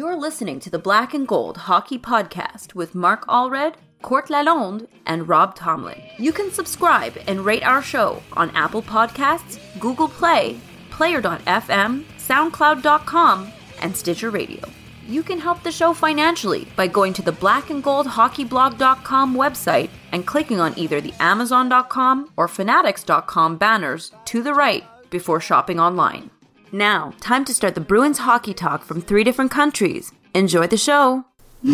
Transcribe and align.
You're 0.00 0.16
listening 0.16 0.60
to 0.60 0.70
the 0.70 0.78
Black 0.78 1.12
and 1.12 1.28
Gold 1.28 1.58
Hockey 1.68 1.98
Podcast 1.98 2.74
with 2.74 2.94
Mark 2.94 3.26
Allred, 3.26 3.74
Court 4.00 4.28
Lalonde, 4.28 4.88
and 5.04 5.28
Rob 5.28 5.54
Tomlin. 5.54 6.00
You 6.16 6.32
can 6.32 6.50
subscribe 6.50 7.18
and 7.28 7.44
rate 7.44 7.62
our 7.62 7.82
show 7.82 8.22
on 8.32 8.48
Apple 8.56 8.80
Podcasts, 8.80 9.60
Google 9.78 10.08
Play, 10.08 10.58
Player.fm, 10.88 12.04
SoundCloud.com, 12.16 13.52
and 13.82 13.94
Stitcher 13.94 14.30
Radio. 14.30 14.66
You 15.06 15.22
can 15.22 15.38
help 15.38 15.62
the 15.62 15.70
show 15.70 15.92
financially 15.92 16.66
by 16.76 16.86
going 16.86 17.12
to 17.12 17.20
the 17.20 17.32
blackandgoldhockeyblog.com 17.32 19.36
website 19.36 19.90
and 20.12 20.26
clicking 20.26 20.60
on 20.60 20.78
either 20.78 21.02
the 21.02 21.12
amazon.com 21.20 22.32
or 22.38 22.48
fanatics.com 22.48 23.58
banners 23.58 24.12
to 24.24 24.42
the 24.42 24.54
right 24.54 24.84
before 25.10 25.40
shopping 25.40 25.78
online. 25.78 26.30
Now, 26.72 27.14
time 27.18 27.44
to 27.46 27.54
start 27.54 27.74
the 27.74 27.80
Bruins 27.80 28.18
hockey 28.18 28.54
talk 28.54 28.84
from 28.84 29.00
three 29.00 29.24
different 29.24 29.50
countries. 29.50 30.12
Enjoy 30.34 30.68
the 30.68 30.76
show. 30.76 31.24
Orr 31.64 31.72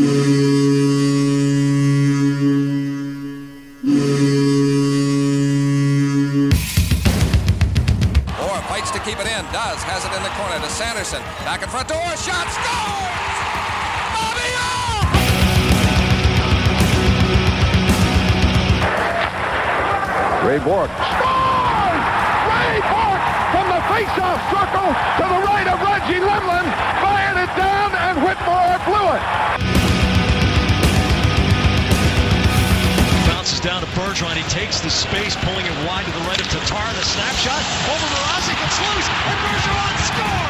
fights 8.69 8.91
to 8.93 8.99
keep 9.01 9.21
it 9.21 9.27
in. 9.27 9.45
Does. 9.53 9.83
Has 9.85 10.07
it 10.07 10.13
in 10.17 10.23
the 10.23 10.31
corner 10.31 10.59
to 10.65 10.71
Sanderson. 10.73 11.21
Back 11.45 11.63
in 11.63 11.69
front 11.69 11.89
to 11.89 11.95
Orr. 11.95 12.17
Shot. 12.17 12.49
Scores! 12.49 13.37
Bobby 14.17 14.49
Orr! 20.41 20.49
Ray 20.49 20.59
Bourque. 20.65 21.26
Face-off 23.97 24.41
circle 24.53 24.93
to 24.93 25.25
the 25.25 25.41
right 25.49 25.65
of 25.73 25.81
Reggie 25.81 26.21
Lemelin. 26.21 26.69
Fired 27.01 27.41
it 27.41 27.49
down 27.57 27.97
and 27.97 28.21
Whitmore 28.21 28.77
blew 28.85 29.09
it. 29.17 29.23
Bounces 33.27 33.59
down 33.59 33.81
to 33.81 33.89
Bergeron. 33.97 34.37
He 34.37 34.45
takes 34.53 34.81
the 34.81 34.91
space, 34.91 35.35
pulling 35.37 35.65
it 35.65 35.73
wide 35.89 36.05
to 36.05 36.11
the 36.13 36.21
right 36.29 36.39
of 36.39 36.47
Tatar. 36.47 36.93
The 36.93 37.05
snapshot 37.09 37.63
over 37.89 38.07
Mrazek. 38.13 38.61
It's 38.69 38.79
loose, 38.85 39.09
and 39.09 39.39
Bergeron 39.41 39.97
scores! 40.05 40.46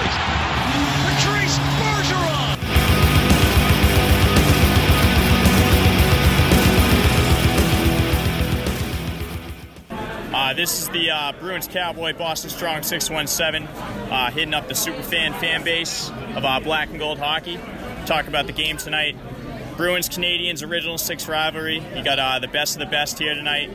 Uh, 10.47 10.55
this 10.55 10.81
is 10.81 10.89
the 10.91 11.11
uh, 11.11 11.33
Bruins 11.41 11.67
Cowboy 11.67 12.13
Boston 12.13 12.51
Strong 12.51 12.85
617, 12.85 13.67
uh, 13.67 14.31
hitting 14.31 14.55
up 14.55 14.69
the 14.69 14.75
superfan 14.75 15.11
fan 15.11 15.35
fan 15.41 15.65
base 15.65 16.09
of 16.37 16.45
uh, 16.45 16.61
black 16.61 16.89
and 16.91 17.01
gold 17.01 17.19
hockey. 17.19 17.59
Talk 18.07 18.29
about 18.29 18.47
the 18.47 18.53
game 18.53 18.77
tonight. 18.77 19.17
Bruins 19.77 20.09
Canadiens 20.09 20.65
original 20.65 20.99
six 20.99 21.27
rivalry. 21.27 21.83
You 21.97 22.05
got 22.05 22.21
uh, 22.21 22.39
the 22.39 22.47
best 22.47 22.77
of 22.77 22.79
the 22.79 22.87
best 22.87 23.19
here 23.19 23.35
tonight. 23.35 23.71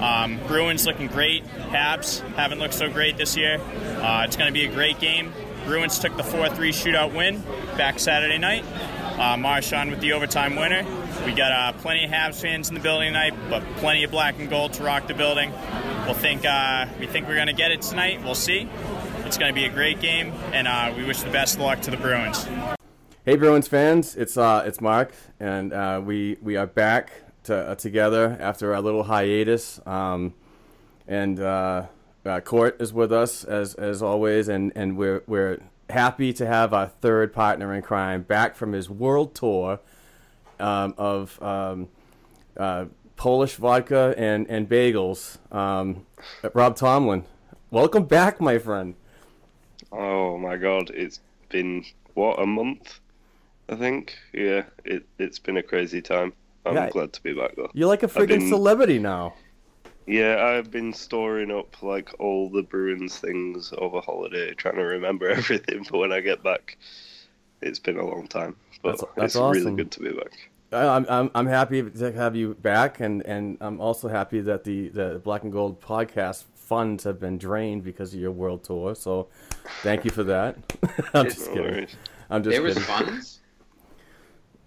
Um, 0.00 0.40
Bruins 0.48 0.86
looking 0.86 1.06
great. 1.06 1.44
Habs 1.70 2.18
haven't 2.34 2.58
looked 2.58 2.74
so 2.74 2.90
great 2.90 3.16
this 3.16 3.36
year. 3.36 3.60
Uh, 4.00 4.24
it's 4.26 4.34
going 4.34 4.48
to 4.48 4.52
be 4.52 4.64
a 4.64 4.72
great 4.72 4.98
game. 4.98 5.32
Bruins 5.66 6.00
took 6.00 6.16
the 6.16 6.24
4 6.24 6.48
3 6.48 6.72
shootout 6.72 7.14
win 7.14 7.40
back 7.76 8.00
Saturday 8.00 8.38
night. 8.38 8.64
Uh, 9.18 9.36
Marchand 9.36 9.90
with 9.90 10.00
the 10.00 10.12
overtime 10.12 10.54
winner. 10.54 10.84
We 11.26 11.32
got 11.32 11.50
uh, 11.50 11.76
plenty 11.80 12.04
of 12.04 12.10
Habs 12.12 12.40
fans 12.40 12.68
in 12.68 12.74
the 12.74 12.80
building 12.80 13.08
tonight, 13.08 13.34
but 13.50 13.64
plenty 13.78 14.04
of 14.04 14.12
black 14.12 14.38
and 14.38 14.48
gold 14.48 14.74
to 14.74 14.84
rock 14.84 15.08
the 15.08 15.14
building. 15.14 15.52
We'll 16.04 16.14
think 16.14 16.44
uh, 16.44 16.86
we 17.00 17.08
think 17.08 17.26
we're 17.26 17.34
going 17.34 17.48
to 17.48 17.52
get 17.52 17.72
it 17.72 17.82
tonight. 17.82 18.22
We'll 18.22 18.36
see. 18.36 18.68
It's 19.24 19.36
going 19.36 19.52
to 19.52 19.60
be 19.60 19.64
a 19.64 19.70
great 19.70 20.00
game, 20.00 20.32
and 20.52 20.68
uh, 20.68 20.94
we 20.96 21.04
wish 21.04 21.20
the 21.22 21.30
best 21.30 21.56
of 21.56 21.62
luck 21.62 21.80
to 21.82 21.90
the 21.90 21.96
Bruins. 21.96 22.46
Hey 23.24 23.34
Bruins 23.34 23.66
fans, 23.66 24.14
it's 24.14 24.36
uh, 24.36 24.62
it's 24.64 24.80
Mark, 24.80 25.12
and 25.40 25.72
uh, 25.72 26.00
we 26.02 26.38
we 26.40 26.56
are 26.56 26.68
back 26.68 27.10
to, 27.42 27.74
together 27.76 28.38
after 28.40 28.72
a 28.72 28.80
little 28.80 29.02
hiatus. 29.02 29.80
Um, 29.84 30.32
and 31.08 31.38
Court 32.44 32.80
is 32.80 32.92
with 32.92 33.12
us 33.12 33.42
as 33.42 33.74
as 33.74 34.00
always, 34.00 34.48
and, 34.48 34.70
and 34.76 34.96
we're 34.96 35.24
we're 35.26 35.58
happy 35.90 36.32
to 36.34 36.46
have 36.46 36.72
our 36.74 36.86
third 36.86 37.32
partner 37.32 37.74
in 37.74 37.82
crime 37.82 38.22
back 38.22 38.56
from 38.56 38.72
his 38.72 38.90
world 38.90 39.34
tour 39.34 39.80
um, 40.60 40.94
of 40.98 41.40
um, 41.42 41.88
uh, 42.56 42.86
Polish 43.16 43.54
vodka 43.56 44.14
and 44.16 44.46
and 44.48 44.68
bagels. 44.68 45.38
Um, 45.52 46.06
Rob 46.54 46.76
Tomlin, 46.76 47.24
welcome 47.70 48.04
back, 48.04 48.40
my 48.40 48.58
friend. 48.58 48.94
Oh 49.92 50.38
my 50.38 50.56
god, 50.56 50.90
it's 50.90 51.20
been 51.48 51.84
what 52.14 52.38
a 52.40 52.46
month, 52.46 53.00
I 53.68 53.76
think. 53.76 54.16
Yeah, 54.32 54.64
it 54.84 55.06
it's 55.18 55.38
been 55.38 55.56
a 55.56 55.62
crazy 55.62 56.02
time. 56.02 56.32
I'm 56.66 56.74
Yeah. 56.74 56.90
glad 56.90 57.12
to 57.14 57.22
be 57.22 57.32
back 57.32 57.56
though. 57.56 57.70
You're 57.72 57.88
like 57.88 58.02
a 58.02 58.08
freaking 58.08 58.28
been- 58.40 58.48
celebrity 58.48 58.98
now. 58.98 59.34
Yeah, 60.08 60.42
I've 60.42 60.70
been 60.70 60.92
storing 60.94 61.50
up 61.50 61.82
like 61.82 62.14
all 62.18 62.48
the 62.48 62.62
Bruins 62.62 63.18
things 63.18 63.72
over 63.76 64.00
holiday, 64.00 64.54
trying 64.54 64.76
to 64.76 64.82
remember 64.84 65.28
everything 65.40 65.84
for 65.84 65.98
when 66.00 66.12
I 66.12 66.20
get 66.20 66.42
back. 66.42 66.78
It's 67.60 67.78
been 67.78 67.98
a 67.98 68.06
long 68.06 68.26
time, 68.26 68.56
but 68.82 68.92
That's- 68.98 69.14
that's 69.16 69.34
it's 69.36 69.56
really 69.64 69.76
good 69.76 69.90
to 69.92 70.00
be 70.00 70.10
back. 70.10 70.50
I- 70.72 70.86
I'm, 70.96 71.06
I'm 71.08 71.30
I'm 71.34 71.46
happy 71.46 71.82
to 71.82 72.12
have 72.12 72.36
you 72.36 72.54
back, 72.54 73.00
and, 73.00 73.22
and 73.26 73.58
I'm 73.60 73.80
also 73.80 74.08
happy 74.08 74.40
that 74.42 74.64
the, 74.64 74.88
the 74.88 75.20
Black 75.24 75.42
and 75.42 75.52
Gold 75.52 75.80
podcast 75.80 76.44
funds 76.54 77.04
have 77.04 77.18
been 77.18 77.36
drained 77.38 77.82
because 77.84 78.12
of 78.14 78.20
your 78.20 78.32
world 78.32 78.64
tour. 78.64 78.94
So, 78.94 79.28
thank 79.82 80.04
you 80.04 80.10
for 80.10 80.24
that. 80.24 80.56
I'm 81.14 81.24
just 81.26 81.48
No 81.48 81.54
kidding. 81.54 81.70
worries. 81.72 81.96
I'm 82.30 82.42
just 82.42 82.52
there 82.52 82.62
was 82.62 82.74
kidding. 82.74 82.88
funds. 83.06 83.40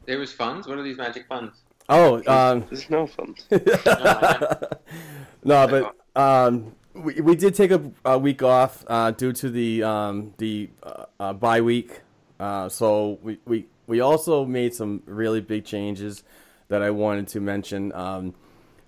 There 0.06 0.18
was 0.20 0.34
funds. 0.34 0.68
What 0.68 0.78
are 0.80 0.84
these 0.84 0.98
magic 0.98 1.28
funds? 1.28 1.62
Oh, 1.92 2.24
um, 2.26 2.66
There's 2.70 2.90
no 2.90 3.06
fun. 3.06 3.36
no, 5.44 5.68
but 5.68 5.94
um, 6.16 6.74
we, 6.94 7.20
we 7.20 7.36
did 7.36 7.54
take 7.54 7.72
a, 7.72 7.92
a 8.06 8.18
week 8.18 8.42
off 8.42 8.86
uh, 8.88 9.12
due 9.12 9.34
to 9.34 9.50
the 9.50 9.84
um, 9.84 10.34
the 10.38 10.70
uh, 10.82 11.06
uh, 11.20 11.34
bye 11.34 11.60
week. 11.60 12.02
Uh, 12.40 12.70
so 12.70 13.20
we, 13.22 13.40
we 13.46 13.66
we 13.88 14.00
also 14.00 14.46
made 14.46 14.74
some 14.74 15.04
really 15.06 15.42
big 15.42 15.66
changes 15.66 16.24
that 16.70 16.82
I 16.82 16.92
wanted 16.92 17.28
to 17.28 17.42
mention. 17.42 17.92
Um, 17.92 18.36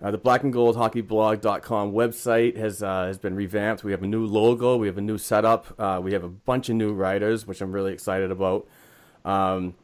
uh, 0.02 0.12
the 0.12 0.18
black 0.18 0.44
and 0.44 0.54
gold 0.54 0.78
hockeyblog.com 0.78 1.92
website 1.92 2.56
has 2.56 2.82
uh, 2.82 3.08
has 3.08 3.18
been 3.18 3.36
revamped. 3.36 3.84
We 3.84 3.92
have 3.92 4.04
a 4.04 4.08
new 4.08 4.26
logo. 4.26 4.78
We 4.78 4.88
have 4.88 4.98
a 4.98 5.02
new 5.02 5.18
setup. 5.18 5.76
Uh, 5.78 6.00
we 6.02 6.14
have 6.14 6.24
a 6.24 6.30
bunch 6.30 6.70
of 6.70 6.78
new 6.78 6.94
writers, 6.94 7.46
which 7.46 7.60
I'm 7.60 7.74
really 7.74 7.92
excited 7.92 8.32
about. 8.32 8.66
Um, 9.26 9.76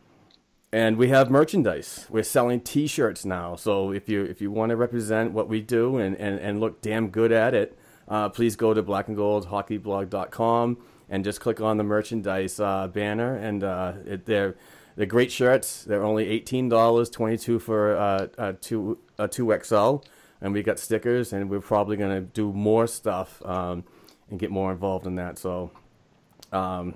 and 0.72 0.98
we 0.98 1.10
have 1.10 1.32
merchandise. 1.32 2.06
We're 2.10 2.24
selling 2.24 2.62
T-shirts 2.62 3.26
now. 3.26 3.56
So 3.56 3.92
if 3.92 4.08
you 4.08 4.24
if 4.24 4.42
you 4.42 4.52
want 4.52 4.70
to 4.70 4.76
represent 4.76 5.32
what 5.32 5.50
we 5.50 5.62
do 5.62 5.98
and, 5.98 6.16
and, 6.18 6.40
and 6.40 6.60
look 6.60 6.82
damn 6.82 7.10
good 7.10 7.32
at 7.32 7.54
it, 7.54 7.78
uh, 8.08 8.30
please 8.30 8.56
go 8.56 8.74
to 8.74 8.84
blackandgoldhockeyblog.com 8.84 10.78
and 11.10 11.24
just 11.24 11.42
click 11.42 11.60
on 11.60 11.78
the 11.78 11.84
merchandise 11.84 12.60
uh, 12.60 12.88
banner. 12.88 13.36
And 13.36 13.64
uh, 13.64 13.94
it, 14.06 14.26
they're 14.26 14.56
they're 14.96 15.08
great 15.08 15.32
shirts. 15.32 15.84
They're 15.84 16.04
only 16.04 16.28
eighteen 16.28 16.70
dollars, 16.70 17.10
twenty 17.10 17.38
two 17.38 17.58
for 17.58 17.98
uh, 17.98 18.28
uh, 18.38 18.54
two 18.62 19.00
uh, 19.18 19.28
two 19.28 19.58
XL. 19.64 19.98
and 20.42 20.54
we 20.54 20.62
got 20.62 20.78
stickers, 20.78 21.34
and 21.34 21.50
we're 21.50 21.62
probably 21.62 21.98
gonna 21.98 22.22
do 22.22 22.54
more 22.54 22.86
stuff 22.86 23.44
um, 23.44 23.86
and 24.30 24.40
get 24.40 24.52
more 24.52 24.72
involved 24.72 25.08
in 25.08 25.16
that. 25.16 25.40
So, 25.40 25.72
um, 26.52 26.96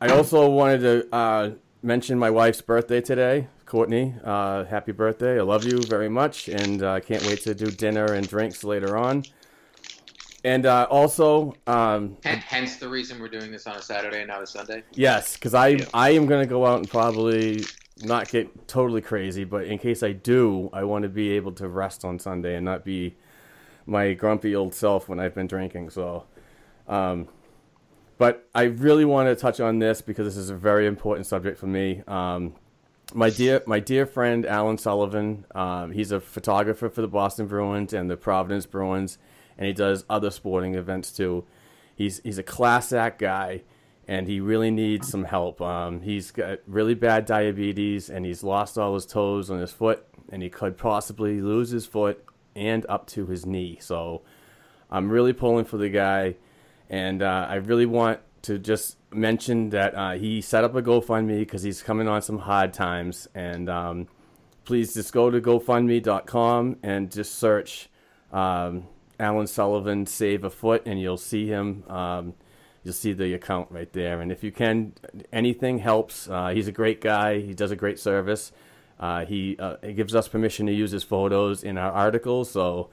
I 0.00 0.08
also 0.08 0.48
wanted 0.48 0.80
to 0.80 1.14
uh, 1.14 1.50
mention 1.82 2.18
my 2.18 2.30
wife's 2.30 2.60
birthday 2.60 3.00
today. 3.00 3.48
Courtney, 3.66 4.14
uh, 4.24 4.64
happy 4.64 4.92
birthday! 4.92 5.38
I 5.38 5.42
love 5.42 5.64
you 5.64 5.80
very 5.82 6.08
much, 6.08 6.48
and 6.48 6.82
I 6.82 6.96
uh, 6.96 7.00
can't 7.00 7.24
wait 7.26 7.42
to 7.42 7.54
do 7.54 7.70
dinner 7.70 8.12
and 8.12 8.26
drinks 8.26 8.64
later 8.64 8.96
on. 8.96 9.24
And 10.42 10.66
uh, 10.66 10.86
also, 10.90 11.54
um, 11.66 12.16
hence 12.24 12.76
the 12.76 12.88
reason 12.88 13.20
we're 13.20 13.28
doing 13.28 13.52
this 13.52 13.66
on 13.66 13.76
a 13.76 13.82
Saturday 13.82 14.20
and 14.20 14.28
not 14.28 14.42
a 14.42 14.46
Sunday. 14.46 14.82
Yes, 14.92 15.34
because 15.34 15.54
I 15.54 15.68
yeah. 15.68 15.84
I 15.94 16.10
am 16.10 16.26
gonna 16.26 16.46
go 16.46 16.66
out 16.66 16.78
and 16.78 16.90
probably 16.90 17.64
not 18.02 18.28
get 18.28 18.66
totally 18.66 19.02
crazy, 19.02 19.44
but 19.44 19.64
in 19.64 19.78
case 19.78 20.02
I 20.02 20.12
do, 20.12 20.70
I 20.72 20.84
want 20.84 21.02
to 21.02 21.08
be 21.08 21.30
able 21.32 21.52
to 21.52 21.68
rest 21.68 22.04
on 22.04 22.18
Sunday 22.18 22.56
and 22.56 22.64
not 22.64 22.84
be 22.84 23.14
my 23.86 24.14
grumpy 24.14 24.56
old 24.56 24.74
self 24.74 25.08
when 25.08 25.20
I've 25.20 25.34
been 25.34 25.46
drinking. 25.46 25.90
So, 25.90 26.24
um, 26.88 27.28
but 28.20 28.46
I 28.54 28.64
really 28.64 29.06
want 29.06 29.30
to 29.30 29.34
touch 29.34 29.60
on 29.60 29.78
this 29.78 30.02
because 30.02 30.26
this 30.26 30.36
is 30.36 30.50
a 30.50 30.54
very 30.54 30.86
important 30.86 31.26
subject 31.26 31.58
for 31.58 31.66
me. 31.66 32.02
Um, 32.06 32.54
my 33.14 33.30
dear, 33.30 33.62
my 33.66 33.80
dear 33.80 34.04
friend 34.04 34.44
Alan 34.44 34.76
Sullivan, 34.76 35.46
um, 35.54 35.90
he's 35.90 36.12
a 36.12 36.20
photographer 36.20 36.90
for 36.90 37.00
the 37.00 37.08
Boston 37.08 37.46
Bruins 37.46 37.94
and 37.94 38.10
the 38.10 38.18
Providence 38.18 38.66
Bruins 38.66 39.16
and 39.60 39.66
he 39.66 39.72
does 39.72 40.04
other 40.08 40.30
sporting 40.30 40.74
events 40.74 41.12
too. 41.12 41.44
He's 41.94 42.20
he's 42.24 42.38
a 42.38 42.42
class 42.42 42.92
act 42.92 43.18
guy, 43.20 43.62
and 44.08 44.26
he 44.26 44.40
really 44.40 44.70
needs 44.70 45.08
some 45.08 45.24
help. 45.24 45.60
Um, 45.60 46.00
he's 46.00 46.30
got 46.30 46.60
really 46.66 46.94
bad 46.94 47.26
diabetes, 47.26 48.08
and 48.08 48.24
he's 48.24 48.42
lost 48.42 48.78
all 48.78 48.94
his 48.94 49.06
toes 49.06 49.50
on 49.50 49.60
his 49.60 49.70
foot, 49.70 50.04
and 50.30 50.42
he 50.42 50.48
could 50.48 50.78
possibly 50.78 51.40
lose 51.40 51.70
his 51.70 51.86
foot 51.86 52.24
and 52.56 52.86
up 52.88 53.06
to 53.08 53.26
his 53.26 53.44
knee. 53.44 53.78
So 53.80 54.22
I'm 54.90 55.10
really 55.10 55.34
pulling 55.34 55.66
for 55.66 55.76
the 55.76 55.90
guy, 55.90 56.36
and 56.90 57.22
uh, 57.22 57.46
I 57.48 57.54
really 57.54 57.86
want 57.86 58.20
to 58.42 58.58
just 58.58 58.96
mention 59.12 59.70
that 59.70 59.94
uh, 59.94 60.12
he 60.12 60.40
set 60.40 60.64
up 60.64 60.74
a 60.74 60.82
GoFundMe 60.82 61.38
because 61.38 61.62
he's 61.62 61.82
coming 61.82 62.08
on 62.08 62.20
some 62.20 62.38
hard 62.38 62.72
times, 62.72 63.28
and 63.34 63.70
um, 63.70 64.08
please 64.64 64.92
just 64.94 65.12
go 65.12 65.30
to 65.30 65.40
GoFundMe.com 65.40 66.76
and 66.82 67.10
just 67.10 67.36
search. 67.36 67.88
Um, 68.32 68.88
Alan 69.18 69.46
Sullivan 69.46 70.06
save 70.06 70.44
a 70.44 70.50
foot, 70.50 70.82
and 70.86 71.00
you'll 71.00 71.16
see 71.16 71.46
him. 71.46 71.84
Um, 71.88 72.34
you'll 72.82 72.94
see 72.94 73.12
the 73.12 73.34
account 73.34 73.68
right 73.70 73.92
there. 73.92 74.20
And 74.20 74.32
if 74.32 74.42
you 74.42 74.50
can, 74.50 74.94
anything 75.32 75.78
helps. 75.78 76.28
Uh, 76.28 76.48
he's 76.48 76.68
a 76.68 76.72
great 76.72 77.00
guy. 77.00 77.40
He 77.40 77.54
does 77.54 77.70
a 77.70 77.76
great 77.76 77.98
service. 77.98 78.52
Uh, 78.98 79.24
he, 79.24 79.56
uh, 79.58 79.76
he 79.82 79.92
gives 79.92 80.14
us 80.14 80.28
permission 80.28 80.66
to 80.66 80.72
use 80.72 80.90
his 80.90 81.04
photos 81.04 81.62
in 81.62 81.78
our 81.78 81.92
articles. 81.92 82.50
So, 82.50 82.90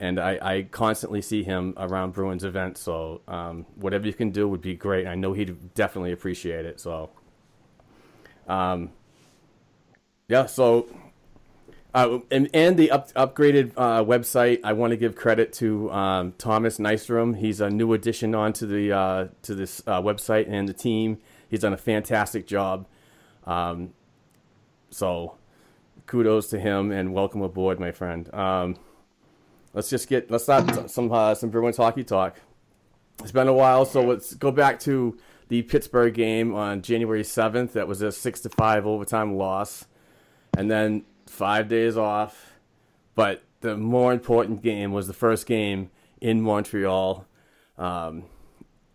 and 0.00 0.18
I, 0.18 0.38
I 0.42 0.62
constantly 0.62 1.22
see 1.22 1.44
him 1.44 1.74
around 1.76 2.14
Bruins 2.14 2.42
events. 2.42 2.80
So, 2.80 3.20
um, 3.28 3.66
whatever 3.76 4.06
you 4.06 4.14
can 4.14 4.30
do 4.30 4.48
would 4.48 4.62
be 4.62 4.74
great. 4.74 5.06
I 5.06 5.14
know 5.14 5.32
he'd 5.32 5.74
definitely 5.74 6.12
appreciate 6.12 6.64
it. 6.64 6.80
So, 6.80 7.10
um, 8.48 8.90
yeah. 10.26 10.46
So 10.46 10.88
uh, 11.92 12.20
and, 12.30 12.48
and 12.54 12.76
the 12.76 12.90
up, 12.90 13.12
upgraded 13.14 13.72
uh, 13.76 14.04
website, 14.04 14.60
I 14.62 14.74
want 14.74 14.92
to 14.92 14.96
give 14.96 15.16
credit 15.16 15.52
to 15.54 15.90
um, 15.90 16.32
Thomas 16.38 16.78
Nystrom. 16.78 17.36
He's 17.36 17.60
a 17.60 17.68
new 17.68 17.92
addition 17.92 18.34
onto 18.34 18.66
the 18.66 18.92
uh, 18.92 19.28
to 19.42 19.54
this 19.54 19.82
uh, 19.86 20.00
website 20.00 20.46
and 20.48 20.68
the 20.68 20.72
team. 20.72 21.18
He's 21.48 21.60
done 21.60 21.72
a 21.72 21.78
fantastic 21.78 22.46
job. 22.46 22.86
Um, 23.44 23.92
so, 24.90 25.36
kudos 26.06 26.48
to 26.50 26.60
him 26.60 26.92
and 26.92 27.12
welcome 27.12 27.42
aboard, 27.42 27.80
my 27.80 27.90
friend. 27.90 28.28
Let's 29.72 29.88
just 29.88 30.08
get 30.08 30.30
let's 30.30 30.44
start 30.44 30.90
some 30.90 31.12
uh, 31.12 31.34
some 31.34 31.50
Bruins 31.50 31.76
hockey 31.76 32.04
talk. 32.04 32.36
It's 33.20 33.32
been 33.32 33.48
a 33.48 33.52
while, 33.52 33.84
so 33.84 34.02
let's 34.02 34.34
go 34.34 34.50
back 34.50 34.80
to 34.80 35.18
the 35.48 35.62
Pittsburgh 35.62 36.14
game 36.14 36.54
on 36.54 36.82
January 36.82 37.22
seventh. 37.22 37.74
That 37.74 37.86
was 37.86 38.02
a 38.02 38.10
six 38.10 38.40
to 38.40 38.48
five 38.48 38.86
overtime 38.86 39.36
loss, 39.36 39.86
and 40.56 40.70
then 40.70 41.04
five 41.26 41.68
days 41.68 41.96
off. 41.96 42.52
But 43.14 43.42
the 43.60 43.76
more 43.76 44.12
important 44.12 44.62
game 44.62 44.92
was 44.92 45.06
the 45.06 45.12
first 45.12 45.46
game 45.46 45.90
in 46.20 46.40
Montreal. 46.40 47.26
Um, 47.78 48.24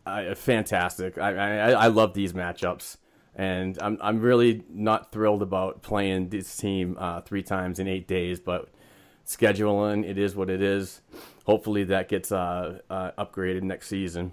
I, 0.06 0.34
fantastic. 0.34 1.18
I, 1.18 1.36
I, 1.36 1.72
I 1.72 1.88
love 1.88 2.14
these 2.14 2.34
matchups, 2.34 2.98
and 3.34 3.78
I'm 3.82 3.98
I'm 4.02 4.20
really 4.20 4.64
not 4.70 5.12
thrilled 5.12 5.42
about 5.42 5.82
playing 5.82 6.30
this 6.30 6.58
team 6.58 6.98
uh, 7.00 7.22
three 7.22 7.44
times 7.44 7.80
in 7.80 7.88
eight 7.88 8.08
days. 8.08 8.40
But 8.40 8.70
scheduling, 9.26 10.08
it 10.08 10.18
is 10.18 10.36
what 10.36 10.50
it 10.50 10.62
is. 10.62 11.02
Hopefully 11.46 11.84
that 11.86 12.10
gets 12.10 12.32
uh, 12.32 12.80
uh, 12.90 13.12
upgraded 13.18 13.64
next 13.64 13.88
season. 13.88 14.32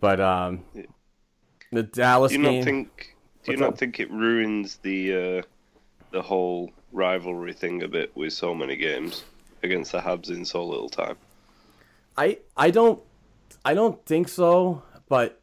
But 0.00 0.20
um, 0.20 0.64
the 1.70 1.82
Dallas 1.82 2.32
do 2.32 2.38
you 2.38 2.44
game. 2.44 2.58
Not 2.58 2.64
think, 2.64 3.16
do 3.44 3.52
you 3.52 3.58
not 3.58 3.68
up? 3.70 3.78
think 3.78 4.00
it 4.00 4.10
ruins 4.10 4.76
the 4.82 5.14
uh, 5.38 5.42
the 6.10 6.22
whole 6.22 6.70
rivalry 6.92 7.52
thing 7.52 7.82
a 7.82 7.88
bit 7.88 8.14
with 8.16 8.32
so 8.32 8.54
many 8.54 8.76
games 8.76 9.24
against 9.62 9.92
the 9.92 10.00
Habs 10.00 10.30
in 10.30 10.44
so 10.44 10.64
little 10.64 10.88
time. 10.88 11.16
I 12.16 12.38
I 12.56 12.70
don't 12.70 13.00
I 13.64 13.74
don't 13.74 14.04
think 14.04 14.28
so, 14.28 14.82
but 15.08 15.40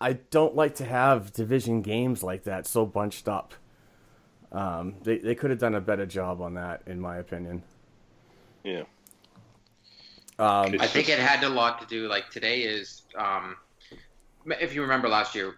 I 0.00 0.14
don't 0.14 0.56
like 0.56 0.74
to 0.76 0.84
have 0.84 1.32
division 1.32 1.82
games 1.82 2.22
like 2.22 2.44
that 2.44 2.66
so 2.66 2.84
bunched 2.84 3.28
up. 3.28 3.54
Um, 4.50 4.96
they 5.02 5.18
they 5.18 5.34
could 5.34 5.50
have 5.50 5.58
done 5.58 5.74
a 5.74 5.80
better 5.80 6.06
job 6.06 6.40
on 6.40 6.54
that, 6.54 6.82
in 6.86 7.00
my 7.00 7.16
opinion. 7.16 7.62
Yeah. 8.64 8.84
Um, 10.38 10.74
I 10.80 10.86
think 10.86 11.08
it 11.08 11.18
had 11.18 11.44
a 11.44 11.48
lot 11.48 11.80
to 11.80 11.86
do. 11.86 12.08
Like 12.08 12.30
today 12.30 12.62
is, 12.62 13.02
um, 13.16 13.56
if 14.46 14.74
you 14.74 14.82
remember 14.82 15.08
last 15.08 15.34
year, 15.34 15.56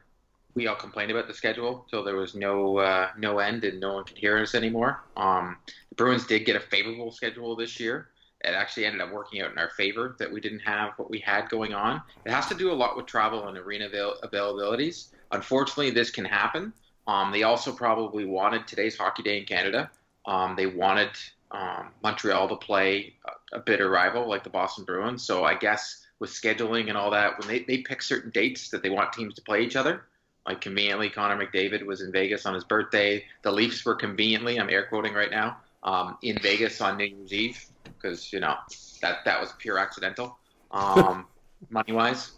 we 0.54 0.66
all 0.66 0.76
complained 0.76 1.10
about 1.10 1.26
the 1.26 1.34
schedule 1.34 1.86
till 1.90 2.04
there 2.04 2.16
was 2.16 2.34
no 2.34 2.78
uh, 2.78 3.08
no 3.18 3.38
end 3.38 3.64
and 3.64 3.80
no 3.80 3.94
one 3.94 4.04
could 4.04 4.18
hear 4.18 4.38
us 4.38 4.54
anymore. 4.54 5.02
Um, 5.16 5.56
the 5.88 5.94
Bruins 5.96 6.26
did 6.26 6.44
get 6.44 6.56
a 6.56 6.60
favorable 6.60 7.10
schedule 7.10 7.56
this 7.56 7.80
year. 7.80 8.08
It 8.42 8.50
actually 8.50 8.84
ended 8.84 9.00
up 9.00 9.10
working 9.10 9.40
out 9.40 9.52
in 9.52 9.58
our 9.58 9.70
favor 9.70 10.16
that 10.18 10.30
we 10.30 10.40
didn't 10.40 10.60
have 10.60 10.92
what 10.96 11.10
we 11.10 11.18
had 11.18 11.48
going 11.48 11.72
on. 11.72 12.02
It 12.26 12.30
has 12.30 12.46
to 12.48 12.54
do 12.54 12.70
a 12.70 12.74
lot 12.74 12.96
with 12.96 13.06
travel 13.06 13.48
and 13.48 13.56
arena 13.56 13.86
avail- 13.86 14.16
availabilities. 14.22 15.08
Unfortunately, 15.32 15.90
this 15.90 16.10
can 16.10 16.26
happen. 16.26 16.72
Um, 17.06 17.32
they 17.32 17.42
also 17.42 17.72
probably 17.72 18.26
wanted 18.26 18.66
today's 18.66 18.98
hockey 18.98 19.22
day 19.22 19.38
in 19.38 19.44
Canada. 19.46 19.90
Um, 20.26 20.56
they 20.56 20.66
wanted 20.66 21.10
um, 21.54 21.88
Montreal 22.02 22.48
to 22.48 22.56
play 22.56 23.14
a, 23.24 23.56
a 23.56 23.60
bitter 23.60 23.88
rival 23.88 24.28
like 24.28 24.44
the 24.44 24.50
Boston 24.50 24.84
Bruins. 24.84 25.22
So 25.22 25.44
I 25.44 25.54
guess 25.54 26.04
with 26.18 26.30
scheduling 26.30 26.88
and 26.88 26.98
all 26.98 27.10
that, 27.12 27.38
when 27.38 27.48
they, 27.48 27.60
they 27.60 27.78
pick 27.78 28.02
certain 28.02 28.30
dates 28.30 28.68
that 28.70 28.82
they 28.82 28.90
want 28.90 29.12
teams 29.12 29.34
to 29.34 29.42
play 29.42 29.62
each 29.62 29.76
other, 29.76 30.04
like 30.46 30.60
conveniently, 30.60 31.08
Connor 31.08 31.46
McDavid 31.46 31.86
was 31.86 32.02
in 32.02 32.12
Vegas 32.12 32.44
on 32.44 32.54
his 32.54 32.64
birthday. 32.64 33.24
The 33.42 33.52
Leafs 33.52 33.84
were 33.84 33.94
conveniently, 33.94 34.58
I'm 34.58 34.68
air 34.68 34.86
quoting 34.86 35.14
right 35.14 35.30
now, 35.30 35.56
um, 35.84 36.18
in 36.22 36.38
Vegas 36.38 36.80
on 36.80 36.98
New 36.98 37.04
Year's 37.04 37.32
Eve 37.32 37.64
because 37.84 38.32
you 38.32 38.40
know 38.40 38.56
that 39.00 39.24
that 39.24 39.40
was 39.40 39.52
pure 39.58 39.78
accidental, 39.78 40.36
um, 40.70 41.26
money 41.70 41.92
wise. 41.92 42.32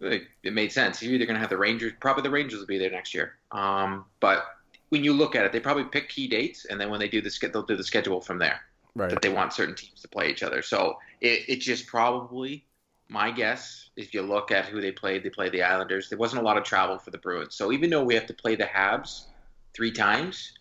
It, 0.00 0.24
it, 0.42 0.52
made 0.52 0.72
sense. 0.72 1.00
You're 1.00 1.14
either 1.14 1.26
going 1.26 1.34
to 1.34 1.40
have 1.40 1.50
the 1.50 1.56
Rangers, 1.56 1.92
probably 2.00 2.24
the 2.24 2.30
Rangers 2.30 2.58
will 2.58 2.66
be 2.66 2.78
there 2.78 2.90
next 2.90 3.14
year. 3.14 3.34
Um, 3.52 4.04
but 4.18 4.44
when 4.92 5.02
you 5.02 5.14
look 5.14 5.34
at 5.34 5.46
it, 5.46 5.52
they 5.52 5.58
probably 5.58 5.84
pick 5.84 6.10
key 6.10 6.28
dates, 6.28 6.66
and 6.66 6.78
then 6.78 6.90
when 6.90 7.00
they 7.00 7.08
do 7.08 7.22
the 7.22 7.50
they'll 7.50 7.62
do 7.62 7.76
the 7.76 7.82
schedule 7.82 8.20
from 8.20 8.38
there. 8.38 8.60
Right. 8.94 9.08
That 9.08 9.22
they 9.22 9.30
want 9.30 9.54
certain 9.54 9.74
teams 9.74 10.02
to 10.02 10.08
play 10.08 10.28
each 10.28 10.42
other. 10.42 10.60
So 10.60 10.98
it, 11.22 11.48
it 11.48 11.60
just 11.60 11.86
probably 11.86 12.66
my 13.08 13.30
guess, 13.30 13.88
if 13.96 14.12
you 14.12 14.20
look 14.20 14.50
at 14.50 14.66
who 14.66 14.82
they 14.82 14.92
played, 14.92 15.22
they 15.22 15.30
played 15.30 15.52
the 15.52 15.62
Islanders. 15.62 16.10
There 16.10 16.18
wasn't 16.18 16.42
a 16.42 16.44
lot 16.44 16.58
of 16.58 16.64
travel 16.64 16.98
for 16.98 17.10
the 17.10 17.16
Bruins. 17.16 17.54
So 17.54 17.72
even 17.72 17.88
though 17.88 18.04
we 18.04 18.14
have 18.14 18.26
to 18.26 18.34
play 18.34 18.54
the 18.54 18.64
Habs 18.64 19.24
three 19.72 19.92
times, 19.92 20.52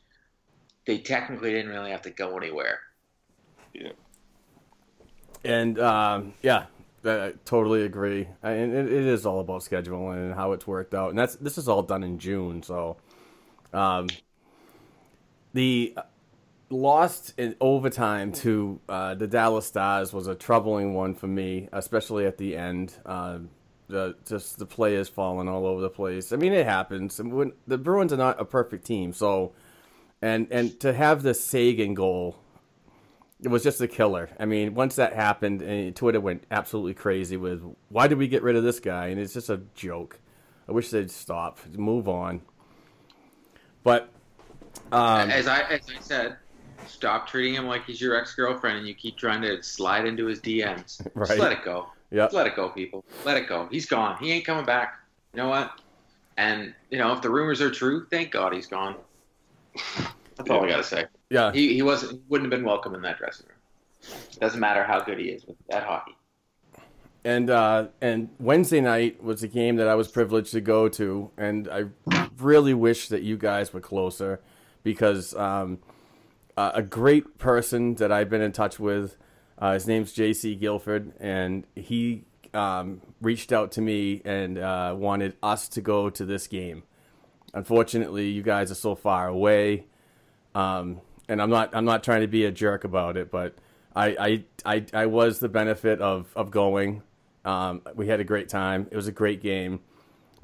they 0.86 1.00
technically 1.00 1.52
didn't 1.52 1.70
really 1.70 1.92
have 1.92 2.04
to 2.04 2.10
go 2.10 2.38
anywhere. 2.38 2.80
Yeah. 3.74 3.92
And 5.44 5.78
um, 5.78 6.36
yeah, 6.42 6.68
I 7.04 7.34
totally 7.44 7.84
agree. 7.84 8.30
And 8.42 8.74
it, 8.74 8.86
it 8.86 9.06
is 9.08 9.26
all 9.26 9.42
about 9.42 9.60
scheduling 9.60 10.28
and 10.28 10.34
how 10.34 10.54
it's 10.54 10.66
worked 10.66 10.94
out. 10.94 11.10
And 11.10 11.20
that's 11.20 11.36
this 11.36 11.58
is 11.58 11.68
all 11.68 11.84
done 11.84 12.04
in 12.04 12.18
June, 12.18 12.64
so 12.64 12.96
um, 13.74 14.08
the 15.54 15.96
lost 16.70 17.34
in 17.38 17.56
overtime 17.60 18.32
to 18.32 18.80
uh, 18.88 19.16
the 19.16 19.28
Dallas 19.28 19.66
Stars 19.66 20.14
was 20.14 20.28
a 20.28 20.36
troubling 20.36 20.94
one 20.94 21.14
for 21.14 21.28
me, 21.28 21.68
especially 21.72 22.26
at 22.26 22.38
the 22.38 22.56
end. 22.56 22.96
Uh, 23.06 23.40
the 23.88 24.16
just 24.26 24.58
the 24.58 24.66
players 24.66 25.10
falling 25.10 25.48
all 25.48 25.66
over 25.66 25.82
the 25.82 25.90
place. 25.90 26.32
I 26.32 26.38
mean, 26.38 26.54
it 26.54 26.66
happens. 26.66 27.20
And 27.20 27.34
when 27.34 27.52
the 27.68 27.78
Bruins 27.78 28.14
are 28.14 28.18
not 28.18 28.40
a 28.40 28.46
perfect 28.46 28.86
team, 28.86 29.14
so 29.14 29.54
and 30.22 30.48
and 30.50 30.80
to 30.80 30.94
have 30.94 31.24
the 31.24 31.34
Sagan 31.34 31.94
goal, 31.94 32.38
it 33.44 33.50
was 33.50 33.64
just 33.64 33.82
a 33.82 33.88
killer. 33.88 34.30
I 34.40 34.46
mean, 34.46 34.74
once 34.74 34.96
that 34.96 35.14
happened, 35.14 35.62
and 35.62 35.96
Twitter 35.96 36.22
went 36.22 36.46
absolutely 36.50 36.94
crazy 36.94 37.38
with 37.38 37.64
why 37.90 38.08
did 38.08 38.18
we 38.18 38.28
get 38.28 38.44
rid 38.44 38.56
of 38.56 38.64
this 38.64 38.80
guy? 38.80 39.08
And 39.08 39.20
it's 39.20 39.34
just 39.34 39.50
a 39.50 39.62
joke. 39.76 40.20
I 40.70 40.72
wish 40.72 40.90
they'd 40.90 41.12
stop, 41.12 41.60
move 41.76 42.08
on. 42.08 42.42
But 43.84 44.10
um, 44.92 45.30
as 45.30 45.48
I 45.48 45.62
as 45.64 45.82
I 45.90 46.00
said, 46.02 46.38
stop 46.88 47.28
treating 47.28 47.56
him 47.56 47.68
like 47.68 47.86
he's 47.86 48.02
your 48.02 48.16
ex 48.16 48.36
girlfriend 48.36 48.78
and 48.78 48.88
you 48.88 48.94
keep 48.94 49.18
trying 49.18 49.42
to 49.42 49.62
slide 49.64 50.06
into 50.06 50.26
his 50.26 50.40
DMs. 50.40 51.02
Right. 51.16 51.28
Just 51.28 51.40
let 51.40 51.52
it 51.52 51.64
go. 51.64 51.88
Yeah. 52.12 52.28
Let 52.32 52.48
it 52.48 52.56
go, 52.56 52.70
people. 52.70 53.04
Let 53.26 53.38
it 53.38 53.48
go. 53.48 53.68
He's 53.72 53.86
gone. 53.86 54.18
He 54.18 54.32
ain't 54.32 54.46
coming 54.46 54.66
back. 54.66 54.96
You 55.34 55.38
know 55.38 55.50
what? 55.50 55.80
And 56.38 56.74
you 56.90 56.98
know, 56.98 57.14
if 57.14 57.22
the 57.22 57.30
rumors 57.30 57.62
are 57.62 57.72
true, 57.72 58.06
thank 58.10 58.32
God 58.32 58.54
he's 58.54 58.68
gone. 58.68 58.96
That's 60.36 60.50
all 60.50 60.64
I 60.64 60.70
gotta 60.70 60.84
say. 60.84 61.06
Yeah. 61.30 61.52
He 61.52 61.74
he 61.74 61.82
wasn't 61.82 62.14
he 62.14 62.22
wouldn't 62.30 62.52
have 62.52 62.58
been 62.60 62.66
welcome 62.66 62.96
in 62.96 63.02
that 63.02 63.18
dressing 63.18 63.48
room. 63.48 64.20
Doesn't 64.40 64.60
matter 64.60 64.84
how 64.84 65.00
good 65.02 65.20
he 65.20 65.26
is 65.26 65.46
with 65.46 65.58
that 65.70 65.84
hockey. 65.84 66.16
And 67.24 67.52
uh, 67.52 67.88
and 68.02 68.30
Wednesday 68.40 68.82
night 68.82 69.24
was 69.24 69.44
a 69.44 69.48
game 69.48 69.76
that 69.76 69.88
I 69.88 69.94
was 69.94 70.08
privileged 70.08 70.54
to 70.54 70.62
go 70.62 70.90
to, 70.90 71.30
and 71.38 71.70
I 71.70 71.86
really 72.40 72.74
wish 72.74 73.10
that 73.10 73.22
you 73.22 73.38
guys 73.38 73.72
were 73.74 73.80
closer, 73.80 74.42
because 74.82 75.36
um, 75.36 75.78
uh, 76.58 76.72
a 76.74 76.82
great 76.82 77.38
person 77.38 77.96
that 77.96 78.12
I've 78.12 78.30
been 78.30 78.42
in 78.42 78.52
touch 78.52 78.80
with, 78.80 79.18
uh, 79.60 79.74
his 79.74 79.88
name's 79.88 80.14
J.C. 80.14 80.56
Guilford, 80.56 81.14
and 81.20 81.68
he 81.76 82.24
um, 82.54 83.02
reached 83.22 83.52
out 83.52 83.72
to 83.74 83.82
me 83.82 84.22
and 84.26 84.58
uh, 84.58 84.96
wanted 84.98 85.36
us 85.44 85.68
to 85.70 85.82
go 85.82 86.10
to 86.10 86.26
this 86.26 86.48
game. 86.48 86.84
Unfortunately, 87.54 88.30
you 88.30 88.42
guys 88.42 88.72
are 88.72 88.76
so 88.76 88.96
far 88.96 89.28
away, 89.28 89.86
um, 90.56 91.02
and 91.28 91.42
I'm 91.42 91.50
not 91.50 91.76
I'm 91.76 91.86
not 91.86 92.04
trying 92.04 92.22
to 92.22 92.28
be 92.28 92.46
a 92.46 92.52
jerk 92.52 92.84
about 92.84 93.18
it, 93.18 93.30
but 93.30 93.56
I 93.96 94.44
I, 94.66 94.74
I, 94.74 94.86
I 94.94 95.06
was 95.06 95.40
the 95.40 95.50
benefit 95.50 96.02
of 96.02 96.32
of 96.36 96.50
going. 96.50 97.04
Um, 97.46 97.82
we 97.96 98.08
had 98.08 98.20
a 98.20 98.24
great 98.24 98.50
time. 98.50 98.88
It 98.92 98.96
was 98.96 99.08
a 99.08 99.12
great 99.12 99.42
game. 99.42 99.82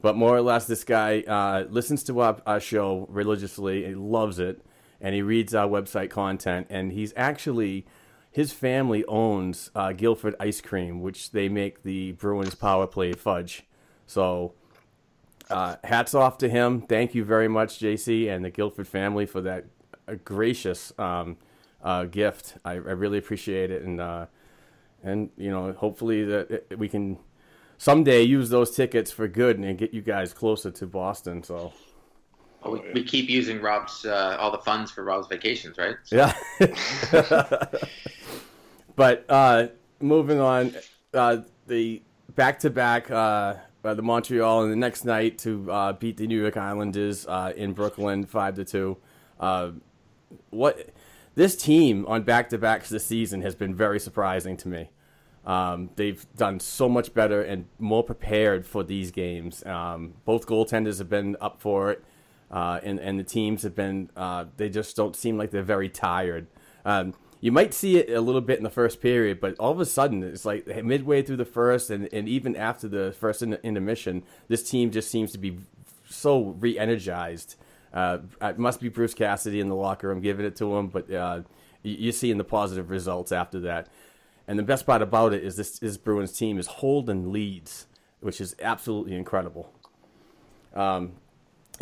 But 0.01 0.16
more 0.16 0.36
or 0.36 0.42
less, 0.42 0.68
this 0.68 0.84
guy 0.84 1.22
uh, 1.22 1.66
listens 1.70 2.04
to 2.06 2.20
our, 2.20 2.38
our 2.46 2.60
show 2.60 3.08
religiously. 3.10 3.86
He 3.86 3.96
loves 3.96 4.39
it, 4.39 4.63
and 5.01 5.16
he 5.16 5.22
reads 5.22 5.56
our 5.56 5.68
website 5.68 6.10
content. 6.10 6.68
And 6.70 6.92
he's 6.92 7.13
actually, 7.18 7.86
his 8.32 8.51
family 8.51 9.04
owns 9.06 9.72
uh, 9.75 9.94
Guilford 9.94 10.36
Ice 10.39 10.62
Cream, 10.62 11.01
which 11.01 11.32
they 11.32 11.50
make 11.50 11.84
the 11.84 12.12
Bruins 12.13 12.56
Power 12.56 12.86
Play 12.86 13.13
fudge. 13.13 13.63
So, 14.06 14.54
uh, 15.50 15.77
hats 15.84 16.13
off 16.13 16.38
to 16.39 16.50
him. 16.50 16.82
Thank 16.82 17.16
you 17.16 17.24
very 17.24 17.48
much, 17.48 17.80
JC, 17.80 18.30
and 18.30 18.46
the 18.46 18.51
Guilford 18.51 18.88
family 18.88 19.25
for 19.25 19.42
that 19.42 19.66
gracious 20.24 20.94
um, 21.00 21.38
uh, 21.82 22.06
gift. 22.06 22.56
I, 22.63 22.74
I 22.74 22.75
really 22.75 23.18
appreciate 23.18 23.72
it, 23.72 23.82
and 23.84 24.00
uh, 24.00 24.25
and 25.08 25.30
you 25.38 25.50
know, 25.50 25.74
hopefully 25.74 26.24
that 26.26 26.78
we 26.78 26.90
can 26.90 27.18
someday 27.78 28.22
use 28.24 28.50
those 28.50 28.76
tickets 28.76 29.12
for 29.12 29.28
good 29.28 29.58
and 29.58 29.78
get 29.78 29.94
you 29.94 30.02
guys 30.02 30.34
closer 30.34 30.72
to 30.72 30.86
Boston. 30.86 31.44
So. 31.44 31.74
Oh, 32.64 32.72
we, 32.72 32.82
we 32.92 33.04
keep 33.04 33.30
using 33.30 33.62
Rob's 33.62 34.04
uh, 34.06 34.36
all 34.40 34.52
the 34.52 34.58
funds 34.58 34.92
for 34.92 35.04
Rob's 35.04 35.28
vacations, 35.28 35.78
right? 35.78 35.96
So. 36.04 36.16
Yeah. 36.16 36.34
but 38.96 39.26
uh, 39.30 39.68
moving 40.00 40.40
on, 40.40 40.74
uh, 41.14 41.38
the 41.68 42.02
back 42.36 42.60
to 42.60 42.70
back 42.70 43.12
the 43.96 44.02
Montreal 44.02 44.64
and 44.64 44.72
the 44.72 44.76
next 44.76 45.06
night 45.06 45.38
to 45.40 45.72
uh, 45.72 45.94
beat 45.94 46.18
the 46.18 46.28
New 46.28 46.42
York 46.42 46.58
Islanders 46.58 47.26
uh, 47.28 47.54
in 47.56 47.74
Brooklyn 47.74 48.26
five 48.26 48.56
to 48.56 48.66
two. 48.66 48.98
Uh, 49.40 49.72
what 50.50 50.90
this 51.36 51.56
team 51.56 52.06
on 52.08 52.24
back 52.24 52.50
to 52.50 52.58
backs 52.58 52.90
this 52.90 53.06
season 53.06 53.42
has 53.42 53.56
been 53.56 53.74
very 53.74 54.00
surprising 54.00 54.58
to 54.58 54.68
me. 54.68 54.90
Um, 55.48 55.92
they've 55.96 56.25
done 56.36 56.60
so 56.60 56.89
much 56.89 57.13
better 57.13 57.42
and 57.42 57.68
more 57.80 58.04
prepared 58.04 58.66
for 58.66 58.84
these 58.84 59.12
games. 59.12 59.66
Um, 59.66 60.16
both 60.25 60.46
goaltenders 60.46 61.00
have 61.00 61.10
been 61.10 61.38
up 61.39 61.62
for 61.62 61.89
it, 61.89 62.04
uh, 62.51 62.82
and 62.84 63.00
and 63.00 63.18
the 63.18 63.24
teams 63.24 63.63
have 63.63 63.74
been. 63.74 64.12
Uh, 64.16 64.46
they 64.58 64.70
just 64.70 64.96
don't 64.98 65.16
seem 65.16 65.38
like 65.38 65.51
they're 65.51 65.63
very 65.63 65.88
tired. 65.88 66.48
Um, 66.84 67.13
you 67.39 67.54
might 67.54 67.74
see 67.74 67.98
it 67.98 68.10
a 68.10 68.20
little 68.20 68.42
bit 68.42 68.58
in 68.58 68.63
the 68.66 68.70
first 68.70 69.00
period, 69.00 69.39
but 69.39 69.56
all 69.58 69.72
of 69.72 69.80
a 69.80 69.86
sudden 69.86 70.22
it's 70.22 70.44
like 70.44 70.84
midway 70.84 71.22
through 71.22 71.38
the 71.38 71.46
first, 71.46 71.89
and, 71.89 72.10
and 72.12 72.27
even 72.27 72.56
after 72.56 72.89
the 72.89 73.13
first 73.18 73.42
intermission, 73.42 74.24
this 74.50 74.70
team 74.70 74.92
just 74.92 75.10
seems 75.10 75.32
to 75.32 75.38
be 75.38 75.60
so 76.10 76.56
re-energized. 76.60 77.56
Uh, 77.94 78.18
it 78.42 78.58
must 78.58 78.82
be 78.82 78.89
Bruce 78.89 79.13
Cassidy 79.13 79.60
in 79.60 79.70
the 79.70 79.75
locker 79.75 80.08
room 80.08 80.20
giving 80.20 80.46
it 80.46 80.56
to 80.58 80.75
him, 80.75 80.88
but 80.88 81.12
uh, 81.12 81.42
you're 81.84 82.12
seeing 82.12 82.38
the 82.38 82.44
positive 82.44 82.89
results 82.89 83.32
after 83.32 83.60
that. 83.62 83.88
And 84.48 84.58
the 84.58 84.63
best 84.63 84.86
part 84.86 85.01
about 85.01 85.34
it 85.34 85.44
is 85.44 85.58
this, 85.58 85.80
this 85.80 85.98
Bruins 85.98 86.32
team 86.32 86.58
is 86.58 86.68
holding 86.68 87.32
leads, 87.32 87.88
which 88.22 88.39
is 88.39 88.56
absolutely 88.62 89.16
incredible. 89.16 89.74
Um, 90.74 91.13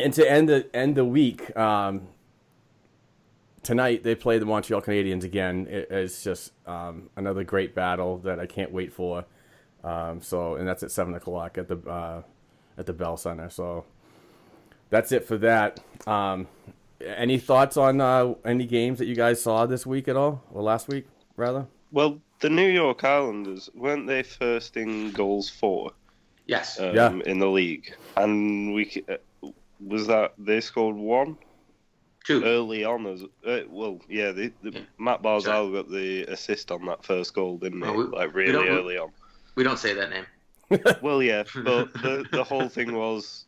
and 0.00 0.12
to 0.14 0.30
end 0.30 0.48
the 0.48 0.68
end 0.74 0.96
the 0.96 1.04
week, 1.04 1.56
um, 1.56 2.08
tonight 3.62 4.02
they 4.02 4.14
play 4.14 4.38
the 4.38 4.46
Montreal 4.46 4.82
Canadiens 4.82 5.24
again. 5.24 5.66
It, 5.70 5.88
it's 5.90 6.22
just 6.22 6.52
um, 6.66 7.10
another 7.16 7.44
great 7.44 7.74
battle 7.74 8.18
that 8.18 8.40
I 8.40 8.46
can't 8.46 8.72
wait 8.72 8.92
for. 8.92 9.24
Um, 9.84 10.20
so, 10.20 10.56
and 10.56 10.66
that's 10.66 10.82
at 10.82 10.90
seven 10.90 11.14
o'clock 11.14 11.58
at 11.58 11.68
the 11.68 11.78
uh, 11.88 12.22
at 12.76 12.86
the 12.86 12.92
Bell 12.92 13.16
Center. 13.16 13.48
So, 13.48 13.84
that's 14.90 15.12
it 15.12 15.24
for 15.24 15.38
that. 15.38 15.80
Um, 16.06 16.48
any 17.00 17.38
thoughts 17.38 17.76
on 17.76 18.00
uh, 18.00 18.34
any 18.44 18.66
games 18.66 18.98
that 18.98 19.06
you 19.06 19.14
guys 19.14 19.40
saw 19.40 19.66
this 19.66 19.86
week 19.86 20.08
at 20.08 20.16
all, 20.16 20.42
or 20.52 20.62
last 20.62 20.88
week 20.88 21.06
rather? 21.36 21.66
Well, 21.92 22.20
the 22.40 22.50
New 22.50 22.68
York 22.68 23.04
Islanders 23.04 23.70
weren't 23.74 24.06
they 24.06 24.22
first 24.22 24.76
in 24.76 25.10
goals 25.12 25.48
for? 25.48 25.90
Yes. 26.46 26.78
Um, 26.80 26.94
Yeah. 26.94 27.12
In 27.26 27.38
the 27.38 27.48
league, 27.48 27.94
and 28.16 28.74
we 28.74 29.04
uh, 29.08 29.48
was 29.80 30.06
that 30.06 30.32
they 30.38 30.60
scored 30.60 30.96
one 30.96 31.36
Two. 32.24 32.44
early 32.44 32.84
on 32.84 33.06
as 33.06 33.22
uh, 33.46 33.60
well. 33.68 34.00
Yeah, 34.08 34.32
the, 34.32 34.52
the, 34.62 34.82
Matt 34.98 35.22
Barzal 35.22 35.72
got 35.72 35.90
the 35.90 36.22
assist 36.24 36.70
on 36.70 36.84
that 36.86 37.04
first 37.04 37.34
goal, 37.34 37.58
didn't 37.58 37.82
he? 37.82 37.88
Oh, 37.88 37.92
we- 37.94 38.04
like 38.04 38.34
really 38.34 38.52
don't- 38.52 38.68
early 38.68 38.98
on. 38.98 39.10
We 39.54 39.64
don't 39.64 39.78
say 39.78 39.94
that 39.94 40.10
name. 40.10 40.26
Well, 41.00 41.22
yeah, 41.22 41.44
but 41.64 41.92
the 42.02 42.24
the 42.32 42.42
whole 42.42 42.68
thing 42.68 42.94
was 42.96 43.46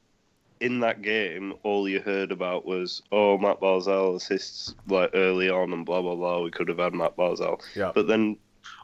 in 0.61 0.79
that 0.81 1.03
game. 1.03 1.53
All 1.65 1.89
you 1.89 2.01
heard 2.01 2.31
about 2.33 2.65
was, 2.65 3.03
oh, 3.11 3.37
Matt 3.39 3.61
Barzal 3.61 4.15
assists 4.17 4.75
like 4.87 5.11
early 5.15 5.51
on, 5.51 5.73
and 5.73 5.85
blah 5.85 6.01
blah 6.01 6.15
blah. 6.15 6.41
We 6.43 6.51
could 6.53 6.69
have 6.69 6.79
had 6.79 6.95
Matt 6.95 7.17
Barzal. 7.17 7.61
Yeah. 7.75 7.91
But 7.93 8.07
then 8.07 8.37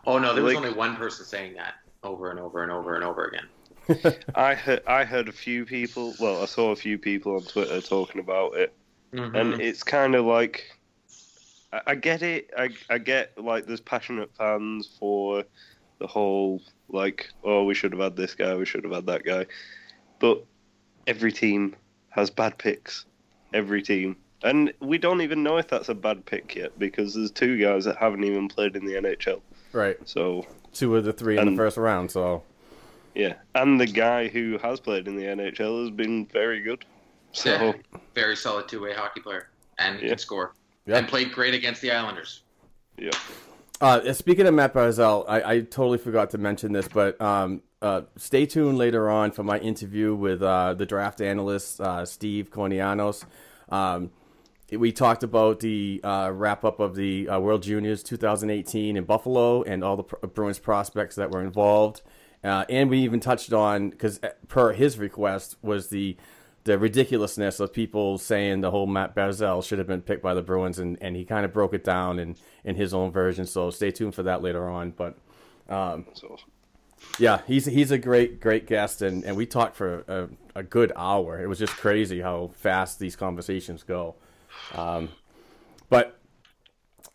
Oh 0.06 0.18
no, 0.18 0.34
there 0.34 0.42
was 0.44 0.54
Like- 0.54 0.64
only 0.64 0.76
one 0.76 0.96
person 0.96 1.24
saying 1.24 1.54
that 1.54 1.74
over 2.02 2.30
and 2.30 2.38
over 2.38 2.62
and 2.62 2.70
over 2.72 2.94
and 2.94 3.04
over 3.04 3.24
again. 3.24 4.14
I 4.34 4.54
heard 4.54 4.82
I 4.86 5.04
heard 5.04 5.28
a 5.28 5.32
few 5.32 5.64
people. 5.66 6.14
Well, 6.20 6.42
I 6.42 6.46
saw 6.46 6.70
a 6.70 6.76
few 6.76 6.98
people 6.98 7.36
on 7.36 7.42
Twitter 7.42 7.80
talking 7.80 8.20
about 8.20 8.56
it, 8.56 8.72
Mhm. 9.12 9.34
and 9.34 9.60
it's 9.60 9.82
kind 9.82 10.14
of 10.14 10.24
like 10.24 10.64
I, 11.72 11.80
I 11.88 11.94
get 11.94 12.22
it. 12.22 12.50
I 12.56 12.70
I 12.88 12.98
get 12.98 13.36
like 13.42 13.66
there's 13.66 13.80
passionate 13.80 14.30
fans 14.36 14.88
for 14.98 15.44
the 15.98 16.06
whole 16.06 16.62
like 16.88 17.28
oh 17.44 17.64
we 17.64 17.74
should 17.74 17.92
have 17.92 18.00
had 18.00 18.16
this 18.16 18.34
guy, 18.34 18.54
we 18.54 18.64
should 18.66 18.84
have 18.84 18.92
had 18.92 19.06
that 19.06 19.24
guy, 19.24 19.46
but 20.18 20.44
every 21.06 21.32
team 21.32 21.76
has 22.10 22.30
bad 22.30 22.56
picks. 22.58 23.04
Every 23.52 23.82
team. 23.82 24.16
And 24.42 24.72
we 24.80 24.98
don't 24.98 25.20
even 25.22 25.42
know 25.42 25.56
if 25.58 25.68
that's 25.68 25.88
a 25.88 25.94
bad 25.94 26.26
pick 26.26 26.54
yet 26.54 26.78
because 26.78 27.14
there's 27.14 27.30
two 27.30 27.56
guys 27.58 27.84
that 27.86 27.96
haven't 27.96 28.24
even 28.24 28.48
played 28.48 28.76
in 28.76 28.84
the 28.84 28.94
NHL. 28.94 29.40
Right. 29.74 29.96
So 30.08 30.46
Two 30.72 30.96
of 30.96 31.04
the 31.04 31.12
three 31.12 31.38
in 31.38 31.50
the 31.50 31.56
first 31.56 31.76
round. 31.76 32.10
So 32.10 32.42
yeah, 33.14 33.34
and 33.54 33.80
the 33.80 33.86
guy 33.86 34.28
who 34.28 34.58
has 34.58 34.80
played 34.80 35.06
in 35.06 35.16
the 35.16 35.24
NHL 35.24 35.82
has 35.82 35.90
been 35.90 36.26
very 36.26 36.60
good. 36.62 36.84
So 37.32 37.50
Yeah. 37.50 37.72
Very 38.14 38.36
solid 38.36 38.68
two-way 38.68 38.92
hockey 38.94 39.20
player, 39.20 39.48
and 39.78 39.98
he 39.98 40.04
Yeah. 40.04 40.10
can 40.10 40.18
score. 40.18 40.52
Yeah. 40.86 40.98
And 40.98 41.08
played 41.08 41.32
great 41.32 41.54
against 41.54 41.80
the 41.82 41.90
Islanders. 41.90 42.42
yeah. 42.96 43.10
Uh, 43.80 44.12
speaking 44.12 44.46
of 44.46 44.54
Matt 44.54 44.72
Barzal, 44.72 45.24
I, 45.28 45.42
I 45.54 45.60
totally 45.60 45.98
forgot 45.98 46.30
to 46.30 46.38
mention 46.38 46.72
this, 46.72 46.86
but 46.88 47.20
um, 47.20 47.60
uh, 47.82 48.02
stay 48.16 48.46
tuned 48.46 48.78
later 48.78 49.10
on 49.10 49.32
for 49.32 49.42
my 49.42 49.58
interview 49.58 50.14
with 50.14 50.42
uh, 50.42 50.74
the 50.74 50.86
draft 50.86 51.20
analyst 51.20 51.80
uh, 51.80 52.06
Steve 52.06 52.50
Kournianos. 52.50 53.24
Um, 53.68 54.10
we 54.71 54.92
talked 54.92 55.23
about 55.23 55.61
the 55.61 56.00
uh, 56.02 56.30
wrap 56.33 56.64
up 56.64 56.80
of 56.80 56.94
the 56.94 57.28
uh, 57.28 57.38
World 57.38 57.62
Juniors 57.62 58.02
2018 58.02 58.97
in 58.97 59.04
Buffalo 59.04 59.62
and 59.62 59.85
all 59.85 59.97
the 59.97 60.04
Pr- 60.04 60.26
Bruins 60.26 60.59
prospects 60.59 61.16
that 61.16 61.30
were 61.30 61.42
involved, 61.42 62.02
uh, 62.42 62.64
and 62.68 62.90
we 62.90 62.99
even 63.00 63.21
touched 63.21 63.52
on 63.52 63.90
because 63.90 64.21
per 64.49 64.73
his 64.73 64.99
request 64.99 65.56
was 65.62 65.88
the 65.88 66.16
the 66.64 66.78
ridiculousness 66.78 67.61
of 67.61 67.73
people 67.73 68.16
saying 68.16 68.62
the 68.62 68.71
whole 68.71 68.87
Matt 68.87 69.14
Barzal 69.14 69.62
should 69.62 69.78
have 69.78 69.87
been 69.87 70.00
picked 70.00 70.23
by 70.23 70.33
the 70.33 70.42
Bruins, 70.42 70.78
and, 70.78 70.97
and 71.00 71.14
he 71.14 71.25
kind 71.25 71.44
of 71.44 71.52
broke 71.52 71.75
it 71.75 71.85
down 71.85 72.18
in, 72.18 72.37
in 72.64 72.75
his 72.75 72.94
own 72.94 73.12
version. 73.12 73.44
So 73.47 73.71
stay 73.71 73.90
tuned 73.90 74.14
for 74.14 74.23
that 74.23 74.42
later 74.42 74.66
on. 74.68 74.92
But 74.92 75.18
um, 75.68 76.06
yeah, 77.18 77.42
he's 77.47 77.66
he's 77.66 77.90
a 77.90 77.99
great 77.99 78.40
great 78.40 78.66
guest, 78.66 79.02
and, 79.02 79.25
and 79.25 79.37
we 79.37 79.44
talked 79.44 79.76
for 79.76 80.04
a, 80.09 80.28
a 80.61 80.62
good 80.62 80.90
hour. 80.97 81.40
It 81.40 81.49
was 81.49 81.59
just 81.59 81.75
crazy 81.75 82.21
how 82.21 82.50
fast 82.54 82.99
these 82.99 83.14
conversations 83.14 83.83
go. 83.83 84.14
Um, 84.75 85.11
but 85.88 86.18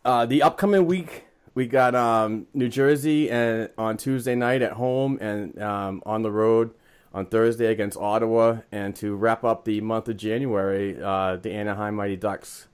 uh, 0.04 0.26
the 0.26 0.42
upcoming 0.42 0.86
week, 0.86 1.24
we 1.54 1.66
got 1.66 1.94
um, 1.94 2.46
New 2.54 2.68
Jersey 2.68 3.30
and 3.30 3.70
on 3.76 3.96
Tuesday 3.96 4.34
night 4.34 4.62
at 4.62 4.72
home, 4.72 5.18
and 5.20 5.60
um, 5.60 6.02
on 6.06 6.22
the 6.22 6.30
road 6.30 6.72
on 7.12 7.26
Thursday 7.26 7.66
against 7.66 7.96
Ottawa. 7.98 8.58
And 8.70 8.94
to 8.96 9.14
wrap 9.14 9.44
up 9.44 9.64
the 9.64 9.80
month 9.80 10.08
of 10.08 10.16
January, 10.16 11.00
uh, 11.02 11.36
the 11.36 11.52
Anaheim 11.52 11.96
Mighty 11.96 12.16
Ducks 12.16 12.68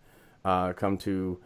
uh, 0.44 0.72
come 0.72 0.96
to 0.98 1.40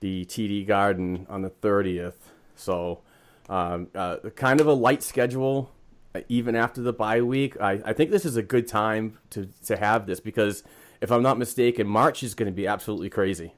the 0.00 0.24
TD 0.26 0.66
Garden 0.66 1.26
on 1.30 1.42
the 1.42 1.50
30th. 1.50 2.14
So, 2.56 3.00
um, 3.48 3.88
uh, 3.94 4.16
kind 4.34 4.60
of 4.60 4.66
a 4.66 4.72
light 4.72 5.02
schedule, 5.02 5.70
uh, 6.14 6.20
even 6.28 6.54
after 6.54 6.82
the 6.82 6.92
bye 6.92 7.22
week. 7.22 7.58
I, 7.60 7.80
I 7.84 7.92
think 7.92 8.10
this 8.10 8.24
is 8.24 8.36
a 8.36 8.42
good 8.42 8.68
time 8.68 9.18
to, 9.30 9.48
to 9.66 9.76
have 9.76 10.06
this 10.06 10.20
because, 10.20 10.62
if 11.04 11.12
I'm 11.12 11.22
not 11.22 11.36
mistaken, 11.36 11.86
March 11.86 12.22
is 12.22 12.34
going 12.34 12.46
to 12.46 12.56
be 12.56 12.66
absolutely 12.66 13.10
crazy. 13.10 13.52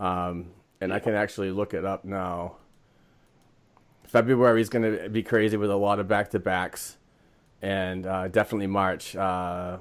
Um, 0.00 0.50
and 0.80 0.92
I 0.92 0.98
can 0.98 1.14
actually 1.14 1.52
look 1.52 1.74
it 1.74 1.84
up 1.84 2.04
now. 2.04 2.56
February 4.08 4.60
is 4.60 4.68
going 4.68 4.82
to 4.82 5.08
be 5.08 5.22
crazy 5.22 5.56
with 5.56 5.70
a 5.70 5.76
lot 5.76 6.00
of 6.00 6.08
back 6.08 6.30
to 6.30 6.40
backs, 6.40 6.96
and 7.62 8.04
uh, 8.04 8.26
definitely 8.26 8.66
March. 8.66 9.14
Uh, 9.14 9.78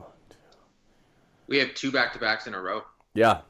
we 1.48 1.58
have 1.58 1.74
two 1.74 1.92
back 1.92 2.14
to 2.14 2.20
backs 2.20 2.46
in 2.46 2.54
a 2.54 2.62
row. 2.62 2.84
Yeah, 3.16 3.42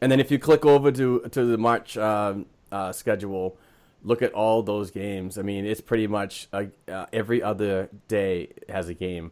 and 0.00 0.10
then 0.10 0.18
if 0.18 0.32
you 0.32 0.40
click 0.40 0.66
over 0.66 0.90
to 0.90 1.20
to 1.30 1.44
the 1.44 1.56
March 1.56 1.96
um, 1.96 2.46
uh, 2.72 2.90
schedule, 2.90 3.56
look 4.02 4.20
at 4.20 4.32
all 4.32 4.64
those 4.64 4.90
games. 4.90 5.38
I 5.38 5.42
mean, 5.42 5.64
it's 5.64 5.80
pretty 5.80 6.08
much 6.08 6.48
uh, 6.52 6.64
every 7.12 7.40
other 7.40 7.88
day 8.08 8.48
has 8.68 8.88
a 8.88 8.94
game. 8.94 9.30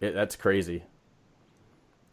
It, 0.00 0.14
that's 0.14 0.36
crazy. 0.36 0.84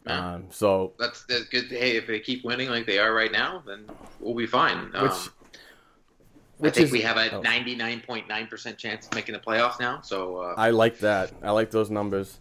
Yeah. 0.06 0.34
Um, 0.34 0.44
so 0.50 0.92
that's, 0.98 1.24
that's 1.24 1.44
good. 1.44 1.66
Hey, 1.66 1.96
if 1.96 2.06
they 2.06 2.20
keep 2.20 2.44
winning 2.44 2.70
like 2.70 2.86
they 2.86 2.98
are 2.98 3.12
right 3.12 3.30
now, 3.30 3.62
then 3.66 3.84
we'll 4.18 4.34
be 4.34 4.46
fine. 4.46 4.90
Um, 4.94 5.04
which, 5.04 6.72
I 6.72 6.74
think 6.74 6.86
is, 6.86 6.92
we 6.92 7.00
have 7.02 7.16
a 7.16 7.40
ninety 7.42 7.74
nine 7.74 8.00
point 8.00 8.28
nine 8.28 8.46
percent 8.46 8.78
chance 8.78 9.06
of 9.06 9.14
making 9.14 9.34
the 9.34 9.40
playoffs 9.40 9.80
now. 9.80 10.00
So 10.02 10.38
uh, 10.38 10.54
I 10.56 10.70
like 10.70 10.98
that. 11.00 11.32
I 11.42 11.50
like 11.50 11.70
those 11.70 11.90
numbers. 11.90 12.38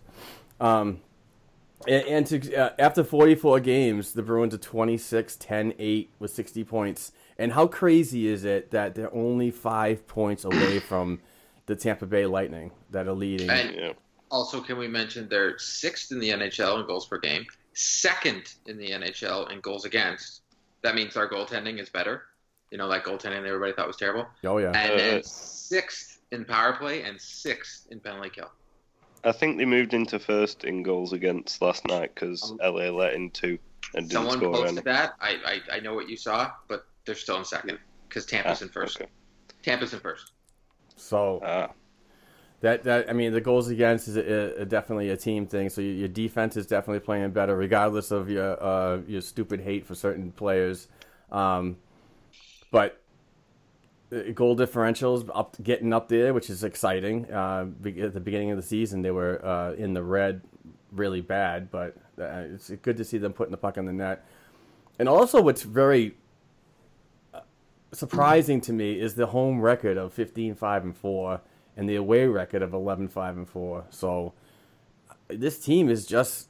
Um, 0.59 0.99
and, 1.87 2.05
and 2.07 2.27
to, 2.27 2.55
uh, 2.55 2.73
after 2.77 3.03
44 3.03 3.61
games, 3.61 4.11
the 4.11 4.21
Bruins 4.21 4.53
are 4.53 4.57
26, 4.57 5.37
10, 5.37 5.73
8 5.79 6.13
with 6.19 6.31
60 6.31 6.63
points. 6.65 7.13
And 7.37 7.53
how 7.53 7.67
crazy 7.67 8.27
is 8.27 8.43
it 8.43 8.71
that 8.71 8.95
they're 8.95 9.13
only 9.13 9.49
five 9.51 10.05
points 10.05 10.43
away 10.43 10.79
from 10.79 11.21
the 11.67 11.75
Tampa 11.75 12.05
Bay 12.05 12.25
Lightning 12.25 12.71
that 12.91 13.07
are 13.07 13.13
leading? 13.13 13.49
And 13.49 13.75
yeah. 13.75 13.91
Also, 14.31 14.61
can 14.61 14.77
we 14.77 14.87
mention 14.87 15.27
they're 15.29 15.57
sixth 15.57 16.11
in 16.11 16.19
the 16.19 16.29
NHL 16.29 16.79
in 16.81 16.87
goals 16.87 17.07
per 17.07 17.17
game, 17.19 17.45
second 17.73 18.53
in 18.67 18.77
the 18.77 18.91
NHL 18.91 19.51
in 19.51 19.59
goals 19.61 19.85
against. 19.85 20.41
That 20.81 20.95
means 20.95 21.17
our 21.17 21.27
goaltending 21.27 21.79
is 21.79 21.89
better. 21.89 22.23
You 22.71 22.77
know, 22.77 22.87
that 22.89 23.03
goaltending 23.03 23.45
everybody 23.45 23.73
thought 23.73 23.87
was 23.87 23.97
terrible. 23.97 24.27
Oh, 24.43 24.57
yeah. 24.59 24.71
And 24.71 24.99
then 24.99 25.23
sixth 25.23 26.19
in 26.31 26.45
power 26.45 26.73
play 26.73 27.01
and 27.03 27.19
sixth 27.19 27.87
in 27.91 27.99
penalty 27.99 28.29
kill. 28.29 28.51
I 29.23 29.31
think 29.33 29.57
they 29.57 29.65
moved 29.65 29.93
into 29.93 30.19
first 30.19 30.63
in 30.63 30.83
goals 30.83 31.11
against 31.11 31.61
last 31.61 31.85
night 31.87 32.13
because 32.15 32.51
um, 32.51 32.59
LA 32.63 32.89
let 32.89 33.13
in 33.15 33.31
two 33.31 33.57
and 33.95 34.07
didn't 34.07 34.11
someone 34.11 34.37
score 34.37 34.53
posted 34.53 34.77
any. 34.77 34.81
that. 34.83 35.13
I, 35.19 35.61
I 35.71 35.75
I 35.77 35.79
know 35.81 35.93
what 35.95 36.07
you 36.07 36.15
saw, 36.15 36.51
but 36.69 36.85
they're 37.05 37.15
still 37.15 37.37
in 37.37 37.43
second 37.43 37.79
because 38.07 38.25
Tampa's 38.25 38.61
Ah, 38.61 38.65
in 38.65 38.69
first. 38.71 39.01
okay. 39.01 39.09
Tampa's 39.63 39.93
in 39.93 39.99
first. 39.99 40.31
So 40.95 41.41
Ah, 41.43 41.71
that 42.61 42.83
that 42.83 43.09
I 43.09 43.13
mean, 43.13 43.31
the 43.31 43.41
goals 43.41 43.69
against 43.69 44.07
is 44.07 44.17
a, 44.17 44.61
a, 44.61 44.65
definitely 44.65 45.09
a 45.09 45.17
team 45.17 45.47
thing. 45.47 45.69
So 45.69 45.81
your, 45.81 45.93
your 45.93 46.07
defense 46.07 46.57
is 46.57 46.67
definitely 46.67 46.99
playing 46.99 47.31
better, 47.31 47.55
regardless 47.55 48.11
of 48.11 48.29
your 48.29 48.61
uh, 48.61 48.99
your 49.07 49.21
stupid 49.21 49.61
hate 49.61 49.85
for 49.85 49.95
certain 49.95 50.31
players. 50.31 50.87
Um, 51.31 51.77
but 52.71 53.01
uh, 54.11 54.31
goal 54.33 54.57
differentials 54.57 55.29
up 55.33 55.55
getting 55.63 55.93
up 55.93 56.09
there, 56.09 56.33
which 56.33 56.49
is 56.49 56.63
exciting. 56.63 57.31
Uh, 57.31 57.67
at 57.85 58.13
the 58.13 58.19
beginning 58.19 58.51
of 58.51 58.57
the 58.57 58.63
season, 58.63 59.01
they 59.01 59.11
were 59.11 59.43
uh, 59.45 59.73
in 59.73 59.93
the 59.93 60.03
red, 60.03 60.41
really 60.91 61.21
bad, 61.21 61.71
but 61.71 61.95
uh, 62.19 62.43
it's 62.53 62.69
good 62.81 62.97
to 62.97 63.05
see 63.05 63.17
them 63.17 63.31
putting 63.31 63.51
the 63.51 63.57
puck 63.57 63.77
in 63.77 63.85
the 63.85 63.93
net. 63.93 64.25
And 64.97 65.07
also, 65.07 65.41
what's 65.41 65.63
very 65.63 66.15
uh, 67.33 67.39
surprising 67.93 68.59
to 68.61 68.73
me 68.73 68.99
is 68.99 69.15
the 69.15 69.27
home 69.27 69.61
record 69.61 69.97
of 69.97 70.11
15 70.13 70.55
5 70.55 70.83
and 70.83 70.97
4 70.97 71.41
and 71.79 71.89
the 71.89 71.95
away 71.95 72.25
record 72.27 72.61
of 72.61 72.73
11 72.73 73.07
5 73.07 73.37
and 73.37 73.47
4 73.49 73.85
so 73.89 74.33
this 75.29 75.57
team 75.59 75.89
is 75.89 76.05
just 76.05 76.49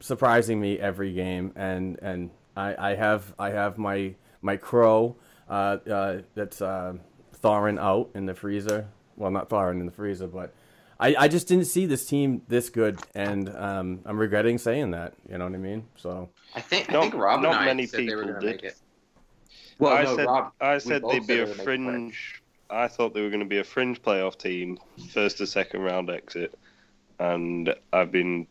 surprising 0.00 0.58
me 0.60 0.78
every 0.78 1.12
game 1.12 1.52
and 1.54 1.98
and 2.00 2.30
i, 2.56 2.90
I 2.92 2.94
have 2.94 3.34
i 3.38 3.50
have 3.50 3.76
my 3.78 4.14
my 4.40 4.56
crow 4.56 5.16
uh, 5.50 5.78
uh, 5.90 6.22
that's 6.34 6.62
uh, 6.62 6.94
thawing 7.34 7.78
out 7.78 8.10
in 8.14 8.24
the 8.26 8.34
freezer 8.34 8.88
well 9.16 9.30
not 9.30 9.48
thawing 9.50 9.80
in 9.80 9.86
the 9.86 9.92
freezer 9.92 10.26
but 10.26 10.54
I, 10.98 11.14
I 11.18 11.28
just 11.28 11.48
didn't 11.48 11.64
see 11.64 11.86
this 11.86 12.04
team 12.04 12.42
this 12.48 12.68
good, 12.68 13.00
and 13.14 13.48
um, 13.56 14.00
I'm 14.04 14.18
regretting 14.18 14.58
saying 14.58 14.90
that. 14.90 15.14
You 15.30 15.38
know 15.38 15.46
what 15.46 15.54
I 15.54 15.56
mean? 15.56 15.86
So 15.96 16.28
I 16.54 16.60
think 16.60 16.90
I 16.90 16.92
Not- 16.92 17.02
think 17.04 17.14
Rob 17.14 17.40
not 17.40 17.52
and 17.52 17.60
I 17.62 17.64
many 17.64 17.86
said 17.86 18.00
they 18.06 18.14
were 18.14 18.24
people 18.24 18.40
going 18.40 18.40
to 18.42 18.46
did. 18.52 18.62
make 18.62 18.70
it. 18.70 18.78
Well, 19.78 19.94
I 19.96 20.02
no, 20.02 20.14
said 20.16 20.26
Rob. 20.26 20.52
I 20.60 20.76
said 20.76 21.02
they'd 21.10 21.26
be 21.26 21.38
a 21.38 21.46
were 21.46 21.46
gonna 21.46 21.56
make 21.56 21.56
the 21.56 21.62
playoffs. 21.62 21.64
fringe. 21.64 22.42
I 22.70 22.88
thought 22.88 23.14
they 23.14 23.20
were 23.22 23.30
going 23.30 23.40
to 23.40 23.46
be 23.46 23.58
a 23.58 23.64
fringe 23.64 24.00
playoff 24.02 24.38
team, 24.38 24.78
first 25.10 25.38
to 25.38 25.46
second 25.46 25.82
round 25.82 26.10
exit, 26.10 26.56
and 27.18 27.74
I've 27.92 28.12
been, 28.12 28.46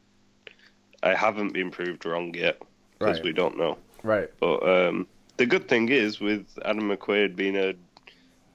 I 1.02 1.16
haven't 1.16 1.54
been 1.54 1.72
proved 1.72 2.06
wrong 2.06 2.34
yet 2.34 2.62
because 2.98 3.18
Right. 3.18 3.24
we 3.26 3.32
don't 3.34 3.58
know. 3.58 3.78
right, 4.04 4.30
But 4.40 4.64
um, 4.68 5.08
the 5.38 5.46
good 5.46 5.68
thing 5.68 5.90
is 5.90 6.20
with 6.20 6.46
Adam 6.66 6.90
McQuaid 6.90 7.36
being 7.36 7.56
a 7.56 7.74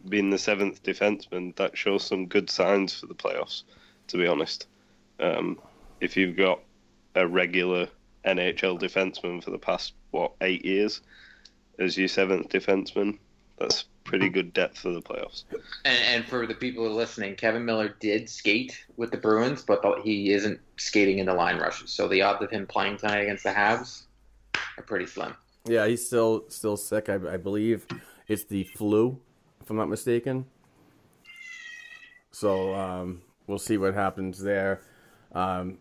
being 0.07 0.29
the 0.29 0.39
seventh 0.39 0.83
defenseman, 0.83 1.57
that 1.57 1.79
shows 1.79 2.05
some 2.05 2.27
good 2.27 2.51
signs 2.51 2.93
for 3.01 3.07
the 3.07 3.15
playoffs. 3.15 3.63
To 4.09 4.19
be 4.19 4.27
honest, 4.27 4.67
um, 5.19 5.59
if 6.03 6.15
you've 6.15 6.37
got 6.37 6.61
a 7.15 7.27
regular 7.27 7.89
NHL 8.27 8.79
defenseman 8.79 9.43
for 9.43 9.51
the 9.51 9.59
past 9.59 9.95
what 10.11 10.33
eight 10.43 10.63
years 10.63 11.01
as 11.79 11.97
your 11.97 12.09
seventh 12.09 12.51
defenseman, 12.51 13.19
that's 13.59 13.85
pretty 14.05 14.29
good 14.29 14.53
depth 14.53 14.79
for 14.79 14.93
the 14.93 15.01
playoffs. 15.01 15.45
And, 15.85 15.99
and 16.05 16.25
for 16.27 16.47
the 16.47 16.55
people 16.55 16.85
who 16.85 16.91
are 16.91 16.95
listening, 16.95 17.37
Kevan 17.37 17.65
Miller 17.65 17.95
did 18.01 18.29
skate 18.29 18.85
with 18.97 19.11
the 19.11 19.17
Bruins, 19.17 19.63
but 19.63 19.83
the, 19.83 20.01
he 20.03 20.33
isn't 20.33 20.61
skating 20.77 21.19
in 21.19 21.27
the 21.27 21.35
line 21.35 21.59
rushes. 21.59 21.91
So 21.91 22.09
the 22.09 22.23
odds 22.23 22.43
of 22.43 22.51
him 22.51 22.67
playing 22.67 22.99
tonight 22.99 23.21
against 23.21 23.45
the 23.45 23.51
Habs 23.51 24.03
are 24.77 24.83
pretty 24.83 25.07
slim. 25.07 25.35
yeah, 25.67 25.87
he's 25.87 26.07
still 26.07 26.45
still 26.49 26.77
sick. 26.77 27.09
I, 27.09 27.15
I 27.15 27.37
believe 27.37 27.87
it's 28.29 28.45
the 28.45 28.65
flu, 28.65 29.19
if 29.61 29.71
I'm 29.71 29.77
not 29.77 29.89
mistaken. 29.89 30.47
So 32.31 32.75
um, 32.75 33.23
we'll 33.47 33.59
see 33.59 33.79
what 33.79 33.95
happens 33.95 34.41
there. 34.41 34.83
Um, 35.33 35.79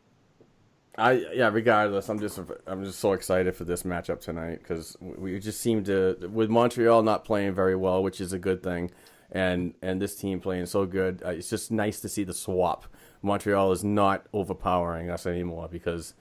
I 0.97 1.25
yeah. 1.33 1.49
Regardless, 1.51 2.07
I'm 2.09 2.19
just 2.19 2.39
I'm 2.67 2.83
just 2.83 2.99
so 2.99 3.13
excited 3.13 3.55
for 3.55 3.63
this 3.63 3.83
matchup 3.83 4.21
tonight 4.21 4.59
because 4.59 4.95
we 5.01 5.39
just 5.39 5.59
seem 5.59 5.83
to 5.85 6.29
with 6.31 6.49
Montreal 6.49 7.01
not 7.01 7.25
playing 7.25 7.53
very 7.53 7.75
well, 7.75 8.03
which 8.03 8.21
is 8.21 8.31
a 8.31 8.39
good 8.39 8.61
thing, 8.61 8.91
and 9.31 9.73
and 9.81 10.01
this 10.01 10.15
team 10.15 10.39
playing 10.39 10.67
so 10.67 10.85
good. 10.85 11.23
Uh, 11.25 11.29
it's 11.29 11.49
just 11.49 11.71
nice 11.71 11.99
to 12.01 12.09
see 12.09 12.23
the 12.23 12.33
swap. 12.33 12.85
Montreal 13.23 13.71
is 13.71 13.83
not 13.83 14.27
overpowering 14.33 15.09
us 15.09 15.25
anymore 15.25 15.67
because 15.71 16.13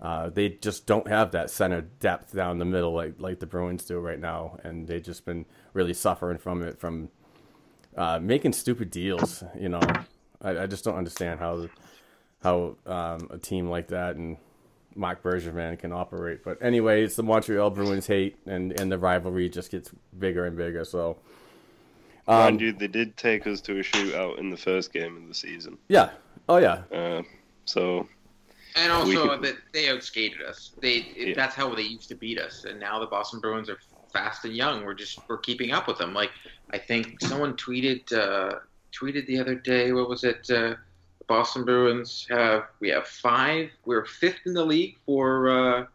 uh, 0.00 0.28
they 0.28 0.48
just 0.48 0.86
don't 0.86 1.06
have 1.06 1.30
that 1.30 1.50
center 1.50 1.82
depth 1.82 2.34
down 2.34 2.58
the 2.58 2.64
middle 2.64 2.92
like 2.92 3.14
like 3.18 3.38
the 3.38 3.46
Bruins 3.46 3.84
do 3.84 3.98
right 4.00 4.18
now, 4.18 4.58
and 4.64 4.88
they've 4.88 5.02
just 5.04 5.24
been 5.24 5.46
really 5.72 5.94
suffering 5.94 6.38
from 6.38 6.62
it 6.62 6.80
from 6.80 7.10
uh, 7.96 8.18
making 8.20 8.54
stupid 8.54 8.90
deals. 8.90 9.44
You 9.56 9.68
know, 9.68 9.80
I, 10.42 10.62
I 10.62 10.66
just 10.66 10.82
don't 10.84 10.96
understand 10.96 11.38
how 11.38 11.68
how 12.42 12.76
um, 12.86 13.28
a 13.30 13.38
team 13.38 13.68
like 13.68 13.88
that 13.88 14.16
and 14.16 14.36
Marc 14.94 15.22
Bergevin 15.22 15.78
can 15.78 15.92
operate. 15.92 16.42
But 16.44 16.58
anyway, 16.62 17.04
it's 17.04 17.16
the 17.16 17.22
Montreal 17.22 17.70
Bruins 17.70 18.06
hate, 18.06 18.36
and 18.46 18.78
and 18.80 18.90
the 18.90 18.98
rivalry 18.98 19.48
just 19.48 19.70
gets 19.70 19.90
bigger 20.18 20.46
and 20.46 20.56
bigger. 20.56 20.84
So 20.84 21.18
um, 22.28 22.36
Mind 22.38 22.60
you, 22.60 22.72
they 22.72 22.88
did 22.88 23.16
take 23.16 23.46
us 23.46 23.60
to 23.62 23.72
a 23.78 23.82
shootout 23.82 24.38
in 24.38 24.50
the 24.50 24.56
first 24.56 24.92
game 24.92 25.16
of 25.16 25.28
the 25.28 25.34
season. 25.34 25.78
yeah, 25.88 26.10
oh 26.48 26.56
yeah, 26.58 26.82
Uh, 26.92 27.22
so 27.66 28.08
And 28.74 28.90
also 28.92 29.28
could- 29.30 29.42
that 29.44 29.56
they 29.72 29.84
outskated 29.84 30.42
us. 30.42 30.72
They 30.80 31.06
Yeah. 31.16 31.34
that's 31.34 31.54
how 31.54 31.74
they 31.74 31.82
used 31.82 32.08
to 32.08 32.14
beat 32.14 32.38
us. 32.38 32.64
And 32.64 32.80
now 32.80 32.98
the 32.98 33.06
Boston 33.06 33.40
Bruins 33.40 33.68
are 33.68 33.78
fast 34.12 34.44
and 34.44 34.56
young. 34.56 34.84
We're 34.84 34.94
just 34.94 35.18
we're 35.28 35.38
keeping 35.38 35.72
up 35.72 35.86
with 35.88 35.98
them. 35.98 36.14
Like 36.14 36.30
I 36.70 36.78
think 36.78 37.20
someone 37.20 37.54
tweeted 37.56 38.12
uh, 38.12 38.60
tweeted 38.92 39.26
the 39.26 39.38
other 39.40 39.54
day. 39.54 39.92
What 39.92 40.08
was 40.08 40.24
it? 40.24 40.48
Uh, 40.50 40.74
the 40.74 40.78
Boston 41.26 41.64
Bruins 41.64 42.26
have 42.30 42.64
we 42.80 42.88
have 42.90 43.06
five. 43.06 43.70
We're 43.84 44.04
fifth 44.04 44.40
in 44.46 44.54
the 44.54 44.64
league 44.64 44.96
for 45.04 45.48
uh, 45.48 45.86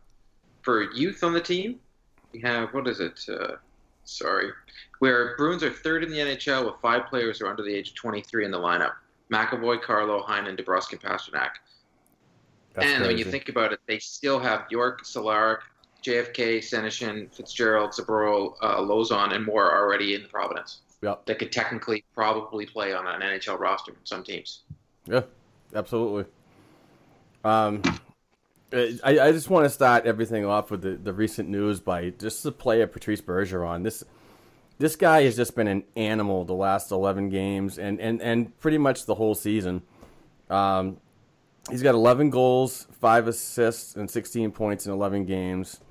for 0.61 0.91
youth 0.93 1.23
on 1.23 1.33
the 1.33 1.41
team. 1.41 1.79
We 2.33 2.39
have 2.41 2.73
what 2.73 2.87
is 2.87 2.99
it? 2.99 3.25
Uh, 3.29 3.55
sorry, 4.03 4.51
where 4.99 5.35
Bruins 5.37 5.63
are 5.63 5.71
third 5.71 6.03
in 6.03 6.09
the 6.09 6.17
NHL 6.17 6.65
with 6.65 6.75
five 6.81 7.05
players 7.07 7.39
who 7.39 7.45
are 7.45 7.49
under 7.49 7.63
the 7.63 7.73
age 7.73 7.89
of 7.89 7.95
23 7.95 8.45
in 8.45 8.51
the 8.51 8.59
lineup. 8.59 8.93
McAvoy, 9.31 9.81
Carlo, 9.81 10.23
Heinen, 10.23 10.59
DeBrusk, 10.59 10.91
and 10.91 11.01
Pastrnak. 11.01 11.51
that's 12.73 12.85
and 12.85 13.05
when 13.05 13.17
you 13.17 13.23
think 13.23 13.47
about 13.47 13.71
it, 13.71 13.79
they 13.87 13.97
still 13.97 14.39
have 14.39 14.67
Bjork, 14.67 15.05
Solaric, 15.05 15.59
JFK, 16.03 16.57
Senyshyn, 16.57 17.33
Fitzgerald, 17.33 17.91
Zabro, 17.91 18.55
uh, 18.61 18.79
Lauzon, 18.79 19.33
and 19.33 19.45
more 19.45 19.73
already 19.73 20.15
in 20.15 20.27
Providence 20.27 20.81
Yep. 21.01 21.25
that 21.25 21.39
could 21.39 21.51
technically 21.51 22.03
probably 22.13 22.65
play 22.65 22.93
on 22.93 23.07
an 23.07 23.21
NHL 23.21 23.57
roster 23.57 23.91
in 23.91 23.97
some 24.03 24.23
teams. 24.23 24.63
Yeah, 25.05 25.21
absolutely. 25.73 26.25
Um, 27.43 27.81
I, 28.73 28.99
I 29.03 29.31
just 29.31 29.49
want 29.49 29.65
to 29.65 29.69
start 29.69 30.05
everything 30.05 30.45
off 30.45 30.71
with 30.71 30.81
the, 30.81 30.91
the 30.91 31.13
recent 31.13 31.49
news 31.49 31.79
by 31.79 32.11
just 32.11 32.43
the 32.43 32.51
play 32.51 32.81
of 32.81 32.91
Patrice 32.91 33.21
Bergeron. 33.21 33.83
This 33.83 34.03
this 34.81 34.95
guy 34.95 35.23
has 35.23 35.35
just 35.35 35.55
been 35.55 35.67
an 35.67 35.83
animal 35.95 36.43
the 36.43 36.53
last 36.53 36.91
11 36.91 37.29
games 37.29 37.77
and, 37.77 37.99
and, 37.99 38.19
and 38.19 38.57
pretty 38.59 38.79
much 38.79 39.05
the 39.05 39.13
whole 39.13 39.35
season. 39.35 39.83
Um, 40.49 40.97
he's 41.69 41.83
got 41.83 41.93
11 41.93 42.31
goals, 42.31 42.87
5 42.99 43.27
assists, 43.27 43.95
and 43.95 44.09
16 44.09 44.51
points 44.51 44.87
in 44.87 44.91
11 44.91 45.25
games. 45.25 45.81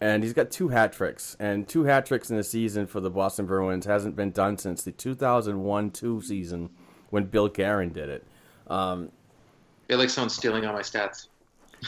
And 0.00 0.22
he's 0.22 0.32
got 0.32 0.52
two 0.52 0.68
hat 0.68 0.92
tricks. 0.92 1.36
And 1.40 1.66
two 1.66 1.82
hat 1.82 2.06
tricks 2.06 2.30
in 2.30 2.38
a 2.38 2.44
season 2.44 2.86
for 2.86 3.00
the 3.00 3.10
Boston 3.10 3.46
Bruins 3.46 3.86
hasn't 3.86 4.14
been 4.14 4.30
done 4.30 4.56
since 4.56 4.84
the 4.84 4.92
2001 4.92 5.90
2 5.90 6.22
season 6.22 6.70
when 7.10 7.24
Bill 7.24 7.48
Guerin 7.48 7.92
did 7.92 8.08
it. 8.08 8.24
Um, 8.68 9.10
I 9.84 9.92
feel 9.92 9.98
like 9.98 10.10
someone's 10.10 10.34
stealing 10.34 10.64
all 10.66 10.72
my 10.72 10.82
stats. 10.82 11.28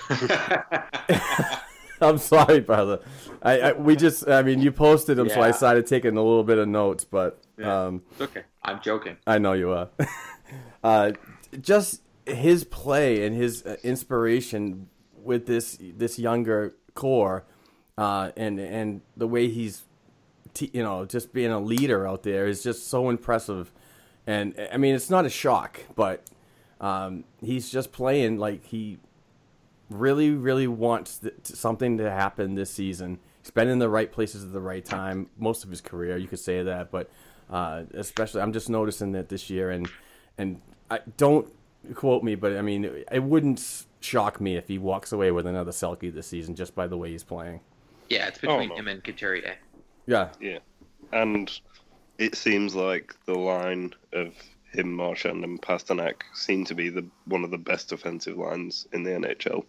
I'm 2.00 2.18
sorry, 2.18 2.60
brother. 2.60 3.00
I, 3.42 3.60
I, 3.60 3.72
we 3.72 3.96
just 3.96 4.28
I 4.28 4.42
mean 4.42 4.60
you 4.60 4.72
posted 4.72 5.16
them, 5.16 5.26
yeah. 5.26 5.34
so 5.34 5.42
I 5.42 5.50
started 5.50 5.86
taking 5.86 6.16
a 6.16 6.22
little 6.22 6.44
bit 6.44 6.58
of 6.58 6.68
notes, 6.68 7.04
but 7.04 7.42
yeah. 7.58 7.86
um, 7.86 8.02
okay. 8.20 8.44
I'm 8.62 8.80
joking. 8.80 9.16
I 9.26 9.38
know 9.38 9.52
you 9.52 9.72
are. 9.72 9.88
uh, 10.84 11.12
just 11.60 12.02
his 12.26 12.64
play 12.64 13.26
and 13.26 13.34
his 13.34 13.64
uh, 13.64 13.76
inspiration 13.82 14.88
with 15.14 15.46
this 15.46 15.78
this 15.80 16.18
younger 16.18 16.74
core, 16.94 17.44
uh, 17.98 18.30
and 18.36 18.58
and 18.58 19.02
the 19.16 19.26
way 19.26 19.48
he's, 19.48 19.82
t- 20.54 20.70
you 20.72 20.82
know, 20.82 21.04
just 21.04 21.32
being 21.32 21.50
a 21.50 21.60
leader 21.60 22.06
out 22.06 22.22
there 22.22 22.46
is 22.46 22.62
just 22.62 22.88
so 22.88 23.10
impressive. 23.10 23.72
And 24.26 24.54
I 24.72 24.76
mean, 24.76 24.94
it's 24.94 25.10
not 25.10 25.26
a 25.26 25.30
shock, 25.30 25.80
but 25.96 26.24
um, 26.80 27.24
he's 27.40 27.70
just 27.70 27.92
playing 27.92 28.38
like 28.38 28.64
he 28.64 28.98
really, 29.90 30.30
really 30.30 30.66
wants 30.66 31.18
th- 31.18 31.34
something 31.44 31.98
to 31.98 32.10
happen 32.10 32.54
this 32.54 32.70
season. 32.70 33.18
He's 33.42 33.50
been 33.50 33.68
in 33.68 33.78
the 33.78 33.88
right 33.88 34.10
places 34.10 34.44
at 34.44 34.52
the 34.52 34.60
right 34.60 34.84
time 34.84 35.28
most 35.38 35.64
of 35.64 35.70
his 35.70 35.80
career. 35.80 36.16
You 36.16 36.28
could 36.28 36.38
say 36.38 36.62
that, 36.62 36.90
but 36.90 37.10
uh, 37.50 37.84
especially 37.94 38.40
I'm 38.40 38.52
just 38.52 38.70
noticing 38.70 39.12
that 39.12 39.28
this 39.28 39.50
year. 39.50 39.70
And 39.70 39.88
and 40.38 40.60
I 40.90 41.00
don't 41.16 41.52
quote 41.94 42.22
me, 42.22 42.34
but 42.34 42.56
I 42.56 42.62
mean 42.62 42.84
it 43.10 43.22
wouldn't 43.22 43.84
shock 44.00 44.40
me 44.40 44.56
if 44.56 44.68
he 44.68 44.78
walks 44.78 45.12
away 45.12 45.30
with 45.30 45.46
another 45.46 45.72
Selke 45.72 46.12
this 46.12 46.26
season 46.26 46.54
just 46.54 46.74
by 46.74 46.86
the 46.86 46.96
way 46.96 47.10
he's 47.10 47.24
playing. 47.24 47.60
Yeah, 48.08 48.26
it's 48.28 48.38
between 48.38 48.70
oh, 48.70 48.74
no. 48.74 48.76
him 48.76 48.88
and 48.88 49.04
Couturier. 49.04 49.56
Yeah, 50.06 50.30
yeah, 50.40 50.58
and 51.12 51.50
it 52.18 52.34
seems 52.34 52.74
like 52.74 53.14
the 53.26 53.38
line 53.38 53.92
of 54.12 54.34
him, 54.72 54.94
Marchand, 54.94 55.44
and 55.44 55.60
Pastrnak 55.60 56.22
seem 56.34 56.64
to 56.66 56.74
be 56.74 56.88
the 56.88 57.04
one 57.24 57.44
of 57.44 57.50
the 57.50 57.58
best 57.58 57.92
offensive 57.92 58.36
lines 58.36 58.86
in 58.92 59.02
the 59.02 59.10
NHL. 59.10 59.64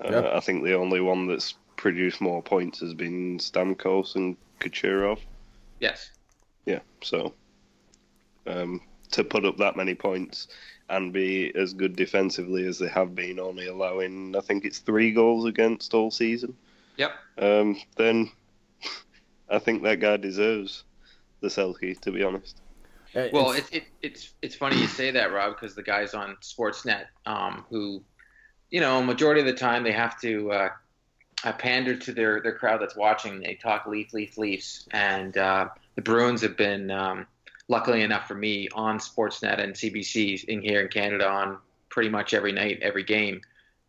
Uh, 0.00 0.30
I 0.34 0.40
think 0.40 0.64
the 0.64 0.74
only 0.74 1.00
one 1.00 1.26
that's 1.26 1.54
produced 1.76 2.20
more 2.20 2.42
points 2.42 2.80
has 2.80 2.94
been 2.94 3.38
Stamkos 3.38 4.16
and 4.16 4.36
Kucherov. 4.60 5.20
Yes. 5.80 6.10
Yeah. 6.66 6.80
So 7.02 7.34
um, 8.46 8.80
to 9.12 9.24
put 9.24 9.44
up 9.44 9.58
that 9.58 9.76
many 9.76 9.94
points 9.94 10.48
and 10.88 11.12
be 11.12 11.54
as 11.54 11.72
good 11.72 11.96
defensively 11.96 12.66
as 12.66 12.78
they 12.78 12.88
have 12.88 13.14
been, 13.14 13.38
only 13.38 13.68
allowing 13.68 14.34
I 14.36 14.40
think 14.40 14.64
it's 14.64 14.78
three 14.78 15.12
goals 15.12 15.46
against 15.46 15.94
all 15.94 16.10
season. 16.10 16.56
Yep. 16.96 17.12
Um, 17.38 17.80
then 17.96 18.30
I 19.48 19.58
think 19.58 19.82
that 19.82 20.00
guy 20.00 20.16
deserves 20.16 20.84
the 21.40 21.48
Selke, 21.48 21.98
to 22.00 22.12
be 22.12 22.22
honest. 22.22 22.60
Well, 23.32 23.52
it's 23.52 23.68
it, 23.70 23.76
it, 23.76 23.84
it's 24.02 24.32
it's 24.42 24.54
funny 24.54 24.76
you 24.80 24.88
say 24.88 25.10
that, 25.12 25.32
Rob, 25.32 25.54
because 25.54 25.74
the 25.74 25.82
guys 25.82 26.14
on 26.14 26.36
Sportsnet 26.42 27.06
um, 27.26 27.64
who 27.70 28.02
you 28.74 28.80
know, 28.80 29.00
majority 29.00 29.40
of 29.40 29.46
the 29.46 29.52
time 29.52 29.84
they 29.84 29.92
have 29.92 30.20
to 30.20 30.50
uh, 30.50 30.68
uh, 31.44 31.52
pander 31.52 31.94
to 31.94 32.12
their, 32.12 32.40
their 32.40 32.56
crowd 32.56 32.80
that's 32.80 32.96
watching. 32.96 33.40
They 33.40 33.54
talk 33.54 33.86
Leaf, 33.86 34.12
Leaf, 34.12 34.36
Leafs, 34.36 34.88
and 34.90 35.38
uh, 35.38 35.68
the 35.94 36.02
Bruins 36.02 36.42
have 36.42 36.56
been, 36.56 36.90
um, 36.90 37.28
luckily 37.68 38.02
enough 38.02 38.26
for 38.26 38.34
me, 38.34 38.68
on 38.74 38.98
Sportsnet 38.98 39.62
and 39.62 39.74
CBC 39.74 40.42
in 40.46 40.60
here 40.60 40.80
in 40.80 40.88
Canada 40.88 41.28
on 41.28 41.58
pretty 41.88 42.08
much 42.08 42.34
every 42.34 42.50
night, 42.50 42.80
every 42.82 43.04
game, 43.04 43.40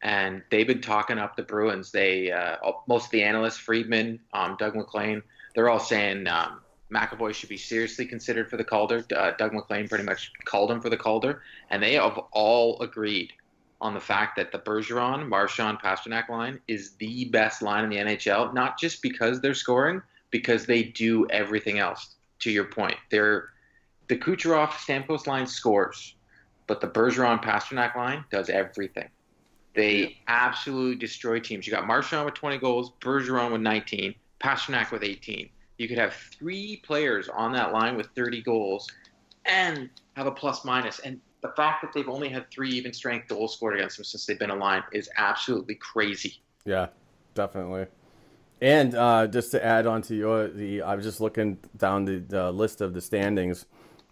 and 0.03 0.43
they've 0.51 0.67
been 0.67 0.81
talking 0.81 1.17
up 1.17 1.35
the 1.35 1.41
Bruins. 1.41 1.91
They 1.91 2.31
uh, 2.31 2.57
most 2.87 3.05
of 3.05 3.11
the 3.11 3.23
analysts, 3.23 3.57
Friedman, 3.57 4.19
um, 4.33 4.55
Doug 4.59 4.75
MacLean, 4.75 5.23
they're 5.55 5.67
all 5.67 5.79
saying. 5.79 6.27
Um, 6.27 6.61
McAvoy 6.91 7.33
should 7.33 7.49
be 7.49 7.57
seriously 7.57 8.05
considered 8.05 8.49
for 8.49 8.57
the 8.57 8.63
Calder. 8.63 9.03
Uh, 9.15 9.31
Doug 9.37 9.53
MacLean 9.53 9.87
pretty 9.87 10.03
much 10.03 10.31
called 10.45 10.69
him 10.69 10.81
for 10.81 10.89
the 10.89 10.97
Calder, 10.97 11.41
and 11.69 11.81
they 11.81 11.93
have 11.93 12.19
all 12.31 12.79
agreed 12.81 13.33
on 13.81 13.93
the 13.93 13.99
fact 13.99 14.35
that 14.37 14.51
the 14.51 14.59
Bergeron, 14.59 15.27
Marchand, 15.27 15.79
Pastrnak 15.79 16.29
line 16.29 16.59
is 16.67 16.91
the 16.95 17.25
best 17.25 17.61
line 17.61 17.83
in 17.83 17.89
the 17.89 17.97
NHL, 17.97 18.53
not 18.53 18.79
just 18.79 19.01
because 19.01 19.41
they're 19.41 19.53
scoring, 19.53 20.01
because 20.31 20.65
they 20.65 20.83
do 20.83 21.27
everything 21.29 21.79
else. 21.79 22.15
To 22.39 22.51
your 22.51 22.65
point, 22.65 22.97
they're 23.09 23.49
the 24.07 24.17
Kucherov 24.17 24.69
Stamkos 24.69 25.25
line 25.25 25.47
scores, 25.47 26.15
but 26.67 26.81
the 26.81 26.87
Bergeron 26.87 27.41
Pastrnak 27.41 27.95
line 27.95 28.23
does 28.31 28.49
everything. 28.49 29.09
They 29.73 29.97
yeah. 29.97 30.09
absolutely 30.27 30.95
destroy 30.95 31.39
teams. 31.39 31.65
You 31.65 31.73
got 31.73 31.87
Marchand 31.87 32.25
with 32.25 32.33
20 32.35 32.57
goals, 32.59 32.91
Bergeron 33.01 33.51
with 33.51 33.61
19, 33.61 34.15
Pastrnak 34.39 34.91
with 34.91 35.03
18. 35.03 35.49
You 35.77 35.87
could 35.87 35.97
have 35.97 36.13
three 36.13 36.81
players 36.85 37.29
on 37.29 37.51
that 37.53 37.73
line 37.73 37.97
with 37.97 38.07
30 38.15 38.41
goals 38.43 38.87
and 39.45 39.89
have 40.15 40.27
a 40.27 40.31
plus 40.31 40.63
minus. 40.63 40.99
And 40.99 41.19
the 41.41 41.49
fact 41.49 41.81
that 41.81 41.93
they've 41.93 42.09
only 42.09 42.29
had 42.29 42.49
three 42.49 42.71
even 42.71 42.93
strength 42.93 43.27
goals 43.27 43.53
scored 43.53 43.75
against 43.75 43.97
them 43.97 44.05
since 44.05 44.25
they've 44.25 44.39
been 44.39 44.49
aligned 44.49 44.83
is 44.93 45.09
absolutely 45.17 45.75
crazy. 45.75 46.41
Yeah, 46.65 46.87
definitely. 47.33 47.87
And 48.61 48.95
uh, 48.95 49.27
just 49.27 49.51
to 49.51 49.63
add 49.63 49.85
on 49.85 50.01
to 50.03 50.15
your, 50.15 50.47
the 50.47 50.81
I 50.81 50.95
was 50.95 51.05
just 51.05 51.19
looking 51.19 51.57
down 51.77 52.05
the, 52.05 52.19
the, 52.19 52.51
list 52.51 52.81
of 52.81 52.93
the 52.93 53.01
standings, 53.01 53.65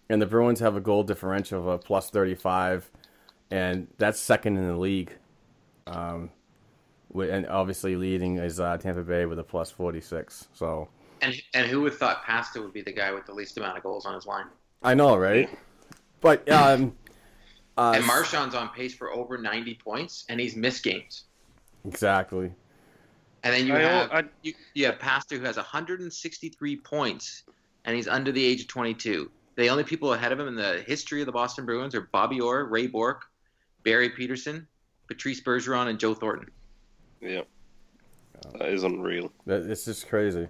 and 0.08 0.20
the 0.20 0.26
Bruins 0.26 0.60
have 0.60 0.76
a 0.76 0.80
goal 0.80 1.02
differential 1.02 1.58
of 1.58 1.66
a 1.66 1.78
plus 1.78 2.10
thirty 2.10 2.34
five, 2.34 2.90
and 3.50 3.88
that's 3.96 4.20
second 4.20 4.58
in 4.58 4.68
the 4.68 4.76
league. 4.76 5.12
Um, 5.86 6.30
and 7.14 7.46
obviously 7.46 7.96
leading 7.96 8.36
is 8.36 8.60
uh, 8.60 8.76
Tampa 8.76 9.02
Bay 9.02 9.24
with 9.24 9.38
a 9.38 9.44
plus 9.44 9.70
forty 9.70 10.00
six. 10.00 10.48
So. 10.52 10.88
And 11.24 11.42
and 11.54 11.66
who 11.66 11.80
would 11.82 11.92
have 11.92 11.98
thought 11.98 12.24
Pasta 12.24 12.60
would 12.60 12.72
be 12.72 12.82
the 12.82 12.92
guy 12.92 13.12
with 13.12 13.24
the 13.24 13.32
least 13.32 13.56
amount 13.56 13.78
of 13.78 13.82
goals 13.82 14.04
on 14.04 14.14
his 14.14 14.26
line? 14.26 14.46
I 14.82 14.94
know, 14.94 15.16
right? 15.16 15.48
But 16.20 16.48
um, 16.50 16.94
uh, 17.78 17.92
and 17.96 18.06
Marchand's 18.06 18.54
on 18.54 18.68
pace 18.70 18.94
for 18.94 19.12
over 19.12 19.38
90 19.38 19.74
points, 19.76 20.24
and 20.28 20.38
he's 20.38 20.54
missed 20.54 20.84
games. 20.84 21.24
Exactly. 21.86 22.52
And 23.42 23.54
then 23.54 23.66
you 23.66 23.74
I 23.74 23.78
have 23.80 24.10
I, 24.12 24.24
you, 24.42 24.54
you 24.74 24.86
have 24.86 24.98
Pastor 24.98 25.38
who 25.38 25.44
has 25.44 25.56
163 25.56 26.76
points, 26.76 27.44
and 27.84 27.96
he's 27.96 28.08
under 28.08 28.30
the 28.30 28.44
age 28.44 28.62
of 28.62 28.68
22. 28.68 29.30
The 29.56 29.68
only 29.68 29.84
people 29.84 30.12
ahead 30.12 30.32
of 30.32 30.40
him 30.40 30.48
in 30.48 30.56
the 30.56 30.82
history 30.86 31.20
of 31.20 31.26
the 31.26 31.32
Boston 31.32 31.64
Bruins 31.64 31.94
are 31.94 32.02
Bobby 32.12 32.40
Orr, 32.40 32.64
Ray 32.64 32.86
Bourque, 32.86 33.24
Barry 33.82 34.10
Pederson, 34.10 34.66
Patrice 35.06 35.40
Bergeron, 35.40 35.88
and 35.88 35.98
Joe 35.98 36.14
Thornton. 36.14 36.50
Yeah, 37.20 37.42
that 38.58 38.68
is 38.68 38.82
unreal. 38.82 39.32
It's 39.46 39.84
just 39.84 40.08
crazy. 40.08 40.48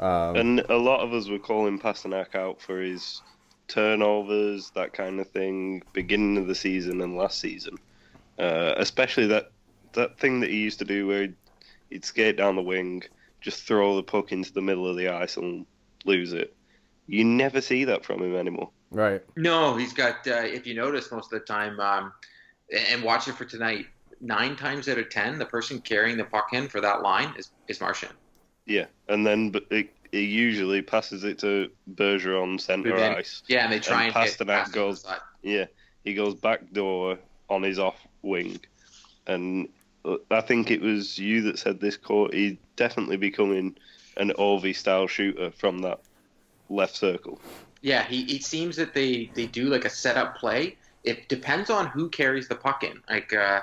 Um, 0.00 0.36
and 0.36 0.60
a 0.68 0.76
lot 0.76 1.00
of 1.00 1.12
us 1.12 1.28
were 1.28 1.38
calling 1.38 1.78
Pastrnak 1.78 2.34
out 2.34 2.60
for 2.60 2.80
his 2.80 3.22
turnovers, 3.68 4.70
that 4.74 4.92
kind 4.92 5.20
of 5.20 5.28
thing, 5.28 5.82
beginning 5.92 6.36
of 6.36 6.46
the 6.46 6.54
season 6.54 7.00
and 7.00 7.16
last 7.16 7.40
season. 7.40 7.76
Uh, 8.38 8.74
especially 8.78 9.26
that 9.28 9.52
that 9.92 10.18
thing 10.18 10.40
that 10.40 10.50
he 10.50 10.56
used 10.56 10.80
to 10.80 10.84
do 10.84 11.06
where 11.06 11.22
he'd, 11.22 11.36
he'd, 11.90 12.04
skate 12.04 12.36
down 12.36 12.56
the 12.56 12.62
wing, 12.62 13.04
just 13.40 13.62
throw 13.62 13.94
the 13.94 14.02
puck 14.02 14.32
into 14.32 14.52
the 14.52 14.60
middle 14.60 14.88
of 14.88 14.96
the 14.96 15.08
ice 15.08 15.36
and 15.36 15.64
lose 16.04 16.32
it. 16.32 16.52
You 17.06 17.24
never 17.24 17.60
see 17.60 17.84
that 17.84 18.04
from 18.04 18.20
him 18.20 18.34
anymore. 18.34 18.70
Right. 18.90 19.22
No, 19.36 19.76
he's 19.76 19.92
got. 19.92 20.26
Uh, 20.26 20.42
if 20.42 20.66
you 20.66 20.74
notice, 20.74 21.12
most 21.12 21.32
of 21.32 21.38
the 21.38 21.46
time, 21.46 21.78
um, 21.78 22.12
and 22.72 23.02
watch 23.02 23.28
it 23.28 23.34
for 23.34 23.44
tonight. 23.44 23.86
Nine 24.20 24.56
times 24.56 24.88
out 24.88 24.98
of 24.98 25.10
ten, 25.10 25.38
the 25.38 25.46
person 25.46 25.80
carrying 25.80 26.16
the 26.16 26.24
puck 26.24 26.48
in 26.52 26.68
for 26.68 26.80
that 26.80 27.02
line 27.02 27.34
is 27.36 27.50
is 27.68 27.80
Marchand. 27.80 28.14
Yeah, 28.66 28.86
and 29.08 29.26
then 29.26 29.50
but 29.50 29.66
it, 29.70 29.90
he 30.10 30.24
usually 30.24 30.80
passes 30.80 31.24
it 31.24 31.38
to 31.40 31.70
Bergeron 31.94 32.60
center 32.60 32.96
then, 32.96 33.16
ice. 33.16 33.42
Yeah, 33.46 33.64
and 33.64 33.72
they 33.72 33.80
try 33.80 34.04
and, 34.04 34.16
and 34.16 34.26
Pastrnak 34.26 34.72
goes. 34.72 35.04
Yeah, 35.42 35.66
he 36.04 36.14
goes 36.14 36.34
back 36.34 36.72
door 36.72 37.18
on 37.50 37.62
his 37.62 37.78
off 37.78 38.00
wing, 38.22 38.60
and 39.26 39.68
I 40.30 40.40
think 40.40 40.70
it 40.70 40.80
was 40.80 41.18
you 41.18 41.42
that 41.42 41.58
said 41.58 41.80
this 41.80 41.96
court. 41.96 42.32
He's 42.32 42.56
definitely 42.76 43.16
becoming 43.16 43.76
an 44.16 44.30
Ovi 44.38 44.74
style 44.74 45.06
shooter 45.06 45.50
from 45.50 45.80
that 45.80 46.00
left 46.68 46.96
circle. 46.96 47.40
Yeah, 47.82 48.04
he 48.04 48.22
it 48.34 48.44
seems 48.44 48.76
that 48.76 48.94
they 48.94 49.30
they 49.34 49.46
do 49.46 49.64
like 49.64 49.84
a 49.84 49.90
setup 49.90 50.36
play. 50.36 50.76
It 51.02 51.28
depends 51.28 51.68
on 51.68 51.86
who 51.86 52.08
carries 52.08 52.48
the 52.48 52.54
puck 52.54 52.82
in. 52.82 53.02
Like 53.10 53.32
uh, 53.32 53.60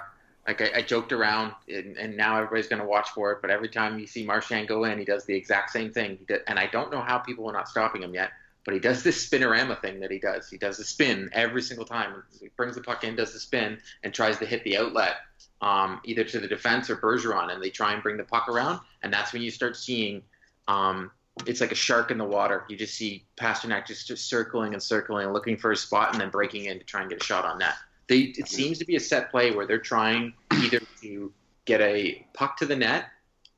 like 0.48 0.62
I, 0.62 0.80
I 0.80 0.82
joked 0.82 1.12
around, 1.12 1.54
and, 1.68 1.98
and 1.98 2.18
now 2.18 2.38
everybody's 2.38 2.68
going 2.68 2.82
to 2.82 2.88
watch 2.88 3.10
for 3.10 3.32
it. 3.32 3.40
But 3.42 3.52
every 3.52 3.70
time 3.70 4.00
you 4.00 4.08
see 4.08 4.26
Marchand 4.26 4.68
go 4.68 4.86
in, 4.86 4.98
he 4.98 5.06
does 5.06 5.26
the 5.26 5.36
exact 5.36 5.72
same 5.72 5.92
thing. 5.92 6.18
He 6.18 6.36
and 6.48 6.58
I 6.58 6.68
don't 6.68 6.92
know 6.92 7.02
how 7.02 7.20
people 7.20 7.50
are 7.50 7.54
not 7.54 7.70
stopping 7.70 8.02
him 8.04 8.14
yet. 8.14 8.32
But 8.64 8.76
he 8.76 8.80
does 8.80 9.02
this 9.02 9.28
spinorama 9.28 9.82
thing 9.82 10.00
that 10.02 10.12
he 10.12 10.20
does. 10.20 10.48
He 10.48 10.58
does 10.58 10.78
the 10.78 10.84
spin 10.84 11.30
every 11.34 11.64
single 11.64 11.86
time. 11.86 12.24
He 12.40 12.50
brings 12.56 12.76
the 12.76 12.82
puck 12.82 13.04
in, 13.04 13.16
does 13.16 13.34
the 13.34 13.40
spin, 13.40 13.80
and 14.04 14.14
tries 14.14 14.38
to 14.38 14.46
hit 14.46 14.64
the 14.64 14.78
outlet, 14.78 15.16
um, 15.62 16.00
either 16.04 16.24
to 16.26 16.40
the 16.40 16.48
defense 16.48 16.90
or 16.90 16.98
Bergeron, 16.98 17.52
and 17.52 17.62
they 17.62 17.72
try 17.72 17.94
and 17.94 18.04
bring 18.04 18.18
the 18.18 18.24
puck 18.24 18.48
around. 18.48 18.80
And 19.02 19.12
that's 19.12 19.34
when 19.34 19.42
you 19.42 19.50
start 19.50 19.76
seeing 19.76 20.22
um, 20.68 21.10
it's 21.48 21.62
like 21.62 21.72
a 21.72 21.76
shark 21.76 22.12
in 22.12 22.20
the 22.20 22.26
water. 22.26 22.66
You 22.70 22.78
just 22.78 22.94
see 22.94 23.26
Pastrnak 23.36 23.88
just, 23.88 24.08
just 24.08 24.30
circling 24.30 24.74
and 24.74 24.84
circling, 24.84 25.26
and 25.26 25.34
looking 25.34 25.58
for 25.58 25.72
a 25.72 25.78
spot, 25.78 26.12
and 26.12 26.22
then 26.22 26.30
breaking 26.30 26.66
in 26.66 26.78
to 26.78 26.86
try 26.86 27.02
and 27.02 27.10
get 27.10 27.22
a 27.22 27.26
shot 27.26 27.46
on 27.46 27.58
net. 27.58 27.74
They 28.08 28.34
it 28.38 28.48
seems 28.48 28.78
to 28.80 28.86
be 28.86 28.96
a 28.96 29.00
set 29.00 29.32
play 29.32 29.52
where 29.52 29.66
they're 29.66 29.80
trying 29.80 30.34
either 30.52 30.82
to 31.02 31.32
get 31.66 31.82
a 31.82 32.26
puck 32.34 32.58
to 32.58 32.66
the 32.66 32.76
net 32.76 33.06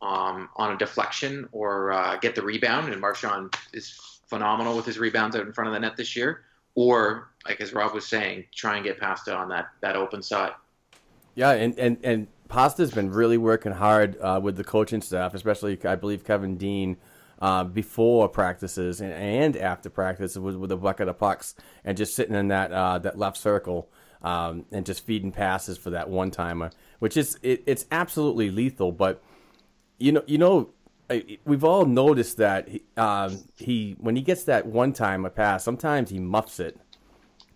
um, 0.01 0.49
on 0.55 0.73
a 0.73 0.77
deflection 0.77 1.47
or 1.51 1.91
uh, 1.91 2.17
get 2.17 2.35
the 2.35 2.41
rebound, 2.41 2.91
and 2.91 3.01
Marchand 3.01 3.55
is 3.73 4.19
phenomenal 4.27 4.75
with 4.75 4.85
his 4.85 4.99
rebounds 4.99 5.35
out 5.35 5.45
in 5.45 5.53
front 5.53 5.67
of 5.67 5.73
the 5.73 5.79
net 5.79 5.95
this 5.95 6.15
year, 6.15 6.43
or 6.75 7.29
like 7.45 7.61
as 7.61 7.73
Rob 7.73 7.93
was 7.93 8.05
saying, 8.05 8.45
try 8.53 8.75
and 8.75 8.83
get 8.83 8.99
Pasta 8.99 9.35
on 9.35 9.49
that 9.49 9.69
that 9.81 9.95
open 9.95 10.21
side. 10.21 10.51
Yeah, 11.35 11.51
and 11.51 11.77
and 11.79 11.97
and 12.03 12.27
Pasta's 12.49 12.91
been 12.91 13.11
really 13.11 13.37
working 13.37 13.71
hard 13.71 14.19
uh, 14.19 14.39
with 14.43 14.57
the 14.57 14.63
coaching 14.63 15.01
staff, 15.01 15.33
especially 15.33 15.79
I 15.85 15.95
believe 15.95 16.23
Kevin 16.23 16.57
Dean. 16.57 16.97
Uh, 17.41 17.65
before 17.65 18.29
practices 18.29 19.01
and, 19.01 19.11
and 19.11 19.57
after 19.57 19.89
practice 19.89 20.37
with, 20.37 20.55
with 20.55 20.71
a 20.71 20.77
bucket 20.77 21.09
of 21.09 21.17
pucks 21.17 21.55
and 21.83 21.97
just 21.97 22.15
sitting 22.15 22.35
in 22.35 22.47
that 22.47 22.71
uh, 22.71 22.97
that 22.97 23.17
left 23.17 23.35
circle 23.35 23.89
um, 24.23 24.65
and 24.71 24.85
just 24.85 25.05
feeding 25.05 25.31
passes 25.31 25.77
for 25.77 25.89
that 25.91 26.09
one 26.09 26.31
timer, 26.31 26.71
which 26.99 27.17
is 27.17 27.37
it, 27.43 27.63
it's 27.65 27.85
absolutely 27.91 28.49
lethal. 28.49 28.91
But 28.91 29.21
you 29.97 30.11
know, 30.11 30.23
you 30.25 30.37
know, 30.37 30.69
we've 31.45 31.63
all 31.63 31.85
noticed 31.85 32.37
that 32.37 32.69
he, 32.69 32.83
um, 32.97 33.43
he 33.55 33.95
when 33.99 34.15
he 34.15 34.21
gets 34.21 34.43
that 34.45 34.65
one 34.65 34.93
time 34.93 35.25
a 35.25 35.29
pass, 35.29 35.63
sometimes 35.63 36.09
he 36.09 36.19
muffs 36.19 36.59
it. 36.59 36.77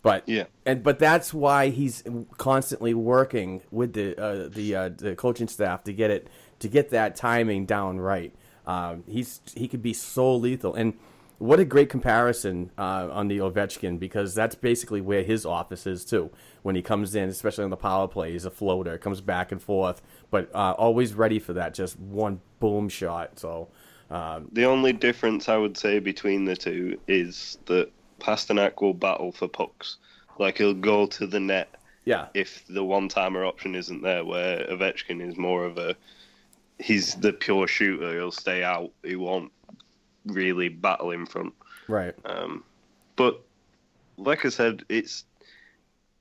But 0.02 0.24
yeah, 0.28 0.46
and 0.66 0.84
but 0.84 1.00
that's 1.00 1.34
why 1.34 1.70
he's 1.70 2.04
constantly 2.38 2.94
working 2.94 3.62
with 3.72 3.94
the 3.94 4.18
uh, 4.18 4.50
the 4.50 4.76
uh, 4.76 4.90
the 4.90 5.16
coaching 5.16 5.48
staff 5.48 5.84
to 5.86 5.94
get 5.94 6.12
it 6.12 6.28
to 6.60 6.68
get 6.68 6.90
that 6.92 7.16
timing 7.16 7.66
down 7.66 8.00
right. 8.00 8.34
Um, 8.66 9.04
he's 9.08 9.42
he 9.56 9.68
could 9.68 9.82
be 9.82 9.94
so 9.94 10.36
lethal, 10.36 10.76
and 10.76 10.94
what 11.40 11.60
a 11.60 11.66
great 11.66 11.90
comparison 11.90 12.72
uh, 12.78 13.10
on 13.12 13.28
the 13.28 13.38
Ovechkin 13.40 14.00
because 14.00 14.34
that's 14.34 14.56
basically 14.56 15.02
where 15.02 15.24
his 15.24 15.46
office 15.46 15.86
is 15.86 16.04
too. 16.04 16.32
When 16.64 16.76
he 16.76 16.82
comes 16.82 17.16
in, 17.16 17.30
especially 17.30 17.64
on 17.64 17.70
the 17.70 17.78
power 17.78 18.08
play, 18.08 18.32
he's 18.32 18.46
a 18.46 18.52
floater, 18.52 18.98
comes 18.98 19.22
back 19.22 19.52
and 19.52 19.62
forth, 19.62 20.02
but 20.32 20.50
uh, 20.54 20.74
always 20.78 21.14
ready 21.14 21.40
for 21.40 21.54
that 21.54 21.74
just 21.74 22.00
one 22.00 22.42
boom 22.60 22.90
shot. 22.90 23.40
So 23.40 23.70
um, 24.10 24.50
the 24.52 24.66
only 24.66 24.94
difference 24.94 25.48
I 25.48 25.58
would 25.58 25.78
say 25.78 26.00
between 26.00 26.46
the 26.46 26.56
two 26.56 27.00
is 27.08 27.60
that 27.66 27.92
Pastrnak 28.20 28.82
will 28.82 28.94
battle 28.94 29.32
for 29.32 29.48
pucks, 29.48 29.98
like 30.40 30.58
he'll 30.58 30.74
go 30.74 31.06
to 31.08 31.28
the 31.28 31.40
net. 31.40 31.70
Yeah. 32.06 32.28
If 32.34 32.66
the 32.68 32.84
one 32.84 33.10
timer 33.10 33.46
option 33.46 33.76
isn't 33.76 34.02
there, 34.02 34.24
where 34.24 34.66
Ovechkin 34.66 35.22
is 35.22 35.38
more 35.38 35.66
of 35.66 35.78
a 35.78 35.96
he's 36.80 37.16
the 37.16 37.34
pure 37.34 37.68
shooter. 37.68 38.14
He'll 38.14 38.32
stay 38.32 38.64
out. 38.64 38.92
He 39.04 39.16
won't 39.16 39.52
really 40.28 40.70
battle 40.70 41.12
in 41.12 41.26
front. 41.26 41.54
Right. 41.88 42.14
Um, 42.26 42.64
but 43.16 43.42
like 44.18 44.46
I 44.46 44.50
said, 44.50 44.84
it's 44.90 45.26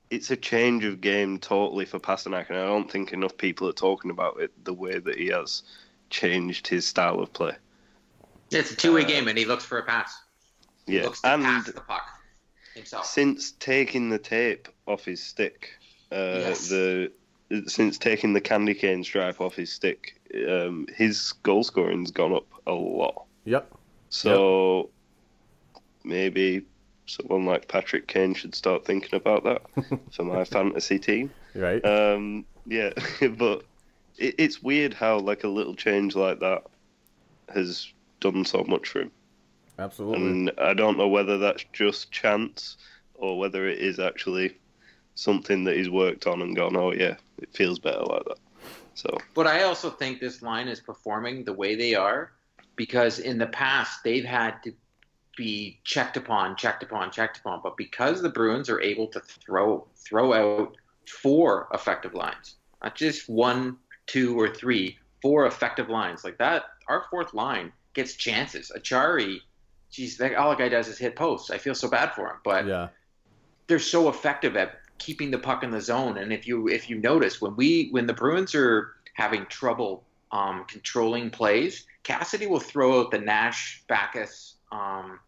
it's 0.09 0.31
a 0.31 0.37
change 0.37 0.85
of 0.85 1.01
game 1.01 1.37
totally 1.37 1.85
for 1.85 1.99
Pastrnak, 1.99 2.49
and 2.49 2.57
I 2.57 2.65
don't 2.65 2.89
think 2.89 3.11
enough 3.11 3.35
people 3.37 3.67
are 3.67 3.73
talking 3.73 4.11
about 4.11 4.39
it 4.39 4.51
the 4.63 4.73
way 4.73 4.99
that 4.99 5.17
he 5.17 5.27
has 5.27 5.63
changed 6.09 6.67
his 6.67 6.85
style 6.85 7.19
of 7.19 7.33
play. 7.33 7.55
It's 8.51 8.71
a 8.71 8.75
two-way 8.75 9.03
uh, 9.03 9.07
game, 9.07 9.27
and 9.27 9.37
he 9.37 9.45
looks 9.45 9.65
for 9.65 9.77
a 9.77 9.83
pass. 9.83 10.21
He 10.85 10.97
yeah, 10.97 11.09
and 11.25 11.65
the 11.65 11.73
puck 11.73 12.07
himself. 12.73 13.05
Since 13.05 13.51
taking 13.53 14.09
the 14.09 14.19
tape 14.19 14.69
off 14.87 15.03
his 15.03 15.21
stick, 15.21 15.71
uh, 16.11 16.39
yes. 16.39 16.69
the 16.69 17.11
since 17.67 17.97
taking 17.97 18.33
the 18.33 18.41
candy 18.41 18.73
cane 18.73 19.03
stripe 19.03 19.41
off 19.41 19.55
his 19.55 19.71
stick, 19.71 20.19
um, 20.47 20.87
his 20.95 21.33
goal 21.43 21.63
scoring's 21.63 22.11
gone 22.11 22.33
up 22.33 22.47
a 22.65 22.73
lot. 22.73 23.25
Yep. 23.45 23.76
So 24.09 24.89
yep. 25.73 25.83
maybe 26.03 26.65
someone 27.05 27.45
like 27.45 27.67
Patrick 27.67 28.07
Kane 28.07 28.33
should 28.33 28.53
start 28.53 28.85
thinking 28.85 29.15
about 29.15 29.43
that 29.43 29.61
for 30.11 30.23
my 30.23 30.43
fantasy 30.43 30.99
team. 30.99 31.31
Right. 31.55 31.83
Um, 31.83 32.45
yeah, 32.65 32.91
but 33.37 33.63
it, 34.17 34.35
it's 34.37 34.61
weird 34.61 34.93
how 34.93 35.19
like 35.19 35.43
a 35.43 35.49
little 35.49 35.75
change 35.75 36.15
like 36.15 36.39
that 36.39 36.63
has 37.53 37.91
done 38.19 38.45
so 38.45 38.63
much 38.67 38.89
for 38.89 39.01
him. 39.01 39.11
Absolutely. 39.79 40.25
And 40.25 40.51
I 40.59 40.73
don't 40.73 40.97
know 40.97 41.07
whether 41.07 41.37
that's 41.37 41.65
just 41.71 42.11
chance 42.11 42.77
or 43.13 43.37
whether 43.37 43.67
it 43.67 43.79
is 43.79 43.99
actually 43.99 44.57
something 45.15 45.63
that 45.63 45.75
he's 45.75 45.89
worked 45.89 46.27
on 46.27 46.41
and 46.41 46.55
gone, 46.55 46.75
oh 46.75 46.91
yeah, 46.91 47.15
it 47.39 47.53
feels 47.53 47.79
better 47.79 48.03
like 48.03 48.23
that. 48.25 48.37
So, 48.95 49.15
but 49.35 49.45
I 49.45 49.63
also 49.63 49.91
think 49.91 50.19
this 50.19 50.41
line 50.41 50.67
is 50.67 50.79
performing 50.79 51.43
the 51.43 51.53
way 51.53 51.75
they 51.75 51.93
are 51.93 52.31
because 52.77 53.19
in 53.19 53.37
the 53.37 53.47
past 53.47 54.03
they've 54.03 54.23
had 54.23 54.63
to 54.63 54.71
be 55.35 55.79
checked 55.83 56.17
upon, 56.17 56.55
checked 56.55 56.83
upon, 56.83 57.11
checked 57.11 57.39
upon. 57.39 57.59
But 57.61 57.75
because 57.75 58.21
the 58.21 58.29
Bruins 58.29 58.69
are 58.69 58.79
able 58.79 59.07
to 59.07 59.19
throw 59.19 59.85
throw 59.95 60.33
out 60.33 60.77
four 61.05 61.67
effective 61.73 62.13
lines, 62.13 62.55
not 62.81 62.95
just 62.95 63.27
one, 63.27 63.77
two, 64.05 64.39
or 64.39 64.47
three, 64.47 64.97
four 65.21 65.45
effective 65.45 65.89
lines 65.89 66.23
like 66.23 66.37
that, 66.37 66.63
our 66.87 67.05
fourth 67.09 67.33
line 67.33 67.71
gets 67.93 68.15
chances. 68.15 68.71
Acciari, 68.75 69.39
geez, 69.91 70.17
that, 70.17 70.35
all 70.35 70.51
the 70.51 70.55
guy 70.55 70.69
does 70.69 70.87
is 70.87 70.97
hit 70.97 71.15
posts. 71.15 71.51
I 71.51 71.57
feel 71.57 71.75
so 71.75 71.89
bad 71.89 72.13
for 72.13 72.27
him, 72.27 72.37
but 72.43 72.65
yeah. 72.65 72.87
they're 73.67 73.79
so 73.79 74.09
effective 74.09 74.55
at 74.55 74.79
keeping 74.97 75.31
the 75.31 75.37
puck 75.37 75.63
in 75.63 75.71
the 75.71 75.81
zone. 75.81 76.17
And 76.17 76.33
if 76.33 76.47
you 76.47 76.67
if 76.67 76.89
you 76.89 76.97
notice 76.99 77.41
when 77.41 77.55
we 77.55 77.89
when 77.91 78.07
the 78.07 78.13
Bruins 78.13 78.55
are 78.55 78.95
having 79.13 79.45
trouble 79.47 80.03
um, 80.31 80.65
controlling 80.67 81.29
plays, 81.29 81.85
Cassidy 82.07 82.47
will 82.47 82.61
throw 82.61 83.01
out 83.01 83.11
the 83.11 83.19
Nash 83.19 83.83
Backes 83.89 84.55
um, 84.71 85.19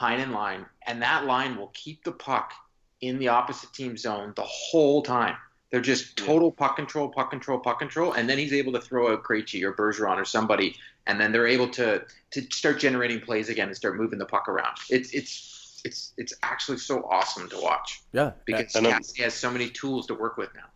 Heinen 0.00 0.30
line, 0.30 0.66
and 0.86 1.02
that 1.02 1.24
line 1.24 1.56
will 1.56 1.72
keep 1.74 2.04
the 2.04 2.12
puck 2.12 2.52
in 3.00 3.18
the 3.18 3.26
opposite 3.26 3.72
team 3.72 3.96
zone 3.96 4.32
the 4.36 4.44
whole 4.44 5.02
time. 5.02 5.34
They're 5.72 5.80
just 5.80 6.16
total 6.16 6.52
puck 6.52 6.76
control, 6.76 7.08
puck 7.08 7.30
control, 7.30 7.58
puck 7.58 7.80
control, 7.80 8.12
and 8.12 8.30
then 8.30 8.38
he's 8.38 8.52
able 8.52 8.72
to 8.74 8.80
throw 8.80 9.12
out 9.12 9.24
Krejci 9.24 9.64
or 9.64 9.72
Bergeron 9.72 10.16
or 10.16 10.24
somebody, 10.24 10.76
and 11.08 11.20
then 11.20 11.32
they're 11.32 11.48
able 11.48 11.68
to 11.70 12.04
to 12.30 12.42
start 12.52 12.78
generating 12.78 13.20
plays 13.20 13.48
again 13.48 13.66
and 13.66 13.76
start 13.76 13.96
moving 13.96 14.20
the 14.20 14.26
puck 14.26 14.48
around. 14.48 14.76
It's 14.90 15.10
it's 15.12 15.82
it's 15.84 16.12
it's 16.16 16.34
actually 16.44 16.78
so 16.78 17.02
awesome 17.10 17.48
to 17.48 17.60
watch. 17.60 18.00
Yeah, 18.12 18.30
because 18.44 18.76
and 18.76 18.86
Cassie 18.86 19.24
has 19.24 19.34
so 19.34 19.50
many 19.50 19.70
tools 19.70 20.06
to 20.06 20.14
work 20.14 20.36
with 20.36 20.54
now. 20.54 20.66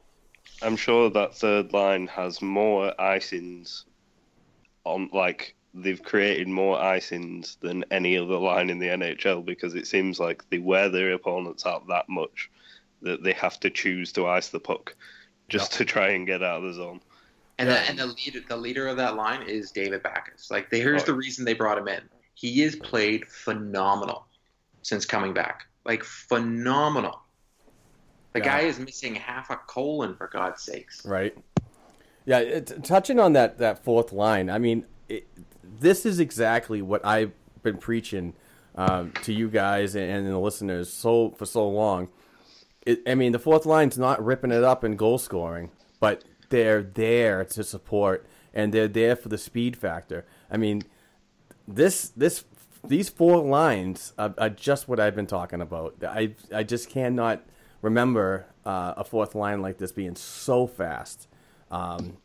I'm 0.60 0.74
sure 0.74 1.08
that 1.10 1.36
third 1.36 1.72
line 1.72 2.08
has 2.08 2.42
more 2.42 2.92
icings 2.98 3.84
on 4.88 5.10
like 5.12 5.54
they've 5.74 6.02
created 6.02 6.48
more 6.48 6.78
icings 6.78 7.58
than 7.60 7.84
any 7.90 8.16
other 8.16 8.36
line 8.36 8.70
in 8.70 8.78
the 8.78 8.88
NHL 8.88 9.44
because 9.44 9.74
it 9.74 9.86
seems 9.86 10.18
like 10.18 10.48
they 10.50 10.58
wear 10.58 10.88
their 10.88 11.12
opponents 11.12 11.66
out 11.66 11.86
that 11.88 12.08
much 12.08 12.50
that 13.02 13.22
they 13.22 13.32
have 13.32 13.60
to 13.60 13.70
choose 13.70 14.12
to 14.12 14.26
ice 14.26 14.48
the 14.48 14.58
puck 14.58 14.96
just 15.48 15.72
yep. 15.72 15.78
to 15.78 15.84
try 15.84 16.08
and 16.08 16.26
get 16.26 16.42
out 16.42 16.58
of 16.58 16.64
the 16.64 16.72
zone. 16.72 17.00
And 17.58 17.68
the, 17.68 17.78
and 17.80 17.98
the 17.98 18.06
leader 18.06 18.40
the 18.48 18.56
leader 18.56 18.86
of 18.86 18.96
that 18.96 19.16
line 19.16 19.42
is 19.42 19.70
David 19.70 20.02
Backes. 20.02 20.50
Like 20.50 20.68
here's 20.70 21.02
oh. 21.02 21.06
the 21.06 21.14
reason 21.14 21.44
they 21.44 21.54
brought 21.54 21.78
him 21.78 21.88
in. 21.88 22.02
He 22.34 22.60
has 22.60 22.76
played 22.76 23.26
phenomenal 23.26 24.26
since 24.82 25.04
coming 25.04 25.34
back. 25.34 25.66
Like 25.84 26.04
phenomenal. 26.04 27.20
The 28.32 28.40
yeah. 28.40 28.44
guy 28.44 28.60
is 28.60 28.78
missing 28.78 29.14
half 29.14 29.50
a 29.50 29.56
colon 29.56 30.14
for 30.14 30.28
God's 30.28 30.62
sakes. 30.62 31.04
Right. 31.04 31.36
Yeah, 32.28 32.40
it, 32.40 32.84
touching 32.84 33.18
on 33.18 33.32
that 33.32 33.56
that 33.56 33.82
fourth 33.82 34.12
line. 34.12 34.50
I 34.50 34.58
mean, 34.58 34.84
it, 35.08 35.26
this 35.62 36.04
is 36.04 36.20
exactly 36.20 36.82
what 36.82 37.02
I've 37.02 37.32
been 37.62 37.78
preaching 37.78 38.34
um, 38.74 39.14
to 39.22 39.32
you 39.32 39.48
guys 39.48 39.94
and, 39.94 40.10
and, 40.10 40.26
the 40.26 40.38
listeners 40.38 40.92
so 40.92 41.30
for 41.30 41.46
so 41.46 41.66
long. 41.66 42.08
It, 42.84 43.00
I 43.06 43.14
mean, 43.14 43.32
the 43.32 43.38
fourth 43.38 43.64
line's 43.64 43.96
not 43.96 44.22
ripping 44.22 44.52
it 44.52 44.62
up 44.62 44.84
in 44.84 44.96
goal 44.96 45.16
scoring, 45.16 45.70
but 46.00 46.22
they're 46.50 46.82
there 46.82 47.46
to 47.46 47.64
support 47.64 48.26
and 48.52 48.74
they're 48.74 48.88
there 48.88 49.16
for 49.16 49.30
the 49.30 49.38
speed 49.38 49.74
factor. 49.74 50.26
I 50.50 50.58
mean, 50.58 50.82
this 51.66 52.10
this 52.10 52.44
these 52.86 53.08
four 53.08 53.38
lines 53.38 54.12
are, 54.18 54.34
are, 54.36 54.50
just 54.50 54.86
what 54.86 55.00
I've 55.00 55.16
been 55.16 55.26
talking 55.26 55.62
about. 55.62 55.94
I 56.06 56.34
I 56.54 56.62
just 56.62 56.90
cannot 56.90 57.42
remember 57.80 58.48
uh, 58.66 58.92
a 58.98 59.04
fourth 59.04 59.34
line 59.34 59.62
like 59.62 59.78
this 59.78 59.92
being 59.92 60.14
so 60.14 60.66
fast. 60.66 61.26
Um, 61.70 62.16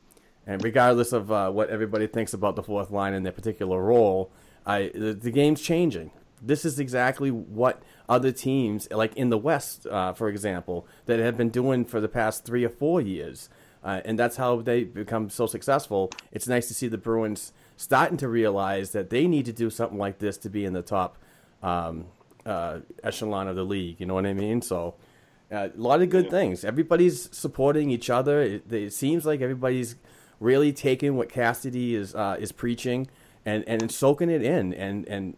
and 0.45 0.63
regardless 0.63 1.13
of 1.13 1.31
uh, 1.31 1.49
what 1.51 1.69
everybody 1.69 2.07
thinks 2.07 2.33
about 2.33 2.55
the 2.55 2.63
fourth 2.63 2.91
line 2.91 3.13
in 3.13 3.23
their 3.23 3.31
particular 3.31 3.81
role, 3.81 4.31
I 4.65 4.91
the, 4.93 5.13
the, 5.13 5.31
game's 5.31 5.61
changing. 5.61 6.11
This 6.41 6.65
is 6.65 6.79
exactly 6.79 7.31
what 7.31 7.81
other 8.09 8.31
teams, 8.31 8.89
like 8.91 9.15
in 9.15 9.29
the 9.29 9.37
West, 9.37 9.87
uh, 9.87 10.13
for 10.13 10.27
example, 10.27 10.85
that 11.05 11.19
have 11.19 11.37
been 11.37 11.49
doing 11.49 11.85
for 11.85 12.01
the 12.01 12.09
past 12.09 12.45
three 12.45 12.65
or 12.65 12.69
four 12.69 12.99
years. 12.99 13.49
Uh, 13.83 14.01
and 14.05 14.17
that's 14.17 14.37
how 14.37 14.61
they 14.61 14.83
become 14.83 15.29
so 15.29 15.45
successful. 15.45 16.11
It's 16.31 16.47
nice 16.47 16.67
to 16.69 16.73
see 16.73 16.87
the 16.87 16.97
Bruins 16.97 17.51
starting 17.75 18.17
to 18.17 18.27
realize 18.27 18.91
that 18.91 19.09
they 19.09 19.27
need 19.27 19.45
to 19.45 19.53
do 19.53 19.69
something 19.69 19.97
like 19.97 20.19
this 20.19 20.37
to 20.39 20.49
be 20.49 20.63
in 20.63 20.73
the 20.73 20.81
top 20.81 21.17
um, 21.61 22.05
uh, 22.45 22.79
echelon 23.03 23.47
of 23.47 23.55
the 23.55 23.63
league. 23.63 23.99
You 23.99 24.05
know 24.05 24.13
what 24.13 24.25
I 24.25 24.33
mean? 24.33 24.61
So 24.61 24.95
a 25.53 25.71
lot 25.75 26.01
of 26.01 26.09
good 26.09 26.29
things. 26.29 26.65
Everybody's 26.65 27.29
supporting 27.35 27.89
each 27.91 28.09
other. 28.09 28.41
It, 28.41 28.71
it, 28.71 28.93
seems 28.93 29.25
like 29.25 29.41
everybody's 29.41 29.95
really 30.39 30.73
taking 30.73 31.15
what 31.15 31.29
Cassidy 31.29 31.95
is 31.95 32.15
uh, 32.15 32.35
is 32.39 32.51
preaching 32.51 33.07
and 33.45 33.63
and 33.67 33.91
soaking 33.91 34.29
it 34.29 34.41
in. 34.41 34.73
And 34.73 35.07
and 35.07 35.37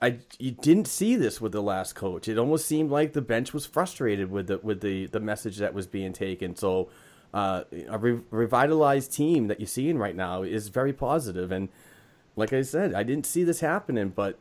I 0.00 0.18
you 0.38 0.52
didn't 0.52 0.86
see 0.86 1.16
this 1.16 1.40
with 1.40 1.52
the 1.52 1.62
last 1.62 1.94
coach. 1.94 2.28
It 2.28 2.38
almost 2.38 2.66
seemed 2.66 2.90
like 2.90 3.14
the 3.14 3.22
bench 3.22 3.54
was 3.54 3.66
frustrated 3.66 4.30
with 4.30 4.48
the 4.48 4.58
with 4.58 4.80
the 4.80 5.06
the 5.06 5.20
message 5.20 5.58
that 5.58 5.74
was 5.74 5.86
being 5.86 6.12
taken. 6.12 6.56
So. 6.56 6.90
Uh, 7.32 7.64
a 7.88 7.98
re- 7.98 8.20
revitalized 8.30 9.12
team 9.12 9.48
that 9.48 9.58
you're 9.58 9.66
seeing 9.66 9.98
right 9.98 10.14
now 10.14 10.44
is 10.44 10.68
very 10.68 10.92
positive, 10.92 11.50
and 11.50 11.68
like 12.36 12.52
I 12.52 12.62
said, 12.62 12.94
I 12.94 13.02
didn't 13.02 13.26
see 13.26 13.42
this 13.42 13.58
happening, 13.58 14.10
but 14.10 14.38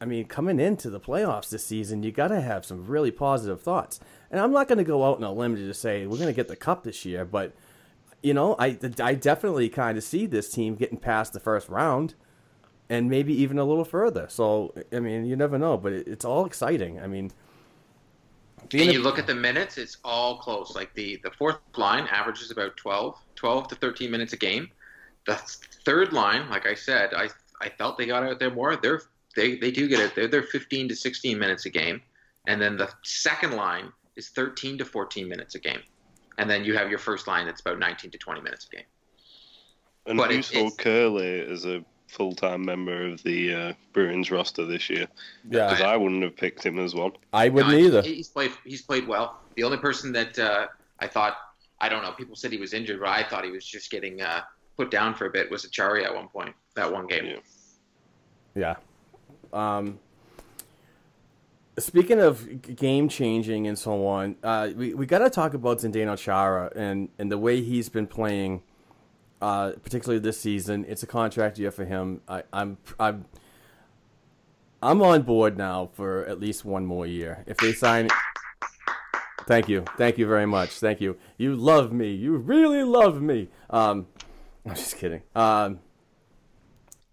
I 0.00 0.06
mean, 0.06 0.24
coming 0.24 0.58
into 0.58 0.88
the 0.88 1.00
playoffs 1.00 1.50
this 1.50 1.66
season, 1.66 2.02
you 2.02 2.10
got 2.10 2.28
to 2.28 2.40
have 2.40 2.64
some 2.64 2.86
really 2.86 3.10
positive 3.10 3.60
thoughts. 3.60 4.00
And 4.30 4.40
I'm 4.40 4.52
not 4.52 4.66
going 4.66 4.78
to 4.78 4.84
go 4.84 5.04
out 5.04 5.18
on 5.18 5.24
a 5.24 5.32
limb 5.32 5.56
to 5.56 5.74
say 5.74 6.06
we're 6.06 6.16
going 6.16 6.28
to 6.28 6.32
get 6.32 6.48
the 6.48 6.56
cup 6.56 6.84
this 6.84 7.04
year, 7.04 7.24
but 7.24 7.52
you 8.22 8.34
know, 8.34 8.54
I 8.58 8.78
I 9.00 9.14
definitely 9.14 9.68
kind 9.68 9.96
of 9.96 10.04
see 10.04 10.26
this 10.26 10.50
team 10.50 10.74
getting 10.74 10.98
past 10.98 11.32
the 11.32 11.40
first 11.40 11.68
round, 11.68 12.14
and 12.88 13.08
maybe 13.08 13.32
even 13.34 13.58
a 13.58 13.64
little 13.64 13.84
further. 13.84 14.26
So 14.28 14.74
I 14.92 15.00
mean, 15.00 15.24
you 15.24 15.36
never 15.36 15.58
know, 15.58 15.76
but 15.76 15.92
it, 15.92 16.08
it's 16.08 16.24
all 16.24 16.46
exciting. 16.46 17.00
I 17.00 17.06
mean. 17.06 17.32
And 18.72 18.92
you 18.92 19.00
look 19.00 19.18
at 19.18 19.26
the 19.26 19.34
minutes; 19.34 19.78
it's 19.78 19.96
all 20.04 20.38
close. 20.38 20.74
Like 20.74 20.92
the 20.94 21.18
the 21.24 21.30
fourth 21.30 21.58
line 21.76 22.06
averages 22.10 22.50
about 22.50 22.76
12, 22.76 23.16
12 23.36 23.68
to 23.68 23.74
thirteen 23.74 24.10
minutes 24.10 24.32
a 24.32 24.36
game. 24.36 24.70
The 25.26 25.36
third 25.84 26.12
line, 26.12 26.48
like 26.50 26.66
I 26.66 26.74
said, 26.74 27.14
I 27.14 27.30
I 27.60 27.70
felt 27.70 27.96
they 27.96 28.06
got 28.06 28.22
out 28.22 28.38
there 28.38 28.50
more. 28.50 28.76
They're 28.76 29.02
they, 29.36 29.56
they 29.56 29.70
do 29.70 29.88
get 29.88 30.00
it. 30.00 30.14
They're, 30.14 30.28
they're 30.28 30.42
15 30.42 30.88
to 30.88 30.96
16 30.96 31.38
minutes 31.38 31.66
a 31.66 31.70
game. 31.70 32.02
And 32.46 32.60
then 32.60 32.76
the 32.76 32.90
second 33.02 33.52
line 33.52 33.92
is 34.16 34.28
13 34.30 34.78
to 34.78 34.84
14 34.84 35.28
minutes 35.28 35.54
a 35.54 35.58
game. 35.58 35.80
And 36.38 36.48
then 36.48 36.64
you 36.64 36.76
have 36.76 36.88
your 36.88 36.98
first 36.98 37.26
line 37.26 37.46
that's 37.46 37.60
about 37.60 37.78
19 37.78 38.10
to 38.10 38.18
20 38.18 38.40
minutes 38.40 38.66
a 38.72 38.76
game. 38.76 38.86
And 40.06 40.16
but 40.16 40.32
you 40.32 40.42
saw 40.42 40.70
Kuraly 40.70 41.48
as 41.48 41.66
a 41.66 41.84
full 42.08 42.34
time 42.34 42.64
member 42.64 43.06
of 43.06 43.22
the 43.22 43.54
uh, 43.54 43.72
Bruins 43.92 44.30
roster 44.30 44.64
this 44.64 44.88
year. 44.90 45.06
Yeah. 45.48 45.68
Because 45.68 45.82
I, 45.82 45.94
I, 45.94 45.96
wouldn't 45.96 46.22
have 46.22 46.36
picked 46.36 46.64
him 46.64 46.78
as 46.78 46.94
one. 46.94 47.12
I 47.32 47.48
wouldn't 47.48 47.72
no, 47.72 47.78
either. 47.78 48.02
He's 48.02 48.28
played, 48.28 48.52
he's 48.64 48.82
played 48.82 49.06
well. 49.06 49.40
The 49.56 49.62
only 49.62 49.76
person 49.76 50.12
that 50.12 50.38
uh, 50.38 50.66
I 50.98 51.06
thought, 51.06 51.36
I 51.80 51.88
don't 51.88 52.02
know, 52.02 52.12
people 52.12 52.36
said 52.36 52.52
he 52.52 52.58
was 52.58 52.72
injured, 52.74 53.00
but 53.00 53.10
I 53.10 53.22
thought 53.22 53.44
he 53.44 53.50
was 53.50 53.64
just 53.64 53.90
getting 53.90 54.20
uh, 54.20 54.42
put 54.76 54.90
down 54.90 55.14
for 55.14 55.26
a 55.26 55.30
bit 55.30 55.50
was 55.50 55.64
Acciari 55.64 56.04
at 56.04 56.14
one 56.14 56.28
point, 56.28 56.54
that 56.74 56.90
one 56.90 57.06
game. 57.06 57.26
Yeah. 57.26 57.36
yeah. 58.54 58.74
Um, 59.52 59.98
speaking 61.78 62.20
of 62.20 62.76
game 62.76 63.08
changing 63.08 63.66
and 63.66 63.78
so 63.78 64.06
on, 64.06 64.36
uh, 64.42 64.70
we 64.76 64.94
we 64.94 65.06
got 65.06 65.18
to 65.20 65.30
talk 65.30 65.54
about 65.54 65.78
Zdeno 65.78 66.16
Chara 66.18 66.72
and 66.74 67.08
and 67.18 67.30
the 67.30 67.38
way 67.38 67.62
he's 67.62 67.88
been 67.88 68.06
playing, 68.06 68.62
uh, 69.40 69.72
particularly 69.82 70.20
this 70.20 70.40
season. 70.40 70.84
It's 70.88 71.02
a 71.02 71.06
contract 71.06 71.58
year 71.58 71.70
for 71.70 71.84
him. 71.84 72.20
I, 72.28 72.42
I'm 72.52 72.78
I'm 72.98 73.24
I'm 74.82 75.02
on 75.02 75.22
board 75.22 75.58
now 75.58 75.90
for 75.94 76.24
at 76.26 76.40
least 76.40 76.64
one 76.64 76.86
more 76.86 77.06
year. 77.06 77.44
If 77.46 77.58
they 77.58 77.72
sign. 77.72 78.08
Thank 79.46 79.68
you. 79.68 79.84
Thank 79.96 80.16
you 80.16 80.26
very 80.26 80.46
much. 80.46 80.70
Thank 80.78 81.00
you. 81.00 81.16
You 81.36 81.56
love 81.56 81.92
me. 81.92 82.12
You 82.12 82.36
really 82.36 82.84
love 82.84 83.20
me. 83.20 83.48
Um, 83.68 84.06
I'm 84.66 84.74
just 84.74 84.96
kidding. 84.96 85.22
Um, 85.34 85.80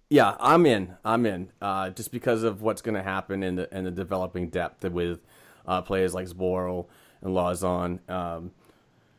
yeah, 0.10 0.36
I'm 0.40 0.66
in. 0.66 0.96
I'm 1.04 1.26
in. 1.26 1.52
Uh, 1.62 1.90
just 1.90 2.12
because 2.12 2.44
of 2.44 2.62
what's 2.62 2.82
going 2.82 2.96
to 2.96 3.04
happen 3.04 3.44
in 3.44 3.56
the 3.56 3.68
the 3.72 3.92
developing 3.92 4.50
depth 4.50 4.84
with 4.86 5.20
uh, 5.66 5.82
players 5.82 6.14
like 6.14 6.28
Zboril 6.28 6.88
and 7.22 7.34
Lauzon. 7.34 8.10
Um, 8.10 8.52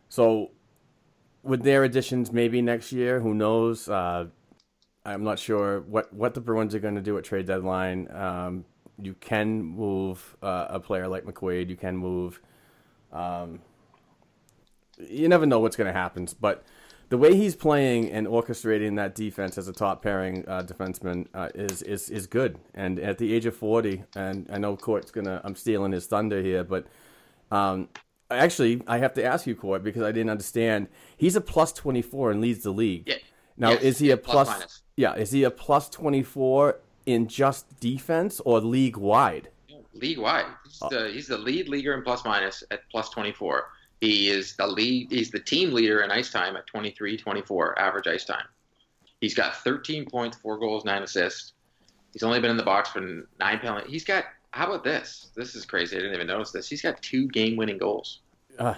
so 0.08 0.50
with 1.42 1.62
their 1.62 1.84
additions, 1.84 2.32
maybe 2.32 2.62
next 2.62 2.92
year, 2.92 3.20
who 3.20 3.34
knows? 3.34 3.88
Uh, 3.88 4.26
I'm 5.04 5.24
not 5.24 5.38
sure 5.38 5.80
what 5.80 6.12
what 6.12 6.34
the 6.34 6.40
Bruins 6.40 6.74
are 6.74 6.80
going 6.80 6.94
to 6.96 7.02
do 7.02 7.18
at 7.18 7.24
trade 7.24 7.46
deadline. 7.46 8.10
Um, 8.10 8.64
you 9.00 9.14
can 9.14 9.62
move 9.62 10.36
uh, 10.42 10.66
a 10.70 10.80
player 10.80 11.06
like 11.06 11.24
McQuaid. 11.24 11.68
You 11.68 11.76
can 11.76 11.96
move. 11.96 12.40
Um, 13.12 13.60
you 14.98 15.28
never 15.28 15.46
know 15.46 15.60
what's 15.60 15.76
going 15.76 15.86
to 15.86 15.98
happen, 15.98 16.28
but 16.40 16.64
the 17.08 17.18
way 17.18 17.34
he's 17.34 17.56
playing 17.56 18.10
and 18.10 18.26
orchestrating 18.26 18.96
that 18.96 19.14
defense 19.14 19.56
as 19.56 19.68
a 19.68 19.72
top 19.72 20.02
pairing 20.02 20.44
uh, 20.46 20.62
defenseman 20.62 21.26
uh, 21.34 21.48
is 21.54 21.82
is 21.82 22.10
is 22.10 22.26
good. 22.26 22.58
And 22.74 22.98
at 22.98 23.18
the 23.18 23.32
age 23.34 23.46
of 23.46 23.56
forty, 23.56 24.04
and 24.14 24.46
I 24.52 24.58
know 24.58 24.76
Court's 24.76 25.10
gonna, 25.10 25.40
I'm 25.44 25.54
stealing 25.54 25.92
his 25.92 26.06
thunder 26.06 26.42
here, 26.42 26.64
but 26.64 26.86
um, 27.50 27.88
actually, 28.30 28.82
I 28.86 28.98
have 28.98 29.14
to 29.14 29.24
ask 29.24 29.46
you, 29.46 29.54
Court, 29.54 29.82
because 29.82 30.02
I 30.02 30.12
didn't 30.12 30.30
understand. 30.30 30.88
He's 31.16 31.36
a 31.36 31.40
plus 31.40 31.72
twenty 31.72 32.02
four 32.02 32.30
and 32.30 32.40
leads 32.40 32.62
the 32.62 32.72
league. 32.72 33.04
Yeah. 33.06 33.16
Now, 33.56 33.70
yes, 33.70 33.82
is 33.82 33.98
he 33.98 34.10
a 34.10 34.16
plus? 34.16 34.48
plus 34.48 34.82
yeah, 34.96 35.14
is 35.14 35.30
he 35.30 35.44
a 35.44 35.50
plus 35.50 35.88
twenty 35.88 36.22
four 36.22 36.80
in 37.06 37.26
just 37.26 37.80
defense 37.80 38.40
or 38.40 38.60
league 38.60 38.96
wide? 38.96 39.48
League 39.94 40.18
wide. 40.18 40.46
He's, 40.64 40.78
oh. 40.82 40.88
the, 40.90 41.10
he's 41.10 41.26
the 41.26 41.38
lead 41.38 41.68
leaguer 41.68 41.94
in 41.94 42.02
plus 42.02 42.24
minus 42.24 42.62
at 42.70 42.82
plus 42.90 43.08
twenty 43.08 43.32
four. 43.32 43.70
He 44.00 44.28
is 44.28 44.54
the 44.56 44.66
lead. 44.66 45.10
He's 45.10 45.30
the 45.30 45.40
team 45.40 45.72
leader 45.72 46.02
in 46.02 46.10
ice 46.10 46.30
time 46.30 46.56
at 46.56 46.66
23, 46.66 47.16
24 47.16 47.78
average 47.78 48.06
ice 48.06 48.24
time. 48.24 48.44
He's 49.20 49.34
got 49.34 49.56
13 49.56 50.06
points, 50.06 50.36
four 50.36 50.58
goals, 50.58 50.84
nine 50.84 51.02
assists. 51.02 51.54
He's 52.12 52.22
only 52.22 52.40
been 52.40 52.50
in 52.50 52.56
the 52.56 52.62
box 52.62 52.90
for 52.90 53.00
nine 53.00 53.58
penalties. 53.58 53.90
He's 53.90 54.04
got. 54.04 54.24
How 54.52 54.66
about 54.66 54.82
this? 54.82 55.30
This 55.36 55.54
is 55.54 55.66
crazy. 55.66 55.96
I 55.96 56.00
didn't 56.00 56.14
even 56.14 56.26
notice 56.26 56.52
this. 56.52 56.68
He's 56.68 56.80
got 56.80 57.02
two 57.02 57.28
game-winning 57.28 57.76
goals. 57.76 58.20
Uh, 58.58 58.74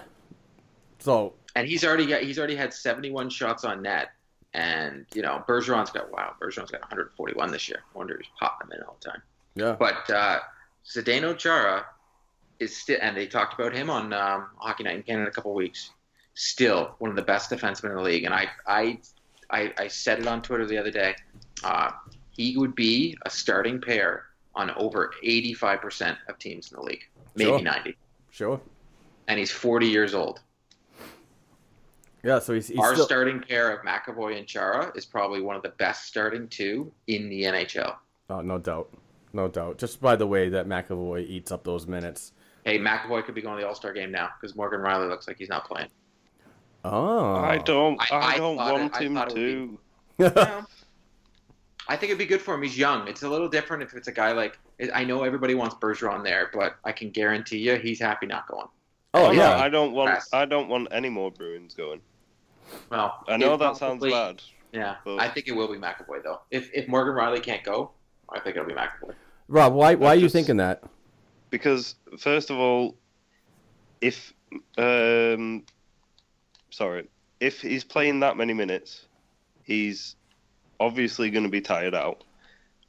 so. 0.99 1.33
And 1.55 1.67
he's 1.67 1.85
already 1.85 2.05
got. 2.05 2.23
He's 2.23 2.37
already 2.37 2.55
had 2.55 2.73
71 2.73 3.29
shots 3.29 3.63
on 3.63 3.81
net. 3.81 4.09
And 4.53 5.05
you 5.13 5.21
know, 5.21 5.43
Bergeron's 5.47 5.91
got 5.91 6.11
wow. 6.11 6.33
Bergeron's 6.41 6.71
got 6.71 6.81
141 6.81 7.51
this 7.51 7.69
year. 7.69 7.79
I 7.93 7.97
wonder 7.97 8.15
if 8.15 8.21
he's 8.21 8.29
popping 8.39 8.69
them 8.69 8.79
in 8.79 8.85
all 8.85 8.97
the 9.01 9.09
time. 9.09 9.21
Yeah. 9.55 9.75
But 9.79 10.09
uh, 10.09 10.39
Zdeno 10.85 11.37
Chara 11.37 11.85
is 12.61 12.77
still, 12.77 12.99
and 13.01 13.17
they 13.17 13.25
talked 13.25 13.59
about 13.59 13.73
him 13.73 13.89
on 13.89 14.13
um, 14.13 14.47
Hockey 14.57 14.83
Night 14.83 14.95
in 14.95 15.03
Canada 15.03 15.29
a 15.29 15.33
couple 15.33 15.53
weeks. 15.53 15.91
Still 16.35 16.95
one 16.99 17.09
of 17.09 17.15
the 17.15 17.23
best 17.23 17.49
defensemen 17.49 17.89
in 17.89 17.95
the 17.95 18.01
league, 18.01 18.23
and 18.23 18.33
I, 18.33 18.47
I, 18.65 18.99
I, 19.49 19.73
I 19.77 19.87
said 19.87 20.19
it 20.19 20.27
on 20.27 20.41
Twitter 20.41 20.65
the 20.65 20.77
other 20.77 20.91
day. 20.91 21.15
Uh, 21.63 21.91
he 22.29 22.55
would 22.55 22.75
be 22.75 23.17
a 23.25 23.29
starting 23.29 23.81
pair 23.81 24.25
on 24.55 24.69
over 24.71 25.11
85% 25.23 26.17
of 26.29 26.37
teams 26.37 26.71
in 26.71 26.77
the 26.77 26.83
league, 26.83 27.03
maybe 27.35 27.49
sure. 27.49 27.61
90. 27.61 27.97
Sure. 28.29 28.61
And 29.27 29.39
he's 29.39 29.51
40 29.51 29.87
years 29.87 30.13
old. 30.13 30.41
Yeah, 32.23 32.39
so 32.39 32.53
he's, 32.53 32.67
he's 32.67 32.79
our 32.79 32.93
still... 32.93 33.05
starting 33.05 33.39
pair 33.41 33.75
of 33.75 33.83
McAvoy 33.83 34.37
and 34.37 34.45
Chara 34.45 34.91
is 34.95 35.05
probably 35.05 35.41
one 35.41 35.55
of 35.55 35.63
the 35.63 35.69
best 35.69 36.05
starting 36.05 36.47
two 36.47 36.91
in 37.07 37.29
the 37.29 37.43
NHL. 37.43 37.95
Oh, 38.29 38.41
no 38.41 38.59
doubt, 38.59 38.93
no 39.33 39.47
doubt. 39.47 39.79
Just 39.79 39.99
by 39.99 40.15
the 40.15 40.27
way 40.27 40.49
that 40.49 40.67
McAvoy 40.67 41.27
eats 41.27 41.51
up 41.51 41.63
those 41.63 41.87
minutes, 41.87 42.33
hey, 42.65 42.79
McAvoy 42.79 43.25
could 43.25 43.35
be 43.35 43.41
going 43.41 43.57
to 43.57 43.61
the 43.61 43.67
All 43.67 43.75
Star 43.75 43.93
game 43.93 44.11
now 44.11 44.29
because 44.39 44.55
Morgan 44.55 44.81
Rielly 44.81 45.09
looks 45.09 45.27
like 45.27 45.37
he's 45.37 45.49
not 45.49 45.65
playing. 45.67 45.89
Oh, 46.83 47.35
I 47.35 47.59
don't. 47.59 47.99
I, 48.11 48.15
I, 48.15 48.33
I 48.33 48.37
don't 48.37 48.55
want 48.55 48.95
it, 48.95 49.01
him 49.01 49.15
to. 49.15 49.77
Be, 50.17 50.27
I 51.87 51.95
think 51.95 52.09
it'd 52.09 52.19
be 52.19 52.25
good 52.25 52.41
for 52.41 52.53
him. 52.53 52.61
He's 52.61 52.77
young. 52.77 53.07
It's 53.07 53.23
a 53.23 53.29
little 53.29 53.49
different 53.49 53.83
if 53.83 53.93
it's 53.95 54.07
a 54.07 54.11
guy 54.11 54.31
like. 54.31 54.57
I 54.93 55.03
know 55.03 55.23
everybody 55.23 55.55
wants 55.55 55.75
Bergeron 55.75 56.23
there, 56.23 56.49
but 56.53 56.75
I 56.83 56.91
can 56.91 57.09
guarantee 57.09 57.57
you 57.57 57.75
he's 57.75 57.99
happy 57.99 58.27
not 58.27 58.47
going. 58.47 58.67
Oh 59.13 59.31
yeah, 59.31 59.57
I 59.57 59.69
don't 59.69 59.93
want. 59.93 60.21
I 60.31 60.45
don't 60.45 60.69
want 60.69 60.87
any 60.91 61.09
more 61.09 61.31
Bruins 61.31 61.73
going. 61.73 62.01
Well, 62.89 63.23
I 63.27 63.37
know 63.37 63.57
that 63.57 63.77
probably, 63.77 64.11
sounds 64.11 64.41
bad. 64.41 64.41
Yeah, 64.71 64.95
but... 65.03 65.19
I 65.19 65.27
think 65.27 65.47
it 65.47 65.51
will 65.51 65.67
be 65.67 65.77
McAvoy 65.77 66.23
though. 66.23 66.41
If 66.49 66.69
if 66.73 66.87
Morgan 66.87 67.13
Rielly 67.13 67.43
can't 67.43 67.63
go, 67.63 67.91
I 68.29 68.39
think 68.39 68.55
it'll 68.55 68.67
be 68.67 68.73
McAvoy. 68.73 69.13
Rob, 69.47 69.73
why 69.73 69.95
why 69.95 70.09
are 70.09 70.15
you 70.15 70.29
thinking 70.29 70.57
that? 70.57 70.83
Because 71.51 71.95
first 72.17 72.49
of 72.49 72.57
all, 72.57 72.95
if 74.01 74.33
um, 74.79 75.63
sorry, 76.71 77.07
if 77.39 77.61
he's 77.61 77.83
playing 77.83 78.21
that 78.21 78.37
many 78.37 78.53
minutes, 78.53 79.05
he's 79.63 80.15
obviously 80.79 81.29
going 81.29 81.43
to 81.43 81.49
be 81.49 81.61
tired 81.61 81.93
out. 81.93 82.23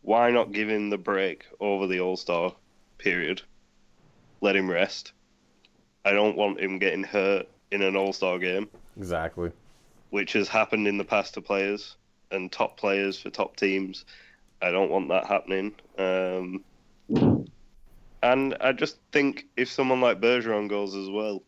Why 0.00 0.30
not 0.30 0.52
give 0.52 0.68
him 0.68 0.88
the 0.88 0.98
break 0.98 1.44
over 1.60 1.86
the 1.86 2.00
All 2.00 2.16
Star 2.16 2.54
period? 2.96 3.42
Let 4.40 4.56
him 4.56 4.70
rest. 4.70 5.12
I 6.04 6.12
don't 6.12 6.36
want 6.36 6.58
him 6.58 6.78
getting 6.78 7.04
hurt 7.04 7.46
in 7.70 7.82
an 7.82 7.94
All 7.94 8.12
Star 8.12 8.38
game. 8.38 8.68
Exactly. 8.96 9.52
Which 10.10 10.32
has 10.32 10.48
happened 10.48 10.88
in 10.88 10.98
the 10.98 11.04
past 11.04 11.34
to 11.34 11.40
players 11.40 11.96
and 12.30 12.50
top 12.50 12.76
players 12.76 13.20
for 13.20 13.30
top 13.30 13.56
teams. 13.56 14.04
I 14.60 14.70
don't 14.70 14.90
want 14.90 15.08
that 15.08 15.26
happening. 15.26 15.74
Um, 15.98 16.64
and 18.22 18.56
I 18.60 18.72
just 18.72 18.98
think 19.12 19.46
if 19.56 19.70
someone 19.70 20.00
like 20.00 20.20
Bergeron 20.20 20.68
goes 20.68 20.94
as 20.94 21.08
well, 21.10 21.42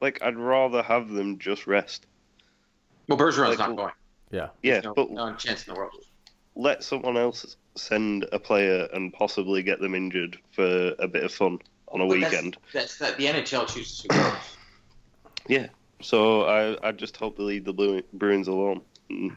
like 0.00 0.22
I'd 0.22 0.36
rather 0.36 0.82
have 0.82 1.10
them 1.10 1.38
just 1.38 1.66
rest. 1.66 2.06
Well, 3.08 3.18
Bergeron's 3.18 3.58
like, 3.58 3.58
not 3.58 3.76
going. 3.76 3.92
Yeah. 4.30 4.48
Yeah, 4.62 4.80
no, 4.80 4.94
but 4.94 5.10
no 5.10 5.34
chance 5.34 5.66
in 5.66 5.74
the 5.74 5.78
world. 5.78 5.92
Let 6.54 6.82
someone 6.84 7.16
else 7.16 7.56
send 7.76 8.26
a 8.32 8.38
player 8.38 8.88
and 8.92 9.12
possibly 9.12 9.62
get 9.62 9.80
them 9.80 9.94
injured 9.94 10.38
for 10.52 10.94
a 10.98 11.08
bit 11.08 11.24
of 11.24 11.32
fun 11.32 11.58
on 11.88 12.00
a 12.00 12.06
but 12.06 12.16
weekend. 12.16 12.56
That's, 12.72 12.98
that's 12.98 13.16
that 13.16 13.16
the 13.16 13.26
NHL 13.26 13.66
chooses 13.66 14.02
who 14.02 14.08
goes. 14.08 14.56
Yeah. 15.48 15.68
So 16.00 16.44
I 16.44 16.88
I 16.88 16.92
just 16.92 17.16
hope 17.16 17.36
they 17.36 17.42
leave 17.42 17.64
the 17.64 18.02
Bruins 18.12 18.48
alone. 18.48 18.82
Mm. 19.10 19.36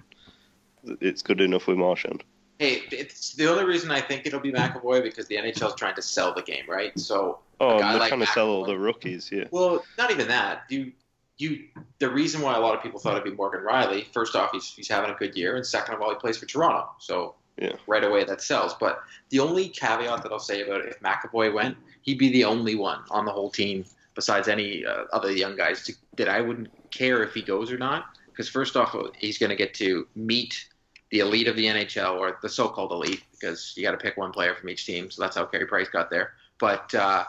It's 1.01 1.21
good 1.21 1.41
enough 1.41 1.67
with 1.67 1.77
Marchand. 1.77 2.23
Hey, 2.59 2.83
it's 2.91 3.33
the 3.33 3.49
only 3.49 3.65
reason 3.65 3.91
I 3.91 3.99
think 3.99 4.25
it'll 4.25 4.39
be 4.39 4.51
McAvoy 4.51 5.03
because 5.03 5.27
the 5.27 5.35
NHL 5.35 5.67
is 5.67 5.75
trying 5.75 5.95
to 5.95 6.01
sell 6.01 6.33
the 6.33 6.41
game, 6.41 6.63
right? 6.69 6.97
So 6.97 7.39
oh, 7.59 7.79
they're 7.79 7.99
like 7.99 8.09
trying 8.09 8.21
to 8.21 8.27
sell 8.27 8.47
all 8.47 8.65
the 8.65 8.77
rookies, 8.77 9.29
yeah. 9.31 9.45
Well, 9.51 9.83
not 9.97 10.11
even 10.11 10.27
that. 10.29 10.63
You, 10.69 10.93
you. 11.37 11.65
The 11.99 12.09
reason 12.09 12.41
why 12.41 12.55
a 12.55 12.59
lot 12.59 12.73
of 12.73 12.81
people 12.81 12.99
thought 12.99 13.13
it'd 13.13 13.25
be 13.25 13.31
Morgan 13.31 13.61
Rielly. 13.61 14.05
First 14.13 14.35
off, 14.35 14.51
he's 14.53 14.71
he's 14.71 14.87
having 14.87 15.11
a 15.11 15.15
good 15.15 15.35
year, 15.35 15.57
and 15.57 15.65
second 15.65 15.95
of 15.95 16.01
all, 16.01 16.09
he 16.11 16.15
plays 16.15 16.37
for 16.37 16.45
Toronto, 16.45 16.89
so 16.99 17.35
Yeah. 17.57 17.73
right 17.87 18.03
away 18.03 18.23
that 18.23 18.41
sells. 18.41 18.73
But 18.79 18.99
the 19.29 19.39
only 19.39 19.67
caveat 19.67 20.23
that 20.23 20.31
I'll 20.31 20.39
say 20.39 20.61
about 20.61 20.81
it, 20.81 20.87
if 20.87 20.99
McAvoy 21.01 21.53
went, 21.53 21.77
he'd 22.03 22.19
be 22.19 22.29
the 22.29 22.45
only 22.45 22.75
one 22.75 23.01
on 23.09 23.25
the 23.25 23.31
whole 23.31 23.49
team 23.49 23.83
besides 24.15 24.47
any 24.47 24.85
uh, 24.85 25.03
other 25.11 25.31
young 25.31 25.57
guys 25.57 25.83
to, 25.83 25.93
that 26.15 26.29
I 26.29 26.39
wouldn't 26.39 26.69
care 26.89 27.21
if 27.21 27.33
he 27.33 27.41
goes 27.41 27.69
or 27.69 27.77
not. 27.77 28.05
Because 28.27 28.49
first 28.49 28.75
off, 28.77 28.95
he's 29.17 29.37
going 29.37 29.49
to 29.49 29.55
get 29.55 29.73
to 29.75 30.07
meet 30.15 30.67
the 31.11 31.19
elite 31.19 31.47
of 31.47 31.55
the 31.55 31.65
NHL 31.65 32.17
or 32.17 32.37
the 32.41 32.49
so-called 32.49 32.91
elite, 32.91 33.23
because 33.31 33.73
you 33.75 33.83
got 33.83 33.91
to 33.91 33.97
pick 33.97 34.17
one 34.17 34.31
player 34.31 34.55
from 34.55 34.69
each 34.69 34.85
team. 34.85 35.11
So 35.11 35.21
that's 35.21 35.35
how 35.35 35.45
Carey 35.45 35.67
Price 35.67 35.89
got 35.89 36.09
there. 36.09 36.33
But 36.59 36.93
uh, 36.95 37.25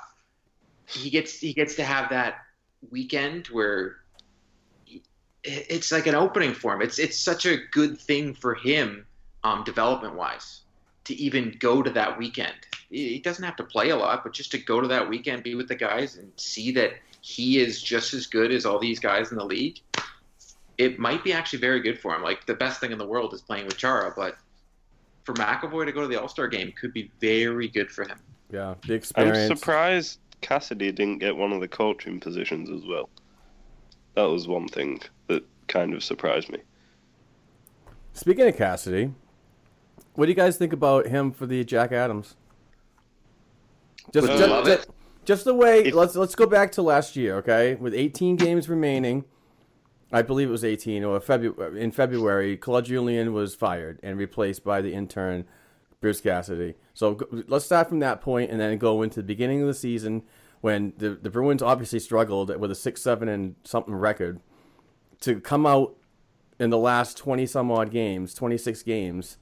he 0.89 1.11
gets 1.11 1.39
he 1.39 1.53
gets 1.53 1.75
to 1.77 1.85
have 1.85 2.11
that 2.11 2.37
weekend 2.91 3.49
where 3.49 3.97
he- 4.85 5.03
it's 5.45 5.93
like 5.93 6.07
an 6.07 6.15
opening 6.15 6.55
for 6.55 6.75
him. 6.75 6.83
It's 6.83 6.99
it's 6.99 7.19
such 7.19 7.47
a 7.47 7.59
good 7.71 8.01
thing 8.01 8.35
for 8.35 8.55
him, 8.55 9.07
um, 9.45 9.65
development 9.65 10.15
wise, 10.15 10.63
to 11.05 11.15
even 11.15 11.57
go 11.59 11.83
to 11.83 11.91
that 11.91 12.19
weekend. 12.19 12.55
He 12.89 13.19
doesn't 13.19 13.45
have 13.45 13.57
to 13.57 13.65
play 13.65 13.91
a 13.91 13.97
lot, 13.97 14.23
but 14.23 14.33
just 14.33 14.53
to 14.53 14.59
go 14.59 14.81
to 14.81 14.89
that 14.89 15.09
weekend, 15.09 15.43
be 15.43 15.55
with 15.55 15.69
the 15.69 15.75
guys, 15.75 16.17
and 16.17 16.33
see 16.37 16.71
that 16.73 16.93
he 17.21 17.59
is 17.59 17.83
just 17.83 18.15
as 18.15 18.27
good 18.27 18.53
as 18.53 18.65
all 18.65 18.79
these 18.79 19.01
guys 19.01 19.33
in 19.33 19.39
the 19.39 19.45
league. 19.45 19.81
It 20.79 20.99
might 20.99 21.25
be 21.25 21.33
actually 21.33 21.61
very 21.61 21.81
good 21.81 21.99
for 21.99 22.15
him. 22.15 22.23
Like 22.23 22.47
the 22.47 22.55
best 22.55 22.81
thing 22.81 22.93
in 22.93 22.99
the 22.99 23.07
world 23.07 23.33
is 23.35 23.41
playing 23.41 23.67
with 23.67 23.77
Chara, 23.77 24.13
but 24.17 24.37
for 25.25 25.35
McAvoy 25.35 25.87
to 25.87 25.93
go 25.93 26.03
to 26.03 26.09
the 26.09 26.21
All 26.21 26.29
Star 26.29 26.49
game 26.49 26.73
could 26.73 26.93
be 26.93 27.11
very 27.21 27.69
good 27.69 27.91
for 27.91 28.05
him. 28.05 28.19
Yeah, 28.53 28.75
the 28.87 28.95
experience. 28.95 29.51
I'm 29.51 29.57
surprised 29.57 30.21
Cassidy 30.41 30.93
didn't 30.93 31.19
get 31.19 31.37
one 31.37 31.53
of 31.53 31.61
the 31.61 31.69
coaching 31.69 32.21
positions 32.21 32.71
as 32.71 32.87
well. 32.87 33.09
That 34.15 34.25
was 34.25 34.47
one 34.47 34.69
thing 34.69 35.01
that 35.27 35.45
kind 35.69 35.95
of 35.95 36.03
surprised 36.05 36.51
me. 36.51 36.59
Speaking 38.13 38.49
of 38.49 38.57
Cassidy, 38.57 39.13
what 40.15 40.27
do 40.27 40.31
you 40.31 40.37
guys 40.37 40.57
think 40.57 40.73
about 40.73 41.07
him 41.07 41.33
for 41.33 41.47
the 41.47 41.65
Jack 41.65 41.93
Adams? 41.93 42.37
Just, 44.13 44.27
just, 44.29 44.65
just, 44.67 44.89
just 45.25 45.45
the 45.45 45.55
way. 45.55 45.87
If- 45.87 45.95
let's 45.95 46.15
let's 46.15 46.35
go 46.35 46.47
back 46.47 46.73
to 46.73 46.83
last 46.83 47.17
year, 47.17 47.37
okay? 47.39 47.75
With 47.75 47.95
18 47.95 48.37
games 48.37 48.69
remaining, 48.69 49.25
I 50.17 50.23
believe 50.23 50.49
it 50.49 50.53
was 50.53 50.65
18 50.65 51.05
or 51.05 51.21
February. 51.21 51.79
In 51.79 51.93
February, 51.93 52.57
Claude 52.57 52.87
Julien 52.87 53.35
was 53.35 53.55
fired 53.55 54.01
and 54.03 54.17
replaced 54.17 54.65
by 54.65 54.81
the 54.81 54.95
intern 54.95 55.45
Bruce 56.01 56.23
Cassidy. 56.23 56.73
So 56.95 57.19
let's 57.49 57.67
start 57.67 57.91
from 57.91 57.99
that 57.99 58.23
point 58.23 58.51
and 58.51 58.59
then 58.59 58.79
go 58.79 59.03
into 59.03 59.21
the 59.21 59.27
beginning 59.27 59.61
of 59.61 59.67
the 59.67 59.75
season 59.75 60.23
when 60.63 60.95
the 60.97 61.11
the 61.11 61.29
Bruins 61.29 61.61
obviously 61.61 61.99
struggled 61.99 62.49
with 62.59 62.71
a 62.71 62.75
six 62.75 63.03
seven 63.03 63.29
and 63.29 63.57
something 63.63 63.95
record 63.95 64.41
to 65.21 65.39
come 65.39 65.67
out 65.67 65.95
in 66.59 66.71
the 66.71 66.79
last 66.79 67.19
20 67.19 67.45
some 67.45 67.71
odd 67.71 67.91
games, 67.91 68.33
26 68.33 68.83
games, 68.85 69.37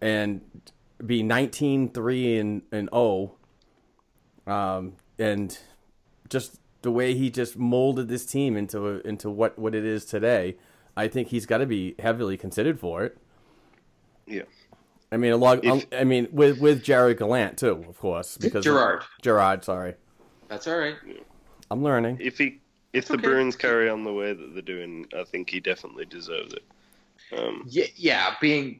and 0.00 0.40
be 1.04 1.24
19 1.24 1.88
3 1.88 2.38
and, 2.38 2.62
and 2.70 2.88
0. 2.92 3.34
Um, 4.46 4.92
and 5.18 5.58
just 6.28 6.60
the 6.86 6.92
way 6.92 7.14
he 7.14 7.30
just 7.30 7.58
molded 7.58 8.06
this 8.06 8.24
team 8.24 8.56
into 8.56 9.00
into 9.00 9.28
what, 9.28 9.58
what 9.58 9.74
it 9.74 9.84
is 9.84 10.04
today, 10.04 10.56
I 10.96 11.08
think 11.08 11.28
he's 11.28 11.44
got 11.44 11.58
to 11.58 11.66
be 11.66 11.96
heavily 11.98 12.36
considered 12.36 12.78
for 12.78 13.02
it. 13.02 13.18
Yeah. 14.24 14.44
I 15.10 15.16
mean, 15.16 15.32
a 15.32 15.36
lot. 15.36 15.64
If- 15.64 15.86
I 15.92 16.04
mean, 16.04 16.28
with 16.30 16.60
with 16.60 16.84
Jared 16.84 17.18
Gallant 17.18 17.58
too, 17.58 17.84
of 17.88 17.98
course, 17.98 18.38
because 18.38 18.62
Gerard. 18.62 19.02
Gerard, 19.20 19.64
sorry, 19.64 19.94
That's 20.46 20.68
all 20.68 20.78
right. 20.78 20.94
I'm 21.72 21.82
learning. 21.82 22.18
If 22.20 22.38
he 22.38 22.60
if 22.92 23.06
the 23.08 23.14
okay. 23.14 23.22
Bruins 23.22 23.56
carry 23.56 23.88
on 23.88 24.04
the 24.04 24.12
way 24.12 24.32
that 24.32 24.52
they're 24.52 24.62
doing, 24.62 25.06
I 25.12 25.24
think 25.24 25.50
he 25.50 25.58
definitely 25.58 26.04
deserves 26.04 26.54
it. 26.54 26.62
Um, 27.36 27.64
Yeah, 27.66 27.86
yeah, 27.96 28.34
being, 28.40 28.78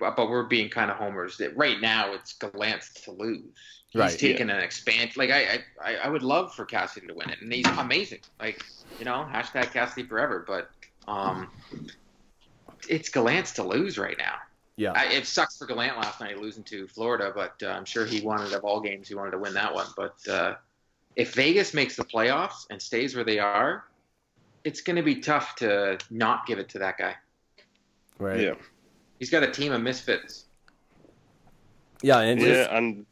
but 0.00 0.16
but 0.16 0.28
we're 0.28 0.42
being 0.42 0.70
kind 0.70 0.90
of 0.90 0.96
homers. 0.96 1.36
That 1.36 1.56
right 1.56 1.80
now 1.80 2.14
it's 2.14 2.32
Gallant's 2.32 2.92
to 3.04 3.12
lose. 3.12 3.77
He's 3.90 4.00
Right, 4.00 4.18
taking 4.18 4.50
an 4.50 4.58
expand. 4.58 5.16
Like 5.16 5.30
I, 5.30 5.60
I, 5.82 5.96
I 5.96 6.08
would 6.08 6.22
love 6.22 6.54
for 6.54 6.64
Cassidy 6.66 7.06
to 7.06 7.14
win 7.14 7.30
it, 7.30 7.40
and 7.40 7.52
he's 7.52 7.66
amazing. 7.66 8.20
Like 8.38 8.62
you 8.98 9.04
know, 9.04 9.26
hashtag 9.32 9.72
Cassidy 9.72 10.06
forever. 10.06 10.44
But 10.46 10.70
um, 11.10 11.48
it's 12.88 13.08
Gallant's 13.08 13.52
to 13.52 13.62
lose 13.62 13.96
right 13.98 14.16
now. 14.18 14.34
Yeah, 14.76 14.92
I, 14.92 15.06
it 15.06 15.26
sucks 15.26 15.56
for 15.56 15.66
Gallant 15.66 15.96
last 15.96 16.20
night 16.20 16.38
losing 16.38 16.62
to 16.64 16.86
Florida, 16.86 17.32
but 17.34 17.54
uh, 17.62 17.70
I'm 17.70 17.84
sure 17.84 18.04
he 18.04 18.20
wanted 18.20 18.52
of 18.52 18.62
all 18.62 18.80
games 18.80 19.08
he 19.08 19.14
wanted 19.14 19.32
to 19.32 19.38
win 19.38 19.54
that 19.54 19.74
one. 19.74 19.86
But 19.96 20.16
uh, 20.28 20.54
if 21.16 21.34
Vegas 21.34 21.74
makes 21.74 21.96
the 21.96 22.04
playoffs 22.04 22.66
and 22.70 22.80
stays 22.80 23.16
where 23.16 23.24
they 23.24 23.38
are, 23.40 23.84
it's 24.64 24.80
going 24.82 24.96
to 24.96 25.02
be 25.02 25.16
tough 25.16 25.56
to 25.56 25.98
not 26.10 26.46
give 26.46 26.58
it 26.60 26.68
to 26.70 26.78
that 26.78 26.98
guy. 26.98 27.16
right. 28.18 28.40
yeah, 28.40 28.54
He's 29.18 29.30
got 29.30 29.42
a 29.42 29.50
team 29.50 29.72
of 29.72 29.82
misfits. 29.82 30.44
yeah, 32.02 32.20
and 32.20 32.38
just, 32.38 32.70
yeah, 32.70 32.76
and 32.76 33.06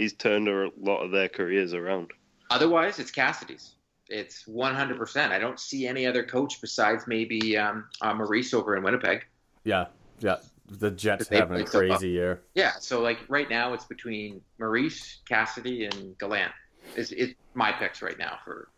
he's 0.00 0.14
turned 0.14 0.48
a 0.48 0.70
lot 0.80 1.02
of 1.02 1.10
their 1.10 1.28
careers 1.28 1.74
around. 1.74 2.10
Otherwise, 2.50 2.98
it's 2.98 3.10
Cassidy's. 3.10 3.74
It's 4.08 4.44
100%. 4.44 5.30
I 5.30 5.38
don't 5.38 5.60
see 5.60 5.86
any 5.86 6.06
other 6.06 6.24
coach 6.24 6.60
besides 6.60 7.04
maybe 7.06 7.56
um, 7.56 7.84
uh, 8.00 8.14
Maurice 8.14 8.52
over 8.54 8.76
in 8.76 8.82
Winnipeg. 8.82 9.26
yeah, 9.64 9.86
yeah. 10.18 10.36
The 10.72 10.90
Jets 10.92 11.26
They 11.26 11.36
having 11.36 11.56
a 11.56 11.64
played 11.64 11.68
so 11.68 11.78
crazy 11.80 12.10
year. 12.10 12.42
Yeah, 12.54 12.74
so 12.78 13.00
like 13.00 13.18
right 13.28 13.50
now 13.50 13.72
it's 13.72 13.86
between 13.86 14.40
Maurice, 14.58 15.18
Cassidy, 15.28 15.86
and 15.86 16.16
Gallant. 16.18 16.52
Is 16.94 17.10
it's 17.10 17.34
my 17.54 17.72
picks 17.72 18.02
right 18.02 18.16
now 18.16 18.38
for 18.44 18.68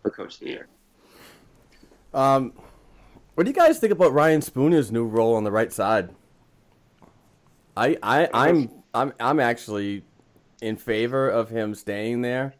for 0.00 0.10
coach 0.10 0.34
of 0.34 0.40
the 0.40 0.46
year. 0.46 0.66
Um, 2.14 2.54
what 3.34 3.44
do 3.44 3.50
you 3.50 3.54
guys 3.54 3.78
think 3.78 3.92
about 3.92 4.14
Ryan 4.14 4.40
Spooner's 4.40 4.90
new 4.90 5.06
role 5.06 5.34
on 5.34 5.44
the 5.44 5.50
right 5.50 5.70
side? 5.70 6.08
I, 7.76 7.98
I, 8.02 8.28
I'm, 8.32 8.70
I'm, 8.94 9.12
I'm 9.20 9.38
actually 9.38 10.04
in 10.60 10.76
favor 10.76 11.28
of 11.28 11.50
him 11.50 11.74
staying 11.74 12.22
there. 12.22 12.54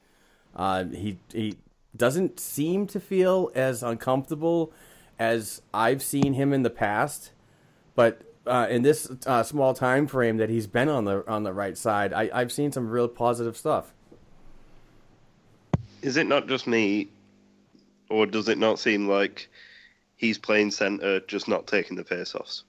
Uh, 0.54 0.84
he, 0.84 1.18
he 1.32 1.56
doesn't 1.96 2.38
seem 2.40 2.86
to 2.86 3.00
feel 3.00 3.50
as 3.54 3.82
uncomfortable 3.82 4.72
as 5.18 5.62
I've 5.72 6.02
seen 6.02 6.34
him 6.34 6.52
in 6.52 6.62
the 6.62 6.70
past, 6.70 7.32
but 7.94 8.22
uh, 8.46 8.66
in 8.70 8.82
this 8.82 9.10
uh, 9.26 9.42
small 9.42 9.74
time 9.74 10.06
frame 10.06 10.36
that 10.36 10.50
he's 10.50 10.66
been 10.66 10.88
on 10.88 11.04
the 11.04 11.24
on 11.26 11.42
the 11.42 11.52
right 11.52 11.76
side, 11.76 12.12
I, 12.12 12.30
I've 12.32 12.52
seen 12.52 12.70
some 12.70 12.88
real 12.88 13.08
positive 13.08 13.56
stuff. 13.56 13.92
Is 16.02 16.16
it 16.16 16.26
not 16.26 16.46
just 16.46 16.66
me, 16.66 17.08
or 18.10 18.26
does 18.26 18.48
it 18.48 18.58
not 18.58 18.78
seem 18.78 19.08
like 19.08 19.48
he's 20.16 20.38
playing 20.38 20.70
centre, 20.70 21.20
just 21.20 21.48
not 21.48 21.66
taking 21.66 21.96
the 21.96 22.04
face-offs? 22.04 22.64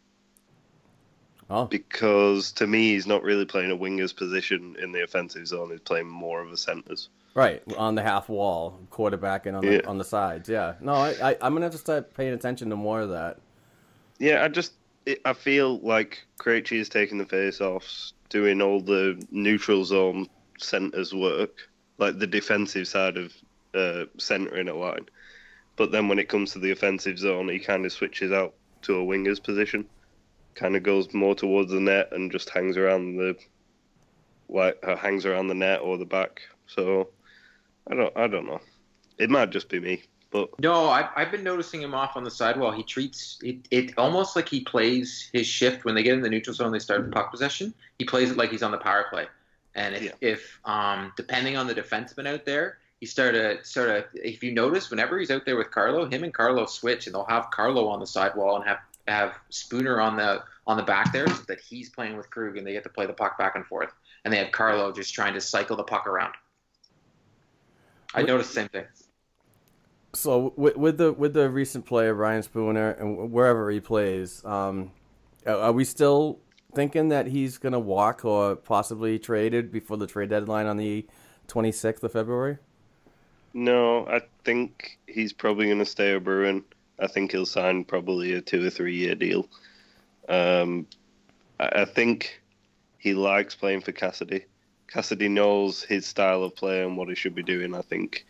Oh, 1.50 1.66
Because 1.66 2.52
to 2.54 2.68
me, 2.68 2.92
he's 2.94 3.08
not 3.08 3.24
really 3.24 3.46
playing 3.46 3.72
a 3.72 3.76
winger's 3.76 4.12
position 4.14 4.76
in 4.82 4.92
the 4.92 5.04
offensive 5.04 5.48
zone. 5.48 5.72
He's 5.72 5.80
playing 5.80 6.08
more 6.10 6.42
of 6.42 6.52
a 6.52 6.58
centre's. 6.58 7.10
Right 7.36 7.62
on 7.78 7.96
the 7.96 8.02
half 8.02 8.30
wall, 8.30 8.80
quarterback, 8.90 9.46
and 9.46 9.56
on 9.56 9.64
the 9.64 9.74
Yeah. 9.76 9.82
on 9.88 9.98
the 10.00 10.04
sides. 10.04 10.50
Yeah, 10.50 10.74
no, 10.82 10.94
I, 10.94 11.10
I 11.22 11.38
I'm 11.42 11.54
gonna 11.54 11.66
have 11.66 11.72
to 11.74 11.78
start 11.78 12.14
paying 12.16 12.34
attention 12.34 12.70
to 12.72 12.76
more 12.76 13.02
of 13.02 13.10
that. 13.10 13.38
Yeah, 14.18 14.44
I 14.44 14.48
just 14.48 14.74
it, 15.06 15.22
I 15.24 15.34
feel 15.34 15.78
like 15.80 16.26
Krejci 16.40 16.78
is 16.80 16.90
taking 16.90 17.20
the 17.20 17.26
face-offs, 17.28 18.14
doing 18.30 18.60
all 18.60 18.82
the 18.82 19.24
neutral 19.30 19.86
zone 19.86 20.28
centres 20.58 21.14
work, 21.14 21.70
like 22.00 22.18
the 22.18 22.26
defensive 22.28 22.88
side 22.88 23.18
of 23.18 23.32
uh, 23.76 24.06
centering 24.18 24.68
a 24.68 24.74
line. 24.74 25.08
But 25.76 25.92
then 25.92 26.08
when 26.08 26.18
it 26.18 26.30
comes 26.30 26.52
to 26.54 26.60
the 26.60 26.72
offensive 26.72 27.20
zone, 27.20 27.50
he 27.50 27.60
kind 27.60 27.86
of 27.86 27.94
switches 27.94 28.32
out 28.32 28.56
to 28.82 28.96
a 28.96 29.06
winger's 29.06 29.40
position, 29.40 29.86
kind 30.58 30.76
of 30.76 30.84
goes 30.84 31.14
more 31.14 31.36
towards 31.36 31.72
the 31.72 31.80
net 31.80 32.10
and 32.12 32.32
just 32.32 32.50
hangs 32.50 32.76
around 32.78 33.16
the 33.18 33.38
like 34.50 34.78
uh, 34.86 34.96
hangs 34.96 35.26
around 35.26 35.48
the 35.48 35.54
net 35.54 35.82
or 35.82 35.98
the 35.98 36.06
back. 36.06 36.42
So 36.66 37.10
I 37.90 37.96
don't 37.96 38.16
I 38.18 38.28
don't 38.28 38.46
know. 38.46 38.60
It 39.18 39.30
might 39.30 39.50
just 39.52 39.70
be 39.70 39.80
me, 39.80 40.04
but 40.32 40.50
No, 40.60 40.90
I've, 40.90 41.08
I've 41.16 41.32
been 41.32 41.44
noticing 41.44 41.82
him 41.82 41.94
off 41.96 42.16
on 42.16 42.24
the 42.24 42.32
sidewall. 42.32 42.72
He 42.72 42.84
treats 42.84 43.40
it, 43.44 43.68
it 43.72 43.98
almost 43.98 44.36
like 44.36 44.48
he 44.50 44.62
plays 44.62 45.30
his 45.34 45.48
shift 45.48 45.86
when 45.86 45.96
they 45.96 46.04
get 46.04 46.14
in 46.14 46.22
the 46.22 46.30
neutral 46.30 46.54
zone. 46.54 46.72
They 46.72 46.80
start 46.80 47.12
puck 47.12 47.32
possession. 47.32 47.74
He 48.00 48.06
plays 48.06 48.32
it 48.32 48.38
like 48.38 48.52
he's 48.52 48.64
on 48.64 48.72
the 48.72 48.78
power 48.78 49.06
play. 49.10 49.28
And 49.76 49.96
if, 49.96 50.04
Yeah. 50.04 50.12
if 50.22 50.60
um, 50.66 51.14
depending 51.18 51.56
on 51.58 51.68
the 51.68 51.76
defenseman 51.76 52.28
out 52.28 52.46
there, 52.46 52.78
he 53.00 53.06
started 53.06 53.66
sort 53.66 53.90
of. 53.90 54.06
If 54.14 54.44
you 54.44 54.52
notice, 54.52 54.90
whenever 54.90 55.20
he's 55.20 55.30
out 55.30 55.46
there 55.46 55.56
with 55.56 55.70
Carlo, 55.72 56.06
him 56.10 56.24
and 56.24 56.34
Carlo 56.34 56.66
switch, 56.66 57.06
and 57.06 57.14
they'll 57.14 57.26
have 57.26 57.52
Carlo 57.52 57.88
on 57.88 58.00
the 58.00 58.08
sidewall 58.08 58.56
and 58.56 58.66
have 58.66 58.80
have 59.08 59.34
Spooner 59.50 60.00
on 60.02 60.18
the 60.18 60.44
on 60.66 60.78
the 60.78 60.84
back 60.84 61.14
there, 61.14 61.28
so 61.28 61.44
that 61.48 61.60
he's 61.62 61.90
playing 61.90 62.18
with 62.18 62.30
Krug, 62.30 62.58
and 62.58 62.68
they 62.68 62.74
get 62.74 62.84
to 62.84 62.90
play 62.90 63.06
the 63.06 63.14
puck 63.14 63.38
back 63.38 63.56
and 63.56 63.66
forth. 63.66 63.92
And 64.26 64.34
they 64.34 64.38
have 64.38 64.52
Carlo 64.52 64.92
just 64.92 65.14
trying 65.14 65.34
to 65.34 65.42
cycle 65.42 65.78
the 65.78 65.84
puck 65.84 66.08
around. 66.08 66.34
I 68.14 68.22
What- 68.22 68.28
noticed 68.28 68.50
the 68.50 68.62
same 68.62 68.70
thing. 68.70 68.86
So 70.14 70.54
with, 70.56 70.78
with 70.78 70.98
the 70.98 71.14
with 71.14 71.34
the 71.34 71.50
recent 71.50 71.86
play 71.86 72.08
of 72.08 72.18
Ryan 72.18 72.42
Spooner 72.42 72.92
and 72.92 73.32
wherever 73.32 73.70
he 73.70 73.80
plays, 73.80 74.44
um, 74.46 74.92
are 75.46 75.58
are 75.58 75.72
we 75.72 75.84
still 75.84 76.40
thinking 76.74 77.10
that 77.10 77.28
he's 77.28 77.58
going 77.58 77.74
to 77.74 77.80
walk 77.80 78.26
or 78.26 78.56
possibly 78.56 79.20
traded 79.20 79.72
before 79.72 79.98
the 79.98 80.08
trade 80.08 80.30
deadline 80.30 80.66
on 80.66 80.78
the 80.78 81.06
26th 81.48 82.04
of 82.04 82.12
February? 82.12 82.58
No, 83.54 84.06
I 84.08 84.22
think 84.44 85.00
he's 85.08 85.34
probably 85.34 85.66
going 85.68 85.80
to 85.80 85.86
stay 85.86 86.14
a 86.14 86.20
Bruin. 86.20 86.64
I 87.00 87.08
think 87.08 87.32
he'll 87.32 87.46
sign 87.46 87.84
probably 87.84 88.34
a 88.34 88.42
two 88.42 88.66
or 88.66 88.70
three 88.70 88.96
year 88.96 89.16
deal. 89.16 89.48
Um, 90.28 90.88
I 91.60 91.86
think 91.86 92.42
he 92.98 93.14
likes 93.14 93.56
playing 93.56 93.82
for 93.82 93.92
Cassidy. 93.92 94.46
Cassidy 94.88 95.28
knows 95.28 95.84
his 95.84 96.06
style 96.06 96.44
of 96.44 96.56
play 96.56 96.84
and 96.84 96.98
what 96.98 97.10
he 97.10 97.16
should 97.16 97.36
be 97.36 97.44
doing. 97.44 97.76
I 97.76 97.82
think 97.82 98.26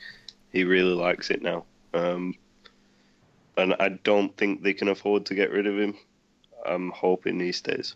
he 0.51 0.63
really 0.63 0.93
likes 0.93 1.29
it 1.29 1.41
now. 1.41 1.65
Um, 1.93 2.35
and 3.57 3.75
I 3.79 3.89
don't 3.89 4.35
think 4.37 4.63
they 4.63 4.73
can 4.73 4.87
afford 4.87 5.25
to 5.27 5.35
get 5.35 5.51
rid 5.51 5.67
of 5.67 5.77
him. 5.77 5.95
I'm 6.65 6.91
hoping 6.91 7.39
he 7.39 7.51
stays. 7.51 7.95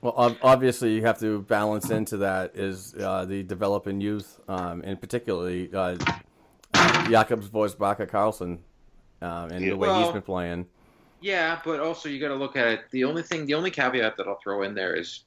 Well, 0.00 0.36
obviously, 0.42 0.94
you 0.94 1.02
have 1.02 1.18
to 1.20 1.42
balance 1.42 1.90
into 1.90 2.18
that 2.18 2.54
is 2.54 2.94
uh, 2.94 3.24
the 3.24 3.42
developing 3.42 4.00
youth, 4.00 4.38
um, 4.46 4.80
and 4.84 5.00
particularly 5.00 5.70
uh, 5.74 5.96
Jakob 7.08 7.42
Forsbacka 7.42 8.08
Karlsson, 8.08 8.58
um, 9.22 9.50
and 9.50 9.64
yeah. 9.64 9.70
the 9.70 9.76
way 9.76 9.88
well, 9.88 10.04
he's 10.04 10.12
been 10.12 10.22
playing. 10.22 10.66
Yeah, 11.20 11.60
but 11.64 11.80
also 11.80 12.08
you 12.08 12.20
got 12.20 12.28
to 12.28 12.36
look 12.36 12.56
at 12.56 12.66
it. 12.68 12.80
The 12.90 13.04
only 13.04 13.22
thing, 13.22 13.46
the 13.46 13.54
only 13.54 13.70
caveat 13.70 14.16
that 14.16 14.28
I'll 14.28 14.38
throw 14.42 14.62
in 14.62 14.74
there 14.74 14.94
is 14.94 15.24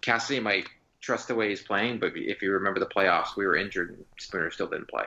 Cassidy 0.00 0.40
might 0.40 0.66
trust 1.00 1.28
the 1.28 1.34
way 1.34 1.50
he's 1.50 1.62
playing, 1.62 1.98
but 1.98 2.12
if 2.16 2.42
you 2.42 2.52
remember 2.52 2.80
the 2.80 2.86
playoffs, 2.86 3.36
we 3.36 3.46
were 3.46 3.56
injured 3.56 3.90
and 3.90 4.04
Spooner 4.18 4.50
still 4.50 4.66
didn't 4.66 4.88
play. 4.88 5.04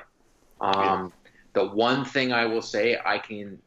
Um, 0.62 0.74
yeah. 0.76 1.32
The 1.54 1.66
one 1.66 2.06
thing 2.06 2.32
I 2.32 2.46
will 2.46 2.62
say, 2.62 2.98
I 3.04 3.18
can, 3.18 3.60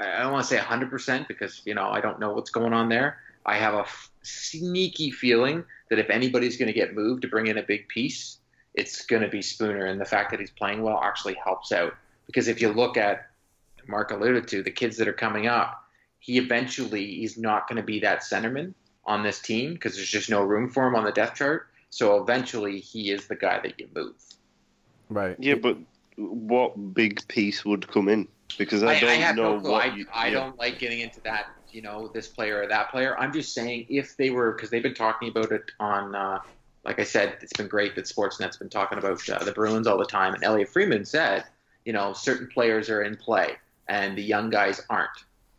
I 0.00 0.22
don't 0.22 0.32
want 0.32 0.46
to 0.46 0.48
say 0.48 0.58
100% 0.58 1.28
because, 1.28 1.62
you 1.64 1.74
know, 1.74 1.88
I 1.88 2.00
don't 2.00 2.18
know 2.18 2.32
what's 2.32 2.50
going 2.50 2.72
on 2.72 2.88
there. 2.88 3.18
I 3.44 3.58
have 3.58 3.74
a 3.74 3.80
f- 3.80 4.10
sneaky 4.22 5.10
feeling 5.10 5.64
that 5.90 5.98
if 5.98 6.10
anybody's 6.10 6.56
going 6.56 6.68
to 6.68 6.72
get 6.72 6.94
moved 6.94 7.22
to 7.22 7.28
bring 7.28 7.46
in 7.46 7.58
a 7.58 7.62
big 7.62 7.88
piece, 7.88 8.38
it's 8.74 9.04
going 9.06 9.22
to 9.22 9.28
be 9.28 9.42
Spooner. 9.42 9.86
And 9.86 10.00
the 10.00 10.04
fact 10.04 10.30
that 10.30 10.40
he's 10.40 10.50
playing 10.50 10.82
well 10.82 11.00
actually 11.02 11.34
helps 11.34 11.72
out. 11.72 11.94
Because 12.28 12.46
if 12.46 12.60
you 12.60 12.68
look 12.68 12.96
at, 12.96 13.26
Mark 13.88 14.12
alluded 14.12 14.46
to, 14.48 14.62
the 14.62 14.70
kids 14.70 14.98
that 14.98 15.08
are 15.08 15.12
coming 15.12 15.48
up, 15.48 15.82
he 16.20 16.38
eventually 16.38 17.24
is 17.24 17.36
not 17.36 17.66
going 17.68 17.76
to 17.76 17.82
be 17.82 17.98
that 18.00 18.20
centerman 18.20 18.74
on 19.04 19.22
this 19.22 19.40
team 19.40 19.72
because 19.72 19.96
there's 19.96 20.08
just 20.08 20.30
no 20.30 20.42
room 20.42 20.68
for 20.68 20.86
him 20.86 20.94
on 20.94 21.04
the 21.04 21.10
depth 21.10 21.38
chart. 21.38 21.68
So 21.90 22.22
eventually, 22.22 22.80
he 22.80 23.10
is 23.10 23.26
the 23.26 23.34
guy 23.34 23.60
that 23.60 23.80
you 23.80 23.88
move. 23.94 24.14
Right. 25.08 25.36
Yeah, 25.38 25.54
but 25.54 25.78
what 26.16 26.94
big 26.94 27.26
piece 27.28 27.64
would 27.64 27.88
come 27.88 28.08
in? 28.08 28.28
Because 28.58 28.82
I, 28.82 29.00
don't 29.00 29.22
I 29.22 29.32
know 29.32 29.58
no 29.58 29.70
what. 29.70 29.84
I, 29.84 29.94
you, 29.96 30.06
I 30.12 30.26
yeah. 30.26 30.34
don't 30.34 30.58
like 30.58 30.78
getting 30.78 31.00
into 31.00 31.20
that. 31.22 31.46
You 31.70 31.82
know, 31.82 32.08
this 32.12 32.28
player 32.28 32.62
or 32.62 32.66
that 32.68 32.90
player. 32.90 33.18
I'm 33.18 33.32
just 33.32 33.54
saying 33.54 33.86
if 33.88 34.16
they 34.16 34.30
were 34.30 34.52
because 34.52 34.70
they've 34.70 34.82
been 34.82 34.94
talking 34.94 35.30
about 35.30 35.52
it 35.52 35.70
on. 35.80 36.14
Uh, 36.14 36.40
like 36.84 37.00
I 37.00 37.04
said, 37.04 37.36
it's 37.42 37.52
been 37.52 37.68
great 37.68 37.94
that 37.96 38.06
Sportsnet's 38.06 38.56
been 38.56 38.70
talking 38.70 38.96
about 38.96 39.28
uh, 39.28 39.44
the 39.44 39.52
Bruins 39.52 39.86
all 39.86 39.98
the 39.98 40.06
time, 40.06 40.32
and 40.32 40.42
Elliotte 40.42 40.70
Friedman 40.70 41.04
said, 41.04 41.44
you 41.88 41.94
know, 41.94 42.12
certain 42.12 42.46
players 42.48 42.90
are 42.90 43.02
in 43.02 43.16
play 43.16 43.56
and 43.88 44.18
the 44.18 44.22
young 44.22 44.50
guys 44.50 44.84
aren't. 44.90 45.08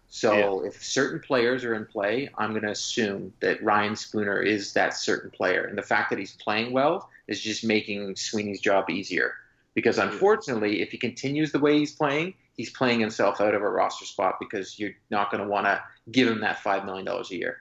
So 0.10 0.62
yeah. 0.62 0.68
if 0.68 0.84
certain 0.84 1.20
players 1.20 1.66
are 1.66 1.74
in 1.74 1.88
play, 1.88 2.30
I'm 2.38 2.52
going 2.52 2.62
to 2.62 2.70
assume 2.70 3.34
that 3.40 3.64
Ryan 3.64 3.96
Spooner 3.96 4.40
is 4.40 4.74
that 4.74 4.94
certain 4.94 5.32
player. 5.32 5.64
And 5.64 5.76
the 5.76 5.82
fact 5.82 6.12
that 6.12 6.20
he's 6.20 6.34
playing 6.34 6.72
well 6.72 7.10
is 7.28 7.42
just 7.42 7.64
making 7.64 8.16
Sweeney's 8.16 8.62
job 8.62 8.92
easier. 8.92 9.34
Because 9.74 9.98
unfortunately, 9.98 10.84
if 10.84 10.92
he 10.92 11.00
continues 11.00 11.52
the 11.52 11.58
way 11.58 11.80
he's 11.80 11.96
playing, 11.96 12.36
he's 12.56 12.70
playing 12.70 13.00
himself 13.00 13.42
out 13.42 13.56
of 13.56 13.64
a 13.64 13.70
roster 13.70 14.06
spot 14.06 14.36
because 14.40 14.78
you're 14.78 14.94
not 15.10 15.32
going 15.32 15.42
to 15.42 15.50
want 15.50 15.66
to 15.66 15.82
give 16.12 16.28
him 16.28 16.42
that 16.42 16.60
$5 16.60 16.86
million 16.86 17.08
a 17.08 17.24
year. 17.34 17.58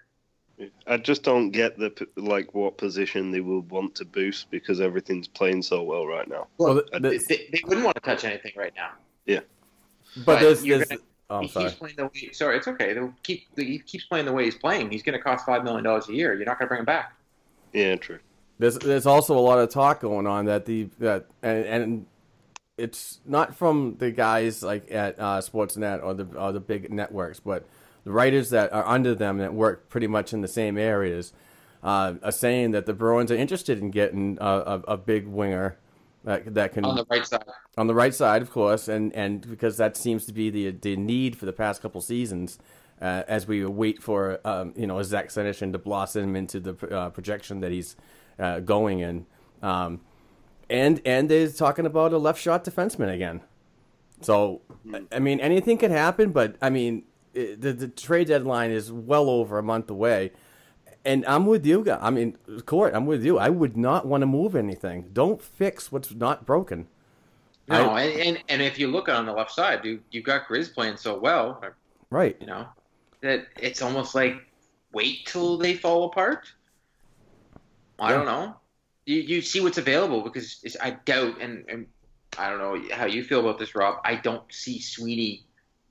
I 0.87 0.97
just 0.97 1.23
don't 1.23 1.51
get 1.51 1.79
the 1.79 2.09
like 2.17 2.55
what 2.55 2.77
position 2.79 3.31
they 3.31 3.41
will 3.41 3.63
want 3.63 3.95
to 3.97 4.05
boost 4.05 4.51
because 4.51 4.81
everything's 4.81 5.29
playing 5.29 5.63
so 5.63 5.83
well 5.83 6.07
right 6.07 6.29
now. 6.29 6.49
Well, 6.59 6.83
they, 7.01 7.19
they, 7.19 7.61
wouldn't 7.65 7.85
want 7.85 7.95
to 7.95 8.01
touch 8.01 8.25
anything 8.25 8.53
right 8.57 8.73
now. 8.77 8.91
Yeah, 9.27 9.41
but, 10.17 10.25
but 10.27 10.41
there's, 10.41 10.63
there's 10.63 10.89
gonna, 10.89 11.01
Oh, 11.31 11.41
he 11.41 11.49
sorry. 11.49 11.67
keeps 11.67 11.79
playing 11.79 11.97
the 11.97 12.05
way. 12.07 12.33
Sorry, 12.33 12.57
it's 12.57 12.69
okay. 12.69 12.95
They'll 12.95 13.13
keep 13.23 13.47
he 13.57 13.79
keeps 13.81 14.05
playing 14.05 14.25
the 14.25 14.33
way 14.33 14.45
he's 14.45 14.57
playing. 14.57 14.91
He's 14.91 15.03
going 15.03 15.17
to 15.17 15.23
cost 15.23 15.45
five 15.45 15.63
million 15.63 15.85
dollars 15.85 16.09
a 16.09 16.15
year. 16.15 16.35
You're 16.35 16.47
not 16.47 16.59
going 16.59 16.67
to 16.67 16.69
bring 16.69 16.79
him 16.81 16.87
back. 16.87 17.13
Yeah, 17.73 17.97
true. 17.97 18.19
There's 18.59 18.79
there's 18.79 19.07
also 19.07 19.37
a 19.37 19.41
lot 19.41 19.59
of 19.59 19.69
talk 19.69 20.01
going 20.01 20.27
on 20.27 20.47
that 20.47 20.65
the 20.65 20.89
that 21.01 21.27
and, 21.43 21.65
and 21.67 22.07
it's 22.79 23.21
not 23.27 23.55
from 23.55 23.97
the 23.99 24.11
guys 24.11 24.63
like 24.63 24.91
at 24.91 25.19
uh, 25.19 25.41
Sportsnet 25.41 26.03
or 26.03 26.15
the 26.15 26.25
or 26.39 26.53
the 26.53 26.61
big 26.61 26.91
networks, 26.91 27.41
but 27.41 27.67
the 28.09 28.15
writers 28.15 28.49
that 28.49 28.73
are 28.73 28.87
under 28.87 29.15
them 29.15 29.37
that 29.37 29.53
work 29.53 29.91
pretty 29.91 30.07
much 30.07 30.33
in 30.33 30.41
the 30.41 30.49
same 30.49 30.79
areas 30.79 31.35
uh, 31.83 32.15
are 32.23 32.33
saying 32.33 32.71
that 32.71 32.87
the 32.87 32.95
Bruins 32.95 33.31
are 33.31 33.37
interested 33.37 33.81
in 33.81 33.91
getting 33.91 34.39
a, 34.41 34.47
a, 34.47 34.81
a 34.89 34.97
big 34.97 35.27
winger 35.27 35.77
that, 36.25 36.55
that 36.55 36.73
can 36.73 36.87
on 36.87 36.97
the 36.97 37.05
right 37.11 37.27
side. 37.27 37.45
On 37.77 37.87
the 37.87 37.95
right 37.95 38.15
side, 38.15 38.41
of 38.41 38.51
course, 38.51 38.89
and, 38.89 39.15
and 39.15 39.47
because 39.47 39.77
that 39.77 39.95
seems 39.95 40.25
to 40.25 40.33
be 40.33 40.49
the 40.49 40.71
the 40.71 40.97
need 40.97 41.37
for 41.37 41.45
the 41.45 41.53
past 41.53 41.83
couple 41.83 42.01
seasons, 42.01 42.59
uh, 43.03 43.25
as 43.29 43.47
we 43.47 43.63
wait 43.67 44.03
for 44.03 44.41
um, 44.43 44.73
you 44.75 44.87
know 44.87 45.03
Zach 45.03 45.29
Senyshyn 45.29 45.73
to 45.73 45.79
blossom 45.79 46.35
into 46.35 46.61
the 46.61 46.89
uh, 46.89 47.11
projection 47.11 47.61
that 47.61 47.73
he's 47.73 47.95
uh, 48.39 48.61
going 48.61 49.01
in, 49.01 49.27
um, 49.63 50.01
and 50.71 51.03
and 51.05 51.29
they're 51.29 51.51
talking 51.51 51.85
about 51.85 52.15
a 52.15 52.19
left 52.19 52.41
shot 52.41 52.65
defenseman 52.65 53.13
again. 53.13 53.43
So 54.23 54.63
I 55.13 55.19
mean 55.19 55.41
anything 55.41 55.77
could 55.77 55.91
happen, 55.91 56.33
but 56.33 56.57
I 56.63 56.71
mean 56.71 57.05
the 57.59 57.73
the 57.73 57.89
trade 57.89 58.29
deadline 58.29 58.71
is 58.71 58.91
well 58.93 59.29
over 59.29 59.59
a 59.59 59.63
month 59.63 59.91
away 59.91 60.33
and 61.05 61.25
I'm 61.27 61.47
with 61.47 61.65
you. 61.65 61.91
I 61.91 62.11
mean, 62.11 62.37
Court, 62.67 62.95
I'm 62.95 63.07
with 63.07 63.25
you. 63.25 63.39
I 63.39 63.49
would 63.49 63.77
not 63.77 64.07
want 64.07 64.23
to 64.23 64.27
move 64.27 64.55
anything. 64.55 65.09
Don't 65.13 65.41
fix 65.41 65.91
what's 65.91 66.13
not 66.13 66.45
broken. 66.45 66.87
No, 67.69 67.91
I, 67.91 68.03
and, 68.03 68.21
and 68.21 68.45
and 68.49 68.63
if 68.63 68.79
you 68.79 68.89
look 68.89 69.09
on 69.09 69.27
the 69.27 69.33
left 69.33 69.53
side, 69.53 69.85
you 69.85 70.01
you 70.11 70.23
got 70.23 70.49
Grizz 70.49 70.73
playing 70.73 70.97
so 70.97 71.19
well, 71.19 71.63
right? 72.11 72.37
You 72.41 72.47
know 72.47 72.67
that 73.21 73.47
it's 73.59 73.83
almost 73.83 74.15
like 74.15 74.37
wait 74.93 75.27
till 75.27 75.59
they 75.59 75.75
fall 75.75 76.05
apart. 76.05 76.51
I 77.99 78.11
yeah. 78.11 78.17
don't 78.17 78.27
know. 78.27 78.57
You 79.05 79.17
you 79.17 79.43
see 79.43 79.61
what's 79.61 79.79
available 79.79 80.23
because 80.23 80.77
I 80.81 80.91
doubt, 80.91 81.41
and, 81.41 81.65
and 81.69 81.87
I 82.39 82.51
don't 82.51 82.59
know 82.59 82.97
how 82.97 83.07
you 83.07 83.23
feel 83.23 83.41
about 83.41 83.59
this, 83.59 83.75
Rob. 83.75 84.01
I 84.05 84.17
don't 84.17 84.51
see 84.53 84.81
Sweeney 84.81 85.47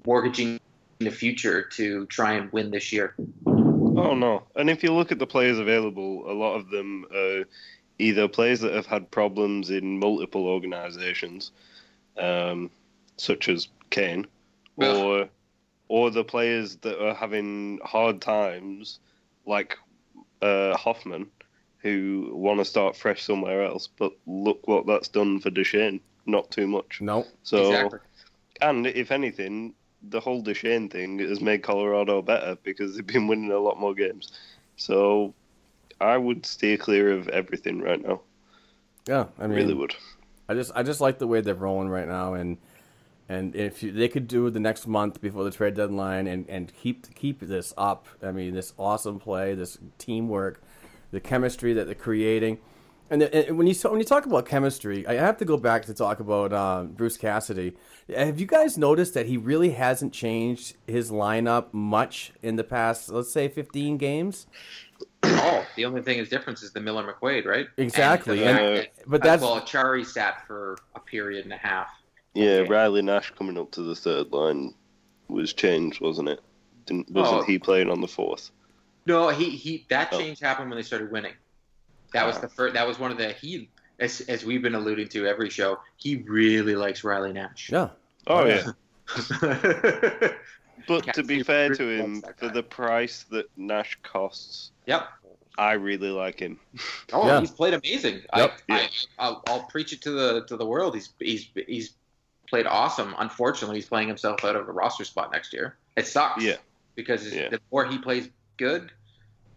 mortgaging 0.05 0.59
the 0.99 1.11
future 1.11 1.61
to 1.61 2.05
try 2.07 2.33
and 2.33 2.51
win 2.51 2.71
this 2.71 2.91
year. 2.91 3.15
Oh 3.45 4.13
no! 4.13 4.43
And 4.55 4.69
if 4.69 4.83
you 4.83 4.93
look 4.93 5.11
at 5.11 5.19
the 5.19 5.27
players 5.27 5.59
available, 5.59 6.29
a 6.29 6.33
lot 6.33 6.55
of 6.55 6.69
them 6.69 7.05
are 7.13 7.45
either 7.99 8.27
players 8.27 8.59
that 8.61 8.73
have 8.73 8.85
had 8.85 9.09
problems 9.09 9.69
in 9.69 9.99
multiple 9.99 10.45
organisations, 10.45 11.51
um, 12.17 12.69
such 13.17 13.49
as 13.49 13.67
Kane, 13.89 14.27
or 14.77 15.29
or 15.87 16.11
the 16.11 16.23
players 16.23 16.75
that 16.77 17.03
are 17.03 17.13
having 17.13 17.79
hard 17.83 18.21
times, 18.21 18.99
like 19.45 19.77
uh, 20.41 20.75
Hoffman, 20.75 21.27
who 21.79 22.31
want 22.33 22.59
to 22.59 22.65
start 22.65 22.95
fresh 22.95 23.23
somewhere 23.23 23.63
else. 23.63 23.87
But 23.87 24.13
look 24.25 24.67
what 24.67 24.85
that's 24.85 25.07
done 25.07 25.39
for 25.39 25.49
Duchene. 25.49 26.01
Not 26.25 26.51
too 26.51 26.67
much. 26.67 26.99
No. 26.99 27.25
So, 27.43 27.71
exactly. 27.71 27.99
and 28.61 28.85
if 28.85 29.11
anything, 29.11 29.73
the 30.01 30.19
whole 30.19 30.41
Duchene 30.41 30.89
thing 30.89 31.19
has 31.19 31.41
made 31.41 31.63
Colorado 31.63 32.21
better 32.21 32.57
because 32.63 32.95
they've 32.95 33.05
been 33.05 33.27
winning 33.27 33.51
a 33.51 33.59
lot 33.59 33.79
more 33.79 33.93
games. 33.93 34.31
So 34.75 35.33
I 35.99 36.17
would 36.17 36.45
steer 36.45 36.77
clear 36.77 37.11
of 37.11 37.27
everything 37.29 37.81
right 37.81 38.05
now. 38.05 38.21
Yeah, 39.07 39.25
I 39.39 39.47
mean, 39.47 39.57
really 39.57 39.73
would. 39.73 39.95
I 40.49 40.53
just 40.53 40.71
I 40.75 40.83
just 40.83 41.01
like 41.01 41.19
the 41.19 41.27
way 41.27 41.41
they're 41.41 41.55
rolling 41.55 41.89
right 41.89 42.07
now, 42.07 42.33
and 42.33 42.57
and 43.29 43.55
if 43.55 43.83
you, 43.83 43.91
they 43.91 44.07
could 44.07 44.27
do 44.27 44.49
the 44.49 44.59
next 44.59 44.87
month 44.87 45.21
before 45.21 45.43
the 45.43 45.51
trade 45.51 45.75
deadline 45.75 46.27
and, 46.27 46.47
and 46.49 46.71
keep 46.81 47.13
keep 47.15 47.39
this 47.41 47.73
up, 47.77 48.07
I 48.23 48.31
mean, 48.31 48.53
this 48.53 48.73
awesome 48.77 49.19
play, 49.19 49.53
this 49.55 49.77
teamwork, 49.97 50.61
the 51.11 51.19
chemistry 51.19 51.73
that 51.73 51.85
they're 51.85 51.95
creating. 51.95 52.59
And, 53.09 53.23
and 53.23 53.57
when 53.57 53.67
you 53.67 53.75
when 53.89 53.99
you 53.99 54.05
talk 54.05 54.25
about 54.25 54.45
chemistry, 54.45 55.07
I 55.07 55.13
have 55.13 55.37
to 55.37 55.45
go 55.45 55.57
back 55.57 55.85
to 55.85 55.93
talk 55.93 56.19
about 56.19 56.51
um, 56.51 56.87
Bruce 56.89 57.17
Cassidy. 57.17 57.73
Have 58.13 58.39
you 58.39 58.45
guys 58.45 58.77
noticed 58.77 59.13
that 59.13 59.27
he 59.27 59.37
really 59.37 59.71
hasn't 59.71 60.11
changed 60.13 60.75
his 60.85 61.09
lineup 61.09 61.73
much 61.73 62.33
in 62.43 62.57
the 62.57 62.63
past, 62.63 63.09
let's 63.09 63.31
say, 63.31 63.47
fifteen 63.47 63.97
games? 63.97 64.47
Oh, 65.23 65.65
the 65.75 65.85
only 65.85 66.01
thing 66.01 66.19
is 66.19 66.27
difference 66.27 66.63
is 66.63 66.73
the 66.73 66.81
Miller 66.81 67.03
McQuaid, 67.03 67.45
right? 67.45 67.67
Exactly, 67.77 68.43
and, 68.43 68.59
and, 68.59 68.77
that, 68.77 68.87
but 69.05 69.23
that's 69.23 69.41
well, 69.41 69.61
Chari 69.61 70.05
sat 70.05 70.45
for 70.45 70.77
a 70.95 70.99
period 70.99 71.45
and 71.45 71.53
a 71.53 71.57
half. 71.57 71.87
Yeah, 72.33 72.49
okay. 72.49 72.69
Riley 72.69 73.01
Nash 73.01 73.31
coming 73.31 73.57
up 73.57 73.71
to 73.71 73.83
the 73.83 73.95
third 73.95 74.31
line 74.31 74.73
was 75.29 75.53
changed, 75.53 76.01
wasn't 76.01 76.29
it? 76.29 76.41
Didn't 76.85 77.09
wasn't 77.09 77.41
oh. 77.41 77.43
he 77.43 77.57
playing 77.57 77.89
on 77.89 78.01
the 78.01 78.07
fourth? 78.07 78.51
No, 79.05 79.29
he 79.29 79.49
he 79.49 79.85
that 79.89 80.11
change 80.11 80.43
oh. 80.43 80.47
happened 80.47 80.69
when 80.69 80.77
they 80.77 80.83
started 80.83 81.11
winning. 81.11 81.33
That 82.13 82.25
was 82.25 82.39
the 82.39 82.47
first. 82.47 82.73
That 82.73 82.87
was 82.87 82.99
one 82.99 83.11
of 83.11 83.17
the 83.17 83.33
he 83.33 83.69
as 83.99 84.21
as 84.21 84.45
we've 84.45 84.61
been 84.61 84.75
alluding 84.75 85.07
to 85.09 85.25
every 85.27 85.49
show. 85.49 85.79
He 85.97 86.17
really 86.27 86.75
likes 86.75 87.03
Riley 87.03 87.33
Nash. 87.33 87.69
Yeah. 87.71 87.89
Oh 88.27 88.45
yeah. 88.45 88.71
But 90.87 91.13
to 91.15 91.23
be 91.23 91.43
fair 91.43 91.73
to 91.73 91.89
him, 91.89 92.23
for 92.37 92.47
the 92.49 92.63
price 92.63 93.25
that 93.31 93.47
Nash 93.57 93.97
costs, 94.03 94.71
Yep. 94.85 95.01
I 95.57 95.73
really 95.73 96.09
like 96.11 96.39
him. 96.39 96.59
Oh, 97.11 97.25
Yeah. 97.27 97.39
he's 97.41 97.51
played 97.51 97.73
amazing. 97.73 98.21
Yep. 98.35 98.61
I, 98.69 98.73
I, 98.79 98.89
I'll, 99.19 99.43
I'll 99.47 99.63
preach 99.63 99.91
it 99.91 100.01
to 100.03 100.11
the 100.11 100.45
to 100.45 100.55
the 100.55 100.65
world. 100.65 100.93
He's 100.93 101.09
he's 101.19 101.49
he's 101.67 101.93
played 102.47 102.67
awesome. 102.67 103.15
Unfortunately, 103.17 103.75
he's 103.77 103.87
playing 103.87 104.07
himself 104.07 104.45
out 104.45 104.55
of 104.55 104.69
a 104.69 104.71
roster 104.71 105.03
spot 105.03 105.31
next 105.33 105.51
year. 105.51 105.75
It 105.97 106.07
sucks. 106.07 106.41
Yeah. 106.43 106.55
Because 106.95 107.33
Yeah. 107.33 107.49
the 107.49 107.59
more 107.71 107.83
he 107.85 107.97
plays 107.97 108.29
good, 108.57 108.91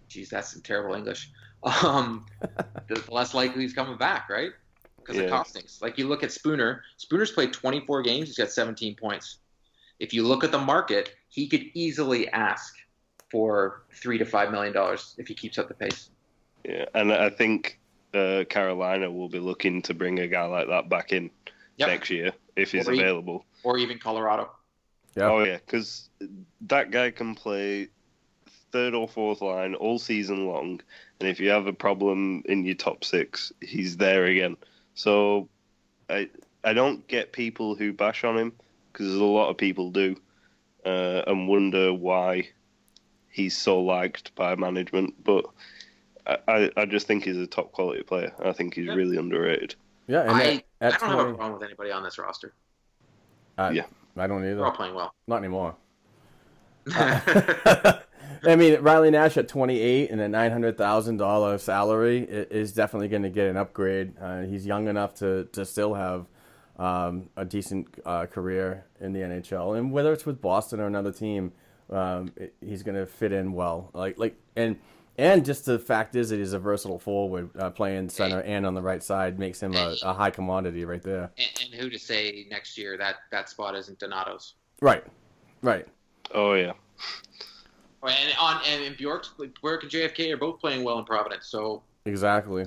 geez, 0.09 0.31
that's 0.31 0.53
some 0.53 0.63
terrible 0.63 0.95
English. 0.95 1.31
Um, 1.63 2.27
the 2.89 3.03
less 3.11 3.35
likely 3.35 3.63
he's 3.63 3.73
coming 3.75 3.97
back, 3.99 4.29
right? 4.29 4.51
Because 4.99 5.17
Yeah. 5.17 5.25
of 5.25 5.31
costings. 5.47 5.83
Like 5.83 5.99
you 5.99 6.09
look 6.09 6.23
at 6.23 6.33
Spooner. 6.33 6.83
Spooner's 6.97 7.31
played 7.33 7.53
24 7.53 8.03
games. 8.03 8.29
He's 8.29 8.39
got 8.39 8.51
17 8.51 8.97
points. 8.97 9.39
If 9.99 10.15
you 10.15 10.27
look 10.27 10.45
at 10.45 10.53
the 10.53 10.59
market, 10.59 11.15
he 11.29 11.49
could 11.49 11.65
easily 11.75 12.29
ask 12.31 12.75
for 13.31 13.83
three 13.93 14.19
to 14.19 14.25
five 14.25 14.51
million 14.51 14.73
dollars 14.73 15.15
if 15.19 15.29
he 15.29 15.35
keeps 15.35 15.59
up 15.59 15.69
the 15.69 15.75
pace. 15.75 16.11
Yeah, 16.65 16.87
and 16.95 17.13
I 17.13 17.31
think 17.31 17.79
uh, 18.15 18.45
Carolina 18.49 19.11
will 19.11 19.29
be 19.29 19.39
looking 19.39 19.83
to 19.83 19.95
bring 19.95 20.19
a 20.21 20.27
guy 20.27 20.45
like 20.47 20.69
that 20.69 20.89
back 20.89 21.13
in 21.13 21.31
Yep. 21.77 21.89
next 21.89 22.11
year 22.11 22.33
if 22.57 22.73
he's 22.73 22.87
Or 22.89 22.93
he- 22.93 23.01
available. 23.01 23.45
Or 23.63 23.79
even 23.79 23.99
Colorado. 23.99 24.51
Yeah. 25.17 25.31
Oh 25.31 25.45
yeah, 25.45 25.57
because 25.65 26.09
that 26.63 26.91
guy 26.91 27.11
can 27.11 27.35
play 27.35 27.89
third 28.73 28.95
or 28.95 29.09
fourth 29.09 29.41
line 29.41 29.75
all 29.75 29.99
season 29.99 30.47
long, 30.47 30.81
and 31.21 31.29
if 31.29 31.41
you 31.41 31.51
have 31.51 31.67
a 31.67 31.73
problem 31.73 32.43
in 32.47 32.65
your 32.65 32.75
top 32.75 33.05
six, 33.05 33.53
he's 33.61 33.97
there 33.97 34.25
again. 34.27 34.57
So 34.95 35.49
I 36.09 36.29
I 36.65 36.73
don't 36.73 37.07
get 37.09 37.33
people 37.33 37.75
who 37.75 37.93
bash 37.93 38.25
on 38.25 38.37
him 38.39 38.53
because 38.93 39.07
there's 39.07 39.21
a 39.21 39.25
lot 39.25 39.49
of 39.51 39.57
people 39.57 39.91
do, 39.91 40.17
uh, 40.85 41.23
and 41.27 41.49
wonder 41.49 41.93
why 41.93 42.49
he's 43.31 43.57
so 43.57 43.81
liked 43.81 44.35
by 44.35 44.55
management. 44.57 45.15
But 45.25 45.47
I, 46.27 46.39
I, 46.49 46.71
I 46.77 46.85
just 46.87 47.07
think 47.07 47.25
he's 47.25 47.37
a 47.39 47.47
top 47.47 47.73
quality 47.73 48.03
player. 48.03 48.33
I 48.45 48.53
think 48.53 48.75
he's 48.75 48.87
Yeah. 48.87 48.95
really 48.95 49.17
underrated. 49.17 49.75
Yeah, 50.07 50.23
and 50.23 50.31
I, 50.33 50.43
at, 50.81 50.95
at 50.95 51.03
I 51.03 51.09
don't 51.09 51.11
have 51.11 51.19
a 51.19 51.23
20 51.23 51.37
problem 51.37 51.53
with 51.55 51.63
anybody 51.63 51.93
on 51.93 52.03
this 52.03 52.19
roster. 52.19 52.53
uh, 53.59 53.71
Yeah. 53.73 53.85
I 54.17 54.27
don't 54.27 54.43
They're 54.43 54.59
all 54.59 54.67
either. 54.71 54.77
playing 54.77 54.95
well. 54.97 55.15
Not 55.29 55.37
anymore. 55.37 55.77
I 58.45 58.57
mean, 58.57 58.81
Riley 58.81 59.11
Nash 59.11 59.37
at 59.37 59.49
28 59.49 60.11
and 60.11 60.21
a 60.21 60.29
$900,000 60.29 61.61
salary 61.61 62.21
is 62.21 62.73
definitely 62.73 63.09
going 63.09 63.23
to 63.23 63.31
get 63.31 63.49
an 63.49 63.57
upgrade. 63.57 64.15
Uh, 64.21 64.43
he's 64.43 64.67
young 64.67 64.89
enough 64.89 65.15
to, 65.17 65.45
to 65.53 65.65
still 65.65 65.95
have 65.95 66.27
um, 66.79 67.29
a 67.37 67.45
decent 67.45 67.89
uh, 68.07 68.27
career 68.27 68.87
in 69.01 69.13
the 69.13 69.21
NHL, 69.21 69.79
and 69.79 69.93
whether 69.93 70.13
it's 70.13 70.25
with 70.25 70.41
Boston 70.41 70.81
or 70.81 70.87
another 70.87 71.13
team, 71.13 71.53
um, 71.91 72.33
it, 72.37 72.55
he's 72.61 72.83
going 72.83 72.95
to 72.95 73.07
fit 73.07 73.33
in 73.33 73.53
well. 73.53 73.91
Like 73.93 74.19
like 74.19 74.37
and 74.57 74.79
and 75.19 75.45
just 75.45 75.67
the 75.67 75.79
fact 75.79 76.17
is 76.17 76.31
that 76.31 76.39
he's 76.39 76.55
a 76.55 76.59
versatile 76.59 76.99
forward, 76.99 77.51
uh, 77.59 77.69
playing 77.69 78.09
center 78.09 78.41
and 78.41 78.65
on 78.65 78.73
the 78.75 78.81
right 78.81 79.03
side 79.03 79.39
makes 79.39 79.63
him 79.63 79.75
a, 79.75 79.95
a 80.03 80.15
high 80.15 80.31
commodity 80.31 80.87
right 80.87 81.03
there. 81.03 81.31
and, 81.37 81.49
and 81.65 81.75
who 81.75 81.91
to 81.91 81.99
say 81.99 82.47
next 82.51 82.79
year 82.79 82.97
that 82.97 83.17
that 83.31 83.51
spot 83.51 83.75
isn't 83.75 83.99
Donato's? 83.99 84.55
Right, 84.81 85.05
right. 85.63 85.87
Oh 86.33 86.55
yeah, 86.55 86.73
And 88.03 88.35
on 88.39 88.61
and, 88.67 88.83
and 88.85 88.97
Bjork, 88.97 89.27
Bjork 89.61 89.83
and 89.83 89.93
JFK 89.93 90.33
are 90.33 90.37
both 90.37 90.59
playing 90.59 90.85
well 90.85 90.99
in 90.99 91.05
Providence. 91.05 91.47
So 91.47 91.83
Exactly. 92.07 92.67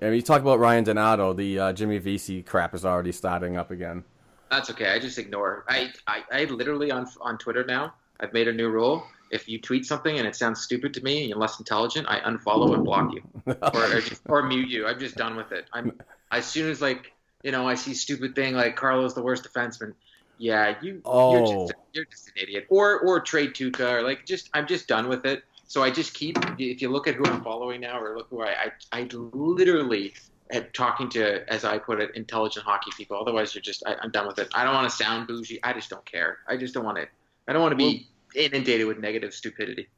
And 0.00 0.14
you 0.14 0.22
talk 0.22 0.42
about 0.42 0.58
Ryan 0.58 0.84
Donato, 0.84 1.32
the 1.32 1.58
uh, 1.58 1.72
Jimmy 1.72 1.98
Vesey 1.98 2.42
crap 2.42 2.74
is 2.74 2.84
already 2.84 3.12
starting 3.12 3.56
up 3.56 3.70
again. 3.70 4.04
that's 4.50 4.70
okay. 4.70 4.90
I 4.90 4.98
just 4.98 5.18
ignore. 5.18 5.64
I, 5.68 5.92
I 6.06 6.22
I 6.30 6.44
literally 6.44 6.90
on 6.90 7.06
on 7.20 7.38
Twitter 7.38 7.64
now. 7.64 7.94
I've 8.20 8.32
made 8.32 8.48
a 8.48 8.52
new 8.52 8.68
rule. 8.68 9.06
If 9.30 9.48
you 9.48 9.60
tweet 9.60 9.84
something 9.84 10.18
and 10.18 10.26
it 10.26 10.36
sounds 10.36 10.60
stupid 10.60 10.94
to 10.94 11.02
me 11.02 11.20
and 11.20 11.28
you're 11.28 11.38
less 11.38 11.58
intelligent, 11.58 12.06
I 12.08 12.20
unfollow 12.20 12.74
and 12.74 12.84
block 12.84 13.12
you, 13.12 13.22
or 13.46 13.96
or, 13.96 14.00
just, 14.00 14.22
or 14.28 14.42
mute 14.42 14.68
you. 14.68 14.86
I'm 14.86 14.98
just 14.98 15.16
done 15.16 15.34
with 15.36 15.52
it. 15.52 15.66
I'm 15.72 15.98
as 16.30 16.46
soon 16.46 16.70
as 16.70 16.80
like 16.80 17.12
you 17.42 17.50
know 17.50 17.66
I 17.66 17.74
see 17.74 17.94
stupid 17.94 18.34
thing 18.34 18.54
like 18.54 18.76
Carlos 18.76 19.14
the 19.14 19.22
worst 19.22 19.44
defenseman. 19.44 19.94
Yeah, 20.38 20.76
you 20.82 20.92
you're 20.94 21.00
Oh. 21.04 21.66
just 21.66 21.74
you're 21.92 22.04
just 22.04 22.28
an 22.28 22.34
idiot. 22.36 22.66
Or 22.68 23.00
or 23.00 23.20
trade 23.20 23.54
Tuukka 23.54 23.90
or 23.92 24.02
like 24.02 24.26
just 24.26 24.50
I'm 24.54 24.66
just 24.66 24.86
done 24.88 25.08
with 25.08 25.24
it. 25.24 25.42
So 25.66 25.82
I 25.82 25.90
just 25.90 26.14
keep 26.14 26.36
if 26.58 26.80
you 26.82 26.88
look 26.90 27.08
at 27.08 27.14
who 27.14 27.24
I'm 27.24 27.42
following 27.42 27.80
now 27.80 28.00
or 28.00 28.16
look 28.16 28.28
who 28.30 28.42
I 28.42 28.70
I, 28.92 29.00
I 29.00 29.08
literally 29.12 30.14
am 30.52 30.66
talking 30.72 31.08
to 31.10 31.48
as 31.52 31.64
I 31.64 31.78
put 31.78 32.00
it 32.00 32.14
intelligent 32.14 32.64
hockey 32.66 32.90
people. 32.96 33.16
Otherwise 33.18 33.54
you're 33.54 33.62
just 33.62 33.82
I, 33.86 33.96
I'm 34.02 34.10
done 34.10 34.26
with 34.26 34.38
it. 34.38 34.48
I 34.54 34.64
don't 34.64 34.74
want 34.74 34.88
to 34.90 34.94
sound 34.96 35.26
bougie. 35.26 35.58
I 35.62 35.72
just 35.72 35.90
don't 35.90 36.04
care. 36.04 36.38
I 36.48 36.56
just 36.56 36.74
don't 36.74 36.84
want 36.84 36.98
to. 36.98 37.06
I 37.48 37.52
don't 37.52 37.62
want 37.62 37.72
to 37.72 37.76
be 37.76 38.08
inundated 38.34 38.86
with 38.86 38.98
negative 38.98 39.32
stupidity. 39.32 39.88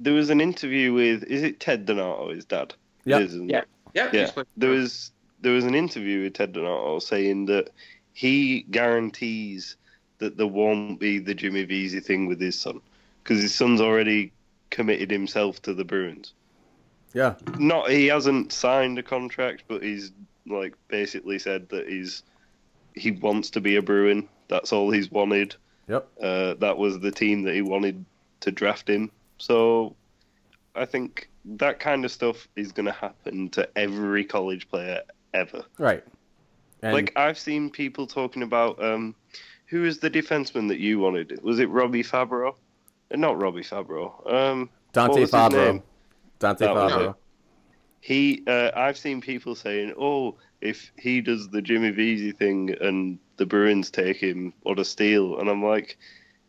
there 0.00 0.12
was 0.14 0.30
an 0.30 0.40
interview 0.40 0.92
with 0.92 1.24
is 1.24 1.42
it 1.42 1.58
Ted 1.60 1.86
Donato, 1.86 2.30
his 2.34 2.44
dad? 2.44 2.74
Yep. 3.04 3.20
is, 3.22 3.34
isn't 3.34 3.48
Yeah. 3.50 3.58
it? 3.60 3.68
Yeah. 3.94 4.10
Yeah, 4.12 4.42
there 4.56 4.70
was 4.70 5.12
there 5.40 5.52
was 5.52 5.64
an 5.64 5.74
interview 5.74 6.22
with 6.24 6.34
Ted 6.34 6.52
Donato 6.52 6.98
saying 6.98 7.46
that 7.46 7.70
he 8.18 8.62
guarantees 8.62 9.76
that 10.18 10.36
there 10.36 10.48
won't 10.48 10.98
be 10.98 11.20
the 11.20 11.34
Jimmy 11.34 11.62
Vesey 11.62 12.00
thing 12.00 12.26
with 12.26 12.40
his 12.40 12.58
son 12.58 12.80
because 13.22 13.40
his 13.40 13.54
son's 13.54 13.80
already 13.80 14.32
committed 14.70 15.08
himself 15.08 15.62
to 15.62 15.72
the 15.72 15.84
Bruins. 15.84 16.32
Yeah, 17.14 17.36
Not 17.60 17.90
he 17.90 18.08
hasn't 18.08 18.52
signed 18.52 18.98
a 18.98 19.04
contract, 19.04 19.62
but 19.68 19.84
he's 19.84 20.10
like 20.48 20.74
basically 20.88 21.38
said 21.38 21.68
that 21.68 21.88
he's 21.88 22.24
he 22.92 23.12
wants 23.12 23.50
to 23.50 23.60
be 23.60 23.76
a 23.76 23.82
Bruin. 23.82 24.28
That's 24.48 24.72
all 24.72 24.90
he's 24.90 25.12
wanted. 25.12 25.54
yep. 25.86 26.08
Uh, 26.20 26.54
that 26.54 26.76
was 26.76 26.98
the 26.98 27.12
team 27.12 27.44
that 27.44 27.54
he 27.54 27.62
wanted 27.62 28.04
to 28.40 28.50
draft 28.50 28.90
him. 28.90 29.12
So 29.38 29.94
I 30.74 30.86
think 30.86 31.30
that 31.44 31.78
kind 31.78 32.04
of 32.04 32.10
stuff 32.10 32.48
is 32.56 32.72
going 32.72 32.86
to 32.86 32.92
happen 32.92 33.48
to 33.50 33.68
every 33.78 34.24
college 34.24 34.68
player 34.68 35.02
ever. 35.32 35.64
Right. 35.78 36.02
And 36.82 36.92
like 36.92 37.12
I've 37.16 37.38
seen 37.38 37.70
people 37.70 38.06
talking 38.06 38.42
about 38.42 38.82
um, 38.82 39.14
who 39.66 39.84
is 39.84 39.98
the 39.98 40.10
defenseman 40.10 40.68
that 40.68 40.78
you 40.78 40.98
wanted? 40.98 41.42
Was 41.42 41.58
it 41.58 41.68
Robbie 41.68 42.02
Fabbro? 42.02 42.54
Uh, 43.12 43.16
Not 43.16 43.40
Robbie 43.40 43.62
Fabbro. 43.62 44.32
Um, 44.32 44.70
Dante 44.92 45.24
Fabbro. 45.24 45.82
Dante 46.38 46.66
That 46.66 46.74
Fabbro. 46.74 47.14
He, 48.00 48.44
uh, 48.46 48.70
I've 48.76 48.96
seen 48.96 49.20
people 49.20 49.54
saying, 49.54 49.92
"Oh, 49.98 50.36
if 50.60 50.92
he 50.96 51.20
does 51.20 51.48
the 51.48 51.60
Jimmy 51.60 51.90
Vesey 51.90 52.32
thing 52.32 52.74
and 52.80 53.18
the 53.36 53.46
Bruins 53.46 53.90
take 53.90 54.16
him, 54.18 54.52
what 54.62 54.78
a 54.78 54.84
steal!" 54.84 55.38
And 55.38 55.48
I'm 55.48 55.64
like, 55.64 55.98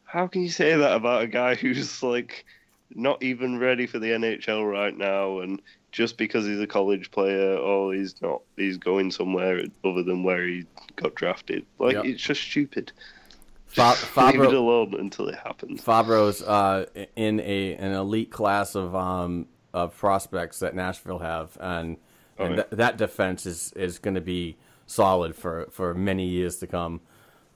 how 0.03 0.27
can 0.27 0.41
you 0.43 0.49
say 0.49 0.75
that 0.75 0.95
about 0.95 1.23
a 1.23 1.27
guy 1.27 1.55
who's 1.55 2.01
like 2.03 2.45
not 2.91 3.21
even 3.21 3.59
ready 3.59 3.85
for 3.85 3.99
the 3.99 4.11
NHL 4.11 4.69
right 4.69 4.95
now, 4.95 5.39
and 5.39 5.61
just 5.91 6.17
because 6.17 6.45
he's 6.45 6.59
a 6.59 6.67
college 6.67 7.11
player, 7.11 7.55
or 7.57 7.93
he's 7.93 8.21
not, 8.21 8.41
he's 8.57 8.77
going 8.77 9.11
somewhere 9.11 9.63
other 9.83 10.03
than 10.03 10.23
where 10.23 10.45
he 10.45 10.65
got 10.95 11.15
drafted. 11.15 11.65
Like 11.79 11.93
Yep. 11.95 12.05
it's 12.05 12.21
just 12.21 12.41
stupid. 12.41 12.91
Fa- 13.67 13.89
Leave 13.89 14.41
it 14.41 14.49
Fabbro, 14.49 14.53
alone 14.53 14.95
until 14.99 15.27
it 15.29 15.35
happens. 15.35 15.81
Fabbro's 15.83 16.41
uh, 16.41 16.85
in 17.15 17.39
a 17.41 17.75
an 17.75 17.91
elite 17.93 18.31
class 18.31 18.73
of 18.75 18.95
um, 18.95 19.47
of 19.73 19.95
prospects 19.95 20.59
that 20.59 20.75
Nashville 20.75 21.19
have, 21.19 21.57
and, 21.61 21.97
Oh, 22.39 22.45
and 22.45 22.55
yeah. 22.55 22.63
th- 22.63 22.77
that 22.77 22.97
defense 22.97 23.45
is, 23.45 23.71
is 23.75 23.99
going 23.99 24.15
to 24.15 24.21
be 24.21 24.57
solid 24.87 25.35
for, 25.35 25.67
for 25.71 25.93
many 25.93 26.25
years 26.25 26.55
to 26.57 26.67
come. 26.67 27.01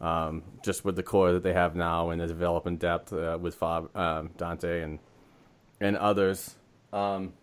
Um, 0.02 0.44
just 0.64 0.84
with 0.84 0.98
the 0.98 1.04
core 1.04 1.32
that 1.32 1.44
they 1.44 1.54
have 1.54 1.76
now 1.76 2.10
and 2.10 2.20
the 2.20 2.28
developing 2.28 2.76
depth 2.76 3.14
uh, 3.14 3.38
with 3.40 3.56
Fab, 3.56 3.96
um, 3.96 4.32
Dante 4.38 4.82
and 4.82 5.00
and 5.80 5.96
others. 5.98 6.56
Um, 6.92 7.34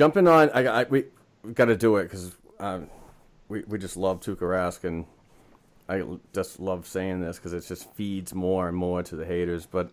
jumping 0.00 0.26
on, 0.26 0.48
I, 0.54 0.80
I 0.80 0.84
we 0.84 1.04
we 1.42 1.52
got 1.52 1.66
to 1.66 1.76
do 1.76 1.96
it 1.96 2.04
because 2.04 2.34
um, 2.58 2.88
we 3.50 3.64
we 3.66 3.78
just 3.78 3.98
love 3.98 4.20
Tuukka 4.20 4.38
Rask 4.38 4.82
and 4.84 5.04
I 5.90 6.02
just 6.32 6.58
love 6.58 6.86
saying 6.86 7.20
this 7.20 7.36
because 7.36 7.52
it 7.52 7.66
just 7.68 7.92
feeds 7.92 8.34
more 8.34 8.66
and 8.66 8.74
more 8.74 9.02
to 9.02 9.14
the 9.14 9.26
haters. 9.26 9.66
But 9.66 9.90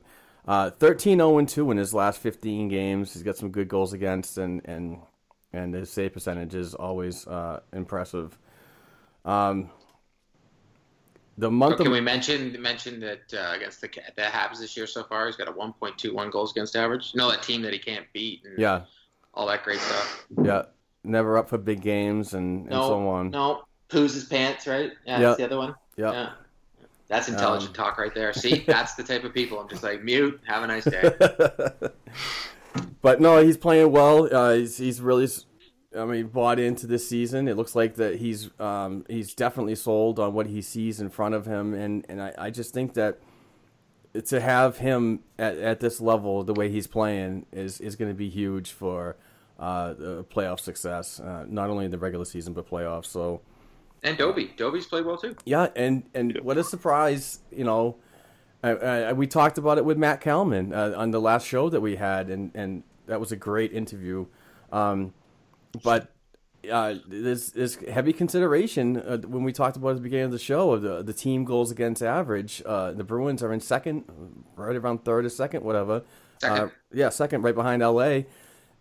uh, 0.48 0.70
13 0.70 1.18
0 1.18 1.44
2 1.44 1.72
in 1.72 1.78
his 1.78 1.94
last 1.94 2.22
15 2.22 2.70
games. 2.70 3.14
He's 3.14 3.24
got 3.24 3.36
some 3.36 3.52
good 3.52 3.68
goals 3.68 3.92
against, 3.92 4.38
and 4.38 4.62
and 4.64 5.00
and 5.52 5.74
his 5.74 5.92
save 5.92 6.14
percentage 6.14 6.56
is 6.56 6.74
always 6.74 7.28
uh, 7.28 7.60
impressive. 7.74 8.38
Um, 9.26 9.72
the 11.38 11.52
month 11.52 11.74
Oh, 11.74 11.78
can 11.80 11.88
of 11.88 11.92
we 11.92 12.00
mention 12.00 12.62
mention 12.62 13.02
that 13.02 13.34
uh, 13.34 13.58
against 13.58 13.82
the 13.82 13.90
the 14.16 14.22
Habs 14.22 14.60
this 14.60 14.78
year 14.78 14.88
so 14.88 15.04
far, 15.04 15.26
he's 15.26 15.36
got 15.36 15.50
a 15.50 15.52
1.21 15.52 16.32
goals 16.32 16.52
against 16.52 16.78
average. 16.78 17.12
You 17.14 17.18
know 17.18 17.30
that 17.30 17.44
team 17.44 17.62
that 17.64 17.74
he 17.74 17.80
can't 17.80 18.06
beat, 18.14 18.46
and 18.46 18.58
yeah 18.58 18.84
all 19.38 19.48
that 19.48 19.64
great 19.64 19.80
stuff. 19.80 20.26
yeah 20.44 20.64
never 21.04 21.38
up 21.38 21.48
for 21.48 21.58
big 21.58 21.82
games 21.82 22.34
and, 22.34 22.62
and 22.64 22.72
No, 22.72 22.82
so 22.90 23.08
on. 23.08 23.30
no, 23.32 23.62
poos 23.90 24.14
his 24.14 24.26
pants, 24.26 24.68
right? 24.68 24.92
Yeah, 25.06 25.20
Yeah. 25.20 25.26
that's 25.28 25.38
the 25.38 25.46
other 25.46 25.58
one. 25.58 25.76
Yeah. 25.96 26.12
Yeah. 26.12 26.30
That's 27.08 27.30
intelligent 27.30 27.70
Um, 27.70 27.76
talk 27.86 27.98
right 27.98 28.14
there. 28.14 28.34
See, 28.34 28.60
that's 28.68 28.96
the 28.96 29.04
type 29.04 29.24
of 29.24 29.34
people. 29.34 29.58
I'm 29.60 29.70
just 29.70 29.84
like 29.84 30.04
mute. 30.04 30.42
Have 30.46 30.64
a 30.64 30.68
nice 30.68 30.84
day. 30.84 31.10
but 33.02 33.22
no, 33.22 33.42
he's 33.42 33.56
playing 33.56 33.92
well. 33.92 34.28
Uh, 34.36 34.56
he's 34.56 34.78
he's 34.78 35.00
really 35.00 35.28
I 35.98 36.04
mean, 36.04 36.28
bought 36.28 36.60
into 36.60 36.86
this 36.86 37.08
season. 37.08 37.48
It 37.48 37.56
looks 37.56 37.76
like 37.76 37.96
that 37.96 38.18
he's 38.18 38.50
um, 38.60 39.06
he's 39.08 39.34
definitely 39.34 39.76
sold 39.76 40.20
on 40.20 40.34
what 40.34 40.48
he 40.48 40.62
sees 40.62 41.00
in 41.00 41.10
front 41.10 41.34
of 41.36 41.46
him, 41.46 41.74
and 41.74 42.06
and 42.10 42.22
I, 42.22 42.34
I 42.38 42.50
just 42.50 42.74
think 42.74 42.94
that 42.96 43.20
to 44.26 44.42
have 44.42 44.78
him 44.80 45.22
at, 45.40 45.58
at 45.58 45.80
this 45.80 46.02
level, 46.02 46.44
the 46.44 46.54
way 46.54 46.70
he's 46.70 46.88
playing, 46.88 47.46
is 47.54 47.80
is 47.80 47.96
going 47.96 48.12
to 48.12 48.16
be 48.18 48.30
huge 48.30 48.72
for 48.72 49.16
uh, 49.60 49.94
playoff 50.32 50.60
success, 50.60 51.20
uh, 51.20 51.46
not 51.48 51.70
only 51.70 51.86
in 51.86 51.92
the 51.92 51.98
regular 51.98 52.26
season 52.26 52.54
but 52.54 52.70
playoffs. 52.70 53.06
So. 53.06 53.42
And 54.04 54.18
Dobie, 54.18 54.54
Dobie's 54.56 54.86
played 54.86 55.06
well 55.06 55.18
too. 55.18 55.36
Yeah, 55.46 55.68
and 55.76 56.04
and 56.14 56.40
what 56.42 56.58
a 56.58 56.64
surprise, 56.64 57.40
you 57.52 57.64
know. 57.64 57.98
we 59.16 59.28
talked 59.28 59.58
about 59.58 59.78
it 59.78 59.86
with 59.86 59.98
Matt 59.98 60.22
Kalman 60.22 60.74
uh, 60.74 60.94
on 60.96 61.12
the 61.12 61.20
last 61.20 61.48
show 61.48 61.70
that 61.70 61.82
we 61.82 61.96
had, 61.96 62.30
and, 62.30 62.52
and 62.54 62.84
that 63.08 63.20
was 63.20 63.32
a 63.32 63.36
great 63.36 63.74
interview. 63.74 64.28
Um, 64.72 65.14
but 65.84 66.12
uh, 66.70 66.96
there's, 67.08 67.52
there's 67.52 67.76
heavy 67.86 68.14
consideration 68.14 68.98
uh, 68.98 69.18
when 69.20 69.44
we 69.44 69.52
talked 69.52 69.78
about 69.78 69.90
at 69.90 69.96
the 69.96 70.02
beginning 70.02 70.26
of 70.26 70.32
the 70.32 70.40
show 70.40 70.72
of 70.72 70.82
the, 70.82 71.02
the 71.02 71.14
team 71.14 71.46
goals 71.46 71.72
against 71.72 72.02
average. 72.02 72.62
Uh, 72.66 72.92
the 72.92 73.04
Bruins 73.04 73.42
are 73.44 73.54
in 73.54 73.60
second, 73.60 74.06
right 74.56 74.76
around 74.76 75.04
third 75.06 75.26
or 75.26 75.30
second, 75.30 75.64
whatever. 75.64 76.04
Second. 76.40 76.60
Uh, 76.60 76.70
yeah, 76.94 77.10
second, 77.10 77.42
right 77.42 77.56
behind 77.56 77.82
LA. 77.82 78.22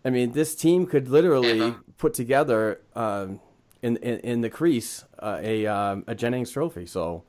I 0.07 0.09
mean, 0.09 0.31
this 0.31 0.55
team 0.55 0.85
could 0.85 1.09
literally 1.09 1.57
Yeah. 1.59 1.73
put 1.97 2.13
together 2.13 2.79
um, 2.95 3.41
in, 3.81 3.97
in 3.97 4.19
in 4.19 4.41
the 4.41 4.49
crease 4.49 5.03
uh, 5.19 5.37
a 5.41 5.65
um, 5.67 6.05
a 6.07 6.15
Jennings 6.15 6.49
Trophy. 6.49 6.85
So, 6.85 7.23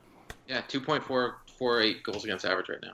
Yeah, 0.46 0.60
two 0.68 0.80
point 0.80 1.02
four 1.02 1.38
four 1.58 1.80
eight 1.82 2.04
goals 2.04 2.24
against 2.24 2.44
average 2.44 2.68
right 2.68 2.78
now. 2.80 2.92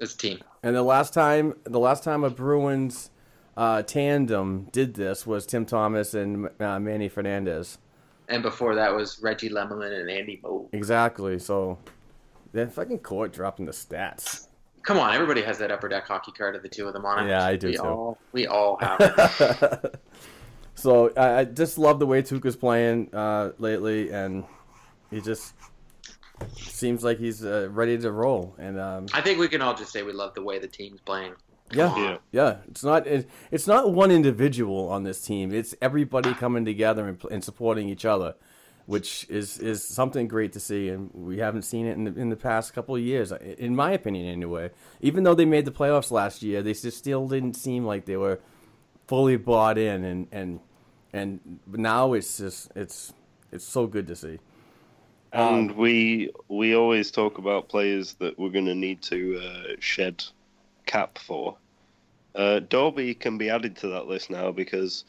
As 0.00 0.14
a 0.14 0.18
team. 0.18 0.40
and 0.64 0.74
the 0.74 0.82
last 0.82 1.14
time 1.14 1.54
the 1.64 1.78
last 1.78 2.02
time 2.02 2.24
a 2.24 2.30
Bruins 2.30 3.10
uh, 3.56 3.82
tandem 3.82 4.68
did 4.72 4.94
this 4.94 5.24
was 5.26 5.46
Tim 5.46 5.64
Thomas 5.66 6.12
and 6.14 6.48
uh, 6.58 6.80
Manny 6.80 7.08
Fernandez. 7.08 7.78
And 8.28 8.42
before 8.42 8.74
that 8.74 8.94
was 8.94 9.20
Reggie 9.22 9.50
Lemelin 9.50 9.92
and 10.00 10.10
Andy 10.10 10.40
Moog. 10.42 10.68
Exactly. 10.72 11.38
So, 11.38 11.78
that 12.52 12.72
fucking 12.72 13.00
court 13.00 13.32
dropping 13.32 13.66
the 13.66 13.72
stats. 13.72 14.46
Come 14.82 14.98
on, 14.98 15.12
everybody 15.14 15.42
has 15.42 15.58
that 15.58 15.70
upper 15.70 15.88
deck 15.88 16.06
hockey 16.06 16.32
card 16.32 16.56
of 16.56 16.62
the 16.62 16.68
two 16.68 16.86
of 16.86 16.92
them 16.94 17.04
on 17.04 17.26
it. 17.26 17.30
Yeah, 17.30 17.44
I 17.44 17.56
do 17.56 17.68
we 17.68 17.76
too. 17.76 17.82
All, 17.82 18.18
we 18.32 18.46
all 18.46 18.76
have 18.80 19.00
it. 19.00 20.00
So 20.74 21.12
I, 21.14 21.40
I 21.40 21.44
just 21.44 21.76
love 21.76 21.98
the 21.98 22.06
way 22.06 22.22
Tuukka's 22.22 22.56
playing 22.56 23.14
uh, 23.14 23.52
lately, 23.58 24.10
and 24.10 24.44
he 25.10 25.20
just 25.20 25.52
seems 26.56 27.04
like 27.04 27.18
he's 27.18 27.44
uh, 27.44 27.68
ready 27.70 27.98
to 27.98 28.10
roll. 28.10 28.54
And 28.58 28.80
um, 28.80 29.06
I 29.12 29.20
think 29.20 29.38
we 29.38 29.46
can 29.48 29.60
all 29.60 29.74
just 29.74 29.92
say 29.92 30.02
we 30.02 30.12
love 30.14 30.32
the 30.32 30.42
way 30.42 30.58
the 30.58 30.68
team's 30.68 31.00
playing. 31.02 31.34
yeah, 31.70 31.94
Yeah. 31.98 32.16
yeah, 32.32 32.56
it's 32.70 32.82
not 32.82 33.06
it, 33.06 33.28
it's 33.50 33.66
not 33.66 33.92
one 33.92 34.10
individual 34.10 34.88
on 34.88 35.02
this 35.02 35.20
team. 35.20 35.52
It's 35.52 35.74
everybody 35.82 36.32
coming 36.32 36.64
together 36.64 37.06
and, 37.08 37.22
and 37.30 37.44
supporting 37.44 37.90
each 37.90 38.06
other, 38.06 38.34
which 38.90 39.24
is 39.30 39.56
is 39.58 39.84
something 39.84 40.26
great 40.26 40.52
to 40.52 40.58
see, 40.58 40.88
and 40.88 41.12
we 41.14 41.38
haven't 41.38 41.62
seen 41.62 41.86
it 41.86 41.92
in 41.92 42.02
the, 42.02 42.20
in 42.20 42.28
the 42.28 42.34
past 42.34 42.74
couple 42.74 42.96
of 42.96 43.00
years, 43.00 43.30
in 43.30 43.76
my 43.76 43.92
opinion, 43.92 44.26
anyway. 44.26 44.68
Even 45.00 45.22
though 45.22 45.32
they 45.32 45.44
made 45.44 45.64
the 45.64 45.70
playoffs 45.70 46.10
last 46.10 46.42
year, 46.42 46.60
they 46.60 46.74
just 46.74 46.98
still 46.98 47.28
didn't 47.28 47.54
seem 47.54 47.84
like 47.84 48.04
they 48.06 48.16
were 48.16 48.40
fully 49.06 49.36
bought 49.36 49.78
in, 49.78 50.02
and 50.02 50.26
and 50.32 50.58
and 51.12 51.60
now 51.68 52.14
it's 52.14 52.38
just 52.38 52.72
it's 52.74 53.12
it's 53.52 53.64
so 53.64 53.86
good 53.86 54.08
to 54.08 54.16
see. 54.16 54.40
And 55.32 55.70
we 55.76 56.32
we 56.48 56.74
always 56.74 57.12
talk 57.12 57.38
about 57.38 57.68
players 57.68 58.14
that 58.14 58.40
we're 58.40 58.50
going 58.50 58.66
to 58.66 58.74
need 58.74 59.02
to 59.02 59.40
uh, 59.40 59.76
shed 59.78 60.24
cap 60.86 61.16
for. 61.16 61.56
Uh, 62.34 62.58
Dobie 62.58 63.14
can 63.14 63.38
be 63.38 63.50
added 63.50 63.76
to 63.76 63.86
that 63.90 64.08
list 64.08 64.30
now 64.30 64.50
because 64.50 65.04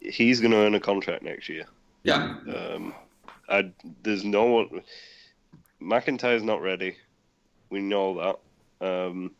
he's 0.00 0.40
going 0.40 0.52
to 0.52 0.56
earn 0.56 0.74
a 0.74 0.80
contract 0.80 1.22
next 1.22 1.50
year. 1.50 1.66
Yeah. 2.02 2.36
Um, 2.48 2.94
I, 3.50 3.72
there's 4.02 4.24
no 4.24 4.44
one. 4.44 4.82
McIntyre's 5.82 6.42
not 6.42 6.62
ready. 6.62 6.96
We 7.68 7.80
know 7.80 8.38
that. 8.80 8.86
Um, 8.86 9.32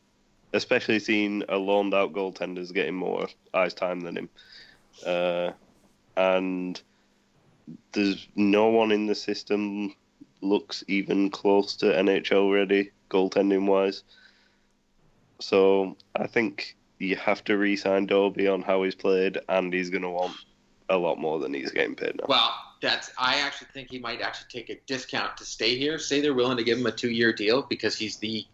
especially 0.52 0.98
seeing 0.98 1.44
a 1.48 1.56
loaned 1.56 1.94
out 1.94 2.12
goaltender's 2.12 2.72
getting 2.72 2.94
more 2.94 3.28
ice 3.54 3.74
time 3.74 4.00
than 4.00 4.16
him. 4.16 4.28
Uh, 5.06 5.52
and 6.16 6.80
there's 7.92 8.26
no 8.34 8.68
one 8.68 8.90
in 8.90 9.06
the 9.06 9.14
system 9.14 9.94
looks 10.40 10.82
even 10.88 11.30
close 11.30 11.76
to 11.76 11.86
NHL 11.86 12.52
ready 12.52 12.90
goaltending 13.10 13.66
wise. 13.66 14.02
So 15.40 15.96
I 16.16 16.26
think 16.26 16.76
you 16.98 17.16
have 17.16 17.44
to 17.44 17.56
re-sign 17.56 18.06
Dobie 18.06 18.48
on 18.48 18.62
how 18.62 18.82
he's 18.82 18.94
played, 18.94 19.38
and 19.48 19.72
he's 19.72 19.90
going 19.90 20.02
to 20.02 20.10
want 20.10 20.36
a 20.90 20.96
lot 20.96 21.18
more 21.18 21.38
than 21.38 21.54
he's 21.54 21.70
getting 21.70 21.94
paid 21.94 22.16
now. 22.16 22.26
Well, 22.28 22.52
that's. 22.82 23.10
I 23.16 23.36
actually 23.36 23.68
think 23.72 23.90
he 23.90 23.98
might 23.98 24.20
actually 24.20 24.48
take 24.50 24.68
a 24.70 24.80
discount 24.86 25.36
to 25.38 25.44
stay 25.44 25.76
here. 25.78 25.98
Say 25.98 26.20
they're 26.20 26.34
willing 26.34 26.58
to 26.58 26.64
give 26.64 26.78
him 26.78 26.86
a 26.86 26.92
two-year 26.92 27.32
deal 27.32 27.62
because 27.62 27.96
he's 27.96 28.16
the, 28.18 28.44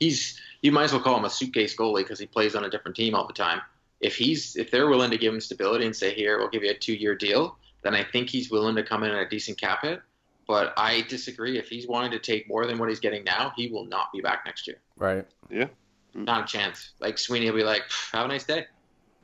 he's. 0.00 0.40
You 0.62 0.72
might 0.72 0.84
as 0.84 0.92
well 0.92 1.02
call 1.02 1.16
him 1.16 1.24
a 1.24 1.30
suitcase 1.30 1.76
goalie 1.76 1.98
because 1.98 2.18
he 2.18 2.26
plays 2.26 2.54
on 2.54 2.64
a 2.64 2.70
different 2.70 2.96
team 2.96 3.14
all 3.14 3.26
the 3.26 3.32
time. 3.32 3.60
If 4.00 4.16
he's, 4.16 4.56
if 4.56 4.70
they're 4.70 4.88
willing 4.88 5.10
to 5.10 5.18
give 5.18 5.32
him 5.32 5.40
stability 5.40 5.86
and 5.86 5.94
say, 5.94 6.12
here, 6.12 6.38
we'll 6.38 6.48
give 6.48 6.64
you 6.64 6.70
a 6.70 6.74
two-year 6.74 7.14
deal, 7.14 7.56
then 7.82 7.94
I 7.94 8.02
think 8.02 8.28
he's 8.30 8.50
willing 8.50 8.74
to 8.76 8.82
come 8.82 9.04
in 9.04 9.10
at 9.10 9.18
a 9.18 9.28
decent 9.28 9.60
cap 9.60 9.82
hit. 9.82 10.00
But 10.46 10.72
I 10.76 11.02
disagree. 11.02 11.58
If 11.58 11.68
he's 11.68 11.86
wanting 11.86 12.10
to 12.12 12.18
take 12.18 12.48
more 12.48 12.66
than 12.66 12.78
what 12.78 12.88
he's 12.88 13.00
getting 13.00 13.22
now, 13.22 13.52
he 13.56 13.68
will 13.68 13.86
not 13.86 14.12
be 14.12 14.20
back 14.20 14.42
next 14.44 14.66
year. 14.66 14.78
Right. 14.96 15.26
Yeah. 15.50 15.66
Not 16.14 16.44
a 16.44 16.46
chance. 16.46 16.92
Like 17.00 17.16
Sweeney 17.16 17.50
will 17.50 17.56
be 17.56 17.64
like, 17.64 17.84
"Have 18.12 18.26
a 18.26 18.28
nice 18.28 18.44
day." 18.44 18.66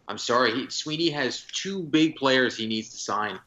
I'm 0.09 0.19
sorry. 0.19 0.53
He, 0.55 0.71
Sweeney 0.71 1.11
has 1.11 1.45
two 1.53 1.83
big 1.83 2.17
players 2.17 2.57
he 2.57 2.67
needs 2.67 2.89
to 2.91 2.97
sign, 2.97 3.39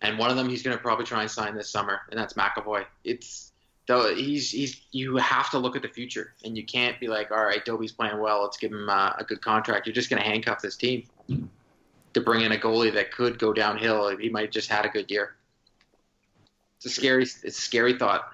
and 0.00 0.18
one 0.18 0.30
of 0.30 0.36
them 0.36 0.48
he's 0.48 0.62
going 0.62 0.76
to 0.76 0.82
probably 0.82 1.06
try 1.06 1.22
and 1.22 1.30
sign 1.30 1.54
this 1.54 1.70
summer, 1.70 2.00
and 2.10 2.18
that's 2.18 2.34
McAvoy. 2.34 2.84
It's 3.04 3.52
though 3.86 4.14
he's 4.14 4.50
he's 4.50 4.80
you 4.90 5.16
have 5.16 5.50
to 5.50 5.58
look 5.58 5.76
at 5.76 5.82
the 5.82 5.88
future, 5.88 6.34
and 6.44 6.56
you 6.56 6.66
can't 6.66 6.98
be 6.98 7.06
like, 7.06 7.30
"All 7.30 7.44
right, 7.44 7.64
Dobie's 7.64 7.92
playing 7.92 8.18
well. 8.18 8.42
Let's 8.42 8.56
give 8.56 8.72
him 8.72 8.90
uh, 8.90 9.12
a 9.16 9.24
good 9.24 9.40
contract." 9.40 9.86
You're 9.86 9.94
just 9.94 10.10
going 10.10 10.20
to 10.20 10.28
handcuff 10.28 10.60
this 10.60 10.76
team 10.76 11.04
to 12.14 12.20
bring 12.20 12.42
in 12.42 12.52
a 12.52 12.58
goalie 12.58 12.92
that 12.92 13.12
could 13.12 13.38
go 13.38 13.52
downhill. 13.52 14.16
He 14.16 14.28
might 14.28 14.42
have 14.42 14.50
just 14.50 14.68
had 14.68 14.84
a 14.84 14.88
good 14.88 15.10
year. 15.10 15.36
It's 16.76 16.86
a 16.86 16.90
scary, 16.90 17.22
it's 17.22 17.44
a 17.44 17.50
scary 17.52 17.96
thought. 17.96 18.32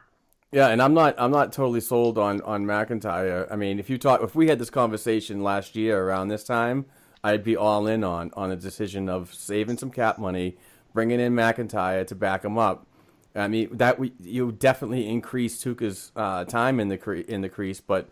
Yeah, 0.52 0.68
and 0.68 0.80
I'm 0.80 0.94
not 0.94 1.14
I'm 1.18 1.30
not 1.30 1.52
totally 1.52 1.82
sold 1.82 2.16
on 2.16 2.40
on 2.40 2.64
McIntyre. 2.64 3.46
I 3.50 3.56
mean, 3.56 3.78
if 3.78 3.90
you 3.90 3.98
talk 3.98 4.22
if 4.22 4.34
we 4.34 4.48
had 4.48 4.58
this 4.58 4.70
conversation 4.70 5.42
last 5.42 5.76
year 5.76 6.02
around 6.02 6.28
this 6.28 6.44
time, 6.44 6.86
I'd 7.28 7.44
be 7.44 7.56
all 7.56 7.86
in 7.86 8.04
on 8.04 8.30
on 8.34 8.50
a 8.50 8.56
decision 8.56 9.08
of 9.08 9.34
saving 9.34 9.78
some 9.78 9.90
cap 9.90 10.18
money, 10.18 10.56
bringing 10.94 11.20
in 11.20 11.34
McIntyre 11.34 12.06
to 12.06 12.14
back 12.14 12.44
him 12.44 12.58
up. 12.58 12.86
I 13.34 13.48
mean, 13.48 13.76
that 13.76 13.98
we 13.98 14.12
you 14.20 14.52
definitely 14.52 15.08
increase 15.08 15.62
Tuukka's 15.62 16.10
uh, 16.16 16.44
time 16.44 16.80
in 16.80 16.88
the 16.88 16.96
cre- 16.96 17.26
in 17.28 17.42
the 17.42 17.48
crease, 17.48 17.80
but 17.80 18.08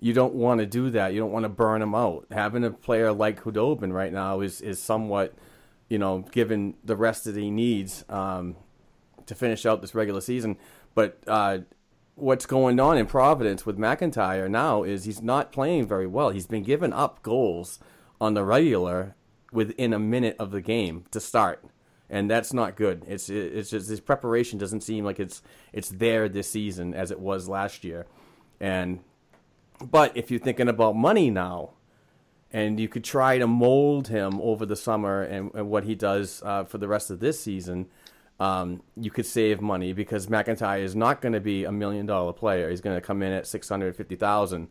you 0.00 0.12
don't 0.12 0.34
want 0.34 0.60
to 0.60 0.66
do 0.66 0.90
that. 0.90 1.12
You 1.12 1.20
don't 1.20 1.32
want 1.32 1.44
to 1.44 1.50
burn 1.50 1.82
him 1.82 1.94
out. 1.94 2.26
Having 2.30 2.64
a 2.64 2.70
player 2.70 3.12
like 3.12 3.42
Khudobin 3.42 3.92
right 3.92 4.12
now 4.12 4.40
is 4.40 4.60
is 4.60 4.82
somewhat, 4.82 5.34
you 5.88 5.98
know, 5.98 6.20
given 6.32 6.74
the 6.82 6.96
rest 6.96 7.24
that 7.24 7.36
he 7.36 7.50
needs 7.50 8.04
um, 8.08 8.56
to 9.26 9.34
finish 9.34 9.66
out 9.66 9.80
this 9.80 9.94
regular 9.94 10.20
season. 10.20 10.56
But 10.94 11.18
uh, 11.26 11.58
what's 12.14 12.46
going 12.46 12.80
on 12.80 12.96
in 12.96 13.06
Providence 13.06 13.66
with 13.66 13.78
McIntyre 13.78 14.50
now 14.50 14.82
is 14.82 15.04
he's 15.04 15.22
not 15.22 15.52
playing 15.52 15.86
very 15.86 16.06
well. 16.06 16.30
He's 16.30 16.46
been 16.46 16.62
giving 16.62 16.92
up 16.92 17.22
goals 17.22 17.78
on 18.24 18.32
the 18.32 18.42
regular 18.42 19.14
within 19.52 19.92
a 19.92 19.98
minute 19.98 20.34
of 20.38 20.50
the 20.50 20.62
game 20.62 21.04
to 21.10 21.20
start, 21.20 21.62
and 22.08 22.30
that's 22.30 22.52
not 22.52 22.74
good. 22.74 23.04
It's 23.06 23.28
it's 23.28 23.70
just 23.70 23.88
his 23.88 24.00
preparation 24.00 24.58
doesn't 24.58 24.80
seem 24.80 25.04
like 25.04 25.20
it's 25.20 25.42
it's 25.72 25.90
there 25.90 26.28
this 26.28 26.48
season 26.50 26.94
as 26.94 27.10
it 27.10 27.20
was 27.20 27.48
last 27.48 27.84
year, 27.84 28.06
and 28.58 29.00
but 29.80 30.16
if 30.16 30.30
you're 30.30 30.40
thinking 30.40 30.68
about 30.68 30.96
money 30.96 31.30
now, 31.30 31.74
and 32.50 32.80
you 32.80 32.88
could 32.88 33.04
try 33.04 33.36
to 33.38 33.46
mold 33.46 34.08
him 34.08 34.40
over 34.40 34.64
the 34.64 34.76
summer 34.76 35.22
and, 35.22 35.50
and 35.54 35.68
what 35.68 35.84
he 35.84 35.94
does 35.94 36.42
uh, 36.44 36.64
for 36.64 36.78
the 36.78 36.88
rest 36.88 37.10
of 37.10 37.20
this 37.20 37.38
season, 37.40 37.86
um, 38.40 38.82
you 38.96 39.10
could 39.10 39.26
save 39.26 39.60
money 39.60 39.92
because 39.92 40.28
McIntyre 40.28 40.82
is 40.82 40.96
not 40.96 41.20
going 41.20 41.34
to 41.34 41.40
be 41.40 41.64
a 41.64 41.72
million 41.72 42.06
dollar 42.06 42.32
player. 42.32 42.70
He's 42.70 42.80
going 42.80 42.96
to 42.96 43.06
come 43.06 43.22
in 43.22 43.32
at 43.32 43.46
six 43.46 43.68
hundred 43.68 43.94
fifty 43.96 44.16
thousand, 44.16 44.68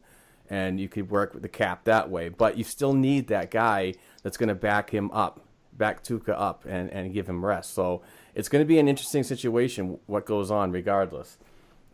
and 0.49 0.79
you 0.79 0.89
could 0.89 1.09
work 1.09 1.33
with 1.33 1.43
the 1.43 1.49
cap 1.49 1.85
that 1.85 2.09
way. 2.09 2.29
But 2.29 2.57
you 2.57 2.63
still 2.63 2.93
need 2.93 3.27
that 3.27 3.51
guy 3.51 3.93
that's 4.21 4.37
going 4.37 4.49
to 4.49 4.55
back 4.55 4.89
him 4.89 5.11
up, 5.11 5.41
back 5.73 6.03
Tuukka 6.03 6.33
up, 6.35 6.65
and, 6.65 6.89
and 6.91 7.13
give 7.13 7.27
him 7.27 7.45
rest. 7.45 7.73
So 7.73 8.01
it's 8.35 8.49
going 8.49 8.61
to 8.61 8.67
be 8.67 8.79
an 8.79 8.87
interesting 8.87 9.23
situation 9.23 9.99
what 10.05 10.25
goes 10.25 10.51
on 10.51 10.71
regardless. 10.71 11.37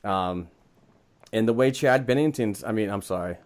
Um, 0.03 0.47
and 1.31 1.47
the 1.47 1.53
way 1.53 1.71
Chad 1.71 2.05
Bennington's, 2.05 2.63
I 2.63 2.71
mean, 2.71 2.89
I'm 2.89 3.01
sorry, 3.01 3.37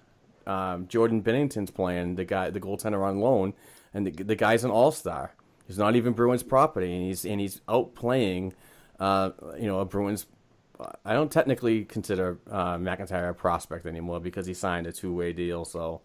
um, 0.47 0.87
Jordan 0.87 1.21
Binnington's 1.21 1.71
playing 1.71 2.15
the 2.15 2.25
guy, 2.25 2.49
the 2.49 2.59
goaltender 2.59 3.03
on 3.05 3.19
loan, 3.19 3.53
and 3.93 4.07
the, 4.07 4.11
the 4.11 4.35
guy's 4.35 4.63
an 4.63 4.71
all 4.71 4.91
star. 4.91 5.33
He's 5.67 5.77
not 5.77 5.95
even 5.95 6.13
Bruins 6.13 6.43
property, 6.43 6.93
and 6.93 7.05
he's 7.05 7.25
and 7.25 7.39
he's 7.39 7.61
outplaying, 7.69 8.53
uh, 8.99 9.31
you 9.57 9.67
know, 9.67 9.79
a 9.79 9.85
Bruins. 9.85 10.25
I 11.05 11.13
don't 11.13 11.31
technically 11.31 11.85
consider 11.85 12.39
uh, 12.49 12.75
McIntyre 12.77 13.29
a 13.29 13.33
prospect 13.33 13.85
anymore 13.85 14.19
because 14.19 14.45
he 14.45 14.53
signed 14.53 14.87
a 14.87 14.91
two 14.91 15.13
way 15.13 15.33
deal. 15.33 15.65
So 15.65 16.01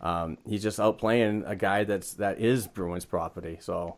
um, 0.00 0.38
he's 0.46 0.62
just 0.62 0.78
outplaying 0.78 1.48
a 1.48 1.56
guy 1.56 1.84
that's 1.84 2.14
that 2.14 2.40
is 2.40 2.66
Bruins 2.66 3.04
property. 3.04 3.58
So 3.60 3.96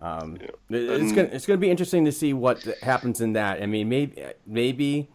Um, 0.00 0.38
It's 0.70 1.12
gonna 1.12 1.28
it's 1.32 1.46
gonna 1.46 1.58
be 1.58 1.70
interesting 1.70 2.04
to 2.04 2.12
see 2.12 2.32
what 2.32 2.62
happens 2.82 3.20
in 3.20 3.32
that. 3.32 3.62
I 3.62 3.66
mean, 3.66 3.88
maybe 3.88 4.24
maybe 4.46 5.08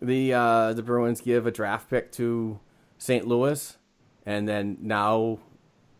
the 0.00 0.32
uh, 0.34 0.72
the 0.72 0.82
Bruins 0.82 1.20
give 1.20 1.46
a 1.46 1.50
draft 1.50 1.90
pick 1.90 2.10
to 2.12 2.58
St. 2.98 3.26
Louis, 3.26 3.76
and 4.24 4.48
then 4.48 4.78
now 4.80 5.38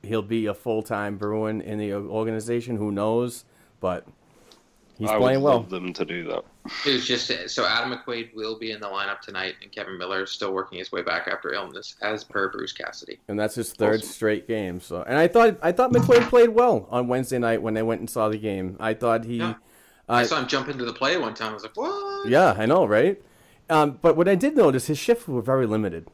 he'll 0.03 0.23
be 0.23 0.47
a 0.47 0.55
full 0.55 0.83
time 0.83 1.17
Bruin 1.19 1.61
in 1.61 1.79
the 1.79 1.93
organization. 1.95 2.77
Who 2.77 2.91
knows? 2.91 3.45
But 3.81 4.07
he's 4.99 5.09
I 5.11 5.19
playing 5.19 5.41
would 5.43 5.49
well. 5.49 5.57
love 5.61 5.71
them 5.71 5.93
to 5.93 6.05
do 6.05 6.25
that. 6.29 6.45
It 6.87 6.93
was 6.95 7.07
just 7.07 7.31
so 7.51 7.67
Adam 7.67 7.93
McQuaid 7.99 8.35
will 8.35 8.59
be 8.59 8.71
in 8.71 8.81
the 8.81 8.87
lineup 8.87 9.21
tonight, 9.21 9.55
and 9.63 9.71
Kevan 9.71 9.99
Miller 9.99 10.23
is 10.23 10.31
still 10.31 10.53
working 10.53 10.79
his 10.79 10.91
way 10.93 11.03
back 11.03 11.29
after 11.29 11.53
illness, 11.53 11.95
as 12.03 12.25
per 12.25 12.51
Bruce 12.51 12.73
Cassidy. 12.73 13.19
and 13.29 13.39
that's 13.39 13.55
his 13.55 13.73
third 13.73 14.03
straight 14.05 14.49
game. 14.49 14.81
So, 14.81 15.03
and 15.03 15.19
I 15.19 15.29
thought 15.29 15.59
I 15.63 15.73
thought 15.73 15.93
McQuaid 15.93 16.29
played 16.29 16.51
well 16.51 16.87
on 16.91 17.09
Wednesday 17.09 17.39
night 17.39 17.61
when 17.63 17.77
I 17.77 17.83
went 17.83 18.01
and 18.01 18.09
saw 18.09 18.29
the 18.29 18.39
game. 18.39 18.77
I 18.81 18.95
thought 18.95 19.25
he, 19.25 19.37
Yeah. 19.37 19.55
I 20.09 20.25
saw 20.25 20.39
him 20.41 20.47
jump 20.49 20.69
into 20.69 20.85
the 20.85 20.93
play 20.93 21.17
one 21.17 21.35
time. 21.35 21.51
I 21.51 21.55
was 21.55 21.63
like, 21.63 21.77
"What?" 21.77 22.29
yeah, 22.29 22.55
I 22.57 22.67
know, 22.67 22.85
right? 22.87 23.21
Um, 23.71 23.99
but 24.03 24.17
what 24.17 24.29
I 24.29 24.35
did 24.35 24.57
notice, 24.57 24.87
his 24.89 24.99
shifts 24.99 25.27
were 25.27 25.41
very 25.43 25.67
limited. 25.67 26.09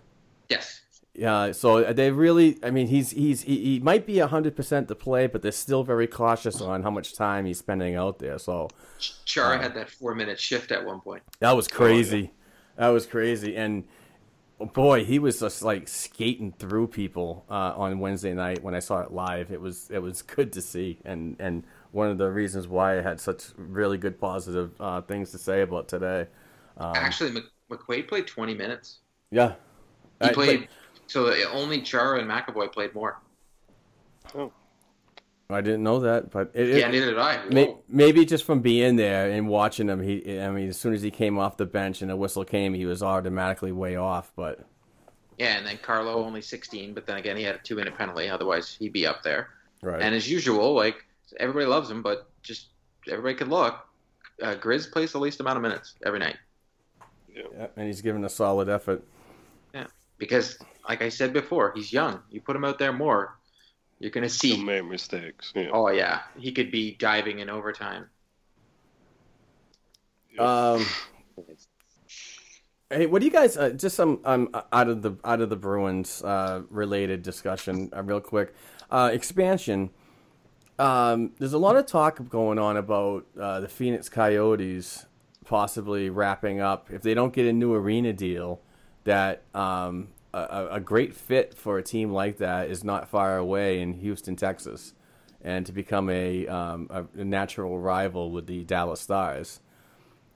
Yes. 0.49 0.80
Yeah, 1.21 1.53
so 1.53 1.93
they 1.93 2.11
really, 2.11 2.59
I 2.62 2.71
mean, 2.71 2.87
he's 2.87 3.11
he's 3.11 3.43
he, 3.43 3.59
he 3.62 3.79
might 3.79 4.07
be 4.07 4.18
hundred 4.21 4.57
percent 4.57 4.89
to 4.89 4.95
play, 4.95 5.27
but 5.27 5.43
they're 5.43 5.53
still 5.53 5.85
very 5.85 6.07
cautious 6.07 6.62
on 6.62 6.83
how 6.83 6.91
much 6.91 7.14
time 7.14 7.45
he's 7.45 7.59
spending 7.59 7.95
out 7.95 8.21
there. 8.21 8.39
So 8.39 8.68
Chara 9.27 9.59
Uh, 9.59 9.61
had 9.61 9.75
that 9.75 9.91
four 9.91 10.14
minute 10.14 10.41
shift 10.41 10.73
at 10.73 10.83
one 10.83 10.99
point. 11.03 11.23
that 11.41 11.53
was 11.53 11.68
crazy. 11.68 12.33
That 12.77 12.89
was 12.89 13.05
crazy, 13.05 13.55
and 13.55 13.85
boy, 14.73 15.05
he 15.05 15.18
was 15.18 15.41
just 15.41 15.62
like 15.62 15.89
skating 15.89 16.53
through 16.59 16.87
people 16.89 17.45
uh, 17.51 17.75
on 17.77 17.99
Wednesday 17.99 18.33
night 18.33 18.62
when 18.62 18.75
I 18.75 18.79
saw 18.79 19.01
it 19.03 19.12
live. 19.12 19.53
It 19.53 19.61
was 19.61 19.91
it 19.91 19.99
was 19.99 20.23
good 20.23 20.55
to 20.55 20.62
see, 20.62 21.01
and 21.05 21.37
and 21.39 21.64
one 21.93 22.09
of 22.09 22.16
the 22.16 22.31
reasons 22.31 22.66
why 22.66 22.99
I 22.99 23.03
had 23.03 23.21
such 23.21 23.43
really 23.59 23.99
good 23.99 24.18
positive 24.18 24.71
uh, 24.81 25.03
things 25.03 25.33
to 25.33 25.39
say 25.39 25.61
about 25.61 25.87
today. 25.87 26.29
Um, 26.79 26.93
Actually, 26.97 27.33
Mc- 27.33 27.51
McQuaid 27.71 28.09
played 28.09 28.27
20 28.27 28.55
minutes. 28.55 29.01
yeah, 29.31 29.55
He 30.23 30.29
I- 30.29 30.33
played, 30.33 30.68
so 31.11 31.33
only 31.53 31.83
Chara 31.83 32.21
and 32.21 32.31
McAvoy 32.31 32.73
played 32.73 32.95
more. 32.95 33.21
Oh. 34.35 34.53
I 35.49 35.61
didn't 35.61 35.83
know 35.83 35.99
that, 36.01 36.31
but 36.31 36.53
it, 36.55 36.69
Yeah, 36.79 36.87
it- 36.87 36.93
neither 36.93 37.07
did 37.07 37.19
I. 37.19 37.45
May, 37.49 37.77
maybe 37.89 38.25
just 38.25 38.45
from 38.45 38.61
being 38.61 38.95
there 38.95 39.29
and 39.31 39.49
watching 39.49 39.89
him, 39.89 40.01
he. 40.01 40.39
I 40.41 40.49
mean, 40.51 40.69
as 40.69 40.79
soon 40.79 40.95
as 40.95 41.03
he 41.03 41.11
came 41.11 41.39
off 41.39 41.57
the 41.57 41.67
bench 41.67 42.03
and 42.03 42.11
the 42.11 42.17
whistle 42.17 42.45
came, 42.45 42.73
he 42.75 42.87
was 42.87 43.03
automatically 43.03 43.73
way 43.73 43.97
off. 43.97 44.31
But 44.37 44.65
Yeah, 45.39 45.57
and 45.59 45.67
then 45.67 45.79
Carlo 45.83 46.25
only 46.25 46.41
16, 46.43 46.95
but 46.95 47.05
then 47.07 47.17
again, 47.17 47.37
he 47.37 47.43
had 47.43 47.57
a 47.57 47.59
two 47.59 47.75
minute 47.75 47.97
penalty. 47.99 48.29
Otherwise, 48.29 48.77
he'd 48.79 48.93
be 48.93 49.07
up 49.09 49.25
there. 49.25 49.49
right, 49.83 50.01
And 50.01 50.15
as 50.15 50.31
usual, 50.31 50.73
like 50.75 51.05
everybody 51.41 51.67
loves 51.67 51.91
him, 51.91 52.03
but 52.03 52.31
just 52.43 52.69
everybody 53.09 53.35
could 53.35 53.49
look. 53.49 53.75
Uh, 54.41 54.55
Grizz 54.55 54.93
plays 54.93 55.11
the 55.11 55.19
least 55.19 55.41
amount 55.41 55.57
of 55.57 55.63
minutes 55.63 55.95
every 56.07 56.19
night 56.21 56.37
yeah, 57.35 57.67
and 57.77 57.87
he's 57.87 58.01
given 58.01 58.25
a 58.25 58.29
solid 58.29 58.69
effort. 58.69 59.03
Because, 60.21 60.59
like 60.89 61.03
I 61.03 61.09
said 61.09 61.33
before, 61.33 61.73
he's 61.75 61.93
young. 61.93 62.21
You 62.31 62.41
put 62.41 62.55
him 62.55 62.64
out 62.64 62.79
there 62.79 62.93
more, 62.93 63.41
you're 63.99 64.11
gonna 64.11 64.29
see. 64.29 64.49
He'll 64.49 64.59
see. 64.59 64.64
make 64.64 64.85
mistakes. 64.85 65.53
Yeah. 65.57 65.71
Oh 65.73 65.91
yeah, 65.91 66.21
he 66.39 66.53
could 66.53 66.71
be 66.71 66.95
diving 66.95 67.41
in 67.41 67.51
overtime. 67.51 68.07
Um, 70.39 70.87
hey, 72.89 73.07
what 73.07 73.18
do 73.18 73.27
you 73.27 73.33
guys? 73.33 73.57
Uh, 73.57 73.71
just 73.71 73.97
some 73.97 74.21
um 74.25 74.49
out 74.73 74.89
of 74.89 75.03
the 75.03 75.16
out 75.25 75.41
of 75.41 75.51
the 75.51 75.57
Bruins 75.57 76.23
uh, 76.23 76.62
related 76.71 77.23
discussion, 77.23 77.91
uh, 77.97 78.03
real 78.03 78.21
quick. 78.21 78.55
Uh, 78.91 79.11
expansion. 79.12 79.91
Um, 80.79 81.33
there's 81.39 81.53
a 81.53 81.59
lot 81.59 81.77
of 81.77 81.85
talk 81.85 82.27
going 82.31 82.59
on 82.59 82.79
about 82.79 83.27
uh, 83.39 83.61
the 83.61 83.68
Phoenix 83.68 84.09
Coyotes 84.09 85.05
possibly 85.45 86.09
wrapping 86.09 86.61
up 86.61 86.91
if 86.91 87.03
they 87.03 87.12
don't 87.12 87.35
get 87.35 87.45
a 87.45 87.53
new 87.53 87.75
arena 87.75 88.14
deal. 88.14 88.62
That 89.05 89.42
um, 89.55 90.09
a, 90.32 90.68
a 90.72 90.80
great 90.80 91.14
fit 91.14 91.55
for 91.57 91.78
a 91.78 91.82
team 91.82 92.12
like 92.12 92.38
that 92.38 92.68
is 92.68 92.84
not 92.84 93.09
far 93.09 93.36
away 93.36 93.80
in 93.80 93.94
Houston, 93.94 94.36
Texas, 94.36 94.94
and 95.42 95.66
to 95.66 95.72
become 95.72 96.11
a, 96.11 96.46
um, 96.46 96.88
a, 96.90 97.24
natural 97.24 97.78
rival 97.78 98.30
with 98.30 98.46
the 98.46 98.64
Dallas 98.64 99.01
Stars. 99.01 99.61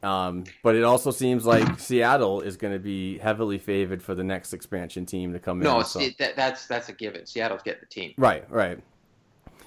Um, 0.02 0.44
but 0.62 0.74
it 0.74 0.84
also 0.84 1.10
seems 1.10 1.46
like 1.46 1.80
Seattle 1.80 2.42
is 2.42 2.56
going 2.56 2.74
to 2.74 2.78
be 2.78 3.18
heavily 3.18 3.58
favored 3.58 4.02
for 4.02 4.14
the 4.14 4.24
next 4.24 4.52
expansion 4.52 5.06
team 5.06 5.32
to 5.32 5.38
come 5.38 5.60
No, 5.60 5.70
in. 5.70 5.76
No, 5.78 5.82
so- 5.82 6.08
that, 6.18 6.36
that's 6.36 6.66
that's 6.66 6.88
a 6.88 6.92
given. 6.92 7.24
Seattle's 7.26 7.62
getting 7.62 7.80
the 7.80 7.86
team. 7.86 8.12
Right, 8.18 8.48
right. 8.50 8.78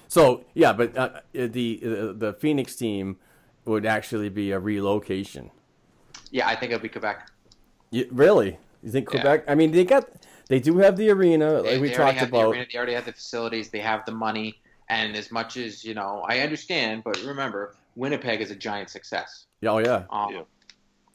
So 0.06 0.44
yeah, 0.54 0.72
but 0.72 0.96
uh, 0.96 1.20
the 1.32 1.80
uh, 1.84 2.12
the 2.12 2.36
Phoenix 2.38 2.76
team 2.76 3.18
would 3.64 3.84
actually 3.84 4.28
be 4.28 4.52
a 4.52 4.58
relocation. 4.58 5.50
Yeah, 6.30 6.48
I 6.48 6.56
think 6.56 6.72
it'll 6.72 6.82
be 6.82 6.88
Quebec. 6.88 7.30
You, 7.90 8.06
really? 8.10 8.58
You 8.82 8.90
think 8.90 9.06
Yeah. 9.12 9.20
Quebec? 9.20 9.44
I 9.48 9.54
mean, 9.54 9.70
they 9.72 9.84
got 9.84 10.08
they 10.48 10.60
do 10.60 10.78
have 10.78 10.96
the 10.96 11.10
arena, 11.10 11.54
like 11.60 11.64
They, 11.64 11.78
we 11.78 11.88
they 11.88 11.94
talked 11.94 12.18
have 12.18 12.30
the 12.30 12.36
about. 12.38 12.52
arena, 12.54 12.66
they 12.70 12.78
already 12.78 12.94
have 12.94 13.04
the 13.04 13.12
facilities. 13.12 13.70
They 13.70 13.80
have 13.80 14.04
the 14.06 14.12
money. 14.12 14.60
And 14.88 15.16
as 15.16 15.30
much 15.30 15.56
as 15.58 15.84
you 15.84 15.94
know, 15.94 16.24
I 16.26 16.40
understand, 16.40 17.02
but 17.04 17.20
remember, 17.22 17.74
Winnipeg 17.96 18.40
is 18.40 18.50
a 18.50 18.56
giant 18.56 18.88
success. 18.88 19.46
Oh 19.64 19.78
yeah, 19.78 20.04
Um, 20.10 20.32
Yeah. 20.34 20.42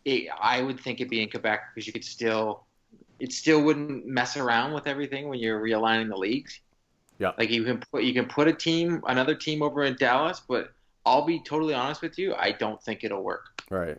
it, 0.05 0.29
I 0.39 0.61
would 0.61 0.79
think 0.79 0.99
it'd 0.99 1.09
be 1.09 1.21
in 1.23 1.29
Quebec 1.29 1.61
because 1.73 1.87
you 1.87 1.93
could 1.93 2.03
still, 2.03 2.65
it 3.19 3.31
still 3.31 3.63
wouldn't 3.63 4.05
mess 4.05 4.37
around 4.37 4.73
with 4.73 4.85
everything 4.85 5.27
when 5.29 5.39
you're 5.39 5.59
realigning 5.61 6.09
the 6.09 6.17
leagues. 6.17 6.59
Yeah. 7.19 7.31
Like 7.37 7.49
you 7.49 7.63
can 7.63 7.79
put 7.91 8.03
you 8.03 8.13
can 8.13 8.25
put 8.25 8.47
a 8.47 8.53
team, 8.53 9.01
another 9.07 9.35
team 9.35 9.61
over 9.63 9.83
in 9.83 9.95
Dallas, 9.95 10.41
but 10.47 10.71
I'll 11.05 11.25
be 11.25 11.39
totally 11.43 11.73
honest 11.73 12.01
with 12.01 12.17
you, 12.19 12.33
I 12.35 12.51
don't 12.51 12.81
think 12.83 13.03
it'll 13.03 13.23
work. 13.23 13.45
right. 13.69 13.97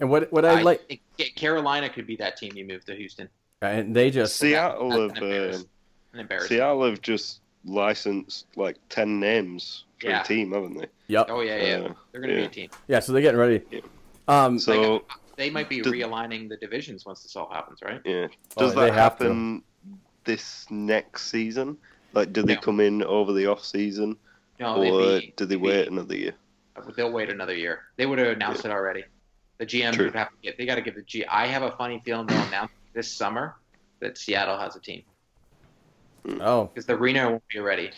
And 0.00 0.08
what 0.10 0.32
what 0.32 0.44
I, 0.44 0.62
like, 0.62 1.00
think 1.16 1.36
Carolina 1.36 1.88
could 1.90 2.06
be 2.06 2.16
that 2.16 2.36
team 2.36 2.52
you 2.56 2.64
move 2.64 2.84
to 2.86 2.94
Houston. 2.96 3.28
and 3.62 3.94
they 3.94 4.10
just 4.10 4.36
Seattle 4.36 4.88
That's 4.88 5.18
have 5.18 5.22
an 5.22 5.66
an 6.14 6.20
embarrassment. 6.20 6.48
Seattle 6.48 6.84
have 6.84 7.02
just 7.02 7.40
licensed 7.64 8.46
like 8.56 8.76
ten 8.88 9.20
names 9.20 9.84
for 10.00 10.08
Yeah. 10.08 10.22
a 10.22 10.24
team, 10.24 10.52
haven't 10.52 10.78
they? 10.78 10.86
yep, 11.08 11.26
Oh 11.28 11.40
yeah, 11.42 11.56
yeah, 11.56 11.74
Uh, 11.88 11.94
they're 12.12 12.20
going 12.22 12.34
to 12.34 12.40
be 12.40 12.44
a 12.44 12.48
team. 12.48 12.70
yeah. 12.88 13.00
So 13.00 13.12
they're 13.12 13.20
getting 13.22 13.38
ready. 13.38 13.62
Yeah. 13.70 13.80
Um, 14.28 14.58
So 14.58 14.92
Like, 14.94 15.02
they 15.36 15.50
might 15.50 15.68
be 15.68 15.82
Does- 15.82 15.92
realigning 15.92 16.48
the 16.48 16.56
divisions 16.56 17.04
once 17.04 17.22
this 17.22 17.36
all 17.36 17.50
happens, 17.50 17.80
right? 17.82 18.00
yeah, 18.04 18.28
does 18.56 18.74
they 18.74 18.86
that 18.86 18.94
have 18.94 19.18
to. 19.18 19.24
happen 19.24 19.62
this 20.24 20.66
next 20.70 21.30
season? 21.30 21.76
Like, 22.14 22.32
do 22.32 22.42
they 22.42 22.54
No. 22.54 22.60
come 22.60 22.80
in 22.80 23.02
over 23.02 23.32
the 23.34 23.46
off 23.46 23.62
season, 23.64 24.16
No, 24.58 24.76
or 24.76 25.20
be- 25.20 25.34
do 25.36 25.44
they 25.44 25.54
they'd 25.56 25.56
be- 25.56 25.68
wait 25.68 25.88
another 25.88 26.16
year? 26.16 26.32
They'll 26.96 27.12
wait 27.12 27.28
another 27.28 27.54
year. 27.54 27.82
They 27.96 28.06
would 28.06 28.18
have 28.18 28.28
announced 28.28 28.64
it 28.64 28.70
already. 28.70 29.04
The 29.60 29.66
GM 29.66 29.92
True. 29.92 30.06
would 30.06 30.14
have 30.14 30.30
to 30.30 30.36
get. 30.42 30.56
They 30.56 30.64
got 30.64 30.76
to 30.76 30.80
give 30.80 30.94
the 30.94 31.02
G. 31.02 31.22
I 31.26 31.46
have 31.46 31.62
a 31.62 31.72
funny 31.72 32.00
feeling 32.02 32.26
they'll 32.26 32.42
announce 32.44 32.72
this 32.94 33.12
summer 33.12 33.56
that 34.00 34.16
Seattle 34.16 34.58
has 34.58 34.74
a 34.74 34.80
team 34.80 35.02
hmm. 36.24 36.40
oh, 36.40 36.64
because 36.64 36.86
the 36.86 36.96
Reno 36.96 37.32
won't 37.32 37.48
be 37.48 37.58
ready. 37.58 37.90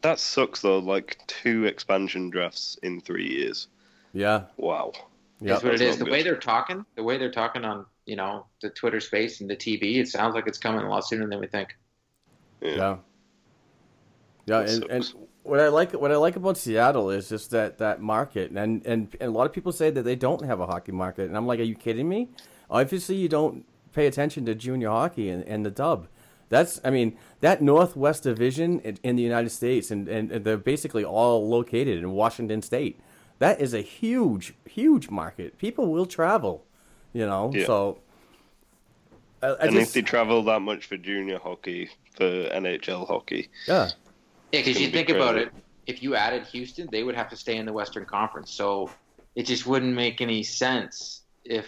That 0.00 0.18
sucks 0.18 0.62
though. 0.62 0.78
Like 0.78 1.18
two 1.26 1.66
expansion 1.66 2.30
drafts 2.30 2.78
in 2.82 3.02
three 3.02 3.28
years. 3.28 3.68
yeah, 4.14 4.44
Wow. 4.56 4.92
yeah. 5.42 5.52
That's 5.52 5.62
what 5.62 5.74
it 5.74 5.80
that's 5.80 5.96
is. 5.96 5.98
not 6.00 6.06
The 6.06 6.12
way 6.12 6.22
they're 6.22 6.34
talking, 6.34 6.86
the 6.96 7.02
way 7.02 7.18
they're 7.18 7.30
talking 7.30 7.66
on 7.66 7.84
you 8.06 8.16
know 8.16 8.46
the 8.62 8.70
Twitter 8.70 8.98
space 8.98 9.42
and 9.42 9.50
the 9.50 9.56
TV, 9.56 9.98
it 9.98 10.08
sounds 10.08 10.34
like 10.34 10.46
it's 10.46 10.58
coming 10.58 10.80
a 10.80 10.88
lot 10.88 11.06
sooner 11.06 11.28
than 11.28 11.38
we 11.38 11.46
think. 11.46 11.76
Yeah. 12.62 12.70
Yeah. 12.70 12.96
Yeah, 14.46 14.60
and, 14.60 14.84
and 14.90 15.04
sucks. 15.04 15.14
What 15.44 15.60
I 15.60 15.68
like 15.68 15.92
what 15.92 16.12
I 16.12 16.16
like 16.16 16.36
about 16.36 16.56
Seattle 16.56 17.10
is 17.10 17.28
just 17.28 17.50
that 17.50 17.78
that 17.78 18.00
market, 18.00 18.50
and, 18.50 18.86
and 18.86 18.86
and 18.86 19.16
a 19.20 19.30
lot 19.30 19.46
of 19.46 19.52
people 19.52 19.72
say 19.72 19.90
that 19.90 20.02
they 20.02 20.16
don't 20.16 20.44
have 20.44 20.60
a 20.60 20.66
hockey 20.66 20.92
market, 20.92 21.26
and 21.26 21.36
I'm 21.36 21.46
like, 21.46 21.60
are 21.60 21.64
you 21.64 21.74
kidding 21.74 22.08
me? 22.08 22.28
Obviously, 22.70 23.16
you 23.16 23.28
don't 23.28 23.64
pay 23.92 24.06
attention 24.06 24.46
to 24.46 24.54
junior 24.54 24.88
hockey 24.88 25.28
and, 25.28 25.44
and 25.44 25.66
the 25.66 25.70
dub. 25.70 26.08
That's 26.48 26.80
I 26.84 26.90
mean 26.90 27.16
that 27.40 27.62
Northwest 27.62 28.24
Division 28.24 28.80
in, 28.80 28.98
in 29.02 29.16
the 29.16 29.22
United 29.22 29.50
States, 29.50 29.90
and, 29.90 30.08
and 30.08 30.30
they're 30.30 30.56
basically 30.56 31.04
all 31.04 31.48
located 31.48 31.98
in 31.98 32.10
Washington 32.12 32.62
State. 32.62 33.00
That 33.38 33.60
is 33.60 33.74
a 33.74 33.80
huge, 33.80 34.54
huge 34.68 35.10
market. 35.10 35.58
People 35.58 35.90
will 35.90 36.06
travel, 36.06 36.64
you 37.12 37.26
know. 37.26 37.50
Yeah. 37.52 37.66
So, 37.66 37.98
I, 39.42 39.46
I 39.46 39.56
and 39.62 39.72
just, 39.72 39.88
if 39.88 39.92
they 39.94 40.02
travel 40.02 40.44
that 40.44 40.60
much 40.60 40.86
for 40.86 40.96
junior 40.96 41.38
hockey, 41.38 41.90
for 42.14 42.24
NHL 42.24 43.08
hockey, 43.08 43.48
yeah, 43.66 43.90
Yeah, 44.52 44.60
because 44.60 44.80
you 44.80 44.88
be 44.88 44.92
think 44.92 45.08
about 45.08 45.36
it, 45.36 45.50
if 45.86 46.02
you 46.02 46.14
added 46.14 46.46
Houston, 46.46 46.88
they 46.92 47.02
would 47.02 47.14
have 47.14 47.28
to 47.30 47.36
stay 47.36 47.56
in 47.56 47.66
the 47.66 47.72
Western 47.72 48.04
Conference. 48.04 48.50
So 48.52 48.90
it 49.34 49.44
just 49.44 49.66
wouldn't 49.66 49.94
make 49.94 50.20
any 50.20 50.42
sense 50.42 51.22
if 51.44 51.66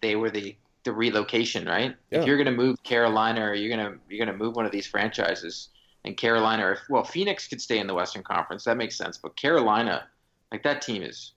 they 0.00 0.16
were 0.16 0.30
the 0.30 0.56
the 0.84 0.92
relocation, 0.92 1.66
right? 1.66 1.94
Yeah. 2.10 2.20
If 2.20 2.26
you're 2.26 2.36
going 2.36 2.46
to 2.46 2.52
move 2.52 2.82
Carolina, 2.82 3.42
or 3.42 3.54
you're 3.54 3.74
going 3.74 3.92
to 3.92 3.98
you're 4.08 4.24
going 4.24 4.36
to 4.36 4.44
move 4.44 4.56
one 4.56 4.64
of 4.64 4.72
these 4.72 4.86
franchises, 4.86 5.68
and 6.04 6.16
Carolina, 6.16 6.64
or 6.64 6.78
well, 6.88 7.04
Phoenix 7.04 7.46
could 7.46 7.60
stay 7.60 7.78
in 7.78 7.86
the 7.86 7.94
Western 7.94 8.22
Conference. 8.22 8.64
That 8.64 8.76
makes 8.76 8.96
sense. 8.96 9.18
But 9.18 9.36
Carolina, 9.36 10.06
like 10.50 10.62
that 10.62 10.82
team 10.82 11.02
is, 11.02 11.32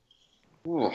ooh, 0.68 0.91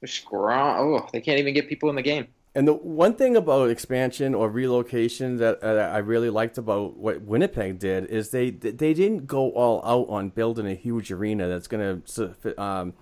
they're 0.00 0.08
strong. 0.08 0.78
Oh, 0.78 1.08
they 1.12 1.20
can't 1.20 1.38
even 1.38 1.54
get 1.54 1.68
people 1.68 1.88
in 1.88 1.96
the 1.96 2.02
game. 2.02 2.28
And 2.54 2.66
the 2.66 2.74
one 2.74 3.14
thing 3.14 3.36
about 3.36 3.70
expansion 3.70 4.34
or 4.34 4.50
relocation 4.50 5.36
that, 5.36 5.62
uh, 5.62 5.88
I 5.92 5.98
really 5.98 6.30
liked 6.30 6.58
about 6.58 6.96
what 6.96 7.22
Winnipeg 7.22 7.78
did 7.78 8.06
is 8.06 8.30
they 8.30 8.50
they 8.50 8.92
didn't 8.92 9.26
go 9.26 9.50
all 9.50 9.80
out 9.84 10.12
on 10.12 10.30
building 10.30 10.66
a 10.66 10.74
huge 10.74 11.12
arena 11.12 11.46
that's 11.46 11.68
going 11.68 12.02
to 12.02 12.60
um, 12.60 12.94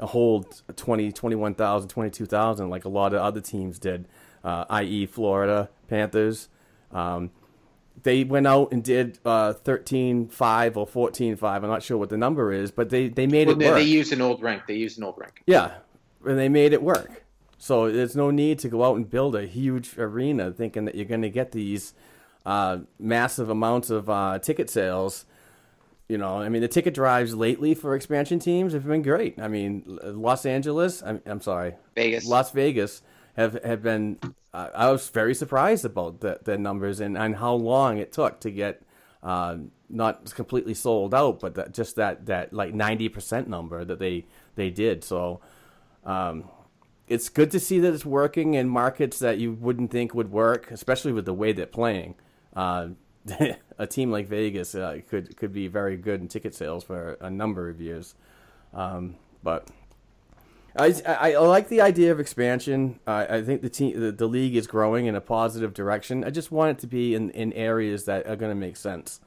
hold 0.00 0.62
20, 0.74 1.12
21,000, 1.12 1.88
22,000 1.88 2.70
like 2.70 2.84
a 2.86 2.88
lot 2.88 3.12
of 3.12 3.20
other 3.20 3.40
teams 3.40 3.78
did, 3.78 4.08
uh, 4.42 4.64
i.e., 4.70 5.04
Florida 5.04 5.68
Panthers. 5.88 6.48
Um, 6.90 7.30
they 8.02 8.24
went 8.24 8.46
out 8.46 8.72
and 8.72 8.82
did 8.82 9.18
uh, 9.24 9.54
13-5 9.64 10.76
or 10.76 10.86
14-5. 10.86 11.42
I'm 11.42 11.62
not 11.62 11.82
sure 11.82 11.98
what 11.98 12.08
the 12.08 12.16
number 12.16 12.52
is, 12.52 12.70
but 12.70 12.90
they, 12.90 13.08
they 13.08 13.26
made 13.26 13.48
well, 13.48 13.56
it 13.56 13.58
they, 13.58 13.66
work. 13.66 13.76
They 13.76 13.84
used 13.84 14.12
an 14.12 14.20
old 14.22 14.42
rink. 14.42 14.62
They 14.66 14.74
used 14.74 14.98
an 14.98 15.04
old 15.04 15.16
rink. 15.18 15.42
Yeah, 15.46 15.72
and 16.24 16.38
they 16.38 16.48
made 16.48 16.72
it 16.72 16.82
work. 16.82 17.25
So 17.58 17.90
there's 17.90 18.16
no 18.16 18.30
need 18.30 18.58
to 18.60 18.68
go 18.68 18.84
out 18.84 18.96
and 18.96 19.08
build 19.08 19.34
a 19.34 19.46
huge 19.46 19.96
arena 19.98 20.52
thinking 20.52 20.84
that 20.84 20.94
you're 20.94 21.06
going 21.06 21.22
to 21.22 21.30
get 21.30 21.52
these 21.52 21.94
uh, 22.44 22.78
massive 22.98 23.48
amounts 23.50 23.90
of 23.90 24.10
uh, 24.10 24.38
ticket 24.38 24.68
sales. 24.68 25.24
You 26.08 26.18
know, 26.18 26.40
I 26.40 26.48
mean, 26.48 26.62
the 26.62 26.68
ticket 26.68 26.94
drives 26.94 27.34
lately 27.34 27.74
for 27.74 27.96
expansion 27.96 28.38
teams 28.38 28.72
have 28.74 28.86
been 28.86 29.02
great. 29.02 29.40
I 29.40 29.48
mean, 29.48 29.82
Los 29.86 30.46
Angeles, 30.46 31.02
I'm, 31.02 31.20
I'm 31.26 31.40
sorry, 31.40 31.74
Vegas, 31.96 32.26
Las 32.26 32.52
Vegas 32.52 33.02
have 33.36 33.62
have 33.64 33.82
been. 33.82 34.18
Uh, 34.54 34.68
I 34.74 34.90
was 34.92 35.08
very 35.08 35.34
surprised 35.34 35.84
about 35.84 36.20
the, 36.20 36.38
the 36.44 36.56
numbers 36.56 37.00
and, 37.00 37.18
and 37.18 37.36
how 37.36 37.54
long 37.54 37.98
it 37.98 38.12
took 38.12 38.38
to 38.40 38.50
get 38.50 38.82
uh, 39.22 39.56
not 39.88 40.32
completely 40.34 40.74
sold 40.74 41.12
out, 41.12 41.40
but 41.40 41.56
that, 41.56 41.74
just 41.74 41.96
that 41.96 42.26
that 42.26 42.52
like 42.52 42.72
ninety 42.72 43.08
percent 43.08 43.48
number 43.48 43.84
that 43.84 43.98
they 43.98 44.26
they 44.54 44.70
did. 44.70 45.02
So. 45.02 45.40
Um, 46.04 46.44
it's 47.08 47.28
good 47.28 47.50
to 47.52 47.60
see 47.60 47.78
that 47.80 47.94
it's 47.94 48.04
working 48.04 48.54
in 48.54 48.68
markets 48.68 49.18
that 49.20 49.38
you 49.38 49.52
wouldn't 49.52 49.90
think 49.90 50.14
would 50.14 50.30
work, 50.30 50.70
especially 50.70 51.12
with 51.12 51.24
the 51.24 51.34
way 51.34 51.52
they're 51.52 51.66
playing. 51.66 52.16
Uh, 52.54 52.88
a 53.78 53.86
team 53.86 54.10
like 54.10 54.28
Vegas 54.28 54.74
uh, 54.74 55.00
could 55.08 55.36
could 55.36 55.52
be 55.52 55.68
very 55.68 55.96
good 55.96 56.20
in 56.20 56.28
ticket 56.28 56.54
sales 56.54 56.84
for 56.84 57.16
a 57.20 57.30
number 57.30 57.68
of 57.68 57.80
years. 57.80 58.14
Um, 58.72 59.16
but 59.42 59.68
I, 60.76 60.94
I, 61.06 61.32
I, 61.32 61.38
like 61.38 61.68
the 61.68 61.80
idea 61.80 62.12
of 62.12 62.20
expansion. 62.20 63.00
Uh, 63.06 63.26
I 63.28 63.42
think 63.42 63.62
the 63.62 63.70
team 63.70 63.98
the, 63.98 64.12
the, 64.12 64.26
league 64.26 64.54
is 64.54 64.66
growing 64.66 65.06
in 65.06 65.14
a 65.14 65.20
positive 65.20 65.72
direction. 65.74 66.24
I 66.24 66.30
just 66.30 66.52
want 66.52 66.78
it 66.78 66.80
to 66.80 66.86
be 66.86 67.14
in, 67.14 67.30
in 67.30 67.52
areas 67.54 68.04
that 68.04 68.26
are 68.26 68.36
going 68.36 68.50
to 68.50 68.60
make 68.60 68.76
sense. 68.76 69.20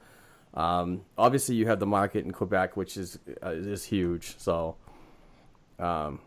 Um, 0.54 1.02
obviously, 1.18 1.56
you 1.56 1.66
have 1.66 1.80
the 1.80 1.86
market 1.86 2.24
in 2.24 2.32
Quebec, 2.32 2.76
which 2.76 2.96
is 2.96 3.18
uh, 3.42 3.50
is 3.50 3.84
huge. 3.84 4.36
So. 4.38 4.76
Um, 5.78 6.20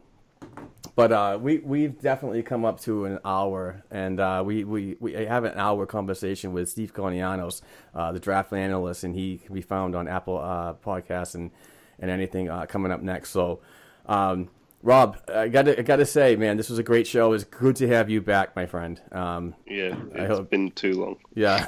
but 0.95 1.11
uh, 1.11 1.39
we 1.41 1.57
we've 1.59 1.99
definitely 1.99 2.43
come 2.43 2.65
up 2.65 2.79
to 2.81 3.05
an 3.05 3.19
hour, 3.25 3.83
and 3.89 4.19
uh, 4.19 4.43
we, 4.45 4.63
we 4.63 4.95
we 4.99 5.13
have 5.13 5.43
an 5.43 5.57
hour 5.57 5.85
conversation 5.85 6.53
with 6.53 6.69
Steve 6.69 6.93
Kournianos, 6.93 7.61
uh, 7.95 8.11
the 8.11 8.19
draft 8.19 8.53
analyst, 8.53 9.03
and 9.03 9.15
he 9.15 9.39
can 9.39 9.55
be 9.55 9.61
found 9.61 9.95
on 9.95 10.07
Apple 10.07 10.37
uh, 10.37 10.73
Podcasts 10.73 11.35
and 11.35 11.51
and 11.99 12.11
anything 12.11 12.49
uh, 12.49 12.65
coming 12.65 12.91
up 12.91 13.01
next. 13.01 13.31
So, 13.31 13.61
um, 14.05 14.49
Rob, 14.83 15.17
I 15.33 15.47
got 15.47 15.67
I 15.69 15.81
got 15.81 15.95
to 15.95 16.05
say, 16.05 16.35
man, 16.35 16.57
this 16.57 16.69
was 16.69 16.77
a 16.77 16.83
great 16.83 17.07
show. 17.07 17.31
It's 17.31 17.45
good 17.45 17.77
to 17.77 17.87
have 17.87 18.09
you 18.09 18.21
back, 18.21 18.53
my 18.53 18.65
friend. 18.65 19.01
Um, 19.13 19.55
yeah, 19.65 19.95
it's 20.13 20.27
hope, 20.27 20.49
been 20.49 20.71
too 20.71 20.99
long. 20.99 21.17
Yeah, 21.33 21.67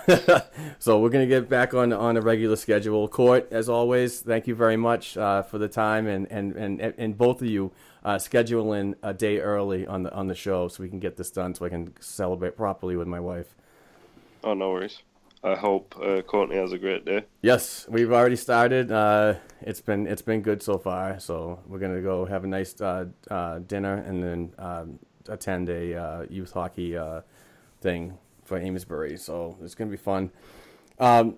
so 0.80 0.99
we're 0.99 1.09
gonna 1.09 1.26
get 1.26 1.47
back 1.47 1.74
on 1.74 1.93
on 1.93 2.18
a 2.18 2.22
regular 2.22 2.57
schedule. 2.57 3.07
Court, 3.07 3.47
as 3.51 3.70
always, 3.70 4.20
thank 4.20 4.47
you 4.47 4.53
very 4.53 4.76
much 4.76 5.16
uh, 5.16 5.43
for 5.43 5.57
the 5.57 5.70
time, 5.70 6.07
and 6.07 6.28
and 6.30 6.57
and 6.57 6.82
and 6.82 7.18
both 7.18 7.41
of 7.41 7.47
you 7.47 7.72
uh, 8.03 8.20
schedule 8.20 8.74
in 8.74 8.97
a 9.01 9.13
day 9.13 9.39
early 9.39 9.88
on 9.88 10.03
the 10.03 10.13
on 10.13 10.28
the 10.28 10.36
show 10.36 10.68
so 10.68 10.84
we 10.84 10.89
can 10.89 10.99
get 10.99 11.16
this 11.16 11.32
done 11.32 11.55
so 11.55 11.66
I 11.66 11.70
can 11.70 11.93
celebrate 12.01 12.57
properly 12.57 12.97
with 12.97 13.07
my 13.07 13.22
wife. 13.22 13.55
Oh, 14.43 14.53
no 14.53 14.72
worries. 14.72 15.01
I 15.45 15.55
hope 15.55 15.95
uh, 16.01 16.23
Courtney 16.23 16.55
has 16.55 16.71
a 16.71 16.77
great 16.79 17.05
day. 17.05 17.25
Yes, 17.43 17.85
we've 17.87 18.11
already 18.11 18.35
started. 18.35 18.91
Uh, 18.91 19.35
it's 19.61 19.79
been 19.79 20.07
it's 20.07 20.23
been 20.23 20.41
good 20.41 20.63
so 20.63 20.79
far. 20.79 21.19
So 21.19 21.59
we're 21.67 21.77
gonna 21.77 22.01
go 22.01 22.25
have 22.25 22.43
a 22.43 22.47
nice 22.47 22.81
uh, 22.81 23.05
uh 23.29 23.59
dinner 23.59 23.93
and 23.93 24.23
then 24.23 24.53
um, 24.57 24.99
attend 25.29 25.69
a 25.69 25.95
uh, 25.95 26.25
youth 26.31 26.51
hockey 26.51 26.97
uh, 26.97 27.21
thing 27.79 28.17
for 28.43 28.57
Amesbury. 28.57 29.17
So 29.17 29.55
it's 29.61 29.75
gonna 29.75 29.91
be 29.91 29.97
fun. 29.97 30.31
Um, 30.97 31.35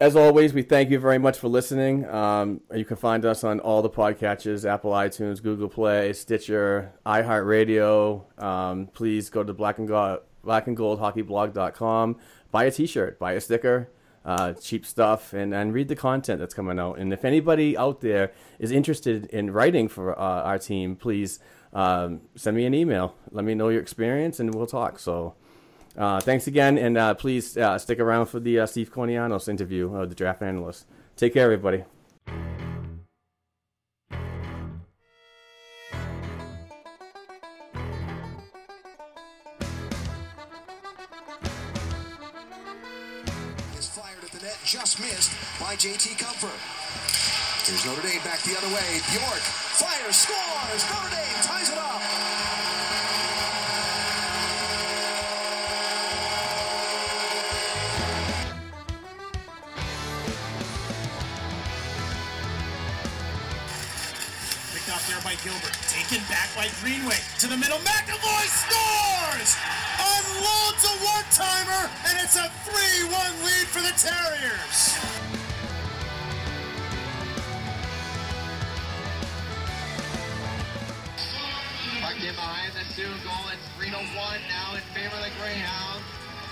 as 0.00 0.16
always, 0.16 0.54
we 0.54 0.62
thank 0.62 0.88
you 0.90 0.98
very 0.98 1.18
much 1.18 1.38
for 1.38 1.48
listening. 1.48 2.08
Um, 2.08 2.62
you 2.74 2.86
can 2.86 2.96
find 2.96 3.26
us 3.26 3.44
on 3.44 3.60
all 3.60 3.82
the 3.82 3.90
podcatchers 3.90 4.68
Apple 4.68 4.92
iTunes, 4.92 5.42
Google 5.42 5.68
Play, 5.68 6.14
Stitcher, 6.14 6.94
iHeartRadio. 7.04 8.42
Um, 8.42 8.86
please 8.86 9.28
go 9.28 9.44
to 9.44 9.52
black 9.52 9.78
and, 9.78 9.86
gold. 9.86 10.20
Buy 12.54 12.64
a 12.70 12.70
t 12.70 12.86
shirt, 12.86 13.18
buy 13.18 13.32
a 13.32 13.40
sticker, 13.40 13.90
uh, 14.24 14.52
cheap 14.66 14.86
stuff, 14.86 15.32
and, 15.32 15.52
and 15.52 15.74
read 15.74 15.88
the 15.88 15.96
content 15.96 16.38
that's 16.40 16.54
coming 16.54 16.78
out. 16.78 16.94
And 17.00 17.12
if 17.12 17.24
anybody 17.24 17.76
out 17.76 18.00
there 18.00 18.26
is 18.64 18.70
interested 18.70 19.26
in 19.38 19.50
writing 19.50 19.88
for 19.88 20.16
uh, 20.16 20.48
our 20.48 20.58
team, 20.70 20.94
please 20.94 21.40
um, 21.72 22.20
send 22.36 22.56
me 22.56 22.64
an 22.64 22.72
email. 22.72 23.06
Let 23.32 23.44
me 23.44 23.54
know 23.54 23.70
your 23.70 23.82
experience, 23.82 24.38
and 24.40 24.54
we'll 24.54 24.72
talk. 24.80 24.98
So. 24.98 25.34
Uh, 25.96 26.18
thanks 26.18 26.48
again, 26.48 26.76
and 26.76 26.98
uh, 26.98 27.14
please 27.14 27.56
uh, 27.56 27.78
stick 27.78 28.00
around 28.00 28.26
for 28.26 28.40
the 28.40 28.58
uh, 28.58 28.66
Steve 28.66 28.92
Kournianos 28.92 29.48
interview, 29.48 29.94
uh, 29.94 30.04
the 30.04 30.14
draft 30.16 30.42
analyst. 30.42 30.86
Take 31.14 31.34
care, 31.34 31.44
everybody. 31.44 31.84
By 45.74 45.78
JT 45.78 46.14
Compher. 46.22 46.54
Here's 47.66 47.84
Notre 47.84 48.06
Dame 48.06 48.22
back 48.22 48.38
the 48.46 48.56
other 48.56 48.68
way. 48.68 49.02
Bjork 49.10 49.42
fires, 49.74 50.14
scores. 50.14 50.82
Notre 50.86 51.10
Dame 51.10 51.42
ties 51.42 51.68
it 51.68 51.74
up. 51.74 51.98
Picked 64.70 64.94
off 64.94 65.02
there 65.10 65.18
by 65.26 65.34
Gilbert. 65.42 65.74
Taken 65.90 66.22
back 66.30 66.54
by 66.54 66.70
Greenway. 66.86 67.18
To 67.40 67.48
the 67.48 67.56
middle. 67.56 67.78
McAvoy 67.82 68.46
scores! 68.46 69.58
Unloads 69.98 70.84
a 70.86 70.94
one-timer, 71.02 71.90
and 72.06 72.18
it's 72.22 72.36
a 72.36 72.46
3-1 72.62 73.10
lead 73.42 73.66
for 73.66 73.82
the 73.82 73.90
Terriers. 73.98 75.03
Behind 82.96 83.14
the 83.14 83.18
Sioux 83.18 83.28
goal. 83.28 83.44
It's 83.52 83.68
3 83.76 83.90
1 83.90 84.40
now 84.48 84.74
in 84.74 84.82
favor 84.94 85.14
of 85.16 85.24
the 85.24 85.30
Greyhounds. 85.40 86.04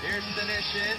Here's 0.03 0.25
Senyshyn 0.35 0.99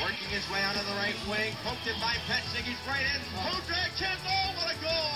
working 0.00 0.28
his 0.28 0.48
way 0.50 0.60
out 0.62 0.76
of 0.76 0.86
the 0.86 0.94
right 0.94 1.16
wing. 1.28 1.54
Poked 1.64 1.86
it 1.86 1.96
by 2.00 2.14
Petchnik. 2.28 2.64
He's 2.64 2.76
right 2.86 3.04
in. 3.14 3.20
Kodrak. 3.40 3.92
Oh, 4.26 4.52
what 4.56 4.72
a 4.72 4.78
goal! 4.80 5.11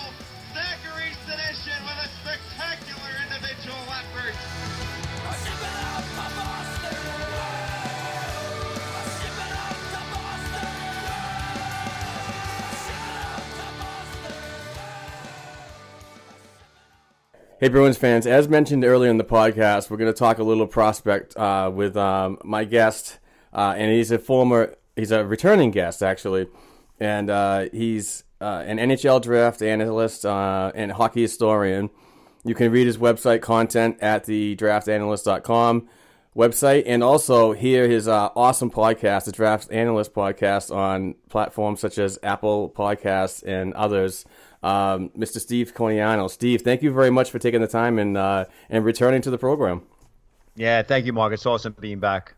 Hey 17.59 17.69
Bruins 17.69 17.97
fans, 17.97 18.27
as 18.27 18.47
mentioned 18.47 18.85
earlier 18.85 19.09
in 19.09 19.17
the 19.17 19.23
podcast, 19.23 19.89
we're 19.89 19.97
going 19.97 20.13
to 20.13 20.17
talk 20.17 20.37
a 20.37 20.43
little 20.43 20.67
prospect 20.67 21.35
uh, 21.35 21.71
with 21.73 21.97
um, 21.97 22.37
my 22.43 22.65
guest, 22.65 23.17
uh, 23.51 23.73
and 23.75 23.91
he's 23.91 24.11
a 24.11 24.19
former, 24.19 24.75
he's 24.95 25.09
a 25.09 25.25
returning 25.25 25.71
guest 25.71 26.03
actually, 26.03 26.45
and 26.99 27.31
uh, 27.31 27.65
he's 27.73 28.25
uh, 28.39 28.63
an 28.67 28.77
NHL 28.77 29.23
draft 29.23 29.63
analyst 29.63 30.23
uh, 30.23 30.71
and 30.75 30.91
hockey 30.91 31.23
historian. 31.23 31.89
You 32.45 32.53
can 32.53 32.71
read 32.71 32.85
his 32.85 32.99
website 32.99 33.41
content 33.41 33.97
at 34.01 34.25
the 34.25 34.55
draftanalyst.com 34.55 35.89
website 36.35 36.83
and 36.85 37.03
also 37.03 37.53
hear 37.53 37.87
his 37.87 38.07
uh, 38.07 38.29
awesome 38.35 38.69
podcast, 38.69 39.25
the 39.25 39.31
Draft 39.31 39.71
Analyst 39.71 40.13
Podcast, 40.13 40.73
on 40.73 41.15
platforms 41.27 41.79
such 41.79 41.97
as 41.97 42.19
Apple 42.21 42.69
Podcasts 42.69 43.41
and 43.43 43.73
others. 43.73 44.25
Um, 44.67 45.09
Mr. 45.09 45.39
Steve 45.39 45.73
Koniano. 45.73 46.29
Steve, 46.29 46.61
thank 46.61 46.81
you 46.81 46.91
very 46.91 47.09
much 47.09 47.31
for 47.31 47.39
taking 47.39 47.61
the 47.61 47.67
time 47.67 47.97
and 47.99 48.17
uh, 48.17 48.45
and 48.69 48.83
returning 48.83 49.21
to 49.21 49.29
the 49.29 49.37
program. 49.37 49.83
Yeah, 50.55 50.81
thank 50.81 51.05
you, 51.05 51.13
Mark. 51.13 51.33
It's 51.33 51.45
awesome 51.45 51.75
being 51.79 51.99
back. 51.99 52.33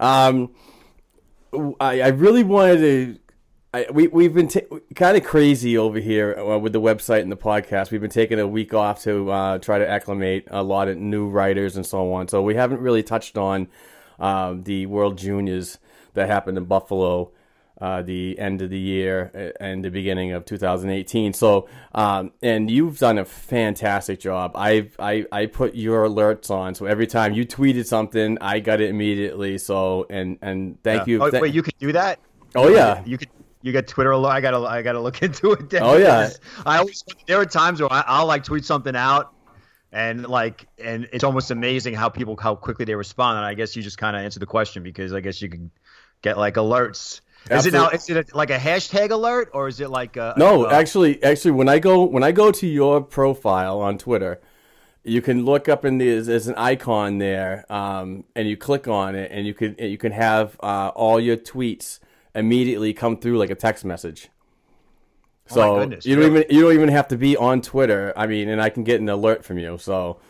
Um, 0.00 0.50
I, 1.80 2.00
I 2.00 2.08
really 2.08 2.42
wanted 2.42 2.78
to 2.78 3.18
I, 3.72 3.86
we 3.92 4.08
we've 4.08 4.32
been 4.32 4.48
t- 4.48 4.62
kind 4.94 5.16
of 5.16 5.24
crazy 5.24 5.76
over 5.76 6.00
here 6.00 6.34
uh, 6.38 6.58
with 6.58 6.72
the 6.72 6.80
website 6.80 7.20
and 7.20 7.30
the 7.30 7.36
podcast. 7.36 7.90
We've 7.90 8.00
been 8.00 8.10
taking 8.10 8.40
a 8.40 8.46
week 8.46 8.72
off 8.72 9.02
to 9.02 9.30
uh, 9.30 9.58
try 9.58 9.78
to 9.78 9.88
acclimate 9.88 10.48
a 10.50 10.62
lot 10.62 10.88
of 10.88 10.96
new 10.96 11.28
writers 11.28 11.76
and 11.76 11.84
so 11.84 12.12
on. 12.14 12.28
So 12.28 12.42
we 12.42 12.54
haven't 12.54 12.80
really 12.80 13.02
touched 13.02 13.36
on 13.36 13.68
um, 14.18 14.62
the 14.64 14.86
World 14.86 15.18
Juniors 15.18 15.78
that 16.14 16.28
happened 16.28 16.56
in 16.56 16.64
Buffalo. 16.64 17.30
Uh, 17.80 18.02
the 18.02 18.36
end 18.40 18.60
of 18.60 18.70
the 18.70 18.78
year 18.78 19.54
and 19.60 19.84
the 19.84 19.90
beginning 19.90 20.32
of 20.32 20.44
2018. 20.44 21.32
So, 21.32 21.68
um, 21.94 22.32
and 22.42 22.68
you've 22.68 22.98
done 22.98 23.18
a 23.18 23.24
fantastic 23.24 24.18
job. 24.18 24.56
I've, 24.56 24.96
I 24.98 25.26
I 25.30 25.46
put 25.46 25.76
your 25.76 26.04
alerts 26.04 26.50
on, 26.50 26.74
so 26.74 26.86
every 26.86 27.06
time 27.06 27.34
you 27.34 27.46
tweeted 27.46 27.86
something, 27.86 28.36
I 28.40 28.58
got 28.58 28.80
it 28.80 28.90
immediately. 28.90 29.58
So, 29.58 30.06
and 30.10 30.38
and 30.42 30.82
thank 30.82 31.06
yeah. 31.06 31.12
you. 31.12 31.22
Oh, 31.22 31.30
Th- 31.30 31.40
wait, 31.40 31.54
you 31.54 31.62
could 31.62 31.78
do 31.78 31.92
that? 31.92 32.18
Oh 32.56 32.68
yeah, 32.68 33.00
you 33.04 33.16
could. 33.16 33.28
You 33.62 33.72
get 33.72 33.88
Twitter 33.88 34.12
alert. 34.12 34.30
I 34.30 34.40
gotta, 34.40 34.58
I 34.58 34.82
gotta 34.82 35.00
look 35.00 35.22
into 35.22 35.52
it. 35.52 35.74
Oh 35.74 35.96
yeah. 35.96 36.30
I 36.64 36.78
always 36.78 37.04
there 37.26 37.40
are 37.40 37.46
times 37.46 37.80
where 37.80 37.92
I, 37.92 38.04
I'll 38.06 38.26
like 38.26 38.44
tweet 38.44 38.64
something 38.64 38.96
out, 38.96 39.32
and 39.92 40.26
like, 40.26 40.66
and 40.82 41.08
it's 41.12 41.24
almost 41.24 41.50
amazing 41.50 41.94
how 41.94 42.08
people 42.08 42.36
how 42.40 42.54
quickly 42.54 42.84
they 42.84 42.94
respond. 42.94 43.38
And 43.38 43.46
I 43.46 43.54
guess 43.54 43.74
you 43.76 43.82
just 43.82 43.98
kind 43.98 44.16
of 44.16 44.22
answer 44.22 44.40
the 44.40 44.46
question 44.46 44.82
because 44.82 45.12
I 45.12 45.20
guess 45.20 45.40
you 45.42 45.48
can 45.48 45.70
get 46.22 46.38
like 46.38 46.54
alerts. 46.54 47.20
Is 47.50 47.66
it 47.66 47.72
now? 47.72 47.88
Is 47.88 48.08
it 48.10 48.30
a, 48.30 48.36
like 48.36 48.50
a 48.50 48.58
hashtag 48.58 49.10
alert 49.10 49.50
or 49.52 49.68
is 49.68 49.80
it 49.80 49.90
like 49.90 50.16
a? 50.16 50.34
No, 50.36 50.66
a, 50.66 50.72
actually, 50.72 51.22
actually, 51.22 51.52
when 51.52 51.68
I 51.68 51.78
go 51.78 52.04
when 52.04 52.22
I 52.22 52.32
go 52.32 52.50
to 52.50 52.66
your 52.66 53.00
profile 53.00 53.80
on 53.80 53.98
Twitter, 53.98 54.40
you 55.04 55.22
can 55.22 55.44
look 55.44 55.68
up 55.68 55.84
in 55.84 55.98
the 55.98 56.20
there's 56.20 56.48
an 56.48 56.54
icon 56.56 57.18
there, 57.18 57.64
um, 57.70 58.24
and 58.34 58.48
you 58.48 58.56
click 58.56 58.88
on 58.88 59.14
it, 59.14 59.30
and 59.32 59.46
you 59.46 59.54
can 59.54 59.76
you 59.78 59.98
can 59.98 60.12
have 60.12 60.56
uh, 60.62 60.88
all 60.94 61.20
your 61.20 61.36
tweets 61.36 62.00
immediately 62.34 62.92
come 62.92 63.16
through 63.16 63.38
like 63.38 63.50
a 63.50 63.54
text 63.54 63.84
message. 63.84 64.28
So 65.46 65.62
oh 65.62 65.80
goodness, 65.80 66.04
you 66.04 66.16
don't 66.16 66.26
even 66.26 66.44
you 66.50 66.62
don't 66.62 66.74
even 66.74 66.88
have 66.90 67.08
to 67.08 67.16
be 67.16 67.36
on 67.36 67.62
Twitter. 67.62 68.12
I 68.16 68.26
mean, 68.26 68.48
and 68.48 68.60
I 68.60 68.68
can 68.68 68.84
get 68.84 69.00
an 69.00 69.08
alert 69.08 69.44
from 69.44 69.58
you. 69.58 69.78
So 69.78 70.20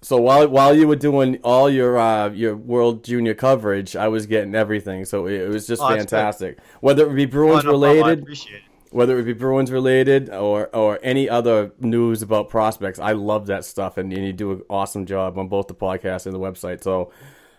so 0.00 0.20
while 0.20 0.46
while 0.48 0.76
you 0.76 0.86
were 0.86 0.96
doing 0.96 1.38
all 1.42 1.68
your 1.68 1.98
uh, 1.98 2.30
your 2.30 2.56
World 2.56 3.02
Junior 3.02 3.34
coverage, 3.34 3.96
I 3.96 4.08
was 4.08 4.26
getting 4.26 4.54
everything. 4.54 5.04
So 5.04 5.26
it, 5.26 5.40
it 5.40 5.48
was 5.48 5.66
just 5.66 5.82
oh, 5.82 5.88
fantastic. 5.88 6.58
Whether 6.80 7.10
it 7.10 7.14
be 7.14 7.26
Bruins 7.26 7.64
oh, 7.64 7.68
no 7.68 7.72
related, 7.72 8.24
problem, 8.24 8.62
whether 8.90 9.18
it 9.18 9.24
be 9.24 9.32
Bruins 9.32 9.72
related 9.72 10.30
or 10.30 10.74
or 10.74 11.00
any 11.02 11.28
other 11.28 11.72
news 11.80 12.22
about 12.22 12.48
prospects, 12.48 13.00
I 13.00 13.12
love 13.12 13.46
that 13.46 13.64
stuff, 13.64 13.98
and, 13.98 14.12
and 14.12 14.24
you 14.24 14.32
do 14.32 14.52
an 14.52 14.62
awesome 14.70 15.04
job 15.04 15.36
on 15.36 15.48
both 15.48 15.66
the 15.66 15.74
podcast 15.74 16.26
and 16.26 16.34
the 16.34 16.40
website. 16.40 16.82
So. 16.82 17.12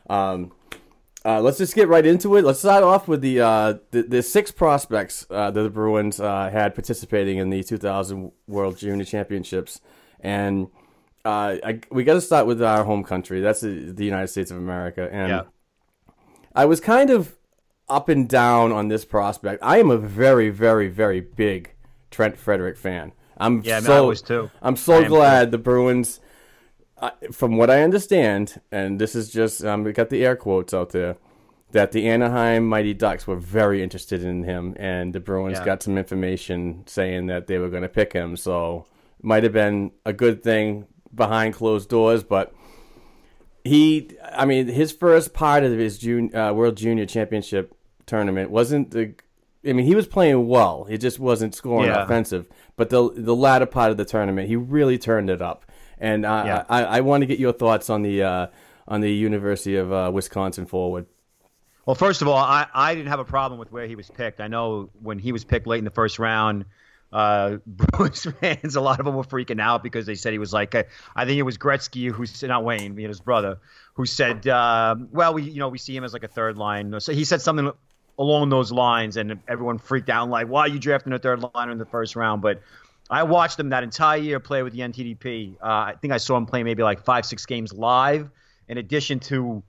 Um, 0.09 0.53
uh, 1.25 1.41
let's 1.41 1.57
just 1.57 1.75
get 1.75 1.89
right 1.89 2.05
into 2.05 2.37
it. 2.37 2.45
Let's 2.45 2.59
start 2.59 2.81
off 2.81 3.07
with 3.07 3.19
the 3.19 3.41
uh, 3.41 3.73
the, 3.91 4.03
the, 4.03 4.23
six 4.23 4.51
prospects 4.51 5.27
uh, 5.29 5.51
that 5.51 5.61
the 5.61 5.69
Bruins 5.69 6.19
uh, 6.19 6.49
had 6.49 6.73
participating 6.73 7.37
in 7.37 7.49
the 7.49 7.61
2000 7.61 8.31
World 8.47 8.77
Junior 8.77 9.03
Championships, 9.03 9.81
and 10.21 10.69
uh, 11.25 11.57
I, 11.63 11.79
we 11.91 12.03
got 12.03 12.13
to 12.13 12.21
start 12.21 12.47
with 12.47 12.61
our 12.61 12.83
home 12.83 13.03
country. 13.03 13.41
That's 13.41 13.61
the, 13.61 13.91
the 13.91 14.05
United 14.05 14.27
States 14.27 14.51
of 14.51 14.57
America, 14.57 15.09
and 15.11 15.29
yeah. 15.29 15.41
I 16.55 16.65
was 16.65 16.79
kind 16.79 17.09
of 17.09 17.35
up 17.87 18.09
and 18.09 18.27
down 18.27 18.71
on 18.71 18.87
this 18.87 19.05
prospect. 19.05 19.63
I 19.63 19.79
am 19.79 19.89
a 19.91 19.97
very, 19.97 20.49
very, 20.49 20.87
very 20.87 21.21
big 21.21 21.71
Trent 22.11 22.37
Frederick 22.37 22.77
fan. 22.77 23.11
I'm 23.37 23.61
yeah, 23.63 23.79
so 23.79 23.97
I 23.97 24.07
was 24.07 24.21
too. 24.21 24.51
I'm 24.61 24.75
so 24.75 25.05
glad 25.07 25.45
too. 25.45 25.51
the 25.51 25.57
Bruins 25.57 26.19
uh, 26.97 27.11
from 27.31 27.57
what 27.57 27.69
I 27.69 27.83
understand, 27.83 28.59
and 28.71 28.99
this 28.99 29.15
is 29.15 29.29
just 29.29 29.63
um, 29.63 29.83
we 29.83 29.93
got 29.93 30.09
the 30.09 30.25
air 30.25 30.35
quotes 30.35 30.73
out 30.73 30.89
there, 30.89 31.17
that 31.71 31.91
the 31.91 32.07
Anaheim 32.07 32.67
Mighty 32.67 32.93
Ducks 32.93 33.27
were 33.27 33.37
very 33.37 33.81
interested 33.81 34.23
in 34.23 34.43
him, 34.43 34.75
and 34.77 35.13
the 35.13 35.19
Bruins 35.19 35.59
Yeah. 35.59 35.65
got 35.65 35.83
some 35.83 35.97
information 35.97 36.83
saying 36.87 37.27
that 37.27 37.47
they 37.47 37.57
were 37.57 37.69
going 37.69 37.83
to 37.83 37.89
pick 37.89 38.13
him. 38.13 38.35
So 38.35 38.85
might 39.21 39.43
have 39.43 39.53
been 39.53 39.91
a 40.05 40.13
good 40.13 40.43
thing 40.43 40.87
behind 41.13 41.53
closed 41.53 41.89
doors, 41.89 42.23
but 42.23 42.53
he, 43.63 44.11
I 44.33 44.45
mean, 44.45 44.67
his 44.67 44.91
first 44.91 45.33
part 45.33 45.63
of 45.63 45.71
his 45.77 46.03
uh, 46.05 46.51
World 46.55 46.77
Junior 46.77 47.05
Championship 47.05 47.75
tournament 48.05 48.51
wasn't 48.51 48.91
the. 48.91 49.13
I 49.67 49.73
mean, 49.73 49.85
he 49.85 49.93
was 49.95 50.07
playing 50.07 50.47
well. 50.47 50.85
He 50.85 50.97
just 50.97 51.19
wasn't 51.19 51.53
scoring 51.53 51.89
Yeah. 51.89 52.03
offensive. 52.05 52.47
But 52.77 52.89
the 52.89 53.11
the 53.13 53.35
latter 53.35 53.65
part 53.65 53.91
of 53.91 53.97
the 53.97 54.05
tournament, 54.05 54.47
he 54.47 54.55
really 54.55 54.97
turned 54.97 55.29
it 55.29 55.41
up. 55.41 55.65
And 55.97 56.25
uh, 56.25 56.43
Yeah. 56.45 56.63
I, 56.69 56.83
I 56.85 57.01
want 57.01 57.21
to 57.21 57.25
get 57.25 57.39
your 57.39 57.51
thoughts 57.51 57.89
on 57.89 58.01
the 58.01 58.23
uh, 58.23 58.47
on 58.87 59.01
the 59.01 59.11
University 59.11 59.75
of 59.75 59.91
uh, 59.91 60.09
Wisconsin 60.13 60.65
forward. 60.65 61.07
Well, 61.85 61.95
first 61.95 62.21
of 62.21 62.27
all, 62.27 62.37
I, 62.37 62.67
I 62.73 62.93
didn't 62.95 63.09
have 63.09 63.19
a 63.19 63.25
problem 63.25 63.59
with 63.59 63.71
where 63.71 63.87
he 63.87 63.95
was 63.95 64.09
picked. 64.09 64.39
I 64.39 64.47
know 64.47 64.89
when 65.01 65.19
he 65.19 65.31
was 65.31 65.43
picked 65.43 65.67
late 65.67 65.79
in 65.79 65.85
the 65.85 65.91
first 65.91 66.19
round, 66.19 66.65
uh, 67.11 67.57
Bruins 67.65 68.25
fans, 68.39 68.75
a 68.75 68.81
lot 68.81 68.99
of 68.99 69.05
them 69.05 69.15
were 69.15 69.23
freaking 69.23 69.61
out 69.61 69.83
because 69.83 70.05
they 70.05 70.15
said 70.15 70.33
he 70.33 70.39
was 70.39 70.53
like, 70.53 70.75
I 70.75 71.25
think 71.25 71.37
it 71.37 71.43
was 71.43 71.57
Gretzky 71.57 72.11
who 72.11 72.25
said, 72.25 72.49
not 72.49 72.63
Wayne, 72.63 72.95
me 72.95 73.03
and 73.03 73.09
his 73.09 73.21
brother, 73.21 73.59
who 73.93 74.05
said, 74.05 74.47
uh, 74.47 74.95
well, 75.11 75.33
we, 75.33 75.43
you 75.43 75.59
know, 75.59 75.69
we 75.69 75.77
see 75.77 75.95
him 75.95 76.03
as 76.03 76.13
like 76.13 76.23
a 76.23 76.27
third 76.27 76.57
line. 76.57 76.99
So 76.99 77.13
he 77.13 77.25
said 77.25 77.41
something 77.41 77.71
along 78.17 78.49
those 78.49 78.71
lines, 78.71 79.17
and 79.17 79.39
everyone 79.47 79.77
freaked 79.77 80.09
out, 80.09 80.29
like, 80.29 80.47
why 80.47 80.61
are 80.61 80.67
you 80.67 80.79
drafting 80.79 81.13
a 81.13 81.19
third 81.19 81.43
liner 81.55 81.71
in 81.71 81.77
the 81.77 81.85
first 81.85 82.15
round? 82.15 82.41
But 82.41 82.61
I 83.09 83.23
watched 83.23 83.59
him 83.59 83.69
that 83.69 83.83
entire 83.83 84.17
year 84.17 84.39
play 84.39 84.61
with 84.61 84.73
the 84.73 84.79
NTDP. 84.79 85.55
Uh, 85.55 85.65
I 85.65 85.95
think 85.99 86.13
I 86.13 86.17
saw 86.17 86.37
him 86.37 86.45
play 86.45 86.63
maybe 86.63 86.83
like 86.83 87.03
five, 87.03 87.25
six 87.25 87.45
games 87.45 87.73
live, 87.73 88.29
in 88.67 88.77
addition 88.77 89.19
to 89.21 89.63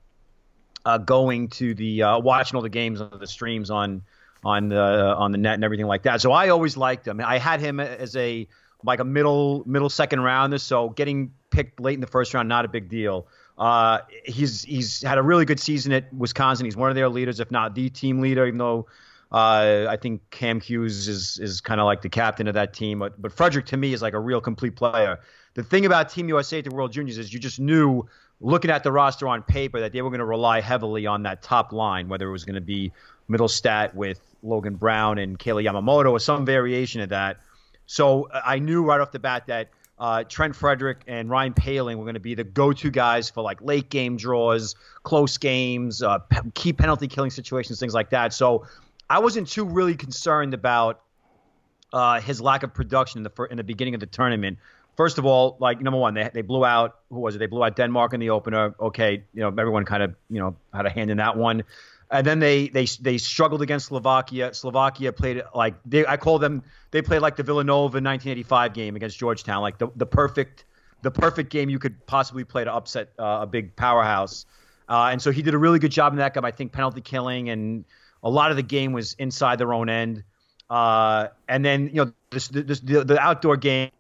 uh, 0.84 0.98
going 0.98 1.48
to 1.48 1.74
the 1.74 2.02
uh, 2.02 2.18
watching 2.18 2.56
all 2.56 2.62
the 2.62 2.68
games 2.68 3.00
on 3.00 3.18
the 3.18 3.26
streams 3.26 3.70
on 3.70 4.02
on 4.44 4.68
the 4.68 4.80
on 4.80 5.32
the 5.32 5.38
net 5.38 5.54
and 5.54 5.64
everything 5.64 5.86
like 5.86 6.04
that. 6.04 6.20
So 6.20 6.32
I 6.32 6.48
always 6.48 6.76
liked 6.76 7.06
him. 7.06 7.20
I 7.20 7.38
had 7.38 7.60
him 7.60 7.80
as 7.80 8.16
a 8.16 8.46
like 8.84 9.00
a 9.00 9.04
middle 9.04 9.62
middle 9.66 9.90
second 9.90 10.20
rounder. 10.20 10.58
So 10.58 10.90
getting 10.90 11.32
picked 11.50 11.80
late 11.80 11.94
in 11.94 12.00
the 12.00 12.06
first 12.06 12.32
round 12.34 12.48
not 12.48 12.64
a 12.64 12.68
big 12.68 12.88
deal. 12.88 13.26
Uh, 13.58 13.98
he's 14.24 14.62
he's 14.62 15.02
had 15.02 15.18
a 15.18 15.22
really 15.22 15.44
good 15.44 15.60
season 15.60 15.92
at 15.92 16.12
Wisconsin. 16.14 16.64
He's 16.64 16.76
one 16.76 16.88
of 16.88 16.96
their 16.96 17.08
leaders, 17.08 17.40
if 17.40 17.50
not 17.50 17.74
the 17.74 17.90
team 17.90 18.20
leader. 18.20 18.46
Even 18.46 18.58
though 18.58 18.86
uh, 19.32 19.86
I 19.88 19.98
think 20.00 20.22
Cam 20.30 20.60
Hughes 20.60 21.08
is 21.08 21.38
is 21.38 21.60
kind 21.60 21.80
of 21.80 21.84
like 21.84 22.00
the 22.00 22.08
captain 22.08 22.48
of 22.48 22.54
that 22.54 22.72
team. 22.72 23.00
But 23.00 23.20
but 23.20 23.32
Frederick 23.32 23.66
to 23.66 23.76
me 23.76 23.92
is 23.92 24.00
like 24.00 24.14
a 24.14 24.20
real 24.20 24.40
complete 24.40 24.76
player. 24.76 25.20
The 25.54 25.62
thing 25.62 25.84
about 25.84 26.08
Team 26.08 26.28
USA 26.28 26.58
at 26.58 26.64
the 26.64 26.70
World 26.70 26.92
Juniors 26.92 27.18
is 27.18 27.32
you 27.32 27.40
just 27.40 27.60
knew 27.60 28.08
looking 28.40 28.70
at 28.70 28.82
the 28.82 28.92
roster 28.92 29.28
on 29.28 29.42
paper 29.42 29.80
that 29.80 29.92
they 29.92 30.00
were 30.00 30.08
going 30.08 30.20
to 30.20 30.24
rely 30.24 30.60
heavily 30.60 31.06
on 31.06 31.24
that 31.24 31.42
top 31.42 31.72
line, 31.72 32.08
whether 32.08 32.28
it 32.28 32.32
was 32.32 32.44
going 32.44 32.54
to 32.54 32.60
be 32.60 32.92
Mittelstadt 33.30 33.94
with 33.94 34.20
Logan 34.42 34.74
Brown 34.74 35.18
and 35.18 35.38
Kailer 35.38 35.62
Yamamoto 35.62 36.10
or 36.10 36.20
some 36.20 36.44
variation 36.44 37.00
of 37.00 37.10
that. 37.10 37.38
So 37.86 38.28
uh, 38.30 38.40
I 38.44 38.58
knew 38.58 38.84
right 38.84 39.00
off 39.00 39.12
the 39.12 39.18
bat 39.18 39.46
that 39.46 39.70
uh, 39.98 40.24
Trent 40.24 40.56
Frederick 40.56 41.02
and 41.06 41.28
Ryan 41.28 41.52
Poehling 41.52 41.96
were 41.96 42.04
going 42.04 42.14
to 42.14 42.20
be 42.20 42.34
the 42.34 42.44
go-to 42.44 42.90
guys 42.90 43.28
for 43.28 43.42
like 43.42 43.60
late 43.60 43.90
game 43.90 44.16
draws, 44.16 44.74
close 45.02 45.36
games, 45.36 46.02
uh, 46.02 46.18
key 46.54 46.72
penalty 46.72 47.06
killing 47.06 47.30
situations, 47.30 47.78
things 47.78 47.94
like 47.94 48.10
that. 48.10 48.32
So 48.32 48.66
I 49.10 49.18
wasn't 49.18 49.48
too 49.48 49.64
really 49.64 49.94
concerned 49.94 50.54
about 50.54 51.02
uh, 51.92 52.20
his 52.20 52.40
lack 52.40 52.62
of 52.62 52.72
production 52.72 53.18
in 53.18 53.24
the 53.24 53.30
fir- 53.30 53.46
in 53.46 53.56
the 53.56 53.64
beginning 53.64 53.94
of 53.94 54.00
the 54.00 54.06
tournament. 54.06 54.58
First 54.96 55.18
of 55.18 55.26
all, 55.26 55.56
like 55.60 55.80
number 55.80 55.98
one, 55.98 56.14
they 56.14 56.30
they 56.32 56.42
blew 56.42 56.64
out 56.64 56.96
who 57.10 57.20
was 57.20 57.34
it? 57.34 57.38
They 57.38 57.46
blew 57.46 57.64
out 57.64 57.76
Denmark 57.76 58.14
in 58.14 58.20
the 58.20 58.30
opener. 58.30 58.74
Okay, 58.80 59.24
you 59.34 59.40
know 59.40 59.48
everyone 59.48 59.84
kind 59.84 60.02
of 60.02 60.14
you 60.28 60.38
know 60.38 60.56
had 60.72 60.86
a 60.86 60.90
hand 60.90 61.10
in 61.10 61.16
that 61.18 61.36
one. 61.36 61.64
And 62.10 62.26
then 62.26 62.40
they 62.40 62.68
they 62.68 62.86
they 63.00 63.18
struggled 63.18 63.62
against 63.62 63.86
Slovakia. 63.86 64.52
Slovakia 64.52 65.12
played 65.12 65.42
like 65.54 65.74
they 65.84 66.04
I 66.04 66.16
call 66.16 66.38
them 66.38 66.62
they 66.90 67.02
played 67.02 67.22
like 67.22 67.36
the 67.36 67.44
Villanova 67.44 68.00
1985 68.02 68.74
game 68.74 68.96
against 68.96 69.18
Georgetown, 69.18 69.62
like 69.62 69.78
the 69.78 69.88
the 69.94 70.06
perfect 70.06 70.64
the 71.02 71.10
perfect 71.10 71.50
game 71.50 71.70
you 71.70 71.78
could 71.78 72.04
possibly 72.06 72.44
play 72.44 72.64
to 72.64 72.72
upset 72.72 73.12
uh, 73.18 73.38
a 73.42 73.46
big 73.46 73.76
powerhouse. 73.76 74.44
Uh, 74.88 75.10
and 75.12 75.22
so 75.22 75.30
he 75.30 75.40
did 75.40 75.54
a 75.54 75.58
really 75.58 75.78
good 75.78 75.92
job 75.92 76.12
in 76.12 76.18
that 76.18 76.34
game. 76.34 76.44
I 76.44 76.50
think 76.50 76.72
penalty 76.72 77.00
killing 77.00 77.48
and 77.48 77.84
a 78.22 78.30
lot 78.30 78.50
of 78.50 78.56
the 78.56 78.62
game 78.62 78.92
was 78.92 79.14
inside 79.14 79.58
their 79.58 79.72
own 79.72 79.88
end. 79.88 80.24
Uh, 80.68 81.28
and 81.48 81.64
then 81.64 81.88
you 81.88 82.04
know 82.04 82.12
this, 82.30 82.48
this, 82.48 82.80
the 82.80 83.04
the 83.04 83.18
outdoor 83.18 83.56
game. 83.56 83.90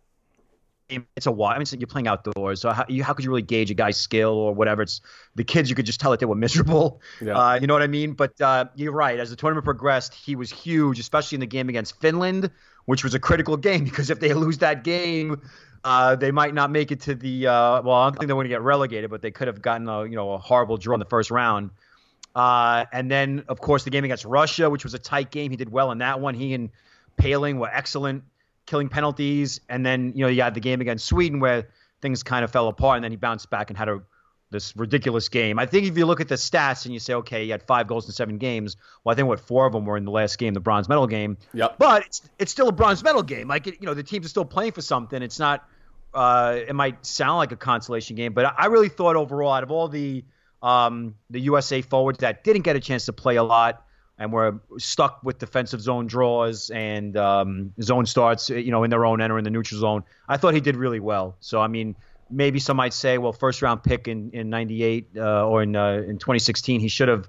It's 1.16 1.26
a 1.26 1.30
while. 1.30 1.50
I 1.50 1.54
mean, 1.54 1.62
it's- 1.62 1.78
you're 1.78 1.86
playing 1.86 2.08
outdoors, 2.08 2.60
so 2.60 2.70
how, 2.70 2.84
you, 2.88 3.04
how 3.04 3.12
could 3.12 3.24
you 3.24 3.30
really 3.30 3.42
gauge 3.42 3.70
a 3.70 3.74
guy's 3.74 3.96
skill 3.96 4.30
or 4.32 4.54
whatever? 4.54 4.82
It's 4.82 5.00
the 5.34 5.44
kids. 5.44 5.68
You 5.70 5.76
could 5.76 5.86
just 5.86 6.00
tell 6.00 6.10
that 6.10 6.20
they 6.20 6.26
were 6.26 6.34
miserable. 6.34 7.00
Yeah. 7.20 7.38
Uh, 7.38 7.54
you 7.60 7.66
know 7.66 7.74
what 7.74 7.82
I 7.82 7.86
mean? 7.86 8.12
But 8.12 8.40
uh, 8.40 8.66
you're 8.74 8.92
right. 8.92 9.18
As 9.18 9.30
the 9.30 9.36
tournament 9.36 9.64
progressed, 9.64 10.14
he 10.14 10.36
was 10.36 10.50
huge, 10.50 10.98
especially 10.98 11.36
in 11.36 11.40
the 11.40 11.46
game 11.46 11.68
against 11.68 12.00
Finland, 12.00 12.50
which 12.86 13.04
was 13.04 13.14
a 13.14 13.18
critical 13.18 13.56
game 13.56 13.84
because 13.90 14.10
if 14.10 14.20
they 14.20 14.32
lose 14.34 14.58
that 14.58 14.84
game, 14.84 15.40
uh, 15.84 16.16
they 16.16 16.30
might 16.30 16.54
not 16.54 16.70
make 16.70 16.92
it 16.92 17.00
to 17.02 17.14
the. 17.14 17.46
Uh, 17.46 17.82
well, 17.82 17.94
I 17.96 18.04
don't 18.06 18.18
think 18.18 18.26
they're 18.28 18.36
going 18.36 18.44
to 18.44 18.48
get 18.50 18.62
relegated, 18.62 19.10
but 19.10 19.22
they 19.22 19.30
could 19.30 19.48
have 19.48 19.60
gotten 19.62 19.88
a 19.88 20.04
you 20.04 20.16
know 20.16 20.32
a 20.32 20.38
horrible 20.38 20.76
draw 20.76 20.94
in 20.94 21.00
the 21.00 21.06
first 21.06 21.30
round. 21.30 21.70
Uh, 22.34 22.84
and 22.92 23.10
then, 23.10 23.44
of 23.48 23.60
course, 23.60 23.84
the 23.84 23.90
game 23.90 24.04
against 24.04 24.24
Russia, 24.24 24.70
which 24.70 24.84
was 24.84 24.94
a 24.94 24.98
tight 24.98 25.30
game. 25.30 25.50
He 25.50 25.56
did 25.56 25.70
well 25.70 25.90
in 25.90 25.98
that 25.98 26.20
one. 26.20 26.34
He 26.34 26.54
and 26.54 26.70
Poehling 27.20 27.58
were 27.58 27.68
excellent, 27.72 28.22
killing 28.70 28.88
penalties. 28.88 29.60
And 29.68 29.84
then, 29.84 30.12
you 30.14 30.24
know, 30.24 30.28
you 30.28 30.42
had 30.42 30.54
the 30.54 30.60
game 30.60 30.80
against 30.80 31.04
Sweden 31.06 31.40
where 31.40 31.68
things 32.00 32.22
kind 32.22 32.44
of 32.44 32.50
fell 32.50 32.68
apart, 32.68 32.96
and 32.96 33.04
then 33.04 33.10
he 33.10 33.16
bounced 33.16 33.50
back 33.50 33.68
and 33.68 33.76
had 33.76 33.88
a 33.88 34.00
this 34.52 34.76
ridiculous 34.76 35.28
game. 35.28 35.60
I 35.60 35.66
think 35.66 35.86
if 35.86 35.96
you 35.96 36.06
look 36.06 36.20
at 36.20 36.26
the 36.26 36.34
stats 36.34 36.84
and 36.84 36.92
you 36.92 36.98
say, 36.98 37.14
okay, 37.14 37.44
he 37.44 37.50
had 37.50 37.62
five 37.62 37.86
goals 37.86 38.06
in 38.06 38.12
seven 38.12 38.38
games. 38.38 38.76
Well, 39.04 39.12
I 39.12 39.16
think 39.16 39.28
what 39.28 39.38
four 39.38 39.64
of 39.64 39.72
them 39.72 39.84
were 39.84 39.96
in 39.96 40.04
the 40.04 40.10
last 40.10 40.38
game, 40.38 40.54
the 40.54 40.60
bronze 40.60 40.88
medal 40.88 41.06
game. 41.06 41.38
Yep. 41.54 41.76
But 41.78 42.06
it's 42.06 42.22
it's 42.38 42.50
still 42.50 42.68
a 42.68 42.72
bronze 42.72 43.04
medal 43.04 43.22
game. 43.22 43.46
Like 43.48 43.66
you 43.66 43.74
know, 43.82 43.94
the 43.94 44.02
teams 44.02 44.26
are 44.26 44.28
still 44.30 44.44
playing 44.44 44.72
for 44.72 44.82
something. 44.82 45.22
It's 45.22 45.38
not. 45.38 45.68
Uh, 46.12 46.58
it 46.66 46.74
might 46.74 47.06
sound 47.06 47.36
like 47.36 47.52
a 47.52 47.56
consolation 47.56 48.16
game, 48.16 48.32
but 48.32 48.52
I 48.58 48.66
really 48.66 48.88
thought 48.88 49.14
overall, 49.14 49.52
out 49.52 49.62
of 49.62 49.70
all 49.70 49.86
the 49.86 50.24
um, 50.60 51.14
the 51.30 51.40
USA 51.42 51.82
forwards 51.82 52.18
that 52.18 52.42
didn't 52.42 52.62
get 52.62 52.74
a 52.74 52.80
chance 52.80 53.04
to 53.04 53.12
play 53.12 53.36
a 53.36 53.44
lot 53.44 53.84
and 54.20 54.32
were 54.32 54.60
stuck 54.78 55.20
with 55.24 55.38
defensive 55.38 55.80
zone 55.80 56.06
draws 56.06 56.70
and 56.70 57.16
um, 57.16 57.72
zone 57.82 58.06
starts, 58.06 58.50
you 58.50 58.70
know, 58.70 58.84
in 58.84 58.90
their 58.90 59.04
own 59.04 59.20
end 59.20 59.32
or 59.32 59.38
in 59.38 59.44
the 59.44 59.50
neutral 59.50 59.80
zone, 59.80 60.04
I 60.28 60.36
thought 60.36 60.54
he 60.54 60.60
did 60.60 60.76
really 60.76 61.00
well. 61.00 61.36
So 61.40 61.60
I 61.60 61.66
mean 61.66 61.96
maybe 62.30 62.60
some 62.60 62.76
might 62.76 62.94
say, 62.94 63.18
well, 63.18 63.32
first 63.32 63.62
round 63.62 63.82
pick 63.82 64.08
in 64.08 64.30
in 64.30 64.50
'98 64.50 65.08
uh, 65.16 65.46
or 65.46 65.62
in 65.62 65.76
uh, 65.76 66.02
in 66.06 66.18
2016, 66.18 66.80
he 66.80 66.88
should 66.88 67.08
have 67.08 67.28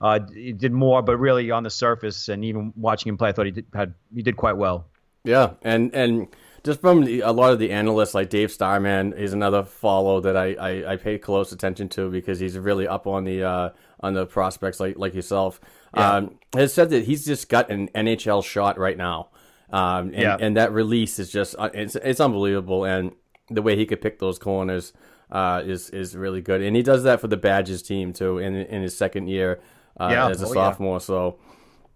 uh, 0.00 0.18
did 0.18 0.72
more. 0.72 1.02
But 1.02 1.18
really, 1.18 1.50
on 1.50 1.62
the 1.62 1.70
surface, 1.70 2.28
and 2.28 2.44
even 2.44 2.72
watching 2.76 3.10
him 3.10 3.18
play, 3.18 3.28
I 3.28 3.32
thought 3.32 3.46
he 3.46 3.52
did 3.52 3.66
had 3.72 3.94
he 4.14 4.22
did 4.22 4.36
quite 4.36 4.56
well. 4.56 4.86
Yeah, 5.24 5.54
and 5.62 5.94
and 5.94 6.28
just 6.64 6.80
from 6.80 7.04
the, 7.04 7.20
a 7.20 7.32
lot 7.32 7.52
of 7.52 7.58
the 7.58 7.70
analysts, 7.70 8.14
like 8.14 8.30
Dave 8.30 8.50
Starman 8.50 9.12
is 9.12 9.32
another 9.32 9.62
follow 9.64 10.20
that 10.20 10.36
I, 10.36 10.54
I, 10.54 10.92
I 10.92 10.96
pay 10.96 11.18
close 11.18 11.52
attention 11.52 11.88
to 11.90 12.10
because 12.10 12.38
he's 12.40 12.58
really 12.58 12.86
up 12.86 13.06
on 13.06 13.24
the 13.24 13.44
uh, 13.44 13.70
on 14.00 14.14
the 14.14 14.26
prospects 14.26 14.80
like 14.80 14.98
like 14.98 15.14
yourself. 15.14 15.60
Yeah. 15.96 16.12
Um, 16.12 16.38
has 16.54 16.72
said 16.72 16.90
that 16.90 17.04
he's 17.04 17.24
just 17.24 17.48
got 17.48 17.70
an 17.70 17.88
NHL 17.88 18.44
shot 18.44 18.78
right 18.78 18.96
now. 18.96 19.28
Um, 19.72 20.08
and, 20.08 20.14
yeah. 20.14 20.36
and 20.38 20.56
that 20.56 20.72
release 20.72 21.18
is 21.18 21.30
just 21.30 21.54
uh, 21.58 21.70
it's, 21.72 21.96
it's 21.96 22.20
unbelievable. 22.20 22.84
And 22.84 23.12
the 23.50 23.62
way 23.62 23.76
he 23.76 23.86
could 23.86 24.00
pick 24.00 24.18
those 24.18 24.38
corners 24.38 24.92
uh, 25.30 25.62
is 25.64 25.90
is 25.90 26.16
really 26.16 26.40
good, 26.40 26.60
and 26.60 26.74
he 26.74 26.82
does 26.82 27.04
that 27.04 27.20
for 27.20 27.28
the 27.28 27.36
Badgers 27.36 27.82
team 27.82 28.12
too 28.12 28.38
in 28.38 28.54
in 28.54 28.82
his 28.82 28.96
second 28.96 29.28
year 29.28 29.60
uh, 29.98 30.08
yeah. 30.10 30.28
as 30.28 30.42
a 30.42 30.46
oh, 30.46 30.52
sophomore. 30.52 30.94
Yeah. 30.94 30.98
So, 30.98 31.38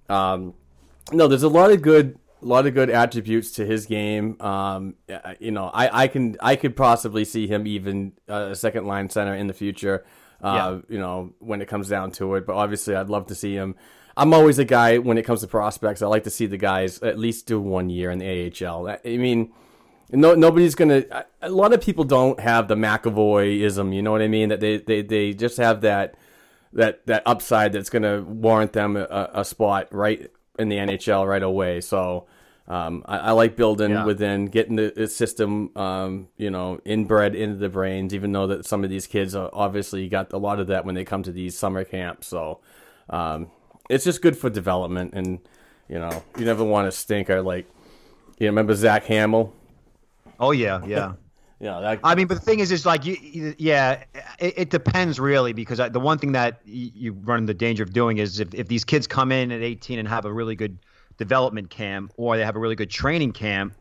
um, 0.08 0.54
no, 1.12 1.26
there's 1.26 1.42
a 1.42 1.48
lot 1.48 1.70
of 1.70 1.82
good 1.82 2.18
a 2.42 2.46
lot 2.46 2.66
of 2.66 2.74
good 2.74 2.90
attributes 2.90 3.52
to 3.52 3.66
his 3.66 3.86
game. 3.86 4.40
Um, 4.40 4.94
you 5.40 5.50
know, 5.50 5.70
I, 5.72 6.04
I 6.04 6.08
can 6.08 6.36
I 6.40 6.56
could 6.56 6.76
possibly 6.76 7.24
see 7.24 7.46
him 7.46 7.66
even 7.66 8.12
uh, 8.28 8.48
a 8.50 8.56
second 8.56 8.86
line 8.86 9.08
center 9.08 9.34
in 9.34 9.46
the 9.46 9.54
future. 9.54 10.04
Uh, 10.44 10.54
yeah. 10.54 10.94
You 10.94 10.98
know, 11.00 11.32
when 11.38 11.62
it 11.62 11.68
comes 11.68 11.88
down 11.88 12.12
to 12.12 12.34
it, 12.34 12.46
but 12.46 12.54
obviously, 12.54 12.94
I'd 12.94 13.08
love 13.08 13.26
to 13.26 13.34
see 13.34 13.54
him. 13.54 13.74
I'm 14.16 14.32
always 14.32 14.58
a 14.60 14.64
guy 14.64 14.98
when 14.98 15.18
it 15.18 15.22
comes 15.22 15.40
to 15.40 15.48
prospects. 15.48 16.02
I 16.02 16.06
like 16.06 16.24
to 16.24 16.30
see 16.30 16.46
the 16.46 16.56
guys 16.56 17.02
at 17.02 17.18
least 17.18 17.46
do 17.46 17.60
one 17.60 17.90
year 17.90 18.10
in 18.10 18.18
the 18.18 18.52
AHL. 18.64 18.88
I 18.88 18.98
mean 19.04 19.52
no, 20.10 20.34
nobody's 20.34 20.74
gonna. 20.74 21.04
A 21.42 21.48
lot 21.48 21.72
of 21.72 21.80
people 21.80 22.04
don't 22.04 22.38
have 22.40 22.68
the 22.68 22.74
McAvoyism. 22.74 23.94
You 23.94 24.02
know 24.02 24.12
what 24.12 24.22
I 24.22 24.28
mean? 24.28 24.50
That 24.50 24.60
they, 24.60 24.78
they, 24.78 25.02
they 25.02 25.32
just 25.32 25.56
have 25.56 25.80
that 25.80 26.16
that 26.72 27.06
that 27.06 27.22
upside 27.26 27.72
that's 27.72 27.90
gonna 27.90 28.22
warrant 28.22 28.72
them 28.72 28.96
a, 28.96 29.30
a 29.34 29.44
spot 29.44 29.88
right 29.92 30.30
in 30.58 30.68
the 30.68 30.76
NHL 30.76 31.26
right 31.26 31.42
away. 31.42 31.80
So 31.80 32.26
um, 32.66 33.04
I, 33.06 33.18
I, 33.18 33.30
like 33.32 33.56
building 33.56 33.90
yeah. 33.90 34.04
within, 34.06 34.46
getting 34.46 34.76
the, 34.76 34.90
the 34.94 35.06
system, 35.06 35.70
um, 35.76 36.28
you 36.38 36.50
know, 36.50 36.80
inbred 36.86 37.34
into 37.34 37.56
the 37.56 37.68
brains. 37.68 38.14
Even 38.14 38.32
though 38.32 38.46
that 38.46 38.64
some 38.64 38.82
of 38.84 38.88
these 38.88 39.06
kids 39.06 39.34
are 39.34 39.50
obviously 39.52 40.08
got 40.08 40.32
a 40.32 40.38
lot 40.38 40.58
of 40.58 40.68
that 40.68 40.86
when 40.86 40.94
they 40.94 41.04
come 41.04 41.22
to 41.24 41.32
these 41.32 41.58
summer 41.58 41.84
camps. 41.84 42.26
So 42.26 42.60
um, 43.10 43.50
it's 43.90 44.04
just 44.04 44.22
good 44.22 44.36
for 44.36 44.48
development, 44.48 45.12
and 45.12 45.40
you 45.88 45.98
know, 45.98 46.22
you 46.38 46.46
never 46.46 46.64
want 46.64 46.90
to 46.90 46.92
stink. 46.96 47.28
Or 47.28 47.42
like, 47.42 47.66
you 48.38 48.46
remember 48.46 48.74
Zach 48.74 49.04
Hamill? 49.04 49.52
Oh 50.40 50.52
yeah, 50.52 50.82
yeah. 50.86 51.12
yeah, 51.60 51.80
that... 51.80 52.00
I 52.02 52.14
mean, 52.14 52.28
but 52.28 52.36
the 52.36 52.44
thing 52.46 52.60
is, 52.60 52.72
is 52.72 52.86
like, 52.86 53.04
you, 53.04 53.54
yeah, 53.58 54.04
it, 54.38 54.54
it, 54.56 54.70
depends 54.70 55.20
really 55.20 55.52
because 55.52 55.82
the 55.90 56.00
one 56.00 56.16
thing 56.16 56.32
that 56.32 56.62
you 56.64 57.12
run 57.12 57.44
the 57.44 57.52
danger 57.52 57.82
of 57.82 57.92
doing 57.92 58.16
is 58.16 58.40
if, 58.40 58.54
if 58.54 58.68
these 58.68 58.86
kids 58.86 59.06
come 59.06 59.30
in 59.32 59.52
at 59.52 59.60
18 59.60 59.98
and 59.98 60.08
have 60.08 60.24
a 60.24 60.32
really 60.32 60.56
good 60.56 60.78
development 61.16 61.70
camp 61.70 62.12
or 62.16 62.36
they 62.36 62.44
have 62.44 62.56
a 62.56 62.58
really 62.58 62.76
good 62.76 62.90
training 62.90 63.32
camp, 63.32 63.74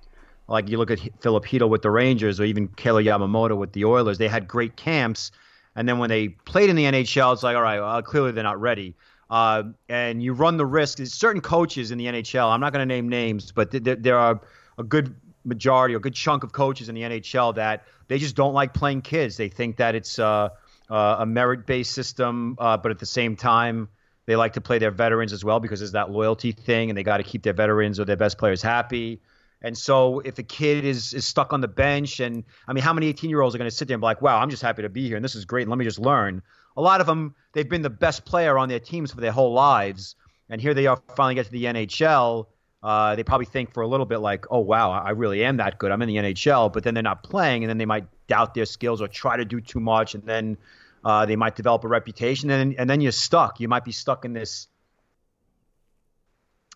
like 0.48 0.70
you 0.70 0.78
look 0.78 0.92
at 0.92 1.00
Filip 1.22 1.46
Chytil 1.46 1.70
with 1.70 1.82
the 1.82 1.92
Rangers 1.92 2.40
or 2.40 2.44
even 2.44 2.68
Kailer 2.68 3.02
Yamamoto 3.02 3.58
with 3.58 3.72
the 3.74 3.86
Oilers, 3.86 4.18
they 4.18 4.28
had 4.28 4.48
great 4.48 4.76
camps, 4.76 5.32
and 5.76 5.88
then 5.88 5.98
when 5.98 6.10
they 6.10 6.30
played 6.30 6.70
in 6.70 6.76
the 6.76 6.84
NHL, 6.84 7.34
it's 7.34 7.44
like, 7.44 7.56
all 7.56 7.62
right, 7.62 7.80
well, 7.80 8.02
clearly 8.02 8.32
they're 8.32 8.44
not 8.44 8.62
ready. 8.62 8.94
Uh, 9.30 9.64
and 9.90 10.22
you 10.22 10.34
run 10.34 10.58
the 10.58 10.66
risk. 10.66 11.00
Certain 11.06 11.42
coaches 11.42 11.90
in 11.90 11.98
the 11.98 12.06
NHL. 12.06 12.52
I'm 12.52 12.60
not 12.60 12.72
going 12.74 12.88
to 12.88 12.94
name 12.94 13.10
names, 13.10 13.52
but 13.52 13.72
th- 13.72 13.84
th- 13.84 13.98
there 14.02 14.18
are 14.18 14.40
a 14.78 14.84
good 14.84 15.16
majority 15.46 15.94
a 15.94 16.00
good 16.00 16.14
chunk 16.14 16.44
of 16.44 16.54
coaches 16.54 16.88
in 16.88 16.96
the 16.96 17.02
NHL 17.02 17.56
that 17.56 17.86
they 18.08 18.18
just 18.18 18.36
don't 18.36 18.54
like 18.54 18.74
playing 18.74 19.02
kids. 19.02 19.36
They 19.38 19.50
think 19.50 19.78
that 19.78 19.96
it's 19.96 20.20
uh, 20.20 20.50
uh, 20.90 21.16
a 21.20 21.26
merit 21.26 21.66
based 21.66 21.94
system, 21.94 22.56
uh, 22.60 22.78
but 22.78 22.92
at 22.92 23.00
the 23.00 23.06
same 23.06 23.36
time, 23.36 23.90
they 24.26 24.36
like 24.36 24.54
to 24.54 24.62
play 24.62 24.78
their 24.78 24.92
veterans 24.92 25.34
as 25.34 25.44
well 25.44 25.60
because 25.60 25.80
there's 25.80 25.92
that 25.94 26.12
loyalty 26.12 26.52
thing, 26.52 26.90
and 26.90 26.98
they 26.98 27.04
got 27.04 27.18
to 27.18 27.24
keep 27.24 27.44
their 27.44 27.54
veterans 27.54 28.00
or 28.00 28.06
their 28.06 28.18
best 28.18 28.38
players 28.38 28.62
happy. 28.62 29.22
And 29.62 29.78
so, 29.78 30.20
if 30.20 30.38
a 30.40 30.44
kid 30.44 30.86
is 30.86 31.14
is 31.14 31.26
stuck 31.26 31.54
on 31.54 31.62
the 31.62 31.68
bench, 31.68 32.20
and 32.20 32.44
I 32.68 32.74
mean, 32.74 32.84
how 32.84 32.94
many 32.94 33.08
18 33.08 33.30
year 33.30 33.42
olds 33.42 33.56
are 33.56 33.58
going 33.58 33.70
to 33.70 33.76
sit 33.76 33.88
there 33.88 33.96
and 33.96 34.02
be 34.02 34.06
like, 34.06 34.22
"Wow, 34.22 34.40
I'm 34.40 34.50
just 34.50 34.62
happy 34.62 34.82
to 34.82 34.90
be 34.90 35.08
here, 35.08 35.16
and 35.16 35.24
this 35.24 35.36
is 35.36 35.46
great, 35.46 35.64
and 35.64 35.70
let 35.70 35.78
me 35.78 35.86
just 35.86 36.00
learn." 36.00 36.42
A 36.76 36.82
lot 36.82 37.02
of 37.02 37.08
them, 37.08 37.36
they've 37.54 37.70
been 37.70 37.84
the 37.84 37.90
best 37.90 38.26
player 38.26 38.58
on 38.58 38.68
their 38.68 38.80
teams 38.80 39.12
for 39.12 39.22
their 39.22 39.32
whole 39.32 39.54
lives, 39.54 40.16
and 40.50 40.60
here 40.60 40.74
they 40.74 40.88
are 40.88 41.00
finally 41.16 41.36
get 41.36 41.46
to 41.46 41.52
the 41.52 41.66
NHL, 41.66 42.48
uh, 42.84 43.16
they 43.16 43.24
probably 43.24 43.46
think 43.46 43.74
for 43.74 43.82
a 43.82 43.88
little 43.88 44.06
bit 44.06 44.18
like, 44.18 44.46
oh, 44.52 44.60
wow, 44.60 44.92
I 44.92 45.12
really 45.12 45.44
am 45.46 45.58
that 45.58 45.80
good. 45.80 45.92
I'm 45.92 46.02
in 46.02 46.10
the 46.10 46.18
NHL. 46.18 46.72
But 46.72 46.84
then 46.84 46.94
they're 46.94 47.02
not 47.02 47.24
playing, 47.24 47.64
and 47.64 47.70
then 47.70 47.78
they 47.78 47.86
might 47.86 48.06
doubt 48.28 48.54
their 48.54 48.66
skills 48.66 49.02
or 49.02 49.08
try 49.08 49.38
to 49.38 49.46
do 49.46 49.62
too 49.62 49.80
much. 49.80 50.16
And 50.16 50.24
then 50.24 50.58
uh, 51.04 51.26
they 51.26 51.36
might 51.36 51.56
develop 51.56 51.84
a 51.84 51.88
reputation. 51.88 52.50
And, 52.50 52.76
and 52.78 52.90
then 52.90 53.02
you're 53.02 53.12
stuck. 53.12 53.60
You 53.60 53.68
might 53.68 53.84
be 53.84 53.92
stuck 53.92 54.26
in 54.26 54.34
this, 54.34 54.68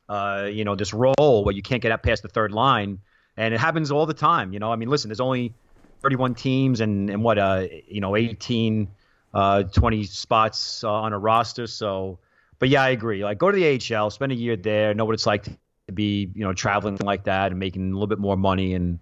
uh, 0.10 0.48
you 0.52 0.66
know, 0.66 0.76
this 0.76 0.94
role 0.94 1.44
where 1.44 1.54
you 1.54 1.62
can't 1.62 1.82
get 1.82 1.92
up 1.92 2.04
past 2.04 2.24
the 2.24 2.30
third 2.30 2.52
line. 2.52 3.00
And 3.36 3.54
it 3.54 3.60
happens 3.60 3.92
all 3.92 4.06
the 4.06 4.14
time. 4.14 4.54
You 4.54 4.60
know, 4.60 4.72
I 4.72 4.76
mean, 4.76 4.90
listen, 4.90 5.10
there's 5.10 5.20
only 5.20 5.54
31 6.02 6.36
teams 6.36 6.82
and, 6.82 7.10
and 7.10 7.24
what, 7.24 7.38
uh, 7.38 7.68
you 7.88 8.02
know, 8.02 8.16
18, 8.16 8.88
uh, 9.34 9.64
20 9.64 10.04
spots 10.06 10.84
uh, 10.84 10.92
on 10.92 11.14
a 11.14 11.20
roster. 11.20 11.68
So, 11.68 12.20
but 12.60 12.70
yeah, 12.70 12.82
I 12.82 12.90
agree. 12.90 13.24
Like, 13.24 13.38
go 13.38 13.52
to 13.52 13.56
the 13.56 13.96
AHL, 13.96 14.10
spend 14.10 14.32
a 14.32 14.36
year 14.36 14.56
there, 14.56 14.94
know 14.94 15.06
what 15.06 15.14
it's 15.14 15.28
like 15.28 15.48
to 15.88 15.94
be 15.94 16.30
you 16.36 16.44
know 16.44 16.54
traveling 16.54 16.98
like 17.02 17.24
that 17.24 17.52
and 17.52 17.60
making 17.60 17.90
a 17.90 17.94
little 17.94 18.08
bit 18.08 18.20
more 18.20 18.38
money 18.38 18.74
and 18.74 19.00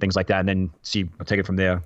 things 0.00 0.16
like 0.16 0.28
that, 0.28 0.40
and 0.40 0.48
then 0.48 0.70
see 0.82 1.08
I'll 1.20 1.26
take 1.26 1.40
it 1.40 1.46
from 1.46 1.56
there. 1.56 1.82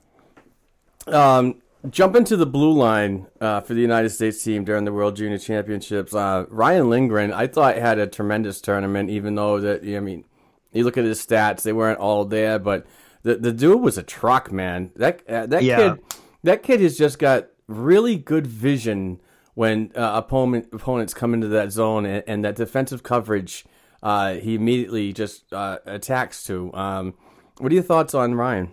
Um, 1.06 1.60
jump 1.90 2.16
into 2.16 2.36
the 2.36 2.46
blue 2.46 2.72
line 2.72 3.26
uh, 3.40 3.60
for 3.60 3.74
the 3.74 3.80
United 3.80 4.10
States 4.10 4.42
team 4.42 4.64
during 4.64 4.84
the 4.84 4.92
World 4.92 5.16
Junior 5.16 5.38
Championships. 5.38 6.14
Uh, 6.14 6.46
Ryan 6.48 6.88
Lindgren, 6.90 7.32
I 7.32 7.46
thought 7.46 7.76
had 7.76 7.98
a 7.98 8.06
tremendous 8.06 8.60
tournament, 8.60 9.10
even 9.10 9.34
though 9.34 9.60
that 9.60 9.82
I 9.82 10.00
mean, 10.00 10.24
you 10.72 10.84
look 10.84 10.96
at 10.96 11.04
his 11.04 11.24
stats; 11.24 11.62
they 11.62 11.72
weren't 11.72 11.98
all 11.98 12.24
there, 12.24 12.58
but 12.58 12.86
the 13.22 13.36
the 13.36 13.52
dude 13.52 13.80
was 13.80 13.98
a 13.98 14.02
truck, 14.02 14.52
man. 14.52 14.90
That 14.96 15.28
uh, 15.28 15.46
that 15.46 15.62
yeah. 15.62 15.76
kid, 15.76 16.00
that 16.42 16.62
kid 16.62 16.80
has 16.80 16.96
just 16.96 17.18
got 17.18 17.48
really 17.66 18.16
good 18.16 18.46
vision 18.46 19.20
when 19.54 19.92
uh, 19.94 20.12
opponent 20.14 20.68
opponents 20.72 21.14
come 21.14 21.34
into 21.34 21.48
that 21.48 21.72
zone 21.72 22.06
and, 22.06 22.24
and 22.26 22.44
that 22.44 22.56
defensive 22.56 23.02
coverage 23.02 23.64
uh, 24.02 24.34
he 24.34 24.54
immediately 24.54 25.12
just 25.12 25.52
uh, 25.52 25.78
attacks 25.86 26.44
to. 26.44 26.72
Um, 26.74 27.14
what 27.58 27.70
are 27.70 27.74
your 27.74 27.84
thoughts 27.84 28.14
on 28.14 28.34
Ryan? 28.34 28.72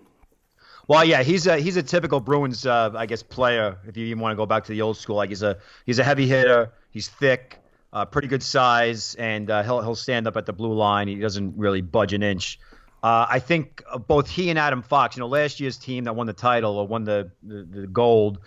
Well, 0.89 1.05
yeah, 1.05 1.21
he's 1.21 1.45
a 1.45 1.59
he's 1.59 1.77
a 1.77 1.83
typical 1.83 2.19
Bruins, 2.19 2.65
uh, 2.65 2.89
I 2.95 3.05
guess, 3.05 3.21
player. 3.21 3.77
If 3.87 3.95
you 3.95 4.07
even 4.07 4.21
want 4.21 4.31
to 4.31 4.35
go 4.35 4.47
back 4.47 4.63
to 4.65 4.71
the 4.71 4.81
old 4.81 4.97
school, 4.97 5.17
like 5.17 5.29
he's 5.29 5.43
a 5.43 5.59
he's 5.85 5.99
a 5.99 6.03
heavy 6.03 6.25
hitter. 6.25 6.71
He's 6.89 7.07
thick, 7.07 7.59
uh, 7.93 8.05
pretty 8.05 8.27
good 8.27 8.41
size, 8.41 9.13
and 9.13 9.51
uh, 9.51 9.61
he'll 9.61 9.81
he'll 9.83 9.93
stand 9.93 10.25
up 10.25 10.35
at 10.35 10.47
the 10.47 10.51
blue 10.51 10.73
line. 10.73 11.07
He 11.07 11.13
doesn't 11.13 11.55
really 11.57 11.81
budge 11.81 12.13
an 12.13 12.23
inch. 12.23 12.59
Uh, 13.03 13.27
I 13.29 13.37
think 13.37 13.83
both 14.07 14.27
he 14.27 14.49
and 14.49 14.57
Adam 14.57 14.81
Fox, 14.81 15.15
you 15.15 15.19
know, 15.19 15.27
last 15.27 15.59
year's 15.59 15.77
team 15.77 16.05
that 16.05 16.15
won 16.15 16.25
the 16.25 16.33
title 16.33 16.75
or 16.79 16.87
won 16.87 17.03
the, 17.03 17.31
the, 17.43 17.67
the 17.69 17.87
gold, 17.87 18.39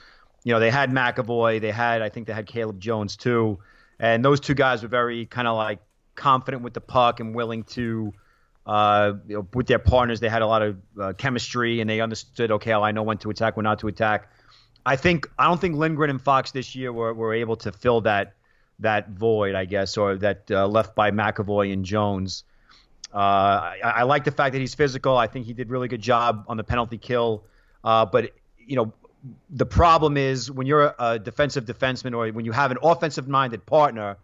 you 0.43 0.53
know, 0.53 0.59
they 0.59 0.71
had 0.71 0.91
McAvoy, 0.91 1.61
they 1.61 1.71
had 1.71 2.03
I 2.03 2.09
think 2.09 2.27
they 2.27 2.33
had 2.33 2.47
Caleb 2.47 2.81
Jones 2.81 3.17
too, 3.17 3.61
and 4.01 4.25
those 4.25 4.41
two 4.41 4.55
guys 4.55 4.83
were 4.83 4.89
very 4.89 5.27
kind 5.27 5.47
of 5.47 5.57
like 5.57 5.79
confident 6.17 6.65
with 6.65 6.75
the 6.75 6.81
puck 6.81 7.21
and 7.21 7.37
willing 7.37 7.63
to, 7.63 8.13
uh, 8.67 9.15
you 9.27 9.37
know, 9.37 9.49
with 9.55 9.67
their 9.67 9.79
partners, 9.79 10.21
they 10.21 10.29
had 10.29 10.43
a 10.43 10.47
lot 10.47 10.63
of 10.63 10.77
uh, 11.01 11.13
chemistry 11.15 11.81
and 11.81 11.91
they 11.91 12.01
understood, 12.01 12.51
okay, 12.53 12.73
I 12.73 12.93
know 12.93 13.03
when 13.03 13.19
to 13.19 13.31
attack, 13.31 13.57
when 13.57 13.65
not 13.65 13.81
to 13.81 13.89
attack. 13.89 14.31
I 14.85 14.97
think 14.97 15.29
I 15.39 15.47
don't 15.47 15.61
think 15.61 15.77
Lindgren 15.77 16.11
and 16.11 16.21
Fox 16.21 16.51
this 16.51 16.75
year 16.75 16.93
were, 16.93 17.15
were 17.15 17.35
able 17.35 17.57
to 17.57 17.73
fill 17.73 18.01
that 18.03 18.35
that 18.81 19.11
void, 19.11 19.55
I 19.55 19.65
guess, 19.65 19.97
or 19.97 20.17
that 20.17 20.51
uh, 20.51 20.67
left 20.67 20.95
by 20.95 21.11
McAvoy 21.11 21.73
and 21.73 21.85
Jones. 21.85 22.45
Uh, 23.15 23.17
I, 23.85 23.93
I, 23.97 24.03
like 24.05 24.25
the 24.25 24.31
fact 24.31 24.55
that 24.55 24.59
he's 24.59 24.75
physical. 24.75 25.17
I 25.17 25.27
think 25.27 25.47
he 25.47 25.53
did 25.53 25.71
really 25.71 25.87
good 25.87 26.01
job 26.01 26.45
on 26.49 26.57
the 26.57 26.65
penalty 26.65 26.99
kill. 26.99 27.45
Uh, 27.85 28.07
but 28.07 28.33
you 28.59 28.75
know, 28.75 28.93
the 29.51 29.67
problem 29.67 30.17
is 30.17 30.51
when 30.51 30.67
you're 30.67 30.95
a 30.99 31.19
defensive 31.19 31.65
defenseman 31.65 32.15
or 32.15 32.33
when 32.33 32.45
you 32.45 32.53
have 32.53 32.71
an 32.71 32.79
offensive 32.83 33.29
minded 33.29 33.65
partner 33.67 34.17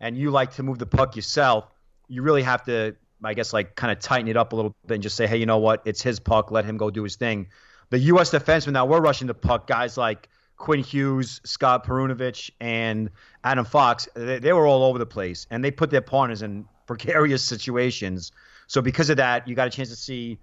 and 0.00 0.16
you 0.16 0.30
like 0.30 0.54
to 0.54 0.62
move 0.62 0.78
the 0.78 0.86
puck 0.86 1.16
yourself, 1.16 1.66
you 2.08 2.22
really 2.22 2.42
have 2.42 2.64
to, 2.64 2.94
I 3.22 3.34
guess, 3.34 3.52
like 3.52 3.74
kind 3.74 3.92
of 3.92 3.98
tighten 3.98 4.28
it 4.28 4.36
up 4.36 4.52
a 4.52 4.56
little 4.56 4.74
bit 4.86 4.94
and 4.94 5.02
just 5.02 5.16
say, 5.16 5.26
hey, 5.26 5.38
you 5.38 5.46
know 5.46 5.58
what? 5.58 5.82
It's 5.84 6.02
his 6.02 6.20
puck. 6.20 6.50
Let 6.50 6.64
him 6.64 6.76
go 6.76 6.90
do 6.90 7.02
his 7.02 7.16
thing. 7.16 7.48
The 7.90 7.98
U.S. 7.98 8.30
defensemen 8.30 8.72
now 8.72 8.86
we're 8.86 9.00
rushing 9.00 9.26
the 9.26 9.34
puck. 9.34 9.66
Guys 9.66 9.96
like 9.96 10.28
Quinn 10.56 10.80
Hughes, 10.80 11.40
Scott 11.44 11.86
Perunovich, 11.86 12.50
and 12.60 13.10
Adam 13.44 13.64
Fox, 13.64 14.08
they, 14.14 14.38
they, 14.38 14.52
were 14.52 14.66
all 14.66 14.84
over 14.84 14.98
the 14.98 15.06
place, 15.06 15.46
and 15.50 15.62
they 15.64 15.70
put 15.70 15.90
their 15.90 16.00
partners 16.00 16.42
in 16.42 16.66
precarious 16.86 17.42
situations. 17.54 18.32
So 18.66 18.82
because 18.82 19.10
of 19.10 19.18
that, 19.18 19.46
you 19.46 19.54
got 19.54 19.68
a 19.68 19.70
chance 19.70 19.90
to 19.90 19.96
see 19.96 20.38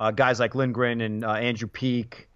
uh, 0.00 0.10
guys 0.10 0.40
like 0.40 0.54
Lindgren 0.54 1.00
and 1.00 1.24
uh, 1.24 1.32
Andrew 1.32 1.68
Peeke 1.68 2.28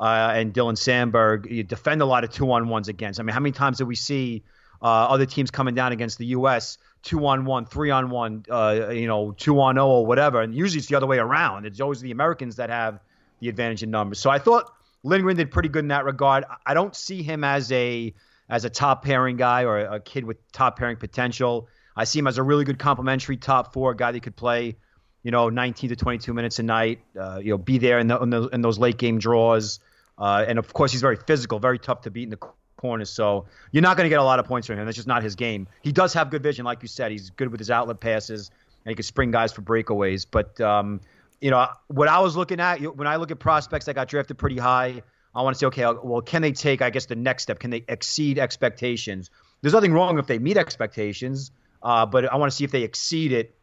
uh, 0.00 0.32
and 0.34 0.52
Dylan 0.52 0.76
Samberg 0.76 1.50
you 1.50 1.62
defend 1.62 2.02
a 2.02 2.06
lot 2.06 2.24
of 2.24 2.30
two 2.30 2.50
on 2.52 2.68
ones 2.68 2.88
against. 2.88 3.20
I 3.20 3.22
mean, 3.22 3.34
how 3.34 3.40
many 3.40 3.52
times 3.52 3.78
did 3.78 3.84
we 3.84 3.96
see 3.96 4.42
uh, 4.82 4.86
other 4.86 5.26
teams 5.26 5.50
coming 5.50 5.74
down 5.74 5.92
against 5.92 6.18
the 6.18 6.26
U.S. 6.26 6.78
two 7.06 7.24
on 7.26 7.44
one, 7.44 7.64
three 7.64 7.90
on 7.90 8.10
one, 8.10 8.44
uh, 8.50 8.88
you 8.90 9.06
know, 9.06 9.32
two 9.32 9.60
on 9.60 9.76
zero 9.76 9.86
or 9.86 10.06
whatever? 10.06 10.42
And 10.42 10.54
usually 10.54 10.78
it's 10.78 10.88
the 10.88 10.96
other 10.96 11.06
way 11.06 11.18
around. 11.18 11.64
It's 11.64 11.80
always 11.80 12.00
the 12.00 12.10
Americans 12.10 12.56
that 12.56 12.68
have 12.68 12.98
the 13.40 13.48
advantage 13.48 13.82
in 13.82 13.90
numbers. 13.90 14.18
So 14.18 14.28
I 14.28 14.38
thought 14.40 14.72
Lindgren 15.04 15.36
did 15.36 15.52
pretty 15.52 15.68
good 15.68 15.84
in 15.84 15.88
that 15.88 16.04
regard. 16.04 16.44
I 16.66 16.74
don't 16.74 16.94
see 16.94 17.22
him 17.22 17.44
as 17.44 17.70
a 17.70 18.12
as 18.48 18.64
a 18.64 18.70
top 18.70 19.04
pairing 19.04 19.36
guy 19.36 19.64
or 19.64 19.78
a 19.78 20.00
kid 20.00 20.24
with 20.24 20.36
top 20.52 20.78
pairing 20.78 20.96
potential. 20.96 21.68
I 21.96 22.04
see 22.04 22.18
him 22.18 22.26
as 22.26 22.38
a 22.38 22.42
really 22.42 22.64
good 22.64 22.78
complementary 22.78 23.36
top 23.36 23.72
four 23.72 23.94
guy 23.94 24.12
that 24.12 24.22
could 24.22 24.36
play, 24.36 24.76
you 25.22 25.30
know, 25.30 25.48
19 25.48 25.90
to 25.90 25.96
22 25.96 26.34
minutes 26.34 26.58
a 26.58 26.62
night. 26.62 27.00
Uh, 27.18 27.40
you 27.42 27.50
know, 27.50 27.58
be 27.58 27.78
there 27.78 27.98
in, 27.98 28.08
the, 28.08 28.18
in, 28.20 28.30
the, 28.30 28.42
in 28.48 28.60
those 28.60 28.78
late 28.78 28.98
game 28.98 29.18
draws. 29.18 29.80
Uh, 30.18 30.44
and 30.46 30.58
of 30.58 30.72
course, 30.72 30.92
he's 30.92 31.00
very 31.00 31.16
physical, 31.16 31.58
very 31.58 31.78
tough 31.78 32.02
to 32.02 32.10
beat 32.10 32.24
in 32.24 32.30
the 32.30 32.38
corners. 32.86 33.10
So 33.10 33.46
you're 33.72 33.82
not 33.82 33.96
going 33.96 34.04
to 34.04 34.08
get 34.08 34.20
a 34.20 34.24
lot 34.24 34.38
of 34.38 34.46
points 34.46 34.66
from 34.68 34.78
him. 34.78 34.84
That's 34.84 34.96
just 34.96 35.08
not 35.08 35.22
his 35.22 35.34
game. 35.34 35.66
He 35.82 35.90
does 35.90 36.12
have 36.14 36.30
good 36.30 36.42
vision, 36.42 36.64
like 36.64 36.82
you 36.82 36.88
said. 36.88 37.10
He's 37.10 37.30
good 37.30 37.48
with 37.48 37.58
his 37.58 37.70
outlet 37.70 37.98
passes, 37.98 38.50
and 38.84 38.90
he 38.90 38.94
can 38.94 39.02
spring 39.02 39.32
guys 39.32 39.52
for 39.52 39.62
breakaways. 39.62 40.24
But 40.30 40.60
um, 40.60 41.00
you 41.40 41.50
know, 41.50 41.68
what 41.88 42.08
I 42.08 42.20
was 42.20 42.36
looking 42.36 42.60
at 42.60 42.80
when 42.96 43.08
I 43.08 43.16
look 43.16 43.30
at 43.30 43.38
prospects 43.40 43.86
that 43.86 43.94
got 43.94 44.08
drafted 44.08 44.38
pretty 44.38 44.58
high, 44.58 45.02
I 45.34 45.42
want 45.42 45.54
to 45.54 45.58
say, 45.58 45.66
okay, 45.66 45.84
well, 46.02 46.22
can 46.22 46.42
they 46.42 46.52
take, 46.52 46.80
I 46.80 46.90
guess, 46.90 47.06
the 47.06 47.16
next 47.16 47.42
step? 47.42 47.58
Can 47.58 47.70
they 47.70 47.84
exceed 47.88 48.38
expectations? 48.38 49.30
There's 49.60 49.74
nothing 49.74 49.92
wrong 49.92 50.18
if 50.18 50.26
they 50.26 50.38
meet 50.38 50.56
expectations, 50.56 51.50
uh, 51.82 52.06
but 52.06 52.24
I 52.32 52.36
want 52.36 52.50
to 52.50 52.56
see 52.56 52.64
if 52.64 52.70
they 52.70 52.82
exceed 52.82 53.32
it. 53.32 53.54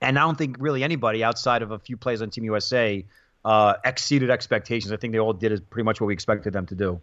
And 0.00 0.18
I 0.18 0.22
don't 0.22 0.36
think 0.36 0.56
really 0.58 0.84
anybody 0.84 1.24
outside 1.24 1.62
of 1.62 1.70
a 1.70 1.78
few 1.78 1.96
players 1.96 2.22
on 2.22 2.30
Team 2.30 2.44
USA 2.44 3.04
uh, 3.44 3.74
exceeded 3.84 4.30
expectations. 4.30 4.92
I 4.92 4.96
think 4.96 5.12
they 5.12 5.18
all 5.18 5.32
did 5.32 5.52
is 5.52 5.60
pretty 5.60 5.84
much 5.84 6.00
what 6.00 6.08
we 6.08 6.12
expected 6.12 6.52
them 6.52 6.66
to 6.66 6.74
do. 6.74 7.00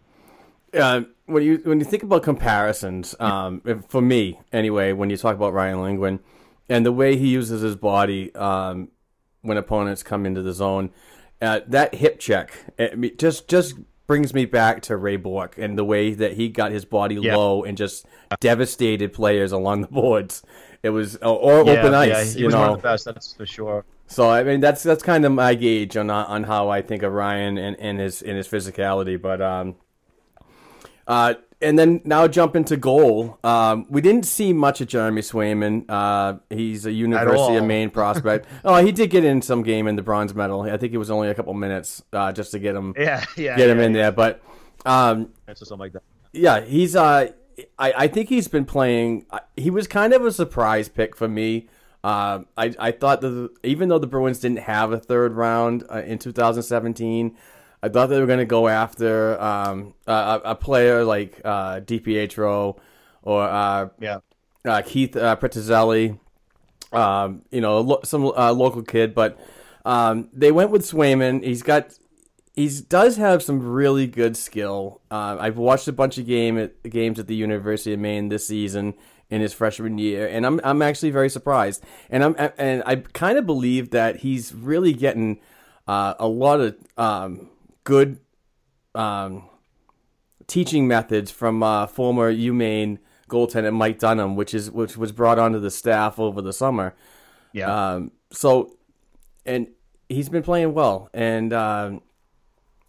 Uh, 0.72 1.02
when 1.26 1.42
you 1.42 1.60
when 1.64 1.78
you 1.78 1.84
think 1.84 2.02
about 2.02 2.22
comparisons, 2.22 3.14
um, 3.20 3.62
for 3.88 4.00
me 4.00 4.40
anyway, 4.52 4.92
when 4.92 5.10
you 5.10 5.16
talk 5.16 5.34
about 5.34 5.52
Ryan 5.52 5.82
Lindgren 5.82 6.20
and 6.68 6.84
the 6.86 6.92
way 6.92 7.16
he 7.16 7.28
uses 7.28 7.62
his 7.62 7.76
body, 7.76 8.34
um, 8.34 8.88
when 9.42 9.56
opponents 9.56 10.02
come 10.02 10.26
into 10.26 10.42
the 10.42 10.52
zone. 10.52 10.90
Uh, 11.40 11.60
that 11.66 11.94
hip 11.94 12.18
check 12.18 12.50
it 12.78 13.18
just 13.18 13.46
just 13.46 13.74
brings 14.06 14.32
me 14.32 14.44
back 14.44 14.80
to 14.82 14.96
Ray 14.96 15.16
Bourque 15.16 15.58
and 15.58 15.76
the 15.76 15.84
way 15.84 16.14
that 16.14 16.32
he 16.34 16.48
got 16.48 16.72
his 16.72 16.84
body 16.84 17.16
yeah. 17.16 17.36
low 17.36 17.64
and 17.64 17.76
just 17.76 18.06
devastated 18.40 19.12
players 19.12 19.52
along 19.52 19.82
the 19.82 19.88
boards. 19.88 20.42
It 20.82 20.90
was 20.90 21.16
or, 21.16 21.64
yeah, 21.64 21.72
open 21.72 21.94
ice. 21.94 22.34
Yeah, 22.34 22.42
you 22.42 22.48
know. 22.48 22.60
one 22.60 22.70
of 22.70 22.76
the 22.76 22.88
best, 22.88 23.04
that's 23.04 23.34
for 23.34 23.46
sure. 23.46 23.84
So 24.06 24.30
I 24.30 24.44
mean 24.44 24.60
that's 24.60 24.82
that's 24.82 25.02
kind 25.02 25.24
of 25.24 25.32
my 25.32 25.54
gauge 25.54 25.96
on 25.96 26.10
on 26.10 26.44
how 26.44 26.68
I 26.68 26.80
think 26.82 27.02
of 27.02 27.12
Ryan 27.12 27.58
and, 27.58 27.76
and 27.80 27.98
his 27.98 28.22
in 28.22 28.36
his 28.36 28.46
physicality. 28.46 29.20
But 29.20 29.42
um, 29.42 29.74
uh, 31.06 31.34
and 31.60 31.78
then 31.78 32.00
now 32.04 32.28
jump 32.28 32.54
into 32.54 32.76
goal. 32.76 33.38
Um, 33.42 33.86
we 33.88 34.00
didn't 34.00 34.26
see 34.26 34.52
much 34.52 34.80
of 34.80 34.88
Jeremy 34.88 35.22
Swayman. 35.22 35.86
Uh, 35.88 36.38
he's 36.50 36.84
a 36.84 36.92
University 36.92 37.56
of 37.56 37.64
Maine 37.64 37.90
prospect. 37.90 38.46
oh, 38.64 38.84
he 38.84 38.92
did 38.92 39.10
get 39.10 39.24
in 39.24 39.40
some 39.40 39.62
game 39.62 39.86
in 39.86 39.96
the 39.96 40.02
bronze 40.02 40.34
medal. 40.34 40.62
I 40.62 40.76
think 40.76 40.92
it 40.92 40.98
was 40.98 41.10
only 41.10 41.28
a 41.28 41.34
couple 41.34 41.54
minutes 41.54 42.02
uh, 42.12 42.32
just 42.32 42.50
to 42.52 42.58
get 42.58 42.74
him. 42.74 42.94
Yeah, 42.96 43.24
yeah, 43.36 43.56
get 43.56 43.66
yeah, 43.66 43.72
him 43.72 43.80
in 43.80 43.94
yeah. 43.94 44.02
there. 44.02 44.12
But 44.12 44.42
um, 44.84 45.30
something 45.54 45.78
like 45.78 45.92
that. 45.92 46.02
Yeah, 46.32 46.60
he's. 46.60 46.94
Uh, 46.94 47.30
I 47.78 47.92
I 47.92 48.08
think 48.08 48.28
he's 48.28 48.48
been 48.48 48.66
playing. 48.66 49.24
Uh, 49.30 49.40
he 49.56 49.70
was 49.70 49.86
kind 49.86 50.12
of 50.12 50.24
a 50.24 50.32
surprise 50.32 50.88
pick 50.90 51.16
for 51.16 51.28
me. 51.28 51.68
Uh, 52.04 52.40
I 52.56 52.74
I 52.78 52.90
thought 52.90 53.22
that 53.22 53.50
even 53.62 53.88
though 53.88 53.98
the 53.98 54.06
Bruins 54.06 54.40
didn't 54.40 54.60
have 54.60 54.92
a 54.92 54.98
third 54.98 55.32
round 55.32 55.84
uh, 55.90 56.02
in 56.02 56.18
2017. 56.18 57.36
I 57.86 57.88
thought 57.88 58.08
they 58.08 58.18
were 58.18 58.26
going 58.26 58.40
to 58.40 58.44
go 58.44 58.66
after 58.66 59.40
um, 59.40 59.94
a, 60.08 60.40
a, 60.44 60.54
player 60.56 61.04
like 61.04 61.40
uh, 61.44 61.78
DiPietro 61.78 62.76
or 63.22 63.42
uh, 63.44 63.88
yeah. 64.00 64.18
uh, 64.64 64.82
Keith 64.84 65.16
uh, 65.16 65.36
um, 66.92 67.42
you 67.52 67.60
know, 67.60 67.80
lo- 67.80 68.00
some 68.02 68.24
uh, 68.24 68.52
local 68.52 68.82
kid, 68.82 69.14
but 69.14 69.38
um, 69.84 70.28
they 70.32 70.50
went 70.50 70.70
with 70.70 70.82
Swayman. 70.82 71.44
He's 71.44 71.62
got 71.62 71.96
he 72.54 72.68
does 72.88 73.18
have 73.18 73.40
some 73.40 73.60
really 73.60 74.08
good 74.08 74.36
skill. 74.36 75.00
Uh, 75.08 75.36
I've 75.38 75.58
watched 75.58 75.86
a 75.86 75.92
bunch 75.92 76.18
of 76.18 76.26
game 76.26 76.58
at, 76.58 76.82
games 76.90 77.20
at 77.20 77.28
the 77.28 77.36
University 77.36 77.92
of 77.92 78.00
Maine 78.00 78.30
this 78.30 78.48
season 78.48 78.94
in 79.30 79.42
his 79.42 79.52
freshman 79.52 79.96
year, 79.98 80.26
and 80.26 80.44
I'm 80.44 80.60
I'm 80.64 80.82
actually 80.82 81.12
very 81.12 81.30
surprised. 81.30 81.84
And 82.10 82.24
I'm 82.24 82.34
and 82.58 82.82
I 82.84 82.96
kind 82.96 83.38
of 83.38 83.46
believe 83.46 83.90
that 83.90 84.16
he's 84.16 84.52
really 84.52 84.92
getting 84.92 85.38
uh, 85.86 86.14
a 86.18 86.26
lot 86.26 86.60
of 86.60 86.76
um, 86.96 87.50
good 87.86 88.18
um, 88.96 89.48
teaching 90.46 90.86
methods 90.86 91.30
from 91.30 91.62
uh, 91.62 91.86
former 91.86 92.30
UMaine 92.30 92.98
goaltender 93.30 93.72
Mike 93.72 94.00
Dunham, 94.00 94.36
which 94.36 94.52
is 94.52 94.70
which 94.70 94.96
was 94.98 95.12
brought 95.12 95.38
onto 95.38 95.60
the 95.60 95.70
staff 95.70 96.18
over 96.18 96.42
the 96.42 96.52
summer. 96.52 96.94
Yeah. 97.52 97.94
Um, 97.94 98.10
so, 98.30 98.76
and 99.46 99.68
he's 100.08 100.28
been 100.28 100.42
playing 100.42 100.74
well. 100.74 101.08
And 101.14 101.52
um, 101.52 102.02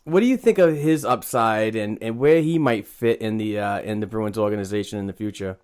what 0.03 0.19
do 0.19 0.25
you 0.25 0.35
think 0.35 0.57
of 0.57 0.75
his 0.75 1.05
upside 1.05 1.75
and, 1.75 1.97
and 2.01 2.17
where 2.17 2.41
he 2.41 2.57
might 2.57 2.87
fit 2.87 3.21
in 3.21 3.37
the 3.37 3.59
uh, 3.59 3.81
in 3.81 3.99
the 3.99 4.07
Bruins 4.07 4.37
organization 4.37 4.99
in 4.99 5.05
the 5.05 5.13
future? 5.13 5.57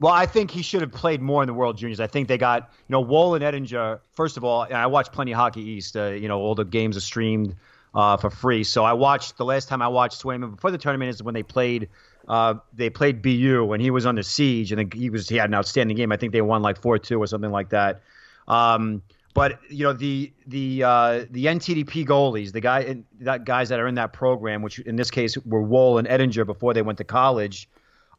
Well, 0.00 0.12
I 0.12 0.26
think 0.26 0.50
he 0.50 0.62
should 0.62 0.80
have 0.80 0.90
played 0.90 1.22
more 1.22 1.44
in 1.44 1.46
the 1.46 1.54
World 1.54 1.78
Juniors. 1.78 2.00
I 2.00 2.08
think 2.08 2.26
they 2.26 2.36
got, 2.36 2.72
you 2.88 2.92
know, 2.92 3.00
Woll 3.00 3.36
and 3.36 3.44
Oettinger. 3.44 4.00
First 4.10 4.36
of 4.36 4.42
all, 4.42 4.64
and 4.64 4.74
I 4.74 4.88
watched 4.88 5.12
plenty 5.12 5.30
of 5.30 5.36
Hockey 5.36 5.62
East. 5.62 5.96
Uh, 5.96 6.06
you 6.08 6.26
know, 6.26 6.40
all 6.40 6.56
the 6.56 6.64
games 6.64 6.96
are 6.96 7.00
streamed 7.00 7.54
uh, 7.94 8.16
for 8.16 8.30
free. 8.30 8.64
So 8.64 8.84
I 8.84 8.92
watched 8.92 9.36
the 9.36 9.44
last 9.44 9.68
time 9.68 9.82
I 9.82 9.88
watched 9.88 10.22
Swayman 10.22 10.54
before 10.54 10.70
the 10.70 10.78
tournament 10.78 11.10
is 11.10 11.22
when 11.22 11.34
they 11.34 11.42
played. 11.42 11.88
Uh, 12.28 12.54
they 12.72 12.88
played 12.88 13.20
BU 13.20 13.72
and 13.72 13.82
he 13.82 13.90
was 13.90 14.06
under 14.06 14.22
siege 14.22 14.70
and 14.70 14.92
he 14.94 15.10
was 15.10 15.28
he 15.28 15.36
had 15.36 15.50
an 15.50 15.54
outstanding 15.54 15.96
game. 15.96 16.12
I 16.12 16.16
think 16.16 16.32
they 16.32 16.40
won 16.40 16.62
like 16.62 16.80
four 16.80 16.98
two 16.98 17.20
or 17.20 17.26
something 17.26 17.50
like 17.50 17.70
that. 17.70 18.02
Um, 18.46 19.02
but 19.34 19.60
you 19.68 19.84
know 19.84 19.92
the 19.92 20.32
the 20.46 20.82
uh, 20.84 21.24
the 21.30 21.46
NTDP 21.46 22.06
goalies, 22.06 22.52
the 22.52 22.60
guy 22.60 23.02
that 23.20 23.44
guys 23.44 23.70
that 23.70 23.80
are 23.80 23.88
in 23.88 23.94
that 23.96 24.12
program, 24.12 24.62
which 24.62 24.78
in 24.80 24.96
this 24.96 25.10
case 25.10 25.36
were 25.38 25.62
Woll 25.62 25.98
and 25.98 26.06
Oettinger 26.06 26.46
before 26.46 26.74
they 26.74 26.82
went 26.82 26.98
to 26.98 27.04
college. 27.04 27.68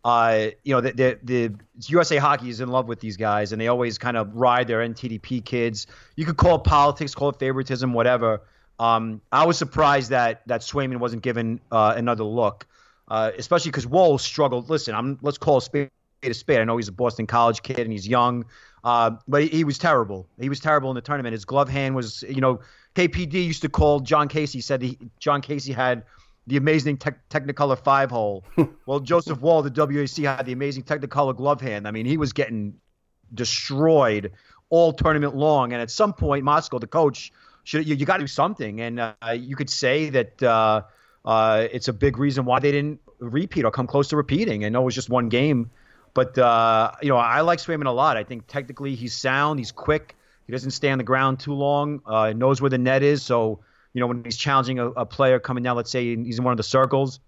Uh, 0.03 0.47
you 0.63 0.73
know 0.73 0.81
the, 0.81 0.91
the, 0.91 1.19
the 1.23 1.55
USA 1.87 2.17
Hockey 2.17 2.49
is 2.49 2.59
in 2.59 2.69
love 2.69 2.87
with 2.87 2.99
these 2.99 3.15
guys, 3.15 3.51
and 3.51 3.61
they 3.61 3.67
always 3.67 3.97
kind 3.97 4.17
of 4.17 4.35
ride 4.35 4.67
their 4.67 4.79
NTDP 4.79 5.45
kids. 5.45 5.87
You 6.15 6.25
could 6.25 6.37
call 6.37 6.55
it 6.55 6.63
politics, 6.63 7.15
call 7.15 7.29
it 7.29 7.39
favoritism, 7.39 7.93
whatever. 7.93 8.41
Um, 8.79 9.21
I 9.31 9.45
was 9.45 9.57
surprised 9.57 10.09
that 10.09 10.41
that 10.47 10.61
Swayman 10.61 10.97
wasn't 10.97 11.21
given 11.21 11.59
uh, 11.71 11.93
another 11.95 12.23
look, 12.23 12.65
uh, 13.07 13.31
especially 13.37 13.71
because 13.71 13.87
Woll 13.87 14.17
struggled. 14.17 14.69
Listen, 14.69 14.95
I'm 14.95 15.19
let's 15.21 15.37
call 15.37 15.57
a 15.57 15.61
spade 15.61 15.89
a 16.23 16.33
spade. 16.33 16.59
I 16.59 16.63
know 16.63 16.77
he's 16.77 16.87
a 16.87 16.93
Boston 16.93 17.27
College 17.27 17.61
kid 17.61 17.79
and 17.79 17.91
he's 17.91 18.07
young, 18.07 18.45
uh, 18.83 19.11
but 19.27 19.43
he, 19.43 19.49
he, 19.49 19.63
was 19.63 19.77
terrible. 19.77 20.27
He 20.39 20.49
was 20.49 20.59
terrible 20.59 20.89
in 20.89 20.95
the 20.95 21.01
tournament. 21.01 21.33
His 21.33 21.45
glove 21.45 21.69
hand 21.69 21.95
was, 21.95 22.23
you 22.23 22.41
know, 22.41 22.61
KPD 22.95 23.33
used 23.33 23.61
to 23.63 23.69
call 23.69 23.99
Jon 23.99 24.27
Casey. 24.27 24.61
Said 24.61 24.81
he, 24.81 24.97
Jon 25.19 25.41
Casey 25.41 25.73
had 25.73 26.03
the 26.47 26.57
amazing 26.57 26.97
te- 26.97 27.11
Technicolor 27.29 27.77
five 27.77 28.09
hole. 28.09 28.43
well, 28.85 28.99
Joseph 28.99 29.41
Woll, 29.41 29.61
the 29.63 29.71
WAC, 29.71 30.23
had 30.23 30.45
the 30.45 30.53
amazing 30.53 30.83
Technicolor 30.83 31.35
glove 31.35 31.61
hand. 31.61 31.87
I 31.87 31.91
mean, 31.91 32.05
he 32.05 32.17
was 32.17 32.33
getting 32.33 32.75
destroyed 33.33 34.31
all 34.69 34.93
tournament 34.93 35.35
long. 35.35 35.73
And 35.73 35.81
at 35.81 35.91
some 35.91 36.13
point, 36.13 36.43
Motzko, 36.43 36.79
the 36.79 36.87
coach, 36.87 37.31
should 37.63 37.87
you, 37.87 37.95
you 37.95 38.05
got 38.05 38.17
to 38.17 38.23
do 38.23 38.27
something. 38.27 38.81
And 38.81 38.99
uh, 38.99 39.13
you 39.35 39.55
could 39.55 39.69
say 39.69 40.09
that 40.09 40.43
uh, 40.43 40.81
uh, 41.25 41.67
it's 41.71 41.87
a 41.87 41.93
big 41.93 42.17
reason 42.17 42.45
why 42.45 42.59
they 42.59 42.71
didn't 42.71 42.99
repeat 43.19 43.65
or 43.65 43.71
come 43.71 43.87
close 43.87 44.09
to 44.09 44.17
repeating. 44.17 44.65
I 44.65 44.69
know 44.69 44.81
it 44.81 44.85
was 44.85 44.95
just 44.95 45.09
one 45.09 45.29
game, 45.29 45.71
but 46.13 46.37
uh, 46.37 46.91
you 47.01 47.09
know 47.09 47.17
I 47.17 47.41
like 47.41 47.59
Swayman 47.59 47.85
a 47.85 47.91
lot. 47.91 48.17
I 48.17 48.23
think 48.23 48.47
technically 48.47 48.95
he's 48.95 49.15
sound, 49.15 49.59
he's 49.59 49.71
quick, 49.71 50.15
he 50.45 50.51
doesn't 50.51 50.71
stay 50.71 50.89
on 50.89 50.97
the 50.97 51.03
ground 51.03 51.39
too 51.39 51.53
long, 51.53 52.01
uh, 52.05 52.33
knows 52.33 52.61
where 52.61 52.69
the 52.69 52.77
net 52.77 53.03
is. 53.03 53.23
So 53.23 53.59
you 53.93 54.01
know 54.01 54.07
when 54.07 54.23
he's 54.23 54.37
challenging 54.37 54.79
a, 54.79 54.89
a 54.91 55.05
player 55.05 55.39
coming 55.39 55.63
down, 55.63 55.77
let's 55.77 55.91
say 55.91 56.15
he's 56.15 56.37
in 56.37 56.43
one 56.43 56.51
of 56.51 56.57
the 56.57 56.63
circles, 56.63 57.19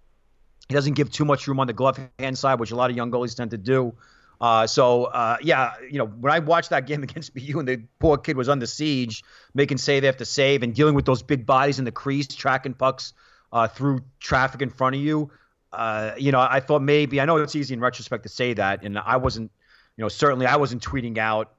he 0.67 0.73
doesn't 0.73 0.93
give 0.93 1.11
too 1.11 1.25
much 1.25 1.47
room 1.47 1.59
on 1.59 1.67
the 1.67 1.73
glove 1.73 1.99
hand 2.19 2.37
side, 2.37 2.59
which 2.59 2.71
a 2.71 2.75
lot 2.75 2.89
of 2.89 2.95
young 2.95 3.11
goalies 3.11 3.35
tend 3.35 3.51
to 3.51 3.57
do. 3.57 3.93
Uh, 4.39 4.67
so 4.67 5.05
uh, 5.05 5.37
yeah, 5.41 5.73
you 5.89 5.97
know, 5.97 6.05
when 6.05 6.33
I 6.33 6.39
watched 6.39 6.69
that 6.71 6.87
game 6.87 7.03
against 7.09 7.33
BU 7.33 7.59
and 7.59 7.67
the 7.67 7.81
poor 7.99 8.17
kid 8.17 8.37
was 8.37 8.49
under 8.49 8.65
siege, 8.65 9.23
making 9.53 9.77
save 9.77 10.03
after 10.03 10.25
save 10.25 10.63
and 10.63 10.73
dealing 10.73 10.95
with 10.95 11.05
those 11.05 11.23
big 11.23 11.45
bodies 11.45 11.79
in 11.79 11.85
the 11.85 11.91
crease, 11.91 12.27
tracking 12.27 12.73
pucks 12.73 13.13
uh, 13.51 13.67
through 13.67 14.01
traffic 14.19 14.61
in 14.61 14.69
front 14.69 14.95
of 14.95 15.01
you, 15.01 15.31
uh, 15.75 16.13
you 16.17 16.31
know, 16.31 16.39
I 16.39 16.59
thought 16.61 16.81
maybe 16.81 17.19
I 17.19 17.25
know 17.25 17.37
it's 17.37 17.55
easy 17.55 17.73
in 17.73 17.81
retrospect 17.81 18.23
to 18.23 18.29
say 18.29 18.53
that, 18.53 18.83
and 18.83 18.97
I 18.97 19.17
wasn't, 19.17 19.51
you 19.97 20.03
know, 20.03 20.07
certainly 20.07 20.45
I 20.45 20.55
wasn't 20.55 20.83
tweeting 20.83 21.17
out, 21.17 21.53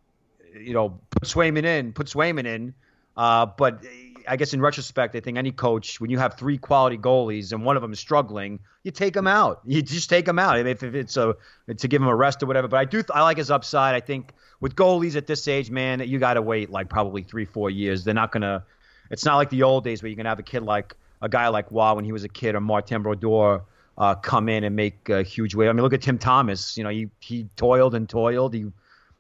you 0.58 0.72
know, 0.72 0.98
put 1.10 1.28
Swayman 1.28 1.64
in, 1.64 1.92
put 1.92 2.06
Swayman 2.06 2.46
in, 2.46 2.74
uh, 3.16 3.46
but 3.46 3.84
I 4.28 4.36
guess 4.36 4.52
in 4.52 4.60
retrospect, 4.60 5.14
I 5.14 5.20
think 5.20 5.38
any 5.38 5.52
coach, 5.52 6.00
when 6.00 6.10
you 6.10 6.18
have 6.18 6.34
three 6.34 6.58
quality 6.58 6.98
goalies 6.98 7.52
and 7.52 7.64
one 7.64 7.76
of 7.76 7.82
them 7.82 7.92
is 7.92 8.00
struggling, 8.00 8.60
you 8.82 8.90
take 8.90 9.14
them 9.14 9.26
out. 9.26 9.60
You 9.64 9.82
just 9.82 10.10
take 10.10 10.24
them 10.24 10.38
out 10.38 10.58
if, 10.58 10.82
if 10.82 10.94
it's 10.94 11.16
a 11.16 11.34
to 11.76 11.88
give 11.88 12.02
him 12.02 12.08
a 12.08 12.14
rest 12.14 12.42
or 12.42 12.46
whatever. 12.46 12.68
But 12.68 12.78
I 12.78 12.84
do 12.84 13.02
I 13.12 13.22
like 13.22 13.36
his 13.36 13.50
upside. 13.50 13.94
I 13.94 14.00
think 14.00 14.32
with 14.60 14.74
goalies 14.74 15.16
at 15.16 15.26
this 15.26 15.46
age, 15.48 15.70
man, 15.70 16.00
you 16.00 16.18
got 16.18 16.34
to 16.34 16.42
wait 16.42 16.70
like 16.70 16.88
probably 16.88 17.22
three 17.22 17.44
four 17.44 17.70
years. 17.70 18.04
They're 18.04 18.14
not 18.14 18.32
gonna. 18.32 18.64
It's 19.10 19.24
not 19.24 19.36
like 19.36 19.50
the 19.50 19.62
old 19.62 19.84
days 19.84 20.02
where 20.02 20.10
you 20.10 20.16
can 20.16 20.26
have 20.26 20.38
a 20.38 20.42
kid 20.42 20.62
like 20.62 20.94
a 21.22 21.28
guy 21.28 21.48
like 21.48 21.70
Waugh 21.70 21.94
when 21.94 22.04
he 22.04 22.12
was 22.12 22.24
a 22.24 22.28
kid 22.28 22.54
or 22.54 22.60
Martin 22.60 23.02
Brodeur 23.02 23.62
uh, 23.98 24.14
come 24.14 24.48
in 24.48 24.64
and 24.64 24.76
make 24.76 25.08
a 25.08 25.22
huge 25.22 25.54
wave. 25.54 25.68
I 25.68 25.72
mean, 25.72 25.82
look 25.82 25.94
at 25.94 26.02
Tim 26.02 26.18
Thomas. 26.18 26.76
You 26.76 26.84
know, 26.84 26.90
he 26.90 27.08
he 27.20 27.48
toiled 27.56 27.94
and 27.94 28.08
toiled. 28.08 28.54
He, 28.54 28.66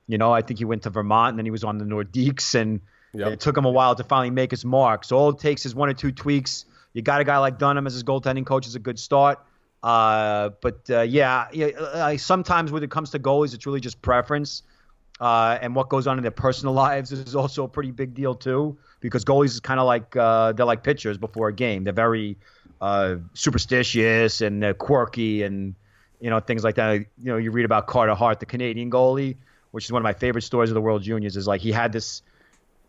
you 0.08 0.18
know, 0.18 0.32
I 0.32 0.42
think 0.42 0.58
he 0.58 0.64
went 0.64 0.82
to 0.82 0.90
Vermont 0.90 1.30
and 1.30 1.38
then 1.38 1.46
he 1.46 1.50
was 1.50 1.64
on 1.64 1.78
the 1.78 1.84
Nordiques 1.84 2.54
and 2.54 2.80
Yep. 3.18 3.32
It 3.32 3.40
took 3.40 3.56
him 3.56 3.64
a 3.64 3.70
while 3.70 3.94
to 3.94 4.04
finally 4.04 4.30
make 4.30 4.50
his 4.50 4.64
mark. 4.64 5.04
So 5.04 5.16
all 5.16 5.30
it 5.30 5.38
takes 5.38 5.66
is 5.66 5.74
one 5.74 5.88
or 5.88 5.94
two 5.94 6.12
tweaks. 6.12 6.64
You 6.92 7.02
got 7.02 7.20
a 7.20 7.24
guy 7.24 7.38
like 7.38 7.58
Dunham 7.58 7.86
as 7.86 7.92
his 7.92 8.04
goaltending 8.04 8.46
coach 8.46 8.66
is 8.66 8.74
a 8.74 8.78
good 8.78 8.98
start. 8.98 9.38
Uh, 9.82 10.50
but 10.60 10.80
uh, 10.90 11.02
yeah, 11.02 11.46
yeah 11.52 12.16
sometimes 12.16 12.72
when 12.72 12.82
it 12.82 12.90
comes 12.90 13.10
to 13.10 13.18
goalies, 13.18 13.54
it's 13.54 13.66
really 13.66 13.80
just 13.80 14.02
preference. 14.02 14.62
Uh, 15.20 15.58
and 15.62 15.74
what 15.74 15.88
goes 15.88 16.06
on 16.06 16.18
in 16.18 16.22
their 16.22 16.30
personal 16.30 16.74
lives 16.86 17.12
is 17.12 17.34
also 17.34 17.64
a 17.64 17.68
pretty 17.68 17.90
big 17.90 18.14
deal 18.14 18.34
too, 18.34 18.76
because 19.00 19.24
goalies 19.24 19.50
is 19.50 19.60
kind 19.60 19.80
of 19.80 19.86
like 19.86 20.14
uh, 20.16 20.52
they're 20.52 20.66
like 20.66 20.82
pitchers 20.82 21.18
before 21.18 21.48
a 21.48 21.52
game. 21.52 21.84
They're 21.84 21.92
very 21.92 22.36
uh, 22.80 23.16
superstitious 23.32 24.40
and 24.40 24.76
quirky 24.78 25.42
and 25.42 25.74
you 26.20 26.30
know 26.30 26.40
things 26.40 26.64
like 26.64 26.74
that. 26.74 26.92
You 26.92 27.06
know, 27.18 27.36
you 27.36 27.50
read 27.50 27.64
about 27.64 27.86
Carter 27.86 28.14
Hart, 28.14 28.40
the 28.40 28.46
Canadian 28.46 28.90
goalie, 28.90 29.36
which 29.70 29.84
is 29.84 29.92
one 29.92 30.00
of 30.00 30.04
my 30.04 30.12
favorite 30.12 30.42
stories 30.42 30.70
of 30.70 30.74
the 30.74 30.80
World 30.80 31.02
Juniors. 31.02 31.36
Is 31.36 31.46
like 31.46 31.60
he 31.60 31.72
had 31.72 31.92
this 31.92 32.22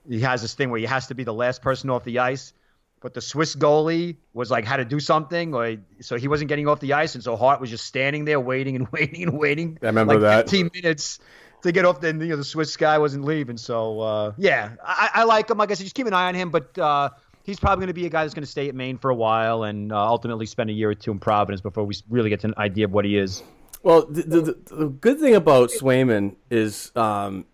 he 0.09 0.21
has 0.21 0.41
this 0.41 0.53
thing 0.53 0.69
where 0.69 0.79
he 0.79 0.85
has 0.85 1.07
to 1.07 1.15
be 1.15 1.23
the 1.23 1.33
last 1.33 1.61
person 1.61 1.89
off 1.89 2.03
the 2.03 2.19
ice. 2.19 2.53
But 2.99 3.13
the 3.13 3.21
Swiss 3.21 3.55
goalie 3.55 4.17
was 4.33 4.49
like 4.49 4.65
had 4.65 4.77
to 4.77 4.85
do 4.85 4.99
something, 4.99 5.53
or 5.53 5.77
so 6.01 6.17
he 6.17 6.27
wasn't 6.27 6.49
getting 6.49 6.67
off 6.67 6.79
the 6.79 6.93
ice, 6.93 7.13
and 7.13 7.23
so 7.23 7.35
Hart 7.35 7.61
was 7.61 7.69
just 7.69 7.85
standing 7.85 8.25
there 8.25 8.39
waiting 8.39 8.75
and 8.75 8.87
waiting 8.91 9.21
and 9.23 9.37
waiting. 9.37 9.77
I 9.83 9.87
remember 9.87 10.13
like 10.13 10.21
that. 10.21 10.49
15 10.49 10.71
minutes 10.73 11.19
to 11.61 11.71
get 11.71 11.85
off. 11.85 12.01
Then 12.01 12.19
you 12.19 12.29
know 12.29 12.37
the 12.37 12.43
Swiss 12.43 12.75
guy 12.75 12.97
wasn't 12.97 13.23
leaving, 13.23 13.57
so 13.57 13.99
uh, 13.99 14.33
yeah, 14.37 14.71
I, 14.83 15.09
I, 15.13 15.23
like 15.25 15.49
him. 15.49 15.59
Like 15.59 15.69
I 15.69 15.75
said, 15.75 15.83
just 15.83 15.95
keep 15.95 16.07
an 16.07 16.13
eye 16.13 16.27
on 16.27 16.33
him, 16.33 16.49
but 16.49 16.75
uh, 16.79 17.11
he's 17.43 17.59
probably 17.59 17.81
going 17.83 17.87
to 17.87 17.93
be 17.93 18.07
a 18.07 18.09
guy 18.09 18.23
that's 18.23 18.33
going 18.33 18.45
to 18.45 18.49
stay 18.49 18.67
at 18.67 18.73
Maine 18.73 18.97
for 18.97 19.11
a 19.11 19.15
while 19.15 19.63
and 19.63 19.91
uh, 19.91 20.07
ultimately 20.07 20.47
spend 20.47 20.71
a 20.71 20.73
year 20.73 20.89
or 20.89 20.95
two 20.95 21.11
in 21.11 21.19
Providence 21.19 21.61
before 21.61 21.83
we 21.83 21.95
really 22.09 22.29
get 22.31 22.43
an 22.43 22.55
idea 22.57 22.85
of 22.85 22.91
what 22.91 23.05
he 23.05 23.17
is. 23.17 23.43
Well, 23.83 24.05
the, 24.05 24.23
the, 24.23 24.75
the 24.75 24.89
good 24.89 25.19
thing 25.19 25.35
about 25.35 25.69
Swayman 25.69 26.35
is 26.49 26.91
um, 26.95 27.45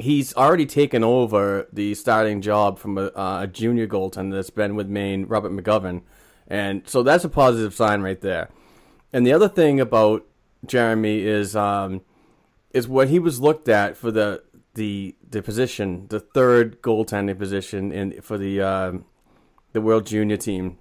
he's 0.00 0.34
already 0.34 0.66
taken 0.66 1.04
over 1.04 1.68
the 1.72 1.94
starting 1.94 2.40
job 2.40 2.78
from 2.78 2.98
a, 2.98 3.06
uh, 3.06 3.40
a, 3.42 3.46
junior 3.46 3.86
goaltender 3.86 4.32
that's 4.32 4.50
been 4.50 4.74
with 4.74 4.88
Maine, 4.88 5.26
Robert 5.26 5.52
McGovern, 5.52 6.02
and 6.46 6.82
so 6.86 7.02
that's 7.02 7.24
a 7.24 7.28
positive 7.28 7.74
sign 7.74 8.02
right 8.02 8.20
there. 8.20 8.48
And 9.12 9.26
the 9.26 9.32
other 9.32 9.48
thing 9.48 9.80
about 9.80 10.26
Jeremy 10.66 11.20
is 11.20 11.54
um, 11.56 12.02
is 12.72 12.88
what 12.88 13.08
he 13.08 13.18
was 13.18 13.40
looked 13.40 13.68
at 13.68 13.96
for 13.96 14.10
the 14.10 14.42
the 14.74 15.16
the 15.28 15.42
position, 15.42 16.06
the 16.08 16.20
third 16.20 16.82
goaltending 16.82 17.38
position 17.38 17.92
in 17.92 18.20
for 18.22 18.38
the 18.38 18.60
um, 18.60 19.04
the 19.72 19.80
World 19.80 20.06
Junior 20.06 20.36
team, 20.36 20.78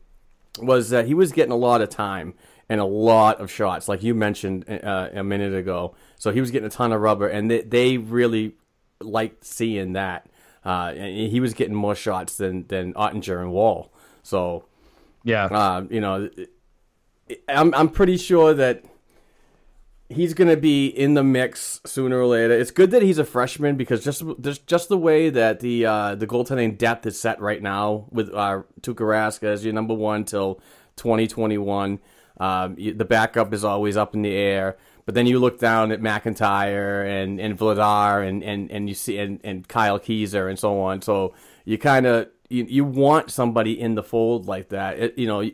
was 0.59 0.89
that 0.89 1.05
he 1.05 1.13
was 1.13 1.31
getting 1.31 1.51
a 1.51 1.57
lot 1.57 1.81
of 1.81 1.89
time 1.89 2.33
and 2.69 2.79
a 2.79 2.85
lot 2.85 3.41
of 3.41 3.51
shots, 3.51 3.87
like 3.87 4.03
you 4.03 4.13
mentioned 4.13 4.69
uh, 4.69 5.09
a 5.11 5.23
minute 5.23 5.55
ago. 5.55 5.95
So 6.17 6.31
he 6.31 6.39
was 6.39 6.51
getting 6.51 6.67
a 6.67 6.71
ton 6.71 6.93
of 6.93 7.01
rubber, 7.01 7.27
and 7.27 7.49
they, 7.49 7.61
they 7.61 7.97
really 7.97 8.55
liked 9.01 9.45
seeing 9.45 9.93
that. 9.93 10.27
Uh, 10.65 10.93
and 10.95 11.31
he 11.31 11.39
was 11.39 11.53
getting 11.53 11.75
more 11.75 11.95
shots 11.95 12.37
than 12.37 12.67
than 12.67 12.93
Oettinger 12.93 13.41
and 13.41 13.51
Woll. 13.51 13.93
So, 14.23 14.65
yeah, 15.23 15.45
uh, 15.45 15.85
you 15.89 16.01
know, 16.01 16.29
I'm 17.47 17.73
I'm 17.73 17.89
pretty 17.89 18.17
sure 18.17 18.53
that 18.53 18.83
he's 20.09 20.33
going 20.33 20.49
to 20.49 20.57
be 20.57 20.87
in 20.87 21.13
the 21.13 21.23
mix 21.23 21.79
sooner 21.85 22.19
or 22.19 22.25
later. 22.25 22.53
It's 22.53 22.71
good 22.71 22.91
that 22.91 23.01
he's 23.01 23.19
a 23.19 23.23
freshman 23.23 23.77
because 23.77 24.03
just 24.03 24.23
just, 24.41 24.67
just 24.67 24.89
the 24.89 24.97
way 24.97 25.29
that 25.29 25.59
the 25.59 25.85
uh, 25.85 26.15
the 26.15 26.27
goaltending 26.27 26.77
depth 26.77 27.05
is 27.05 27.19
set 27.19 27.39
right 27.39 27.61
now 27.61 28.07
with 28.11 28.33
uh, 28.33 28.63
Tuukka 28.81 29.05
Rask 29.05 29.43
as 29.43 29.63
your 29.63 29.73
number 29.73 29.93
one 29.93 30.25
till 30.25 30.55
2021. 30.97 31.99
Um, 32.37 32.75
the 32.75 33.05
backup 33.05 33.53
is 33.53 33.63
always 33.63 33.97
up 33.97 34.15
in 34.15 34.21
the 34.21 34.33
air. 34.33 34.77
But 35.09 35.15
then 35.15 35.25
you 35.25 35.39
look 35.39 35.57
down 35.57 35.91
at 35.91 36.01
McIntyre 36.01 37.03
and, 37.03 37.41
and 37.41 37.57
Vladar 37.57 38.23
and, 38.29 38.43
and, 38.43 38.69
and 38.69 38.87
you 38.87 38.93
see 38.93 39.17
and, 39.17 39.39
and 39.43 39.67
Kyle 39.67 39.99
Keyser 39.99 40.47
and 40.47 40.59
so 40.59 40.79
on. 40.81 41.01
So 41.01 41.33
you 41.65 41.79
kind 41.79 42.05
of 42.05 42.27
you, 42.47 42.65
you 42.65 42.85
want 42.85 43.31
somebody 43.31 43.79
in 43.79 43.95
the 43.95 44.03
fold 44.03 44.45
like 44.45 44.69
that. 44.69 44.99
It, 44.99 45.17
you 45.17 45.25
know, 45.25 45.49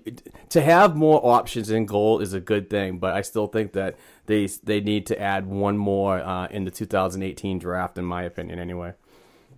to 0.50 0.62
have 0.62 0.98
more 0.98 1.26
options 1.26 1.70
in 1.70 1.86
goal 1.86 2.20
is 2.20 2.34
a 2.34 2.42
good 2.42 2.70
thing, 2.70 2.98
but 2.98 3.14
I 3.14 3.22
still 3.22 3.48
think 3.48 3.72
that 3.72 3.96
they 4.26 4.48
they 4.64 4.82
need 4.82 5.06
to 5.06 5.22
add 5.22 5.46
one 5.48 5.78
more 5.78 6.20
uh, 6.20 6.48
in 6.48 6.66
the 6.66 6.72
2018 6.72 7.58
draft, 7.58 7.98
in 7.98 8.04
my 8.04 8.24
opinion, 8.24 8.60
anyway. 8.60 8.92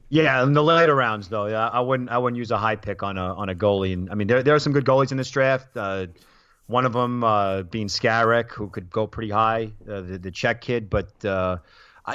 Yeah, 0.09 0.43
in 0.43 0.53
the 0.53 0.63
later 0.63 0.93
rounds 0.93 1.27
though, 1.27 1.47
yeah, 1.47 1.69
I 1.69 1.79
wouldn't 1.79 2.11
I 2.11 2.19
wouldn't 2.19 2.37
use 2.37 2.51
a 2.51 2.57
high 2.59 2.75
pick 2.75 3.01
on 3.01 3.17
a 3.17 3.33
on 3.33 3.49
a 3.49 3.55
goalie. 3.55 3.93
And 3.93 4.11
I 4.11 4.13
mean, 4.13 4.27
there 4.27 4.43
there 4.43 4.53
are 4.53 4.59
some 4.59 4.73
good 4.73 4.85
goalies 4.85 5.09
in 5.09 5.17
this 5.17 5.31
draft. 5.31 5.75
Uh, 5.75 6.05
one 6.67 6.85
of 6.85 6.93
them 6.93 7.23
uh, 7.23 7.63
being 7.63 7.87
Skarek, 7.87 8.51
who 8.51 8.69
could 8.69 8.89
go 8.89 9.07
pretty 9.07 9.31
high, 9.31 9.71
uh, 9.89 10.01
the, 10.01 10.17
the 10.17 10.31
Czech 10.31 10.61
kid. 10.61 10.89
But 10.89 11.25
uh, 11.25 11.57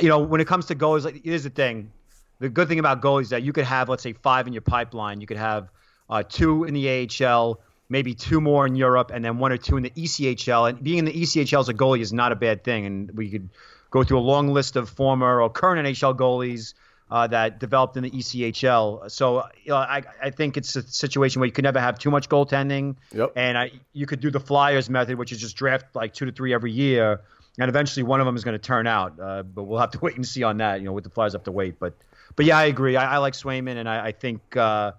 you 0.00 0.08
know, 0.08 0.20
when 0.20 0.40
it 0.40 0.46
comes 0.46 0.66
to 0.66 0.74
goals, 0.74 1.04
like, 1.04 1.22
here's 1.24 1.42
the 1.42 1.50
thing: 1.50 1.90
the 2.38 2.48
good 2.48 2.68
thing 2.68 2.78
about 2.78 3.00
goalies 3.00 3.22
is 3.22 3.30
that 3.30 3.42
you 3.42 3.52
could 3.52 3.64
have, 3.64 3.88
let's 3.88 4.02
say, 4.02 4.12
five 4.12 4.46
in 4.46 4.52
your 4.52 4.62
pipeline. 4.62 5.20
You 5.20 5.26
could 5.26 5.38
have 5.38 5.70
uh, 6.08 6.22
two 6.28 6.64
in 6.64 6.74
the 6.74 7.08
AHL, 7.24 7.60
maybe 7.88 8.14
two 8.14 8.40
more 8.40 8.66
in 8.66 8.76
Europe, 8.76 9.10
and 9.12 9.24
then 9.24 9.38
one 9.38 9.52
or 9.52 9.56
two 9.56 9.76
in 9.76 9.82
the 9.82 9.90
ECHL. 9.90 10.68
And 10.68 10.82
being 10.82 10.98
in 10.98 11.04
the 11.06 11.12
ECHL 11.12 11.60
as 11.60 11.68
a 11.68 11.74
goalie 11.74 12.00
is 12.00 12.12
not 12.12 12.32
a 12.32 12.36
bad 12.36 12.64
thing. 12.64 12.86
And 12.86 13.10
we 13.12 13.30
could 13.30 13.48
go 13.90 14.04
through 14.04 14.18
a 14.18 14.20
long 14.20 14.48
list 14.48 14.76
of 14.76 14.88
former 14.88 15.40
or 15.40 15.50
current 15.50 15.86
NHL 15.86 16.16
goalies 16.16 16.74
uh, 17.12 17.26
that 17.26 17.60
developed 17.60 17.94
in 17.98 18.04
the 18.04 18.10
ECHL. 18.10 19.10
So 19.10 19.44
you 19.62 19.72
know, 19.72 19.76
I, 19.76 20.02
I 20.22 20.30
think 20.30 20.56
it's 20.56 20.74
a 20.76 20.82
situation 20.82 21.40
where 21.40 21.46
you 21.46 21.52
could 21.52 21.64
never 21.64 21.78
have 21.78 21.98
too 21.98 22.10
much 22.10 22.30
goaltending. 22.30 22.96
Yep. 23.14 23.32
And 23.36 23.58
I, 23.58 23.70
you 23.92 24.06
could 24.06 24.20
do 24.20 24.30
the 24.30 24.40
Flyers 24.40 24.88
method, 24.88 25.18
which 25.18 25.30
is 25.30 25.38
just 25.38 25.54
draft 25.54 25.94
like 25.94 26.14
two 26.14 26.24
to 26.24 26.32
three 26.32 26.54
every 26.54 26.72
year, 26.72 27.20
and 27.58 27.68
eventually 27.68 28.02
one 28.02 28.20
of 28.20 28.24
them 28.24 28.34
is 28.34 28.44
going 28.44 28.54
to 28.54 28.66
turn 28.66 28.86
out. 28.86 29.20
Uh, 29.20 29.42
but 29.42 29.64
we'll 29.64 29.78
have 29.78 29.90
to 29.90 29.98
wait 30.02 30.16
and 30.16 30.26
see 30.26 30.42
on 30.42 30.56
that. 30.56 30.80
You 30.80 30.86
know, 30.86 30.92
with 30.92 31.04
the 31.04 31.10
Flyers 31.10 31.34
have 31.34 31.44
to 31.44 31.52
wait. 31.52 31.78
But 31.78 31.98
but 32.34 32.46
yeah, 32.46 32.56
I 32.56 32.64
agree. 32.64 32.96
I, 32.96 33.16
I 33.16 33.18
like 33.18 33.34
Swayman, 33.34 33.76
and 33.76 33.86
I, 33.86 34.06
I 34.06 34.12
think 34.12 34.56
uh, 34.56 34.92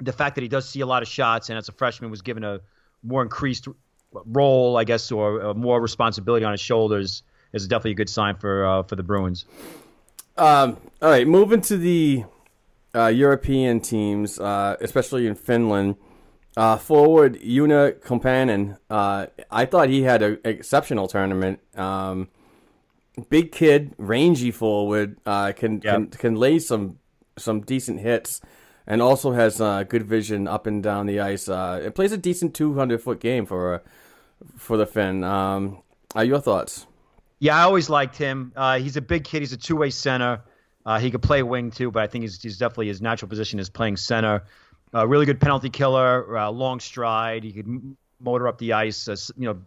the 0.00 0.12
fact 0.12 0.34
that 0.34 0.42
he 0.42 0.48
does 0.48 0.68
see 0.68 0.80
a 0.80 0.86
lot 0.86 1.02
of 1.02 1.08
shots, 1.08 1.48
and 1.48 1.56
as 1.56 1.68
a 1.68 1.72
freshman 1.72 2.10
was 2.10 2.22
given 2.22 2.42
a 2.42 2.60
more 3.04 3.22
increased 3.22 3.68
role, 4.10 4.76
I 4.76 4.82
guess, 4.82 5.12
or 5.12 5.54
more 5.54 5.80
responsibility 5.80 6.44
on 6.44 6.50
his 6.50 6.60
shoulders, 6.60 7.22
is 7.52 7.68
definitely 7.68 7.92
a 7.92 7.94
good 7.94 8.10
sign 8.10 8.34
for 8.34 8.66
uh, 8.66 8.82
for 8.82 8.96
the 8.96 9.04
Bruins. 9.04 9.44
Um, 10.36 10.78
all 11.00 11.10
right, 11.10 11.26
moving 11.26 11.60
to 11.62 11.76
the 11.76 12.24
uh, 12.94 13.06
European 13.06 13.80
teams, 13.80 14.38
uh, 14.38 14.76
especially 14.80 15.26
in 15.26 15.34
Finland. 15.34 15.96
Uh, 16.56 16.76
forward 16.76 17.34
Joona 17.40 17.98
Koppanen, 17.98 18.78
uh, 18.88 19.26
I 19.50 19.64
thought 19.64 19.88
he 19.88 20.02
had 20.02 20.22
an 20.22 20.38
exceptional 20.44 21.08
tournament. 21.08 21.58
Um, 21.76 22.28
big 23.28 23.50
kid, 23.50 23.92
rangy 23.98 24.52
forward, 24.52 25.18
uh, 25.26 25.50
can, 25.50 25.80
yep. 25.82 25.82
can 25.82 26.06
can 26.10 26.34
lay 26.36 26.60
some 26.60 26.98
some 27.36 27.60
decent 27.62 28.00
hits, 28.00 28.40
and 28.86 29.02
also 29.02 29.32
has 29.32 29.60
uh, 29.60 29.82
good 29.82 30.04
vision 30.04 30.46
up 30.46 30.68
and 30.68 30.80
down 30.80 31.06
the 31.06 31.18
ice. 31.18 31.48
Uh, 31.48 31.80
it 31.84 31.96
plays 31.96 32.12
a 32.12 32.18
decent 32.18 32.54
200 32.54 33.02
foot 33.02 33.18
game 33.18 33.46
for 33.46 33.82
for 34.56 34.76
the 34.76 34.86
Finn. 34.86 35.24
Um, 35.24 35.82
your 36.16 36.40
thoughts? 36.40 36.86
Yeah, 37.38 37.56
I 37.56 37.62
always 37.62 37.90
liked 37.90 38.16
him. 38.16 38.52
Uh, 38.56 38.78
he's 38.78 38.96
a 38.96 39.00
big 39.02 39.24
kid. 39.24 39.40
He's 39.40 39.52
a 39.52 39.56
two 39.56 39.76
way 39.76 39.90
center. 39.90 40.42
Uh, 40.86 40.98
he 40.98 41.10
could 41.10 41.22
play 41.22 41.42
wing 41.42 41.70
too, 41.70 41.90
but 41.90 42.02
I 42.02 42.06
think 42.06 42.22
he's, 42.22 42.40
he's 42.42 42.58
definitely 42.58 42.88
his 42.88 43.00
natural 43.00 43.28
position 43.28 43.58
is 43.58 43.70
playing 43.70 43.96
center. 43.96 44.44
Uh, 44.94 45.06
really 45.06 45.26
good 45.26 45.40
penalty 45.40 45.70
killer, 45.70 46.38
uh, 46.38 46.50
long 46.50 46.78
stride. 46.78 47.42
He 47.42 47.52
could 47.52 47.96
motor 48.20 48.46
up 48.46 48.58
the 48.58 48.74
ice. 48.74 49.08
Uh, 49.08 49.16
you 49.36 49.46
know, 49.46 49.58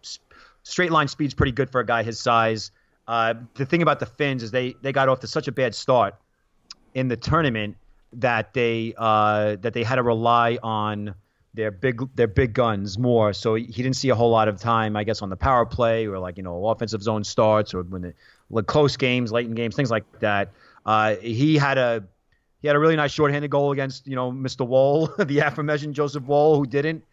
straight 0.63 0.91
line 0.91 1.07
speed's 1.07 1.33
pretty 1.33 1.51
good 1.51 1.69
for 1.69 1.81
a 1.81 1.85
guy 1.85 2.03
his 2.03 2.19
size. 2.19 2.71
Uh, 3.07 3.33
the 3.55 3.65
thing 3.65 3.81
about 3.81 3.99
the 3.99 4.05
Finns 4.05 4.43
is 4.43 4.51
they 4.51 4.75
they 4.81 4.91
got 4.91 5.09
off 5.09 5.19
to 5.21 5.27
such 5.27 5.47
a 5.47 5.51
bad 5.51 5.73
start 5.73 6.15
in 6.93 7.07
the 7.07 7.17
tournament 7.17 7.77
that 8.13 8.53
they 8.53 8.93
that 8.97 9.71
they 9.73 9.83
had 9.83 9.95
to 9.95 10.03
rely 10.03 10.57
on 10.61 11.15
their 11.53 11.71
big 11.71 12.01
their 12.15 12.27
big 12.27 12.53
guns 12.53 12.97
more. 12.97 13.33
So 13.33 13.55
he 13.55 13.65
didn't 13.65 13.95
see 13.95 14.09
a 14.09 14.15
whole 14.15 14.29
lot 14.29 14.47
of 14.47 14.59
time, 14.59 14.95
I 14.95 15.03
guess, 15.03 15.21
on 15.21 15.29
the 15.29 15.35
power 15.35 15.65
play 15.65 16.05
or 16.07 16.19
like 16.19 16.37
you 16.37 16.43
know 16.43 16.67
offensive 16.67 17.01
zone 17.01 17.23
starts 17.23 17.73
or 17.73 17.83
when 17.83 18.01
the 18.01 18.13
like 18.49 18.67
close 18.67 18.97
games, 18.97 19.31
late 19.31 19.47
in 19.47 19.55
games, 19.55 19.75
things 19.75 19.91
like 19.91 20.05
that. 20.19 20.51
Uh, 20.85 21.15
he 21.15 21.57
had 21.57 21.77
a 21.77 22.03
he 22.61 22.67
had 22.67 22.75
a 22.75 22.79
really 22.79 22.95
nice 22.95 23.11
shorthanded 23.11 23.51
goal 23.51 23.71
against 23.71 24.07
you 24.07 24.15
know 24.15 24.31
Mr. 24.31 24.67
Woll, 24.67 25.07
the 25.25 25.39
aforementioned 25.39 25.95
Joseph 25.95 26.23
Woll, 26.23 26.57
who 26.57 26.65
didn't. 26.65 27.03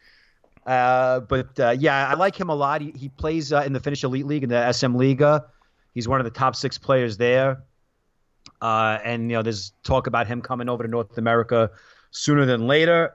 Uh, 0.66 1.20
but 1.20 1.58
uh, 1.60 1.76
yeah, 1.78 2.08
I 2.08 2.14
like 2.14 2.38
him 2.38 2.48
a 2.48 2.54
lot. 2.54 2.80
He, 2.80 2.92
he 2.92 3.08
plays 3.08 3.52
uh, 3.52 3.62
in 3.62 3.72
the 3.72 3.80
Finnish 3.80 4.02
Elite 4.02 4.26
League 4.26 4.44
in 4.44 4.48
the 4.48 4.72
SM 4.72 4.94
Liga. 4.94 5.46
He's 5.92 6.08
one 6.08 6.20
of 6.20 6.24
the 6.24 6.30
top 6.30 6.56
six 6.56 6.78
players 6.78 7.16
there. 7.18 7.62
Uh, 8.60 8.98
and 9.04 9.30
you 9.30 9.36
know, 9.36 9.42
there's 9.42 9.72
talk 9.82 10.06
about 10.06 10.26
him 10.26 10.40
coming 10.40 10.68
over 10.68 10.82
to 10.82 10.88
North 10.88 11.18
America 11.18 11.70
sooner 12.10 12.46
than 12.46 12.66
later. 12.66 13.14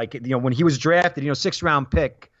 Like 0.00 0.14
you 0.14 0.20
know, 0.20 0.38
when 0.38 0.54
he 0.54 0.64
was 0.64 0.78
drafted, 0.78 1.22
you 1.22 1.28
know, 1.28 1.34
sixth 1.34 1.62
round 1.62 1.90
pick, 1.90 2.32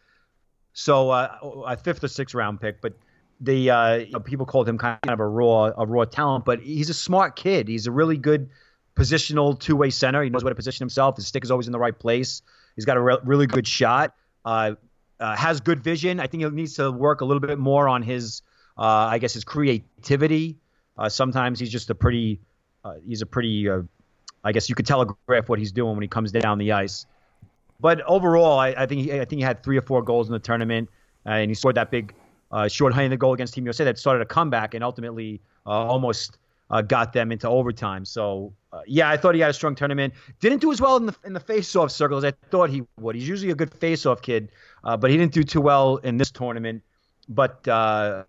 so 0.72 1.10
uh, 1.10 1.36
a 1.66 1.76
fifth 1.76 2.02
or 2.02 2.08
sixth 2.08 2.34
round 2.34 2.58
pick, 2.58 2.80
but 2.80 2.94
the 3.38 3.68
uh, 3.68 3.94
you 3.96 4.12
know, 4.12 4.20
people 4.20 4.46
called 4.46 4.66
him 4.66 4.78
kind 4.78 4.98
of 5.06 5.20
a 5.20 5.26
raw 5.26 5.70
a 5.76 5.84
raw 5.84 6.06
talent, 6.06 6.46
but 6.46 6.60
he's 6.62 6.88
a 6.88 6.94
smart 6.94 7.36
kid. 7.36 7.68
He's 7.68 7.86
a 7.86 7.90
really 7.90 8.16
good 8.16 8.48
positional 8.96 9.60
two 9.60 9.76
way 9.76 9.90
center. 9.90 10.22
He 10.22 10.30
knows 10.30 10.42
where 10.42 10.50
to 10.50 10.54
position 10.54 10.84
himself. 10.84 11.16
His 11.16 11.26
stick 11.26 11.44
is 11.44 11.50
always 11.50 11.66
in 11.66 11.72
the 11.72 11.78
right 11.78 11.96
place. 11.98 12.40
He's 12.76 12.86
got 12.86 12.96
a 12.96 13.00
re- 13.02 13.18
really 13.24 13.46
good 13.46 13.66
shot. 13.66 14.14
Uh, 14.42 14.76
uh, 15.18 15.36
has 15.36 15.60
good 15.60 15.84
vision. 15.84 16.18
I 16.18 16.28
think 16.28 16.42
he 16.42 16.48
needs 16.48 16.76
to 16.76 16.90
work 16.90 17.20
a 17.20 17.26
little 17.26 17.42
bit 17.42 17.58
more 17.58 17.88
on 17.88 18.00
his, 18.00 18.40
uh, 18.78 18.84
I 18.84 19.18
guess, 19.18 19.34
his 19.34 19.44
creativity. 19.44 20.56
Uh, 20.96 21.10
sometimes 21.10 21.60
he's 21.60 21.70
just 21.70 21.90
a 21.90 21.94
pretty, 21.94 22.40
uh, 22.84 22.94
he's 23.06 23.20
a 23.20 23.26
pretty, 23.26 23.68
I 24.42 24.52
guess 24.52 24.70
you 24.70 24.74
could 24.74 24.86
telegraph 24.86 25.50
what 25.50 25.58
he's 25.58 25.72
doing 25.72 25.92
when 25.92 26.00
he 26.00 26.08
comes 26.08 26.32
down 26.32 26.56
the 26.56 26.72
ice. 26.72 27.04
But 27.80 28.02
overall, 28.02 28.58
I, 28.58 28.68
I 28.76 28.86
think 28.86 29.02
he, 29.02 29.12
I 29.12 29.24
think 29.24 29.38
he 29.38 29.42
had 29.42 29.62
three 29.62 29.76
or 29.78 29.82
four 29.82 30.02
goals 30.02 30.28
in 30.28 30.32
the 30.32 30.38
tournament, 30.38 30.88
and 31.24 31.50
he 31.50 31.54
scored 31.54 31.76
that 31.76 31.90
big 31.90 32.14
uh, 32.52 32.68
short-handed 32.68 33.18
goal 33.18 33.32
against 33.32 33.54
Team 33.54 33.64
USA 33.64 33.84
that 33.84 33.98
started 33.98 34.22
a 34.22 34.26
comeback 34.26 34.74
and 34.74 34.82
ultimately 34.82 35.40
uh, 35.66 35.70
almost 35.70 36.38
uh, 36.70 36.82
got 36.82 37.12
them 37.12 37.32
into 37.32 37.48
overtime. 37.48 38.04
So 38.04 38.52
uh, 38.72 38.80
yeah, 38.86 39.10
I 39.10 39.16
thought 39.16 39.34
he 39.34 39.40
had 39.40 39.50
a 39.50 39.54
strong 39.54 39.74
tournament. 39.74 40.14
Didn't 40.40 40.60
do 40.60 40.70
as 40.72 40.80
well 40.80 40.96
in 40.96 41.06
the 41.06 41.16
in 41.24 41.32
the 41.32 41.40
face-off 41.40 41.90
circle 41.90 42.18
as 42.18 42.24
I 42.24 42.32
thought 42.50 42.70
he 42.70 42.82
would. 42.98 43.16
He's 43.16 43.28
usually 43.28 43.50
a 43.50 43.54
good 43.54 43.72
face-off 43.74 44.22
kid, 44.22 44.50
uh, 44.84 44.96
but 44.96 45.10
he 45.10 45.16
didn't 45.16 45.32
do 45.32 45.42
too 45.42 45.60
well 45.60 45.96
in 45.98 46.16
this 46.16 46.30
tournament. 46.30 46.82
But 47.28 47.66
uh, 47.66 48.24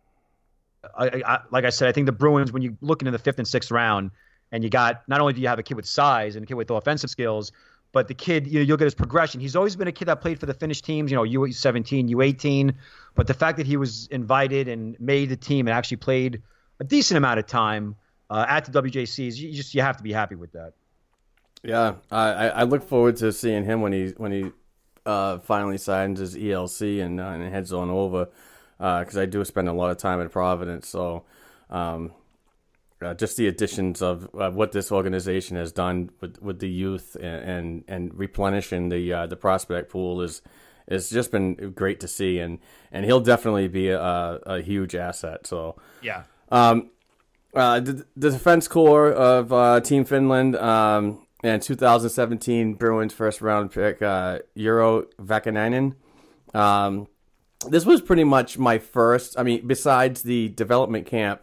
I, 0.98 1.24
I, 1.26 1.40
like 1.52 1.66
I 1.66 1.70
said, 1.70 1.88
I 1.90 1.92
think 1.92 2.06
the 2.06 2.12
Bruins, 2.12 2.52
when 2.52 2.62
you 2.62 2.78
look 2.82 3.02
into 3.02 3.12
the 3.12 3.20
fifth 3.20 3.38
and 3.38 3.48
sixth 3.48 3.72
round, 3.72 4.12
and 4.52 4.64
you 4.64 4.70
got 4.70 5.04
not 5.08 5.22
only 5.22 5.34
do 5.34 5.42
you 5.42 5.48
have 5.48 5.60
a 5.60 5.64
kid 5.64 5.76
with 5.76 5.86
size 5.86 6.36
and 6.36 6.44
a 6.44 6.48
kid 6.48 6.56
with 6.56 6.70
offensive 6.70 7.10
skills, 7.10 7.52
but 7.92 8.08
the 8.08 8.14
kid, 8.14 8.48
you 8.48 8.60
know, 8.60 8.62
you'll 8.62 8.78
get 8.78 8.86
his 8.86 8.96
progression. 8.96 9.42
He's 9.42 9.56
always 9.56 9.76
been 9.76 9.88
a 9.88 9.92
kid 9.92 10.06
that 10.06 10.22
played 10.22 10.40
for 10.40 10.46
the 10.46 10.54
Finnish 10.54 10.82
teams, 10.82 11.12
you 11.12 11.18
know, 11.18 11.24
U17, 11.24 12.10
U18. 12.10 12.74
But 13.16 13.28
the 13.28 13.34
fact 13.34 13.58
that 13.58 13.68
he 13.68 13.78
was 13.78 14.08
invited 14.08 14.68
and 14.68 15.00
made 15.00 15.30
the 15.30 15.36
team 15.36 15.68
and 15.68 15.76
actually 15.76 15.98
played 15.98 16.42
a 16.80 16.84
decent 16.84 17.18
amount 17.18 17.40
of 17.40 17.48
time 17.48 17.96
uh, 18.30 18.46
at 18.48 18.66
the 18.66 18.82
WJCs, 18.82 19.38
you 19.38 19.52
just 19.52 19.76
you 19.76 19.82
have 19.82 19.98
to 19.98 20.04
be 20.04 20.14
happy 20.14 20.36
with 20.36 20.54
that. 20.54 20.74
Yeah, 21.64 21.96
I, 22.10 22.50
I 22.50 22.64
look 22.64 22.82
forward 22.82 23.18
to 23.18 23.32
seeing 23.32 23.66
him 23.66 23.82
when 23.82 23.94
he 23.94 24.14
when 24.18 24.32
he 24.32 24.52
uh, 25.06 25.40
finally 25.40 25.78
signs 25.78 26.20
his 26.20 26.36
ELC 26.36 27.04
and, 27.04 27.20
uh, 27.20 27.26
and 27.26 27.54
heads 27.54 27.74
on 27.74 27.90
over 27.90 28.30
because 28.78 29.18
uh, 29.18 29.22
I 29.22 29.26
do 29.26 29.44
spend 29.46 29.68
a 29.68 29.74
lot 29.74 29.92
of 29.92 29.98
time 29.98 30.20
in 30.22 30.30
Providence. 30.30 30.88
So 30.88 31.24
um, 31.70 32.14
uh, 33.02 33.14
just 33.14 33.38
the 33.38 33.48
additions 33.48 34.02
of 34.02 34.30
uh, 34.36 34.50
what 34.52 34.72
this 34.72 34.92
organization 34.92 35.58
has 35.58 35.72
done 35.72 36.10
with, 36.20 36.42
with 36.42 36.60
the 36.60 36.70
youth 36.70 37.16
and, 37.16 37.26
and, 37.26 37.84
and 37.88 38.14
replenishing 38.18 38.90
the 38.90 39.14
uh, 39.14 39.28
the 39.28 39.36
prospect 39.36 39.90
pool 39.90 40.22
is 40.22 40.42
has 40.90 41.10
just 41.10 41.32
been 41.32 41.72
great 41.72 42.00
to 42.00 42.08
see 42.08 42.40
and 42.40 42.60
and 42.92 43.06
he'll 43.06 43.22
definitely 43.22 43.68
be 43.68 43.90
a, 43.90 44.00
a 44.02 44.62
huge 44.62 44.96
asset. 44.96 45.48
So 45.48 45.78
yeah. 46.02 46.24
Um, 46.52 46.92
uh, 47.54 47.80
the, 47.80 48.06
the 48.16 48.32
defense 48.32 48.68
core 48.68 49.12
of 49.12 49.52
uh, 49.52 49.82
Team 49.82 50.06
Finland 50.06 50.56
um, 50.56 51.26
and 51.44 51.62
2017 51.62 52.76
Bruins 52.76 53.14
first 53.14 53.42
round 53.42 53.72
pick 53.72 54.02
uh, 54.02 54.40
Urho 54.56 55.06
Vaakanainen. 55.22 55.96
Um, 56.54 57.08
this 57.68 57.86
was 57.86 58.02
pretty 58.02 58.24
much 58.24 58.58
my 58.58 58.80
first. 58.80 59.38
I 59.38 59.44
mean, 59.44 59.68
besides 59.68 60.24
the 60.24 60.50
development 60.50 61.06
camp 61.06 61.42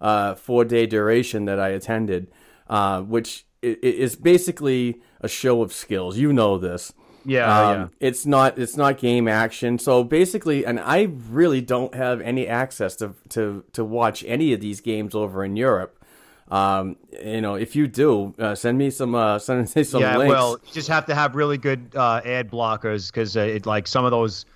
uh, 0.00 0.34
four 0.34 0.64
day 0.64 0.86
duration 0.86 1.44
that 1.46 1.58
I 1.58 1.68
attended, 1.68 2.28
uh, 2.68 3.02
which 3.02 3.46
is 3.62 4.16
basically 4.16 5.00
a 5.20 5.28
show 5.28 5.62
of 5.62 5.72
skills. 5.72 6.18
You 6.18 6.32
know 6.32 6.58
this. 6.58 6.92
Yeah, 7.24 7.68
um, 7.68 7.78
yeah. 7.78 7.88
It's 8.00 8.24
not 8.24 8.58
it's 8.58 8.76
not 8.76 8.98
game 8.98 9.28
action. 9.28 9.78
So 9.78 10.04
basically, 10.04 10.64
and 10.64 10.80
I 10.80 11.08
really 11.28 11.60
don't 11.60 11.94
have 11.94 12.20
any 12.20 12.46
access 12.46 12.96
to 12.96 13.14
to 13.30 13.64
to 13.72 13.84
watch 13.84 14.24
any 14.26 14.52
of 14.52 14.60
these 14.60 14.80
games 14.80 15.14
over 15.14 15.44
in 15.44 15.56
Europe. 15.56 15.94
Um, 16.50 16.96
you 17.22 17.42
know, 17.42 17.56
if 17.56 17.76
you 17.76 17.86
do, 17.86 18.34
uh, 18.38 18.54
send 18.54 18.78
me 18.78 18.90
some 18.90 19.14
uh, 19.14 19.38
send 19.40 19.74
me 19.74 19.84
some 19.84 20.00
yeah, 20.00 20.16
links. 20.16 20.30
well, 20.30 20.58
you 20.66 20.72
just 20.72 20.88
have 20.88 21.06
to 21.06 21.14
have 21.14 21.34
really 21.34 21.58
good 21.58 21.92
uh, 21.94 22.22
ad 22.24 22.50
blockers 22.50 23.12
because 23.12 23.36
uh, 23.36 23.40
it 23.40 23.66
like 23.66 23.86
some 23.86 24.04
of 24.04 24.10
those 24.10 24.46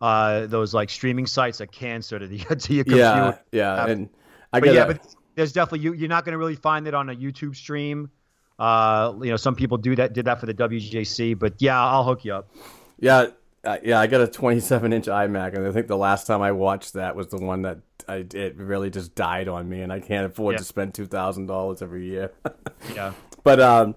uh, 0.00 0.46
those 0.46 0.72
like 0.72 0.90
streaming 0.90 1.26
sites 1.26 1.60
are 1.60 1.66
cancer 1.66 2.18
to 2.18 2.26
the 2.26 2.38
to 2.56 2.74
your 2.74 2.84
computer. 2.84 3.38
Yeah, 3.52 3.76
yeah, 3.76 3.86
and 3.86 4.08
I 4.52 4.60
but 4.60 4.74
yeah, 4.74 4.86
but 4.86 5.06
there's 5.36 5.52
definitely 5.52 5.80
you, 5.80 5.92
you're 5.94 6.08
not 6.08 6.24
going 6.24 6.32
to 6.32 6.38
really 6.38 6.56
find 6.56 6.86
it 6.86 6.94
on 6.94 7.08
a 7.10 7.14
YouTube 7.14 7.54
stream. 7.56 8.10
Uh, 8.58 9.14
you 9.22 9.30
know, 9.30 9.36
some 9.36 9.54
people 9.54 9.78
do 9.78 9.96
that 9.96 10.12
did 10.12 10.26
that 10.26 10.38
for 10.40 10.46
the 10.46 10.54
WJC, 10.54 11.38
but 11.38 11.54
yeah, 11.58 11.80
I'll 11.82 12.04
hook 12.04 12.24
you 12.24 12.34
up. 12.34 12.50
Yeah, 12.98 13.28
uh, 13.64 13.78
yeah, 13.82 13.98
I 13.98 14.06
got 14.06 14.20
a 14.20 14.26
27 14.26 14.92
inch 14.92 15.06
iMac, 15.06 15.54
and 15.56 15.66
I 15.66 15.72
think 15.72 15.86
the 15.86 15.96
last 15.96 16.26
time 16.26 16.42
I 16.42 16.52
watched 16.52 16.92
that 16.94 17.16
was 17.16 17.28
the 17.28 17.38
one 17.38 17.62
that 17.62 17.78
I, 18.08 18.26
it 18.34 18.56
really 18.56 18.90
just 18.90 19.14
died 19.14 19.48
on 19.48 19.68
me, 19.68 19.80
and 19.82 19.92
I 19.92 20.00
can't 20.00 20.26
afford 20.26 20.54
Yeah. 20.54 20.58
to 20.58 20.64
spend 20.64 20.94
two 20.94 21.06
thousand 21.06 21.46
dollars 21.46 21.80
every 21.82 22.06
year. 22.06 22.32
Yeah. 22.94 23.12
but 23.44 23.60
um, 23.60 23.94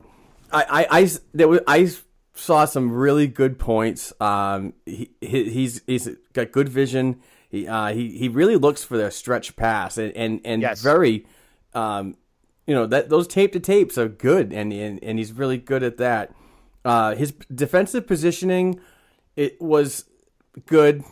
I, 0.51 0.85
I, 0.91 0.99
I 1.01 1.09
there 1.33 1.47
was 1.47 1.61
I 1.67 1.89
saw 2.35 2.65
some 2.65 2.91
really 2.91 3.27
good 3.27 3.57
points. 3.59 4.13
Um, 4.21 4.73
he, 4.85 5.09
he 5.21 5.49
he's 5.49 5.81
he's 5.87 6.07
got 6.33 6.51
good 6.51 6.69
vision. 6.69 7.21
He 7.53 7.67
uh, 7.67 7.93
he 7.93 8.17
he 8.17 8.29
really 8.29 8.55
looks 8.57 8.83
for 8.83 8.97
their 8.97 9.11
stretch 9.11 9.55
pass 9.55 9.97
and 9.99 10.11
and, 10.17 10.41
and 10.43 10.61
Yes. 10.63 10.81
very 10.81 11.27
um, 11.75 12.17
you 12.65 12.73
know 12.73 12.87
that 12.87 13.09
those 13.09 13.27
tape 13.27 13.51
to 13.53 13.59
tapes 13.59 13.95
are 13.97 14.07
good, 14.09 14.51
and 14.51 14.73
and, 14.73 15.01
and 15.03 15.19
he's 15.19 15.31
really 15.31 15.57
good 15.59 15.83
at 15.83 15.97
that. 15.97 16.33
Uh, 16.83 17.13
his 17.15 17.31
defensive 17.53 18.07
positioning 18.07 18.79
it 19.35 19.61
was 19.61 20.05
good, 20.65 21.03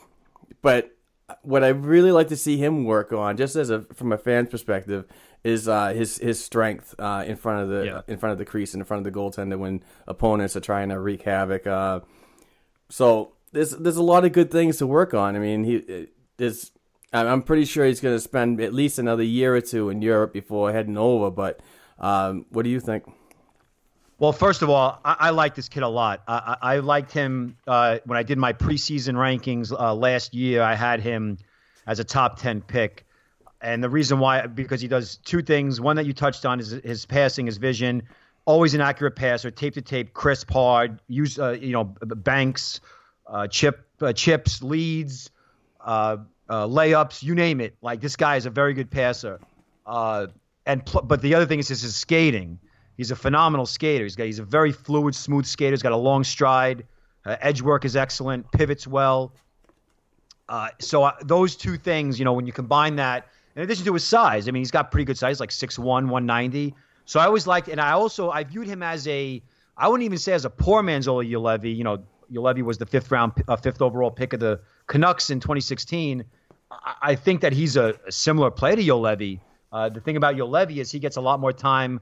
but 0.63 0.95
what 1.43 1.63
I 1.63 1.69
really 1.69 2.11
like 2.11 2.27
to 2.30 2.35
see 2.38 2.57
him 2.57 2.85
work 2.85 3.13
on, 3.13 3.38
just 3.38 3.55
as 3.55 3.69
a 3.69 3.81
from 3.93 4.11
a 4.11 4.18
fan's 4.18 4.49
perspective, 4.49 5.05
is 5.43 5.68
uh, 5.68 5.89
his 5.93 6.18
his 6.18 6.43
strength 6.43 6.95
uh, 6.97 7.23
in 7.27 7.35
front 7.35 7.61
of 7.63 7.69
the 7.69 7.85
Yeah. 7.85 8.01
in 8.07 8.18
front 8.18 8.31
of 8.34 8.39
the 8.39 8.45
crease 8.45 8.73
and 8.73 8.81
in 8.81 8.85
front 8.85 9.05
of 9.05 9.13
the 9.13 9.18
goaltender 9.19 9.59
when 9.59 9.84
opponents 10.07 10.55
are 10.55 10.59
trying 10.61 10.89
to 10.89 10.99
wreak 10.99 11.22
havoc. 11.22 11.68
Uh, 11.68 11.99
so 12.89 13.34
there's 13.51 13.72
there's 13.72 13.97
a 13.97 14.03
lot 14.03 14.26
of 14.26 14.31
good 14.34 14.49
things 14.49 14.77
to 14.77 14.88
work 14.88 15.13
on. 15.13 15.35
I 15.35 15.39
mean, 15.39 15.63
he 15.65 16.07
is. 16.41 16.72
I'm 17.13 17.41
pretty 17.41 17.65
sure 17.65 17.85
he's 17.85 17.99
going 17.99 18.15
to 18.15 18.22
spend 18.22 18.61
at 18.61 18.73
least 18.73 18.97
another 18.97 19.23
year 19.23 19.53
or 19.53 19.59
two 19.59 19.89
in 19.89 20.01
Europe 20.01 20.31
before 20.31 20.72
heading 20.72 20.97
over. 20.97 21.30
But 21.30 21.59
um, 21.99 22.45
what 22.51 22.63
do 22.63 22.69
you 22.69 22.80
think? 22.80 23.03
Well, 24.22 24.31
first 24.31 24.61
of 24.61 24.69
all, 24.69 24.99
I, 25.03 25.15
I 25.19 25.30
like 25.31 25.55
this 25.55 25.68
kid 25.68 25.81
a 25.81 25.88
lot. 25.88 26.22
I, 26.27 26.57
I, 26.61 26.73
I 26.76 26.77
liked 26.77 27.11
him 27.11 27.57
uh, 27.65 27.97
when 28.05 28.18
I 28.18 28.23
did 28.23 28.38
my 28.38 28.53
preseason 28.53 29.15
rankings 29.15 29.72
uh, 29.72 29.95
last 29.95 30.35
year. 30.35 30.61
I 30.61 30.76
had 30.76 31.01
him 31.01 31.39
as 31.88 31.99
a 31.99 32.03
top 32.03 32.39
ten 32.39 32.61
pick, 32.61 33.05
and 33.61 33.84
the 33.84 33.89
reason 33.89 34.19
why 34.19 34.45
because 34.45 34.80
he 34.80 34.88
does 34.88 35.18
two 35.18 35.41
things. 35.41 35.81
One 35.81 35.95
that 35.95 36.05
you 36.05 36.13
touched 36.13 36.45
on 36.45 36.59
is 36.59 36.69
his 36.69 37.03
passing, 37.05 37.47
his 37.47 37.57
vision. 37.57 38.03
Always 38.45 38.76
an 38.76 38.81
accurate 38.81 39.15
passer, 39.15 39.49
tape 39.49 39.73
to 39.73 39.81
tape, 39.81 40.13
crisp, 40.13 40.51
hard. 40.51 40.99
Use 41.07 41.39
uh, 41.39 41.57
you 41.59 41.72
know 41.72 41.85
banks, 41.85 42.80
uh, 43.26 43.47
chip 43.47 43.88
uh, 44.01 44.13
chips, 44.13 44.61
leads, 44.61 45.31
uh, 45.84 46.18
uh, 46.51 46.67
layups, 46.67 47.23
you 47.23 47.33
name 47.33 47.61
it. 47.61 47.73
Like 47.81 48.01
this 48.01 48.17
guy 48.17 48.35
is 48.35 48.45
a 48.45 48.49
very 48.49 48.73
good 48.73 48.91
passer. 48.91 49.39
Uh, 49.85 50.27
and 50.65 50.85
pl- 50.85 51.03
but 51.03 51.21
the 51.21 51.33
other 51.33 51.45
thing 51.45 51.59
is 51.59 51.69
his, 51.69 51.95
skating. 51.95 52.59
He's 52.97 53.09
a 53.09 53.15
phenomenal 53.15 53.65
skater. 53.65 54.03
He's 54.03 54.17
got 54.17 54.25
he's 54.25 54.39
a 54.39 54.43
very 54.43 54.73
fluid, 54.73 55.15
smooth 55.15 55.45
skater. 55.45 55.71
He's 55.71 55.81
got 55.81 55.93
a 55.93 55.97
long 55.97 56.25
stride. 56.25 56.85
Uh, 57.25 57.37
edge 57.39 57.61
work 57.61 57.85
is 57.85 57.95
excellent. 57.95 58.51
Pivots 58.51 58.85
well. 58.85 59.31
Uh, 60.49 60.67
so 60.79 61.03
uh, 61.03 61.13
those 61.23 61.55
two 61.55 61.77
things, 61.77 62.19
you 62.19 62.25
know, 62.25 62.33
when 62.33 62.45
you 62.45 62.51
combine 62.51 62.97
that, 62.97 63.29
in 63.55 63.61
addition 63.61 63.85
to 63.85 63.93
his 63.93 64.03
size, 64.03 64.49
I 64.49 64.51
mean, 64.51 64.59
he's 64.59 64.71
got 64.71 64.91
pretty 64.91 65.05
good 65.05 65.17
size, 65.17 65.39
like 65.39 65.51
6'1", 65.51 65.85
190. 65.85 66.75
So 67.05 67.21
I 67.21 67.25
always 67.27 67.47
liked, 67.47 67.69
and 67.69 67.79
I 67.79 67.91
also 67.91 68.29
I 68.29 68.43
viewed 68.43 68.67
him 68.67 68.83
as 68.83 69.07
a, 69.07 69.41
I 69.77 69.87
wouldn't 69.87 70.03
even 70.03 70.17
say 70.17 70.33
as 70.33 70.43
a 70.43 70.49
poor 70.49 70.83
man's 70.83 71.07
Ola. 71.07 71.23
You 71.23 71.83
know, 71.85 72.03
Juolevi 72.29 72.61
was 72.61 72.77
the 72.77 72.85
fifth 72.85 73.09
round, 73.09 73.31
uh, 73.47 73.55
fifth 73.55 73.81
overall 73.81 74.11
pick 74.11 74.33
of 74.33 74.41
the 74.41 74.59
Canucks 74.87 75.29
in 75.29 75.39
2016. 75.39 76.25
I, 77.02 77.15
think 77.15 77.41
that 77.41 77.53
he's 77.53 77.76
a, 77.76 77.95
a 78.07 78.11
similar 78.11 78.49
player 78.49 78.76
to 78.76 78.81
Juolevi. 78.81 79.39
Uh, 79.72 79.89
the 79.89 79.99
thing 79.99 80.18
about 80.18 80.35
Juolevi 80.35 80.77
is 80.77 80.91
he 80.91 80.99
gets 80.99 81.18
a 81.18 81.22
lot 81.22 81.39
more 81.39 81.53
time 81.53 81.99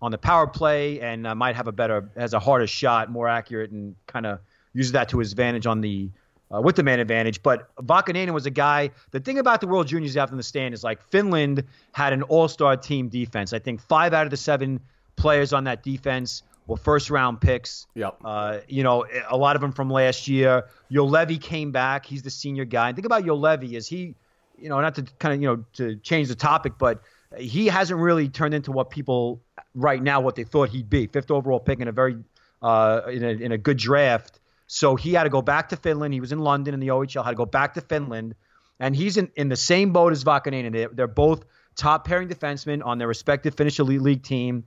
on 0.00 0.10
the 0.10 0.18
power 0.18 0.46
play 0.46 1.00
and 1.00 1.26
uh, 1.26 1.34
might 1.34 1.56
have 1.56 1.66
a 1.66 1.72
better, 1.72 2.10
has 2.16 2.32
a 2.32 2.38
harder 2.38 2.66
shot, 2.66 3.10
more 3.10 3.28
accurate, 3.28 3.70
and 3.70 3.94
kind 4.06 4.26
of 4.26 4.40
uses 4.72 4.92
that 4.92 5.08
to 5.10 5.18
his 5.18 5.32
advantage 5.32 5.66
on 5.66 5.80
the 5.80 6.10
uh, 6.54 6.60
with 6.60 6.76
the 6.76 6.82
man 6.82 7.00
advantage. 7.00 7.42
But 7.42 7.74
Vaakanainen 7.76 8.32
was 8.32 8.46
a 8.46 8.50
guy. 8.50 8.90
The 9.10 9.20
thing 9.20 9.38
about 9.38 9.60
the 9.60 9.66
World 9.66 9.86
Juniors 9.86 10.16
out 10.16 10.30
in 10.30 10.36
the 10.36 10.42
stand 10.42 10.74
is 10.74 10.84
like 10.84 11.02
Finland 11.02 11.64
had 11.92 12.12
an 12.12 12.22
all-star 12.24 12.76
team 12.76 13.08
defense. 13.08 13.52
I 13.52 13.58
think 13.58 13.80
five 13.80 14.12
out 14.12 14.26
of 14.26 14.30
the 14.30 14.36
seven 14.36 14.80
players 15.16 15.52
on 15.52 15.64
that 15.64 15.82
defense 15.82 16.42
were 16.66 16.76
first-round 16.76 17.40
picks. 17.40 17.86
Yep. 17.94 18.18
Uh, 18.24 18.58
you 18.68 18.82
know, 18.82 19.06
a 19.28 19.36
lot 19.36 19.56
of 19.56 19.62
them 19.62 19.72
from 19.72 19.90
last 19.90 20.28
year. 20.28 20.64
Juolevi 20.90 21.40
came 21.40 21.72
back. 21.72 22.06
He's 22.06 22.22
the 22.22 22.30
senior 22.30 22.64
guy. 22.64 22.88
And 22.88 22.96
think 22.96 23.06
about 23.06 23.24
Juolevi 23.24 23.72
is 23.72 23.86
he, 23.88 24.14
you 24.58 24.68
know, 24.68 24.80
not 24.80 24.94
to 24.96 25.02
kind 25.18 25.34
of 25.34 25.42
you 25.42 25.48
know 25.48 25.64
to 25.74 25.96
change 25.96 26.28
the 26.28 26.34
topic, 26.34 26.74
but 26.78 27.02
he 27.36 27.66
hasn't 27.66 27.98
really 27.98 28.28
turned 28.28 28.54
into 28.54 28.72
what 28.72 28.90
people 28.90 29.40
right 29.74 30.02
now 30.02 30.20
what 30.20 30.36
they 30.36 30.44
thought 30.44 30.68
he'd 30.68 30.90
be. 30.90 31.06
Fifth 31.06 31.30
overall 31.30 31.60
pick 31.60 31.80
in 31.80 31.88
a 31.88 31.92
very 31.92 32.16
uh, 32.62 33.02
in, 33.08 33.24
a, 33.24 33.28
in 33.28 33.52
a 33.52 33.58
good 33.58 33.76
draft. 33.76 34.38
So 34.66 34.96
he 34.96 35.12
had 35.12 35.24
to 35.24 35.28
go 35.28 35.42
back 35.42 35.68
to 35.70 35.76
Finland. 35.76 36.14
He 36.14 36.20
was 36.20 36.32
in 36.32 36.38
London 36.38 36.74
in 36.74 36.80
the 36.80 36.88
OHL, 36.88 37.24
had 37.24 37.30
to 37.30 37.36
go 37.36 37.46
back 37.46 37.74
to 37.74 37.80
Finland. 37.80 38.34
And 38.80 38.96
he's 38.96 39.16
in, 39.16 39.30
in 39.36 39.48
the 39.48 39.56
same 39.56 39.92
boat 39.92 40.12
as 40.12 40.24
Vaakanainen. 40.24 40.72
They're, 40.72 40.88
they're 40.88 41.06
both 41.06 41.44
top 41.76 42.06
pairing 42.06 42.28
defensemen 42.28 42.84
on 42.84 42.98
their 42.98 43.08
respective 43.08 43.54
Finnish 43.54 43.78
Elite 43.78 44.00
League 44.00 44.22
team. 44.22 44.64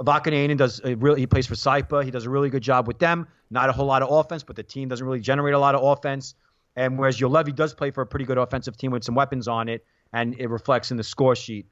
Vaakanainen 0.00 0.56
does 0.56 0.80
a 0.84 0.96
really 0.96 1.20
he 1.20 1.26
plays 1.26 1.46
for 1.46 1.54
Saipa. 1.54 2.04
He 2.04 2.10
does 2.10 2.26
a 2.26 2.30
really 2.30 2.50
good 2.50 2.62
job 2.62 2.86
with 2.86 2.98
them. 2.98 3.28
Not 3.50 3.68
a 3.68 3.72
whole 3.72 3.86
lot 3.86 4.02
of 4.02 4.10
offense, 4.10 4.42
but 4.42 4.56
the 4.56 4.62
team 4.62 4.88
doesn't 4.88 5.06
really 5.06 5.20
generate 5.20 5.54
a 5.54 5.58
lot 5.58 5.74
of 5.74 5.82
offense. 5.82 6.34
And 6.76 6.98
whereas 6.98 7.18
Juolevi 7.18 7.54
does 7.54 7.72
play 7.72 7.92
for 7.92 8.00
a 8.00 8.06
pretty 8.06 8.24
good 8.24 8.38
offensive 8.38 8.76
team 8.76 8.90
with 8.90 9.04
some 9.04 9.14
weapons 9.14 9.46
on 9.46 9.68
it, 9.68 9.84
and 10.12 10.34
it 10.40 10.48
reflects 10.48 10.90
in 10.90 10.96
the 10.96 11.04
score 11.04 11.36
sheet. 11.36 11.66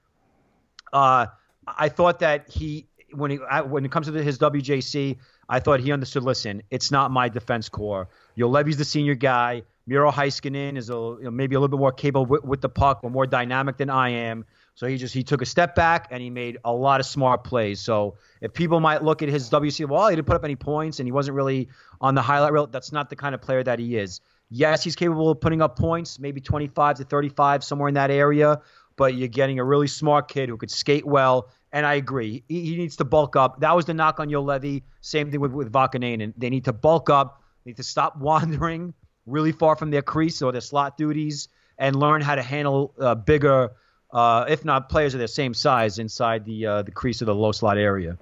Uh, 0.92 1.26
I 1.66 1.88
thought 1.88 2.20
that 2.20 2.48
he 2.48 2.86
when 3.12 3.32
he 3.32 3.36
when 3.36 3.84
it 3.84 3.90
comes 3.90 4.06
to 4.06 4.12
his 4.12 4.38
WJC, 4.38 5.18
I 5.48 5.60
thought 5.60 5.80
he 5.80 5.90
understood. 5.92 6.22
Listen, 6.22 6.62
it's 6.70 6.90
not 6.90 7.10
my 7.10 7.28
defense 7.28 7.68
core. 7.68 8.08
Juolevi's 8.38 8.76
the 8.76 8.84
senior 8.84 9.14
guy. 9.14 9.62
Miro 9.86 10.12
Heiskanen 10.12 10.76
is 10.76 10.90
a, 10.90 10.92
you 10.92 11.18
know, 11.22 11.30
maybe 11.30 11.56
a 11.56 11.58
little 11.60 11.76
bit 11.76 11.80
more 11.80 11.90
capable 11.90 12.24
with, 12.24 12.44
with 12.44 12.60
the 12.60 12.68
puck 12.68 13.00
or 13.02 13.10
more 13.10 13.26
dynamic 13.26 13.76
than 13.78 13.90
I 13.90 14.10
am. 14.10 14.44
So 14.74 14.86
he 14.86 14.96
just 14.96 15.12
he 15.12 15.22
took 15.22 15.42
a 15.42 15.46
step 15.46 15.74
back 15.74 16.08
and 16.10 16.22
he 16.22 16.30
made 16.30 16.58
a 16.64 16.72
lot 16.72 17.00
of 17.00 17.06
smart 17.06 17.44
plays. 17.44 17.80
So 17.80 18.16
if 18.40 18.54
people 18.54 18.80
might 18.80 19.02
look 19.02 19.22
at 19.22 19.28
his 19.28 19.50
WC, 19.50 19.86
well, 19.86 20.08
he 20.08 20.16
didn't 20.16 20.26
put 20.26 20.36
up 20.36 20.44
any 20.44 20.56
points 20.56 20.98
and 20.98 21.06
he 21.06 21.12
wasn't 21.12 21.36
really 21.36 21.68
on 22.00 22.14
the 22.14 22.22
highlight 22.22 22.52
reel. 22.52 22.66
That's 22.66 22.92
not 22.92 23.10
the 23.10 23.16
kind 23.16 23.34
of 23.34 23.42
player 23.42 23.62
that 23.62 23.78
he 23.78 23.96
is. 23.96 24.20
Yes, 24.48 24.82
he's 24.82 24.96
capable 24.96 25.30
of 25.30 25.40
putting 25.40 25.62
up 25.62 25.78
points, 25.78 26.18
maybe 26.18 26.40
25 26.40 26.98
to 26.98 27.04
35, 27.04 27.64
somewhere 27.64 27.88
in 27.88 27.94
that 27.94 28.10
area. 28.10 28.60
But 28.96 29.14
you're 29.14 29.28
getting 29.28 29.58
a 29.58 29.64
really 29.64 29.86
smart 29.86 30.28
kid 30.28 30.48
who 30.48 30.56
could 30.56 30.70
skate 30.70 31.06
well. 31.06 31.48
And 31.72 31.86
I 31.86 31.94
agree, 31.94 32.44
he, 32.48 32.60
he 32.66 32.76
needs 32.76 32.96
to 32.96 33.04
bulk 33.04 33.34
up. 33.36 33.60
That 33.60 33.74
was 33.74 33.86
the 33.86 33.94
knock 33.94 34.20
on 34.20 34.28
Juolevi. 34.28 34.82
Same 35.00 35.30
thing 35.30 35.40
with 35.40 35.52
with 35.52 35.72
Vaakanainen. 35.72 36.34
They 36.36 36.50
need 36.50 36.66
to 36.66 36.72
bulk 36.74 37.08
up. 37.08 37.42
They 37.64 37.70
need 37.70 37.78
to 37.78 37.82
stop 37.82 38.16
wandering 38.18 38.94
really 39.26 39.52
far 39.52 39.76
from 39.76 39.90
their 39.90 40.02
crease 40.02 40.42
or 40.42 40.52
their 40.52 40.60
slot 40.60 40.96
duties 40.96 41.48
and 41.78 41.96
learn 41.96 42.20
how 42.20 42.34
to 42.34 42.42
handle 42.42 42.94
uh, 43.00 43.14
bigger 43.14 43.70
uh, 44.12 44.44
if 44.48 44.64
not 44.64 44.88
players 44.88 45.14
of 45.14 45.18
their 45.18 45.26
same 45.26 45.54
size 45.54 45.98
inside 45.98 46.44
the 46.44 46.66
uh, 46.66 46.82
the 46.82 46.90
crease 46.90 47.20
of 47.20 47.26
the 47.26 47.34
low 47.34 47.52
slot 47.52 47.78
area. 47.78 48.18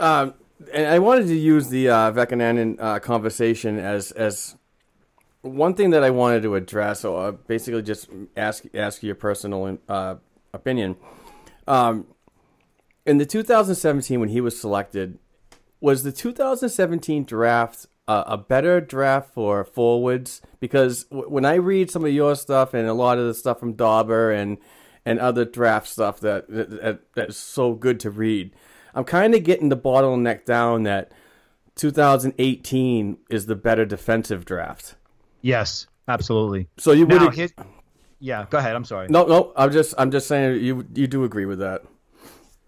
Um, 0.00 0.34
and 0.72 0.86
I 0.86 0.98
wanted 0.98 1.26
to 1.26 1.36
use 1.36 1.68
the 1.68 1.90
uh, 1.90 2.10
uh, 2.12 2.98
conversation 3.00 3.78
as 3.78 4.12
as 4.12 4.56
one 5.42 5.74
thing 5.74 5.90
that 5.90 6.02
I 6.02 6.10
wanted 6.10 6.42
to 6.42 6.54
address. 6.54 7.00
So 7.00 7.16
uh, 7.16 7.32
basically, 7.32 7.82
just 7.82 8.08
ask 8.36 8.64
ask 8.74 9.02
your 9.02 9.14
personal 9.14 9.78
uh, 9.88 10.16
opinion. 10.52 10.96
Um, 11.66 12.06
in 13.06 13.18
the 13.18 13.26
2017, 13.26 14.18
when 14.18 14.30
he 14.30 14.40
was 14.40 14.58
selected, 14.58 15.18
was 15.80 16.02
the 16.02 16.12
2017 16.12 17.24
draft 17.24 17.86
uh, 18.08 18.24
a 18.26 18.38
better 18.38 18.80
draft 18.80 19.32
for 19.32 19.64
forwards? 19.64 20.40
Because 20.60 21.04
w- 21.04 21.28
when 21.28 21.44
I 21.44 21.54
read 21.54 21.90
some 21.90 22.04
of 22.04 22.12
your 22.12 22.34
stuff 22.34 22.72
and 22.72 22.88
a 22.88 22.94
lot 22.94 23.18
of 23.18 23.26
the 23.26 23.34
stuff 23.34 23.60
from 23.60 23.74
Dobber 23.74 24.30
and 24.30 24.58
and 25.04 25.18
other 25.18 25.44
draft 25.44 25.88
stuff 25.88 26.20
that, 26.20 26.48
that 26.48 27.00
that's 27.14 27.36
so 27.36 27.74
good 27.74 28.00
to 28.00 28.10
read. 28.10 28.52
I'm 28.94 29.04
kind 29.04 29.34
of 29.34 29.42
getting 29.42 29.68
the 29.68 29.76
bottleneck 29.76 30.44
down 30.44 30.84
that 30.84 31.12
2018 31.76 33.18
is 33.28 33.46
the 33.46 33.56
better 33.56 33.84
defensive 33.84 34.44
draft. 34.44 34.94
Yes, 35.42 35.86
absolutely. 36.08 36.68
So 36.78 36.92
you 36.92 37.06
would, 37.06 37.34
his, 37.34 37.52
yeah. 38.20 38.46
Go 38.48 38.58
ahead. 38.58 38.76
I'm 38.76 38.84
sorry. 38.84 39.08
No, 39.08 39.26
no. 39.26 39.52
I'm 39.56 39.72
just, 39.72 39.94
I'm 39.98 40.10
just 40.10 40.28
saying 40.28 40.62
you, 40.62 40.86
you 40.94 41.06
do 41.06 41.24
agree 41.24 41.46
with 41.46 41.58
that. 41.58 41.82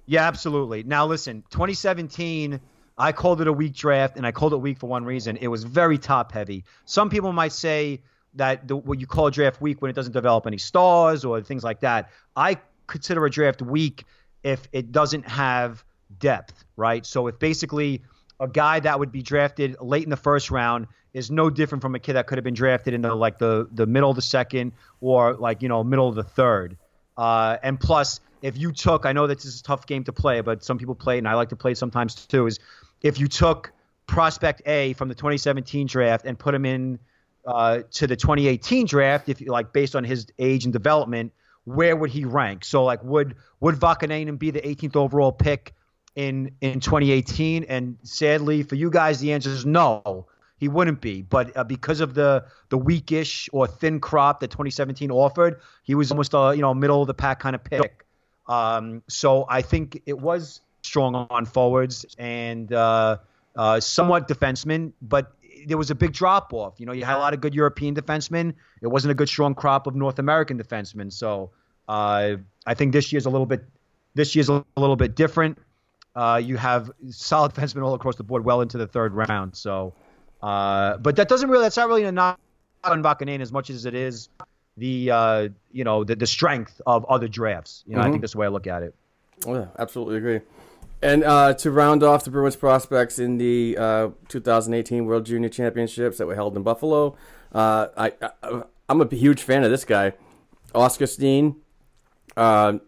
Yeah, 0.06 0.26
absolutely. 0.26 0.82
Now 0.82 1.06
listen, 1.06 1.42
2017. 1.50 2.60
I 2.98 3.12
called 3.12 3.42
it 3.42 3.46
a 3.46 3.52
weak 3.52 3.74
draft, 3.74 4.16
and 4.16 4.26
I 4.26 4.32
called 4.32 4.54
it 4.54 4.56
weak 4.56 4.78
for 4.78 4.86
one 4.86 5.04
reason. 5.04 5.36
It 5.36 5.48
was 5.48 5.64
very 5.64 5.98
top 5.98 6.32
heavy. 6.32 6.64
Some 6.86 7.10
people 7.10 7.30
might 7.30 7.52
say 7.52 8.00
that 8.36 8.68
the, 8.68 8.76
what 8.76 9.00
you 9.00 9.06
call 9.06 9.26
a 9.26 9.30
draft 9.30 9.60
week 9.60 9.82
when 9.82 9.90
it 9.90 9.94
doesn't 9.94 10.12
develop 10.12 10.46
any 10.46 10.58
stars 10.58 11.24
or 11.24 11.40
things 11.42 11.64
like 11.64 11.80
that. 11.80 12.10
I 12.34 12.58
consider 12.86 13.24
a 13.24 13.30
draft 13.30 13.62
week 13.62 14.04
if 14.42 14.68
it 14.72 14.92
doesn't 14.92 15.28
have 15.28 15.84
depth, 16.18 16.64
right? 16.76 17.04
So 17.04 17.26
if 17.26 17.38
basically 17.38 18.02
a 18.38 18.48
guy 18.48 18.80
that 18.80 18.98
would 18.98 19.12
be 19.12 19.22
drafted 19.22 19.76
late 19.80 20.04
in 20.04 20.10
the 20.10 20.16
first 20.16 20.50
round 20.50 20.86
is 21.14 21.30
no 21.30 21.48
different 21.48 21.82
from 21.82 21.94
a 21.94 21.98
kid 21.98 22.12
that 22.12 22.26
could 22.26 22.36
have 22.38 22.44
been 22.44 22.54
drafted 22.54 22.92
in 22.92 23.00
the 23.00 23.14
like 23.14 23.38
the 23.38 23.68
the 23.72 23.86
middle 23.86 24.10
of 24.10 24.16
the 24.16 24.22
second 24.22 24.72
or 25.00 25.34
like 25.34 25.62
you 25.62 25.68
know 25.68 25.82
middle 25.82 26.08
of 26.08 26.14
the 26.14 26.22
third. 26.22 26.76
Uh, 27.16 27.56
and 27.62 27.80
plus, 27.80 28.20
if 28.42 28.58
you 28.58 28.70
took, 28.70 29.06
I 29.06 29.12
know 29.12 29.26
that 29.26 29.38
this 29.38 29.46
is 29.46 29.60
a 29.60 29.62
tough 29.62 29.86
game 29.86 30.04
to 30.04 30.12
play, 30.12 30.42
but 30.42 30.62
some 30.62 30.76
people 30.76 30.94
play 30.94 31.16
it, 31.16 31.18
and 31.18 31.28
I 31.28 31.34
like 31.34 31.48
to 31.48 31.56
play 31.56 31.74
sometimes 31.74 32.14
too. 32.14 32.46
Is 32.46 32.58
if 33.00 33.18
you 33.18 33.28
took 33.28 33.72
prospect 34.06 34.62
A 34.66 34.92
from 34.92 35.08
the 35.08 35.14
2017 35.14 35.86
draft 35.86 36.26
and 36.26 36.38
put 36.38 36.54
him 36.54 36.64
in 36.64 36.98
uh, 37.46 37.82
to 37.92 38.06
the 38.06 38.16
2018 38.16 38.86
draft, 38.86 39.28
if 39.28 39.40
you 39.40 39.48
like 39.48 39.72
based 39.72 39.94
on 39.94 40.04
his 40.04 40.26
age 40.38 40.64
and 40.64 40.72
development, 40.72 41.32
where 41.64 41.96
would 41.96 42.10
he 42.10 42.24
rank? 42.24 42.64
So 42.64 42.84
like 42.84 43.02
would 43.02 43.36
would 43.60 43.76
Vaakanainen 43.76 44.38
be 44.38 44.50
the 44.50 44.60
18th 44.60 44.96
overall 44.96 45.32
pick 45.32 45.74
in 46.14 46.52
in 46.60 46.80
2018? 46.80 47.64
And 47.64 47.98
sadly 48.02 48.62
for 48.62 48.74
you 48.74 48.90
guys, 48.90 49.20
the 49.20 49.32
answer 49.32 49.50
is 49.50 49.66
no. 49.66 50.26
He 50.58 50.68
wouldn't 50.68 51.02
be, 51.02 51.20
but 51.20 51.54
uh, 51.54 51.64
because 51.64 52.00
of 52.00 52.14
the 52.14 52.46
the 52.70 52.78
weakish 52.78 53.50
or 53.52 53.66
thin 53.66 54.00
crop 54.00 54.40
that 54.40 54.50
2017 54.50 55.10
offered, 55.10 55.60
he 55.82 55.94
was 55.94 56.10
almost 56.10 56.32
a 56.32 56.54
you 56.54 56.62
know 56.62 56.72
middle 56.72 57.02
of 57.02 57.06
the 57.06 57.14
pack 57.14 57.40
kind 57.40 57.54
of 57.54 57.62
pick. 57.62 58.06
Um, 58.48 59.02
so 59.06 59.44
I 59.48 59.60
think 59.60 60.00
it 60.06 60.18
was 60.18 60.60
strong 60.82 61.14
on 61.14 61.44
forwards 61.44 62.06
and 62.18 62.72
uh, 62.72 63.18
uh, 63.56 63.80
somewhat 63.80 64.28
defensemen, 64.28 64.92
but 65.02 65.32
there 65.66 65.78
was 65.78 65.90
a 65.90 65.94
big 65.94 66.12
drop 66.12 66.52
off. 66.52 66.74
You 66.78 66.86
know, 66.86 66.92
you 66.92 67.04
had 67.04 67.16
a 67.16 67.18
lot 67.18 67.34
of 67.34 67.40
good 67.40 67.54
European 67.54 67.94
defensemen. 67.94 68.54
It 68.82 68.88
wasn't 68.88 69.12
a 69.12 69.14
good 69.14 69.28
strong 69.28 69.54
crop 69.54 69.86
of 69.86 69.94
North 69.94 70.18
American 70.18 70.58
defensemen. 70.58 71.12
So 71.12 71.50
uh, 71.88 72.36
I 72.66 72.74
think 72.74 72.92
this 72.92 73.12
year's 73.12 73.26
a 73.26 73.30
little 73.30 73.46
bit 73.46 73.64
this 74.14 74.34
year's 74.34 74.48
a 74.48 74.64
little 74.76 74.96
bit 74.96 75.14
different. 75.14 75.58
Uh, 76.14 76.40
you 76.42 76.56
have 76.56 76.90
solid 77.10 77.52
defensemen 77.52 77.84
all 77.84 77.94
across 77.94 78.16
the 78.16 78.24
board, 78.24 78.44
well 78.44 78.62
into 78.62 78.78
the 78.78 78.86
third 78.86 79.12
round. 79.12 79.54
So, 79.54 79.92
uh, 80.42 80.96
but 80.96 81.16
that 81.16 81.28
doesn't 81.28 81.50
really 81.50 81.64
that's 81.64 81.76
not 81.76 81.88
really 81.88 82.04
a 82.04 82.12
knock 82.12 82.40
on 82.84 83.02
Vaakanainen 83.02 83.40
as 83.40 83.52
much 83.52 83.68
as 83.68 83.84
it 83.84 83.94
is 83.94 84.28
the 84.76 85.10
uh, 85.10 85.48
you 85.72 85.84
know 85.84 86.04
the, 86.04 86.16
the 86.16 86.26
strength 86.26 86.80
of 86.86 87.04
other 87.06 87.28
drafts. 87.28 87.84
You 87.86 87.94
know, 87.94 88.00
mm-hmm. 88.00 88.08
I 88.08 88.10
think 88.10 88.22
that's 88.22 88.32
the 88.32 88.38
way 88.38 88.46
I 88.46 88.50
look 88.50 88.66
at 88.66 88.82
it. 88.82 88.94
Oh, 89.46 89.54
yeah, 89.54 89.66
absolutely 89.78 90.16
agree. 90.16 90.40
And 91.06 91.22
uh, 91.22 91.54
to 91.54 91.70
round 91.70 92.02
off 92.02 92.24
the 92.24 92.32
Bruins 92.32 92.56
prospects 92.56 93.20
in 93.20 93.38
the 93.38 93.76
uh, 93.78 94.08
2018 94.26 95.06
World 95.06 95.24
Junior 95.24 95.48
Championships 95.48 96.18
that 96.18 96.26
were 96.26 96.34
held 96.34 96.56
in 96.56 96.64
Buffalo, 96.64 97.16
uh, 97.52 97.86
I, 97.96 98.12
I 98.42 98.62
am 98.88 99.00
a 99.00 99.14
huge 99.14 99.40
fan 99.44 99.62
of 99.62 99.70
this 99.70 99.84
guy, 99.84 100.14
Oskar 100.74 101.06
Steen. 101.06 101.62
Uh, 102.36 102.78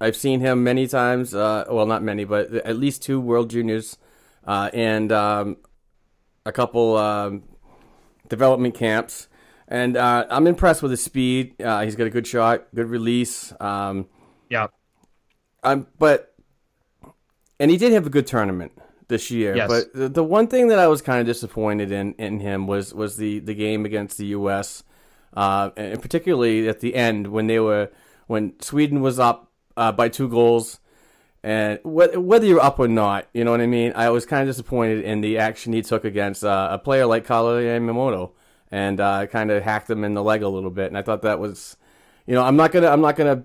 I've 0.00 0.16
seen 0.16 0.40
him 0.40 0.64
many 0.64 0.86
times. 0.86 1.34
Uh, 1.34 1.66
well, 1.70 1.84
not 1.84 2.02
many, 2.02 2.24
but 2.24 2.54
at 2.54 2.78
least 2.78 3.02
two 3.02 3.20
World 3.20 3.50
Juniors, 3.50 3.98
uh, 4.46 4.70
and 4.72 5.12
um, 5.12 5.58
a 6.46 6.52
couple 6.52 6.96
um, 6.96 7.42
development 8.30 8.76
camps. 8.76 9.28
And 9.70 9.98
I'm 9.98 10.46
impressed 10.46 10.80
with 10.80 10.90
his 10.90 11.04
speed. 11.04 11.56
he's 11.58 11.96
got 11.96 12.06
a 12.06 12.10
good 12.10 12.26
shot, 12.26 12.74
good 12.74 12.88
release. 12.88 13.52
Um, 13.60 14.06
yeah. 14.48 14.68
Um, 15.62 15.86
but 15.98 16.34
and 17.60 17.70
he 17.70 17.76
did 17.76 17.92
have 17.92 18.06
a 18.06 18.10
good 18.10 18.26
tournament 18.26 18.72
this 19.08 19.30
year. 19.30 19.56
Yes. 19.56 19.68
But 19.68 19.92
the, 19.92 20.08
the 20.08 20.24
one 20.24 20.46
thing 20.46 20.68
that 20.68 20.78
I 20.78 20.86
was 20.86 21.02
kind 21.02 21.20
of 21.20 21.26
disappointed 21.26 21.90
in 21.90 22.14
in 22.14 22.40
him 22.40 22.66
was 22.66 22.94
was 22.94 23.16
the 23.16 23.40
the 23.40 23.54
game 23.54 23.84
against 23.84 24.18
the 24.18 24.26
U.S. 24.26 24.84
Uh, 25.34 25.70
and 25.76 26.00
particularly 26.00 26.68
at 26.68 26.80
the 26.80 26.94
end 26.94 27.28
when 27.28 27.46
they 27.46 27.58
were 27.58 27.90
when 28.26 28.60
Sweden 28.60 29.00
was 29.00 29.18
up 29.18 29.50
uh, 29.76 29.92
by 29.92 30.08
two 30.08 30.28
goals. 30.28 30.80
And 31.44 31.78
whether 31.84 32.44
you're 32.44 32.60
up 32.60 32.80
or 32.80 32.88
not, 32.88 33.28
you 33.32 33.44
know 33.44 33.52
what 33.52 33.60
I 33.60 33.66
mean. 33.66 33.92
I 33.94 34.10
was 34.10 34.26
kind 34.26 34.42
of 34.42 34.48
disappointed 34.48 35.04
in 35.04 35.20
the 35.20 35.38
action 35.38 35.72
he 35.72 35.82
took 35.82 36.04
against 36.04 36.42
uh, 36.44 36.68
a 36.72 36.78
player 36.78 37.06
like 37.06 37.26
Kailer 37.26 37.62
Yamamoto, 37.62 38.32
and 38.72 38.98
uh, 38.98 39.26
kind 39.28 39.52
of 39.52 39.62
hacked 39.62 39.88
him 39.88 40.02
in 40.02 40.14
the 40.14 40.22
leg 40.22 40.42
a 40.42 40.48
little 40.48 40.70
bit. 40.70 40.88
And 40.88 40.98
I 40.98 41.02
thought 41.02 41.22
that 41.22 41.38
was, 41.38 41.76
you 42.26 42.34
know, 42.34 42.42
I'm 42.42 42.56
not 42.56 42.72
gonna 42.72 42.88
I'm 42.88 43.00
not 43.00 43.14
gonna 43.14 43.44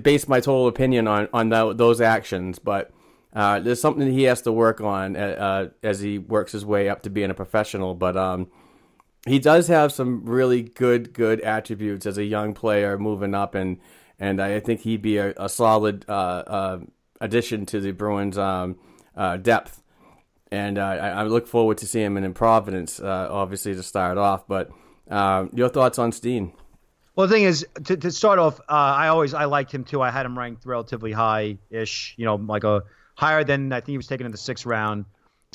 base 0.00 0.26
my 0.26 0.40
total 0.40 0.68
opinion 0.68 1.06
on 1.06 1.28
on 1.34 1.50
that, 1.50 1.76
those 1.76 2.00
actions, 2.00 2.58
but 2.58 2.90
uh, 3.34 3.58
there's 3.58 3.80
something 3.80 4.10
he 4.12 4.24
has 4.24 4.42
to 4.42 4.52
work 4.52 4.80
on 4.80 5.16
uh, 5.16 5.18
uh, 5.18 5.68
as 5.82 6.00
he 6.00 6.18
works 6.18 6.52
his 6.52 6.64
way 6.64 6.88
up 6.88 7.02
to 7.02 7.10
being 7.10 7.30
a 7.30 7.34
professional. 7.34 7.94
But 7.94 8.16
um, 8.16 8.48
he 9.26 9.38
does 9.40 9.66
have 9.68 9.92
some 9.92 10.24
really 10.24 10.62
good, 10.62 11.12
good 11.12 11.40
attributes 11.40 12.06
as 12.06 12.16
a 12.16 12.24
young 12.24 12.54
player 12.54 12.96
moving 12.96 13.34
up, 13.34 13.54
and 13.54 13.80
and 14.20 14.40
I 14.40 14.60
think 14.60 14.82
he'd 14.82 15.02
be 15.02 15.16
a, 15.18 15.34
a 15.36 15.48
solid 15.48 16.04
uh, 16.08 16.12
uh, 16.12 16.78
addition 17.20 17.66
to 17.66 17.80
the 17.80 17.90
Bruins' 17.90 18.38
um, 18.38 18.78
uh, 19.16 19.36
depth. 19.36 19.82
And 20.52 20.78
I, 20.78 20.96
I, 20.96 21.22
look 21.24 21.48
forward 21.48 21.78
to 21.78 21.86
seeing 21.86 22.06
him 22.06 22.16
in 22.16 22.32
Providence, 22.32 23.00
obviously 23.00 23.74
to 23.74 23.82
start 23.82 24.18
off. 24.18 24.46
But 24.46 24.70
your 25.10 25.68
thoughts 25.68 25.98
on 25.98 26.12
Steen? 26.12 26.52
Well, 27.16 27.26
the 27.26 27.34
thing 27.34 27.42
is, 27.42 27.66
to, 27.84 27.96
to 27.96 28.12
start 28.12 28.38
off, 28.38 28.60
I 28.68 29.08
always 29.08 29.34
I 29.34 29.46
liked 29.46 29.72
him 29.72 29.82
too. 29.82 30.00
I 30.00 30.10
had 30.12 30.24
him 30.24 30.38
ranked 30.38 30.64
relatively 30.64 31.10
high 31.10 31.58
ish, 31.70 32.14
you 32.16 32.24
know, 32.24 32.36
like 32.36 32.62
a 32.62 32.84
higher 33.14 33.44
than 33.44 33.72
I 33.72 33.80
think 33.80 33.90
he 33.90 33.96
was 33.96 34.06
taken 34.06 34.26
in 34.26 34.32
the 34.32 34.38
sixth 34.38 34.66
round. 34.66 35.04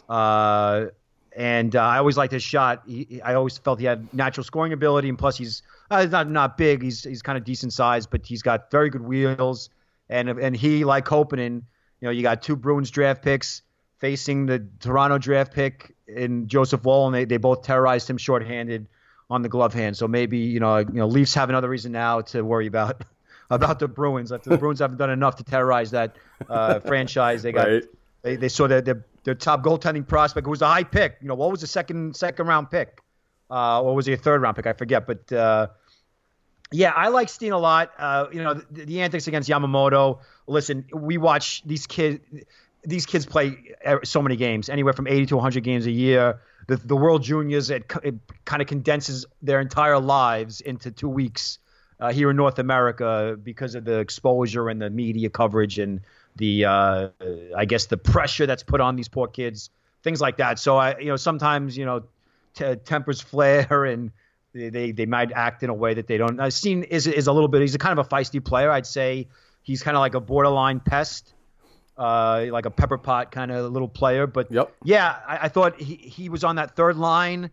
Uh, 0.08 0.88
and 1.36 1.76
uh, 1.76 1.82
I 1.82 1.98
always 2.00 2.18
liked 2.18 2.34
his 2.34 2.44
shot. 2.44 2.84
He, 2.88 3.22
I 3.24 3.36
always 3.36 3.58
felt 3.58 3.80
he 3.80 3.86
had 3.86 4.14
natural 4.14 4.44
scoring 4.44 4.74
ability, 4.74 5.10
and 5.10 5.18
plus 5.18 5.38
he's 5.38 5.62
uh, 5.92 6.06
not 6.06 6.30
not 6.30 6.58
big. 6.58 6.82
He's 6.82 7.04
he's 7.04 7.22
kind 7.22 7.38
of 7.38 7.44
decent 7.44 7.74
size, 7.74 8.08
but 8.08 8.26
he's 8.26 8.42
got 8.42 8.72
very 8.72 8.90
good 8.90 9.02
wheels. 9.02 9.70
And 10.10 10.30
and 10.30 10.56
he 10.56 10.86
like 10.86 11.06
Koppanen, 11.06 11.62
you 12.02 12.06
know, 12.06 12.10
you 12.10 12.24
got 12.24 12.42
two 12.42 12.56
Bruins 12.56 12.90
draft 12.90 13.24
picks 13.24 13.62
facing 14.00 14.46
the 14.48 14.66
Toronto 14.80 15.18
draft 15.18 15.54
pick 15.54 15.96
in 16.08 16.48
Joseph 16.48 16.84
Woll, 16.84 17.08
and 17.08 17.16
they, 17.16 17.26
they 17.26 17.38
both 17.38 17.64
terrorized 17.64 18.10
him 18.10 18.18
shorthanded 18.18 18.88
on 19.30 19.42
the 19.42 19.50
glove 19.50 19.74
hand. 19.74 19.96
So 19.96 20.08
maybe 20.08 20.40
you 20.40 20.60
know 20.60 20.78
you 20.78 20.94
know 20.94 21.08
Leafs 21.08 21.36
have 21.36 21.50
another 21.50 21.70
reason 21.70 21.92
now 21.92 22.22
to 22.22 22.42
worry 22.42 22.68
about 22.68 23.04
about 23.50 23.80
the 23.80 23.88
Bruins. 23.88 24.32
After 24.32 24.50
the 24.50 24.58
Bruins 24.64 24.80
haven't 24.80 24.98
done 24.98 25.10
enough 25.10 25.36
to 25.38 25.44
terrorize 25.44 25.92
that 25.92 26.16
uh, 26.50 26.80
franchise, 26.80 27.44
they 27.44 27.52
got 27.52 27.68
right. 27.68 27.84
they, 28.22 28.36
they 28.36 28.50
saw 28.50 28.68
their, 28.68 28.82
their 28.82 29.06
their 29.24 29.36
top 29.36 29.64
goaltending 29.64 30.08
prospect, 30.08 30.46
who 30.46 30.52
was 30.52 30.62
a 30.62 30.68
high 30.68 30.84
pick. 30.84 31.18
You 31.22 31.28
know 31.28 31.36
what 31.36 31.52
was 31.52 31.62
the 31.62 31.68
second 31.68 32.16
second 32.16 32.48
round 32.48 32.72
pick, 32.72 33.00
uh, 33.50 33.82
or 33.82 33.96
was 33.96 34.06
he 34.06 34.14
a 34.14 34.18
third 34.18 34.42
round 34.42 34.56
pick? 34.56 34.68
I 34.68 34.74
forget, 34.74 35.08
but. 35.08 35.32
Uh, 35.32 35.68
yeah, 36.72 36.92
I 36.96 37.08
like 37.08 37.30
Steen 37.30 37.52
a 37.52 37.58
lot. 37.58 37.92
Uh, 37.98 38.28
you 38.32 38.44
know, 38.44 38.54
the, 38.54 38.86
the, 38.86 39.02
antics 39.02 39.26
against 39.26 39.50
Yamamoto. 39.50 40.20
Listen, 40.46 40.86
we 40.94 41.18
watch 41.18 41.64
these 41.66 41.88
kids. 41.88 42.20
These 42.84 43.08
kids 43.08 43.26
play 43.26 43.58
so 44.04 44.22
many 44.22 44.36
games, 44.36 44.70
anywhere 44.70 44.94
from 44.94 45.08
80 45.08 45.26
to 45.28 45.36
100 45.38 45.64
games 45.64 45.88
a 45.88 45.92
year. 45.92 46.40
The, 46.68 46.78
the 46.78 46.96
World 46.96 47.24
Juniors, 47.24 47.72
it, 47.72 47.92
it 48.04 48.16
kind 48.46 48.62
of 48.62 48.68
condenses 48.68 49.26
their 49.42 49.60
entire 49.60 49.98
lives 49.98 50.62
into 50.62 50.92
two 50.92 51.10
weeks 51.10 51.58
uh, 52.00 52.12
here 52.12 52.30
in 52.30 52.36
North 52.36 52.60
America 52.60 53.38
because 53.42 53.76
of 53.76 53.86
the 53.86 54.00
exposure 54.00 54.70
and 54.70 54.82
the 54.82 54.90
media 54.90 55.30
coverage 55.30 55.80
and 55.80 56.02
the, 56.36 56.66
uh, 56.66 57.10
I 57.56 57.66
guess, 57.66 57.88
the 57.88 57.98
pressure 57.98 58.46
that's 58.46 58.64
put 58.64 58.82
on 58.82 58.96
these 58.96 59.08
poor 59.08 59.28
kids, 59.28 59.70
things 60.04 60.22
like 60.22 60.38
that. 60.38 60.60
So 60.60 60.78
I, 60.78 60.98
you 60.98 61.08
know, 61.08 61.18
sometimes 61.18 61.78
you 61.78 61.86
know, 61.86 62.04
t- 62.54 62.76
tempers 62.76 63.22
flare 63.22 63.86
and 63.86 64.12
they 64.54 64.92
they 64.92 65.06
might 65.06 65.32
act 65.32 65.62
in 65.64 65.70
a 65.70 65.74
way 65.74 65.94
that 65.94 66.08
they 66.08 66.18
don't. 66.18 66.40
I've 66.40 66.54
seen 66.54 66.84
is 66.84 67.06
is 67.08 67.28
a 67.28 67.34
little 67.34 67.48
bit. 67.48 67.62
He's 67.62 67.76
a 67.76 67.80
kind 67.80 67.98
of 67.98 68.06
a 68.06 68.10
feisty 68.10 68.44
player. 68.44 68.72
I'd 68.72 68.88
say 68.88 69.28
he's 69.62 69.84
kind 69.84 69.96
of 69.96 70.02
like 70.02 70.16
a 70.16 70.20
borderline 70.20 70.80
pest, 70.80 71.34
uh, 71.98 72.46
like 72.50 72.66
a 72.66 72.72
pepper 72.72 72.98
pot 72.98 73.32
kind 73.32 73.52
of 73.52 73.72
little 73.72 73.88
player. 73.88 74.26
But 74.26 74.52
yep. 74.52 74.74
yeah, 74.84 75.18
I, 75.28 75.38
I 75.44 75.48
thought 75.50 75.80
he 75.80 75.96
he 75.96 76.30
was 76.30 76.44
on 76.44 76.56
that 76.56 76.76
third 76.76 76.98
line. 76.98 77.52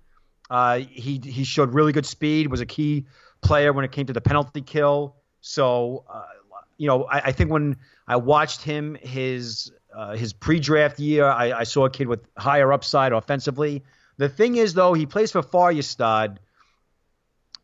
Uh, 0.49 0.79
he 0.79 1.21
he 1.23 1.45
showed 1.45 1.75
really 1.75 1.93
good 1.93 2.07
speed. 2.07 2.51
Was 2.51 2.61
a 2.61 2.67
key 2.67 3.05
player 3.47 3.73
when 3.73 3.85
it 3.85 3.93
came 3.93 4.07
to 4.07 4.13
the 4.13 4.21
penalty 4.21 4.63
kill. 4.63 5.17
So 5.41 6.05
uh, 6.09 6.23
you 6.79 6.89
know, 6.89 7.05
I, 7.05 7.19
I, 7.27 7.33
think 7.33 7.51
when 7.51 7.77
I 8.07 8.17
watched 8.17 8.63
him 8.63 8.97
his 9.01 9.73
uh, 9.95 10.15
his 10.15 10.33
pre-draft 10.33 10.99
year, 10.99 11.27
I, 11.27 11.61
I 11.61 11.65
saw 11.65 11.87
a 11.87 11.91
kid 11.91 12.07
with 12.07 12.21
higher 12.37 12.73
upside 12.73 13.13
offensively. 13.13 13.83
The 14.19 14.29
thing 14.29 14.57
is, 14.57 14.75
though, 14.75 14.93
he 14.95 15.07
plays 15.07 15.33
for 15.33 15.43
Färjestad 15.43 16.37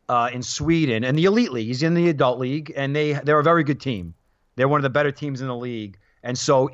uh, 0.09 0.29
in 0.33 0.41
Sweden 0.41 1.03
and 1.03 1.17
the 1.17 1.25
elite 1.25 1.51
league. 1.51 1.67
He's 1.67 1.83
in 1.83 1.93
the 1.93 2.09
adult 2.09 2.39
league, 2.39 2.73
and 2.75 2.95
they 2.95 3.13
they're 3.13 3.39
a 3.39 3.43
very 3.43 3.63
good 3.63 3.79
team. 3.79 4.13
They're 4.55 4.67
one 4.67 4.79
of 4.79 4.83
the 4.83 4.89
better 4.89 5.11
teams 5.11 5.41
in 5.41 5.47
the 5.47 5.55
league. 5.55 5.97
And 6.23 6.37
so, 6.37 6.69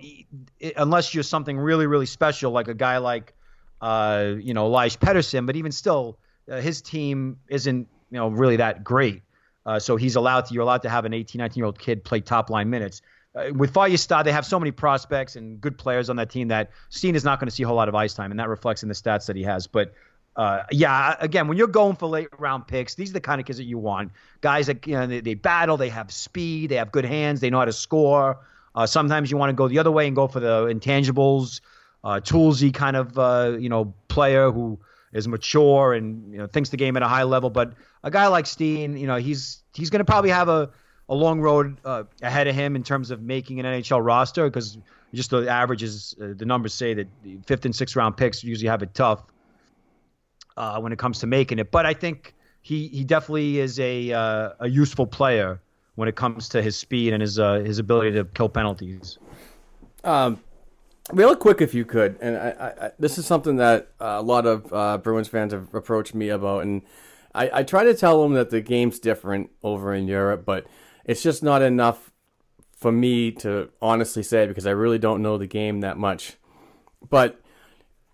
it, 0.59 0.73
unless 0.77 1.13
you're 1.13 1.23
something 1.23 1.57
really 1.57 1.87
really 1.87 2.05
special, 2.05 2.51
like 2.51 2.67
a 2.67 2.73
guy 2.73 2.97
like 2.97 3.33
uh, 3.81 4.33
you 4.39 4.53
know 4.53 4.67
Elias 4.67 4.95
Pettersson, 4.95 5.45
but 5.45 5.55
even 5.55 5.71
still, 5.71 6.19
uh, 6.49 6.61
his 6.61 6.81
team 6.81 7.37
isn't 7.49 7.87
you 8.11 8.17
know 8.17 8.29
really 8.29 8.57
that 8.57 8.83
great. 8.83 9.21
Uh, 9.65 9.79
so 9.79 9.95
he's 9.95 10.15
allowed 10.15 10.45
to 10.45 10.53
you're 10.53 10.63
allowed 10.63 10.81
to 10.81 10.89
have 10.89 11.05
an 11.05 11.13
18, 11.13 11.39
19 11.39 11.59
year 11.59 11.65
old 11.65 11.79
kid 11.79 12.03
play 12.03 12.21
top 12.21 12.49
line 12.49 12.69
minutes. 12.69 13.01
Uh, 13.35 13.53
with 13.53 13.71
Färjestad, 13.73 14.23
they 14.23 14.31
have 14.31 14.45
so 14.45 14.59
many 14.59 14.71
prospects 14.71 15.35
and 15.35 15.61
good 15.61 15.77
players 15.77 16.09
on 16.09 16.15
that 16.15 16.29
team 16.29 16.47
that 16.47 16.71
Steen 16.89 17.15
is 17.15 17.23
not 17.23 17.39
going 17.39 17.47
to 17.47 17.51
see 17.51 17.63
a 17.63 17.67
whole 17.67 17.75
lot 17.75 17.87
of 17.87 17.95
ice 17.95 18.13
time, 18.13 18.31
and 18.31 18.39
that 18.39 18.49
reflects 18.49 18.81
in 18.81 18.89
the 18.89 18.95
stats 18.95 19.27
that 19.27 19.35
he 19.35 19.43
has. 19.43 19.67
But 19.67 19.93
uh, 20.35 20.63
yeah, 20.71 21.15
again, 21.19 21.47
when 21.47 21.57
you're 21.57 21.67
going 21.67 21.95
for 21.95 22.07
late 22.07 22.29
round 22.39 22.67
picks, 22.67 22.95
these 22.95 23.09
are 23.09 23.13
the 23.13 23.21
kind 23.21 23.39
of 23.39 23.45
kids 23.45 23.57
that 23.57 23.65
you 23.65 23.77
want. 23.77 24.11
Guys 24.41 24.67
that 24.67 24.87
you 24.87 24.93
know 24.93 25.05
they, 25.05 25.19
they 25.19 25.33
battle, 25.33 25.77
they 25.77 25.89
have 25.89 26.11
speed, 26.11 26.71
they 26.71 26.75
have 26.75 26.91
good 26.91 27.05
hands, 27.05 27.41
they 27.41 27.49
know 27.49 27.59
how 27.59 27.65
to 27.65 27.73
score. 27.73 28.39
Uh, 28.73 28.85
sometimes 28.85 29.29
you 29.29 29.37
want 29.37 29.49
to 29.49 29.53
go 29.53 29.67
the 29.67 29.79
other 29.79 29.91
way 29.91 30.07
and 30.07 30.15
go 30.15 30.27
for 30.27 30.39
the 30.39 30.65
intangibles, 30.65 31.61
uh, 32.03 32.19
toolsy 32.21 32.73
kind 32.73 32.95
of 32.95 33.19
uh, 33.19 33.57
you 33.59 33.69
know 33.69 33.93
player 34.07 34.49
who 34.49 34.79
is 35.13 35.27
mature 35.27 35.93
and 35.93 36.31
you 36.31 36.37
know 36.37 36.47
thinks 36.47 36.69
the 36.69 36.77
game 36.77 36.95
at 36.97 37.03
a 37.03 37.07
high 37.07 37.23
level. 37.23 37.49
But 37.49 37.73
a 38.03 38.11
guy 38.11 38.27
like 38.27 38.45
Steen, 38.45 38.97
you 38.97 39.07
know, 39.07 39.17
he's 39.17 39.63
he's 39.73 39.89
going 39.89 39.99
to 39.99 40.05
probably 40.05 40.29
have 40.29 40.49
a 40.49 40.69
a 41.09 41.15
long 41.15 41.41
road 41.41 41.77
uh, 41.83 42.03
ahead 42.21 42.47
of 42.47 42.55
him 42.55 42.75
in 42.75 42.83
terms 42.83 43.11
of 43.11 43.21
making 43.21 43.59
an 43.59 43.65
NHL 43.65 44.05
roster 44.05 44.47
because 44.47 44.77
just 45.13 45.31
the 45.31 45.49
averages, 45.49 46.15
uh, 46.21 46.33
the 46.35 46.45
numbers 46.45 46.73
say 46.73 46.93
that 46.93 47.07
fifth 47.45 47.65
and 47.65 47.75
sixth 47.75 47.95
round 47.95 48.15
picks 48.15 48.43
usually 48.43 48.69
have 48.69 48.83
it 48.83 48.93
tough 48.93 49.23
uh, 50.55 50.79
when 50.79 50.91
it 50.91 50.99
comes 50.99 51.19
to 51.19 51.27
making 51.27 51.57
it. 51.57 51.71
But 51.71 51.85
I 51.85 51.93
think 51.93 52.35
he 52.61 52.87
he 52.89 53.03
definitely 53.03 53.59
is 53.59 53.79
a 53.79 54.11
uh, 54.11 54.49
a 54.59 54.69
useful 54.69 55.07
player 55.07 55.59
when 55.95 56.07
it 56.07 56.15
comes 56.15 56.49
to 56.49 56.61
his 56.61 56.77
speed 56.77 57.13
and 57.13 57.21
his 57.21 57.39
uh, 57.39 57.55
his 57.55 57.79
ability 57.79 58.11
to 58.11 58.25
kill 58.25 58.49
penalties. 58.49 59.17
Um, 60.03 60.39
real 61.13 61.35
quick, 61.35 61.61
if 61.61 61.73
you 61.73 61.85
could, 61.85 62.17
and 62.21 62.37
I, 62.37 62.73
I, 62.81 62.91
this 62.99 63.17
is 63.17 63.25
something 63.25 63.57
that 63.57 63.89
a 63.99 64.21
lot 64.21 64.45
of 64.45 64.71
uh, 64.73 64.97
Bruins 64.97 65.27
fans 65.27 65.53
have 65.53 65.73
approached 65.73 66.13
me 66.13 66.29
about, 66.29 66.63
and 66.63 66.81
I, 67.33 67.49
I 67.53 67.63
try 67.63 67.83
to 67.83 67.93
tell 67.93 68.21
them 68.21 68.33
that 68.33 68.49
the 68.49 68.61
game's 68.61 68.99
different 68.99 69.51
over 69.63 69.93
in 69.93 70.07
Europe, 70.07 70.45
but 70.45 70.65
it's 71.05 71.23
just 71.23 71.43
not 71.43 71.61
enough 71.61 72.11
for 72.75 72.91
me 72.91 73.31
to 73.31 73.69
honestly 73.81 74.23
say 74.23 74.47
because 74.47 74.65
I 74.65 74.71
really 74.71 74.99
don't 74.99 75.21
know 75.21 75.37
the 75.37 75.47
game 75.47 75.81
that 75.81 75.97
much. 75.97 76.37
But 77.09 77.41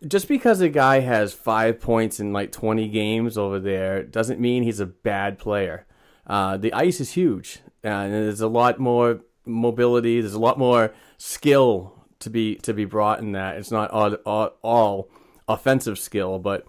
just 0.08 0.28
because 0.28 0.62
a 0.62 0.70
guy 0.70 1.00
has 1.00 1.34
five 1.34 1.80
points 1.80 2.20
in 2.20 2.34
like 2.34 2.52
20 2.52 2.88
games 2.90 3.38
over 3.38 3.60
there 3.60 4.04
doesn't 4.04 4.40
mean 4.40 4.64
he's 4.64 4.80
a 4.80 4.86
bad 4.86 5.38
player. 5.38 5.86
Uh, 6.28 6.58
the 6.58 6.74
ice 6.74 7.00
is 7.00 7.12
huge, 7.12 7.60
and 7.84 8.12
there's 8.14 8.42
a 8.42 8.48
lot 8.48 8.80
more 8.80 9.22
mobility. 9.46 10.20
There's 10.20 10.34
a 10.34 10.40
lot 10.40 10.58
more 10.58 10.94
skill 11.18 11.95
to 12.20 12.30
be 12.30 12.56
to 12.56 12.74
be 12.74 12.86
brought 12.86 13.20
in 13.20 13.34
that. 13.34 13.58
It's 13.58 13.72
not 13.72 13.92
all, 13.92 14.14
all, 14.26 14.54
all 14.62 15.10
offensive 15.48 16.00
skill, 16.00 16.40
but 16.40 16.66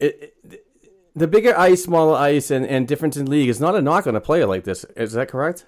it, 0.00 0.34
it, 0.44 0.66
the 1.14 1.28
bigger 1.28 1.56
ice, 1.58 1.84
smaller 1.84 2.16
ice, 2.16 2.50
and, 2.50 2.66
and 2.66 2.88
difference 2.88 3.16
in 3.16 3.26
league 3.26 3.48
is 3.48 3.60
not 3.60 3.74
a 3.74 3.82
knock 3.82 4.06
on 4.06 4.16
a 4.16 4.20
player 4.20 4.46
like 4.46 4.64
this. 4.64 4.84
Is 4.96 5.12
that 5.12 5.28
correct? 5.28 5.66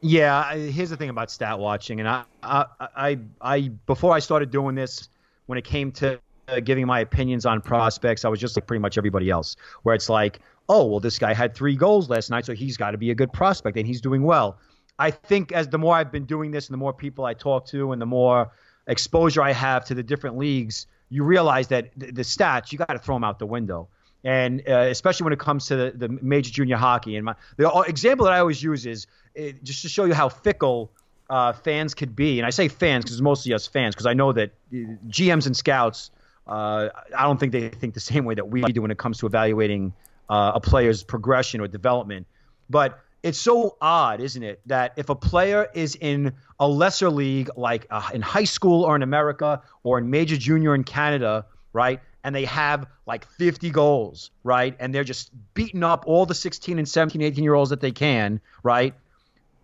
Yeah. 0.00 0.54
Here's 0.54 0.90
the 0.90 0.96
thing 0.96 1.10
about 1.10 1.30
stat 1.30 1.58
watching, 1.58 2.00
and 2.00 2.08
I, 2.08 2.24
I, 2.42 2.66
I, 2.80 3.18
I 3.40 3.60
before 3.86 4.14
I 4.14 4.18
started 4.18 4.50
doing 4.50 4.74
this 4.74 5.08
when 5.46 5.58
it 5.58 5.64
came 5.64 5.92
to 5.92 6.18
giving 6.64 6.86
my 6.86 7.00
opinions 7.00 7.44
on 7.44 7.60
prospects, 7.60 8.24
I 8.24 8.28
was 8.28 8.40
just 8.40 8.56
like 8.56 8.66
pretty 8.66 8.80
much 8.80 8.96
everybody 8.96 9.30
else, 9.30 9.56
where 9.82 9.94
it's 9.94 10.08
like, 10.08 10.40
oh, 10.68 10.84
well, 10.84 11.00
this 11.00 11.18
guy 11.18 11.34
had 11.34 11.54
three 11.54 11.76
goals 11.76 12.08
last 12.08 12.30
night, 12.30 12.44
so 12.44 12.54
he's 12.54 12.76
got 12.76 12.92
to 12.92 12.98
be 12.98 13.10
a 13.10 13.14
good 13.14 13.32
prospect 13.32 13.76
and 13.76 13.86
he's 13.86 14.00
doing 14.00 14.22
well. 14.22 14.58
I 14.98 15.10
think 15.10 15.52
as 15.52 15.68
the 15.68 15.78
more 15.78 15.94
I've 15.94 16.12
been 16.12 16.24
doing 16.24 16.50
this 16.50 16.68
and 16.68 16.74
the 16.74 16.78
more 16.78 16.92
people 16.92 17.24
I 17.24 17.34
talk 17.34 17.66
to 17.66 17.92
and 17.92 18.00
the 18.00 18.06
more 18.06 18.50
exposure 18.86 19.42
I 19.42 19.52
have 19.52 19.84
to 19.86 19.94
the 19.94 20.02
different 20.02 20.38
leagues, 20.38 20.86
you 21.10 21.24
realize 21.24 21.68
that 21.68 21.90
the, 21.96 22.12
the 22.12 22.22
stats, 22.22 22.72
you 22.72 22.78
got 22.78 22.88
to 22.88 22.98
throw 22.98 23.16
them 23.16 23.24
out 23.24 23.38
the 23.38 23.46
window. 23.46 23.88
And 24.24 24.62
uh, 24.68 24.88
especially 24.90 25.24
when 25.24 25.32
it 25.32 25.38
comes 25.38 25.66
to 25.66 25.76
the, 25.76 25.90
the 25.90 26.08
major 26.08 26.50
junior 26.50 26.76
hockey. 26.76 27.16
And 27.16 27.26
my, 27.26 27.34
the 27.56 27.70
example 27.82 28.24
that 28.24 28.32
I 28.32 28.40
always 28.40 28.62
use 28.62 28.86
is 28.86 29.06
uh, 29.38 29.52
just 29.62 29.82
to 29.82 29.88
show 29.88 30.04
you 30.04 30.14
how 30.14 30.28
fickle– 30.28 30.90
uh, 31.28 31.52
fans 31.52 31.94
could 31.94 32.14
be, 32.14 32.38
and 32.38 32.46
I 32.46 32.50
say 32.50 32.68
fans 32.68 33.04
because 33.04 33.16
it's 33.16 33.22
mostly 33.22 33.52
us 33.52 33.66
fans, 33.66 33.94
because 33.94 34.06
I 34.06 34.14
know 34.14 34.32
that 34.32 34.50
uh, 34.72 34.76
GMs 35.08 35.46
and 35.46 35.56
scouts, 35.56 36.10
uh, 36.46 36.88
I 37.16 37.22
don't 37.24 37.38
think 37.38 37.52
they 37.52 37.68
think 37.68 37.94
the 37.94 38.00
same 38.00 38.24
way 38.24 38.34
that 38.34 38.48
we 38.48 38.62
do 38.62 38.82
when 38.82 38.90
it 38.90 38.98
comes 38.98 39.18
to 39.18 39.26
evaluating 39.26 39.92
uh, 40.28 40.52
a 40.54 40.60
player's 40.60 41.02
progression 41.02 41.60
or 41.60 41.68
development. 41.68 42.26
But 42.70 43.00
it's 43.26 43.38
so 43.38 43.76
odd, 43.80 44.20
isn't 44.20 44.44
it, 44.44 44.60
that 44.66 44.92
if 44.96 45.08
a 45.08 45.16
player 45.16 45.68
is 45.74 45.96
in 45.96 46.32
a 46.60 46.68
lesser 46.68 47.10
league, 47.10 47.50
like 47.56 47.84
uh, 47.90 48.08
in 48.14 48.22
high 48.22 48.44
school 48.44 48.84
or 48.84 48.94
in 48.94 49.02
America 49.02 49.60
or 49.82 49.98
in 49.98 50.08
major 50.10 50.36
junior 50.36 50.76
in 50.76 50.84
Canada, 50.84 51.44
right, 51.72 52.00
and 52.22 52.32
they 52.32 52.44
have 52.44 52.86
like 53.04 53.26
50 53.26 53.70
goals, 53.70 54.30
right, 54.44 54.76
and 54.78 54.94
they're 54.94 55.02
just 55.02 55.32
beating 55.54 55.82
up 55.82 56.04
all 56.06 56.24
the 56.24 56.36
16 56.36 56.78
and 56.78 56.88
17, 56.88 57.20
18 57.20 57.42
year 57.42 57.54
olds 57.54 57.70
that 57.70 57.80
they 57.80 57.90
can, 57.90 58.40
right, 58.62 58.94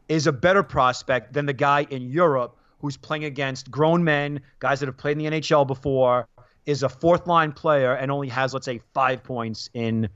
is 0.09 0.27
a 0.27 0.33
better 0.33 0.65
prospect 0.65 1.33
than 1.33 1.47
the 1.47 1.53
guy 1.53 1.87
in 1.89 2.11
Europe 2.11 2.57
who's 2.81 2.97
playing 2.97 3.27
against 3.27 3.71
grown 3.71 4.03
men, 4.03 4.41
guys 4.59 4.81
that 4.81 4.87
have 4.87 4.97
played 4.97 5.13
in 5.13 5.19
the 5.19 5.41
NHL 5.41 5.69
before, 5.69 6.27
is 6.67 6.83
a 6.83 6.89
fourth 6.89 7.29
line 7.29 7.53
player 7.53 7.95
and 7.95 8.11
only 8.11 8.29
has, 8.29 8.55
let's 8.55 8.67
say, 8.67 8.81
five 8.93 9.23
points 9.23 9.71
in, 9.73 10.09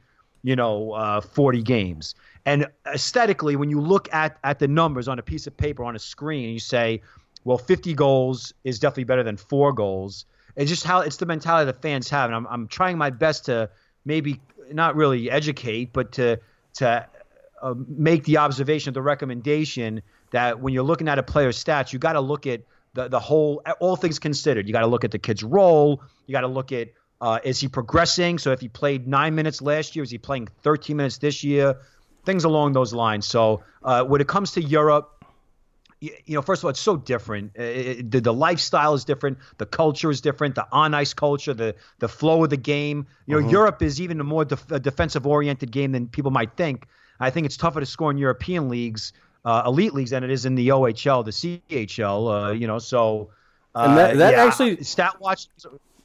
you 0.43 0.57
know, 0.57 0.91
uh, 0.91 1.21
40 1.21 1.63
games. 1.63 2.17
And 2.47 2.69
aesthetically, 2.87 3.57
when 3.57 3.69
you 3.71 3.81
look 3.81 4.09
at, 4.15 4.39
at 4.45 4.59
the 4.61 4.69
numbers 4.69 5.09
on 5.09 5.19
a 5.19 5.23
piece 5.23 5.47
of 5.47 5.57
paper 5.57 5.85
on 5.85 5.97
a 5.97 5.99
screen, 5.99 6.51
you 6.51 6.61
say, 6.61 7.03
well, 7.45 7.59
50 7.59 7.93
goals 7.95 8.55
is 8.65 8.79
definitely 8.79 9.05
better 9.05 9.25
than 9.25 9.37
four 9.37 9.73
goals. 9.73 10.25
It's 10.55 10.71
just 10.71 10.85
how 10.85 11.01
it's 11.01 11.17
the 11.17 11.27
mentality 11.27 11.67
that 11.67 11.83
fans 11.83 12.09
have. 12.09 12.31
And 12.31 12.37
I'm, 12.37 12.47
I'm 12.47 12.69
trying 12.69 12.97
my 12.97 13.11
best 13.11 13.47
to 13.47 13.69
maybe 14.05 14.41
not 14.73 14.97
really 14.97 15.31
educate, 15.31 15.93
but 15.93 16.13
to, 16.13 16.39
to 16.75 17.07
uh, 17.61 17.75
make 17.89 18.25
the 18.25 18.39
observation, 18.39 18.95
the 18.95 19.03
recommendation 19.03 20.03
that 20.31 20.61
when 20.61 20.73
you're 20.73 20.85
looking 20.85 21.09
at 21.09 21.19
a 21.19 21.23
player's 21.23 21.63
stats, 21.63 21.93
you 21.93 21.99
got 21.99 22.13
to 22.15 22.21
look 22.21 22.47
at 22.47 22.63
the 22.95 23.09
the 23.09 23.21
whole 23.21 23.63
all 23.81 23.97
things 23.97 24.19
considered. 24.19 24.67
You 24.67 24.73
got 24.73 24.81
to 24.81 24.87
look 24.87 25.05
at 25.05 25.11
the 25.11 25.19
kid's 25.19 25.43
role. 25.45 26.03
You 26.27 26.33
got 26.33 26.41
to 26.43 26.49
look 26.49 26.73
at 26.73 26.89
Uh, 27.21 27.39
is 27.45 27.61
he 27.61 27.69
progressing? 27.69 28.39
So 28.39 28.53
if 28.53 28.61
he 28.61 28.69
played 28.69 29.07
nine 29.09 29.35
minutes 29.35 29.63
last 29.63 29.97
year, 29.97 30.03
is 30.03 30.11
he 30.11 30.19
playing 30.19 30.49
13 30.63 30.97
minutes 30.97 31.19
this 31.19 31.43
year? 31.43 31.77
Things 32.27 32.45
along 32.45 32.73
those 32.75 32.93
lines. 32.93 33.25
So 33.27 33.63
uh, 33.83 34.05
when 34.05 34.21
it 34.21 34.27
comes 34.29 34.51
to 34.53 34.61
Europe, 34.63 35.25
you, 36.01 36.11
you 36.27 36.35
know, 36.35 36.43
first 36.43 36.61
of 36.61 36.65
all, 36.67 36.71
it's 36.71 36.81
so 36.81 36.97
different. 36.97 37.53
It, 37.57 38.11
the, 38.11 38.21
the 38.21 38.33
lifestyle 38.35 38.93
is 38.95 39.05
different. 39.05 39.39
The 39.57 39.65
culture 39.67 40.11
is 40.11 40.21
different. 40.21 40.55
The 40.57 40.67
on 40.73 40.93
ice 40.93 41.15
culture, 41.15 41.55
the 41.55 41.75
the 42.01 42.09
flow 42.09 42.45
of 42.45 42.51
the 42.51 42.57
game. 42.59 43.07
You 43.27 43.41
know, 43.41 43.47
Mhm. 43.47 43.53
Europe 43.53 43.81
is 43.83 44.01
even 44.01 44.21
a 44.21 44.25
more 44.25 44.45
def- 44.45 44.67
defensive 44.83 45.27
oriented 45.27 45.71
game 45.71 45.93
than 45.93 46.09
people 46.09 46.31
might 46.31 46.53
think. 46.57 46.87
I 47.21 47.31
think 47.31 47.47
it's 47.47 47.57
tougher 47.57 47.81
to 47.81 47.87
score 47.87 48.11
in 48.11 48.19
European 48.19 48.69
leagues, 48.69 49.15
uh, 49.47 49.63
elite 49.65 49.95
leagues, 49.95 50.11
than 50.11 50.23
it 50.23 50.31
is 50.31 50.45
in 50.45 50.55
the 50.55 50.69
OHL, 50.69 51.25
the 51.25 51.33
CHL. 51.33 52.29
Uh, 52.29 52.53
you 52.53 52.67
know, 52.67 52.79
so 52.79 53.31
uh, 53.75 53.85
And 53.89 53.97
that- 53.99 54.17
that 54.19 54.33
yeah, 54.35 54.45
actually- 54.45 54.83
stat 54.85 55.19
watch. 55.21 55.47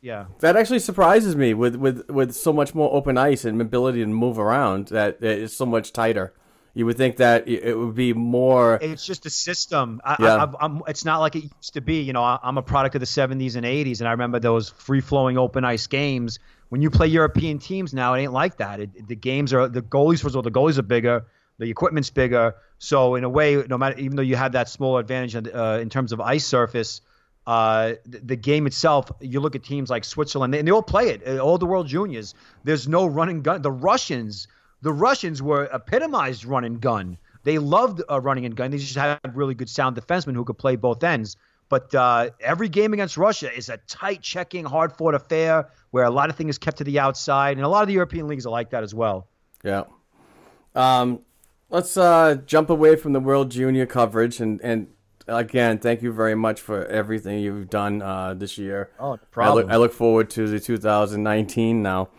Yeah. 0.01 0.25
That 0.39 0.55
actually 0.55 0.79
surprises 0.79 1.35
me 1.35 1.53
with, 1.53 1.75
with, 1.75 2.09
with 2.09 2.33
so 2.33 2.51
much 2.51 2.73
more 2.73 2.91
open 2.93 3.17
ice 3.17 3.45
and 3.45 3.61
ability 3.61 3.99
to 3.99 4.07
move 4.07 4.39
around 4.39 4.87
that 4.87 5.21
it's 5.21 5.55
so 5.55 5.65
much 5.65 5.93
tighter. 5.93 6.33
You 6.73 6.85
would 6.85 6.95
think 6.95 7.17
that 7.17 7.47
it 7.49 7.77
would 7.77 7.95
be 7.95 8.13
more. 8.13 8.79
It's 8.81 9.05
just 9.05 9.25
a 9.25 9.29
system. 9.29 10.01
I, 10.05 10.15
Yeah. 10.19 10.35
I, 10.35 10.43
I'm, 10.43 10.55
I'm, 10.59 10.81
it's 10.87 11.03
not 11.03 11.19
like 11.19 11.35
it 11.35 11.43
used 11.43 11.73
to 11.73 11.81
be. 11.81 12.01
You 12.01 12.13
know, 12.13 12.23
I, 12.23 12.39
I'm 12.41 12.57
a 12.57 12.61
product 12.61 12.95
of 12.95 13.01
the 13.01 13.05
70s 13.05 13.57
and 13.57 13.65
80s, 13.65 13.99
and 13.99 14.07
I 14.07 14.11
remember 14.11 14.39
those 14.39 14.69
free 14.69 15.01
flowing 15.01 15.37
open 15.37 15.65
ice 15.65 15.87
games. 15.87 16.39
When 16.69 16.81
you 16.81 16.89
play 16.89 17.07
European 17.07 17.59
teams 17.59 17.93
now, 17.93 18.13
it 18.13 18.21
ain't 18.21 18.31
like 18.31 18.57
that. 18.57 18.79
It, 18.79 19.07
the 19.07 19.17
games 19.17 19.53
are 19.53 19.67
the 19.67 19.81
goalies. 19.81 20.21
First 20.21 20.27
of 20.27 20.37
all, 20.37 20.41
the 20.43 20.51
goalies 20.51 20.77
are 20.77 20.83
bigger. 20.83 21.25
The 21.57 21.69
equipment's 21.69 22.09
bigger. 22.09 22.55
So 22.79 23.15
in 23.15 23.25
a 23.25 23.29
way, 23.29 23.63
no 23.67 23.77
matter 23.77 23.99
even 23.99 24.15
though 24.15 24.23
you 24.23 24.37
have 24.37 24.53
that 24.53 24.69
small 24.69 24.97
advantage 24.97 25.35
uh, 25.35 25.79
in 25.81 25.89
terms 25.89 26.13
of 26.13 26.21
ice 26.21 26.45
surface, 26.45 27.01
uh, 27.47 27.93
the, 28.05 28.19
the 28.19 28.35
game 28.35 28.67
itself, 28.67 29.11
you 29.19 29.39
look 29.39 29.55
at 29.55 29.63
teams 29.63 29.89
like 29.89 30.03
Switzerland, 30.03 30.53
and 30.53 30.67
they 30.67 30.71
all 30.71 30.83
play 30.83 31.09
it. 31.09 31.27
uh, 31.27 31.39
All 31.39 31.57
the 31.57 31.65
World 31.65 31.87
Juniors. 31.87 32.35
There's 32.63 32.87
no 32.87 33.05
run 33.05 33.29
and 33.29 33.43
gun. 33.43 33.61
The 33.61 33.71
Russians, 33.71 34.47
the 34.81 34.93
Russians 34.93 35.41
were 35.41 35.69
epitomized 35.73 36.45
run 36.45 36.63
and 36.63 36.79
gun. 36.79 37.17
They 37.43 37.57
loved 37.57 38.03
uh, 38.09 38.21
running 38.21 38.45
and 38.45 38.55
gun. 38.55 38.71
They 38.71 38.77
just 38.77 38.95
had 38.95 39.19
really 39.33 39.55
good 39.55 39.69
sound 39.69 39.97
defensemen 39.97 40.35
who 40.35 40.45
could 40.45 40.57
play 40.57 40.75
both 40.75 41.03
ends. 41.03 41.37
But 41.69 41.95
uh, 41.95 42.31
every 42.41 42.69
game 42.69 42.93
against 42.93 43.17
Russia 43.17 43.51
is 43.51 43.69
a 43.69 43.77
tight 43.87 44.21
checking, 44.21 44.65
hard 44.65 44.91
fought 44.91 45.15
affair 45.15 45.69
where 45.91 46.03
a 46.03 46.09
lot 46.09 46.29
of 46.29 46.35
things 46.35 46.57
kept 46.57 46.77
to 46.77 46.83
the 46.83 46.99
outside, 46.99 47.57
and 47.57 47.65
a 47.65 47.69
lot 47.69 47.81
of 47.81 47.87
the 47.87 47.93
European 47.93 48.27
leagues 48.27 48.45
are 48.45 48.49
like 48.49 48.69
that 48.71 48.83
as 48.83 48.93
well. 48.93 49.27
Yeah. 49.63 49.83
Um, 50.75 51.19
let's 51.69 51.97
uh, 51.97 52.35
jump 52.45 52.69
away 52.69 52.95
from 52.95 53.13
the 53.13 53.19
World 53.19 53.51
Junior 53.51 53.85
coverage 53.85 54.39
and, 54.39 54.61
and 54.61 54.87
again, 55.27 55.79
thank 55.79 56.01
you 56.01 56.11
very 56.11 56.35
much 56.35 56.61
for 56.61 56.85
everything 56.85 57.39
you've 57.39 57.69
done 57.69 58.01
uh, 58.01 58.33
this 58.33 58.57
year. 58.57 58.89
Oh, 58.99 59.11
no 59.11 59.13
I 59.13 59.25
problem. 59.31 59.65
look, 59.65 59.73
I 59.73 59.77
look 59.77 59.93
forward 59.93 60.29
to 60.31 60.47
the 60.47 60.59
2019 60.59 61.81
now. 61.81 62.09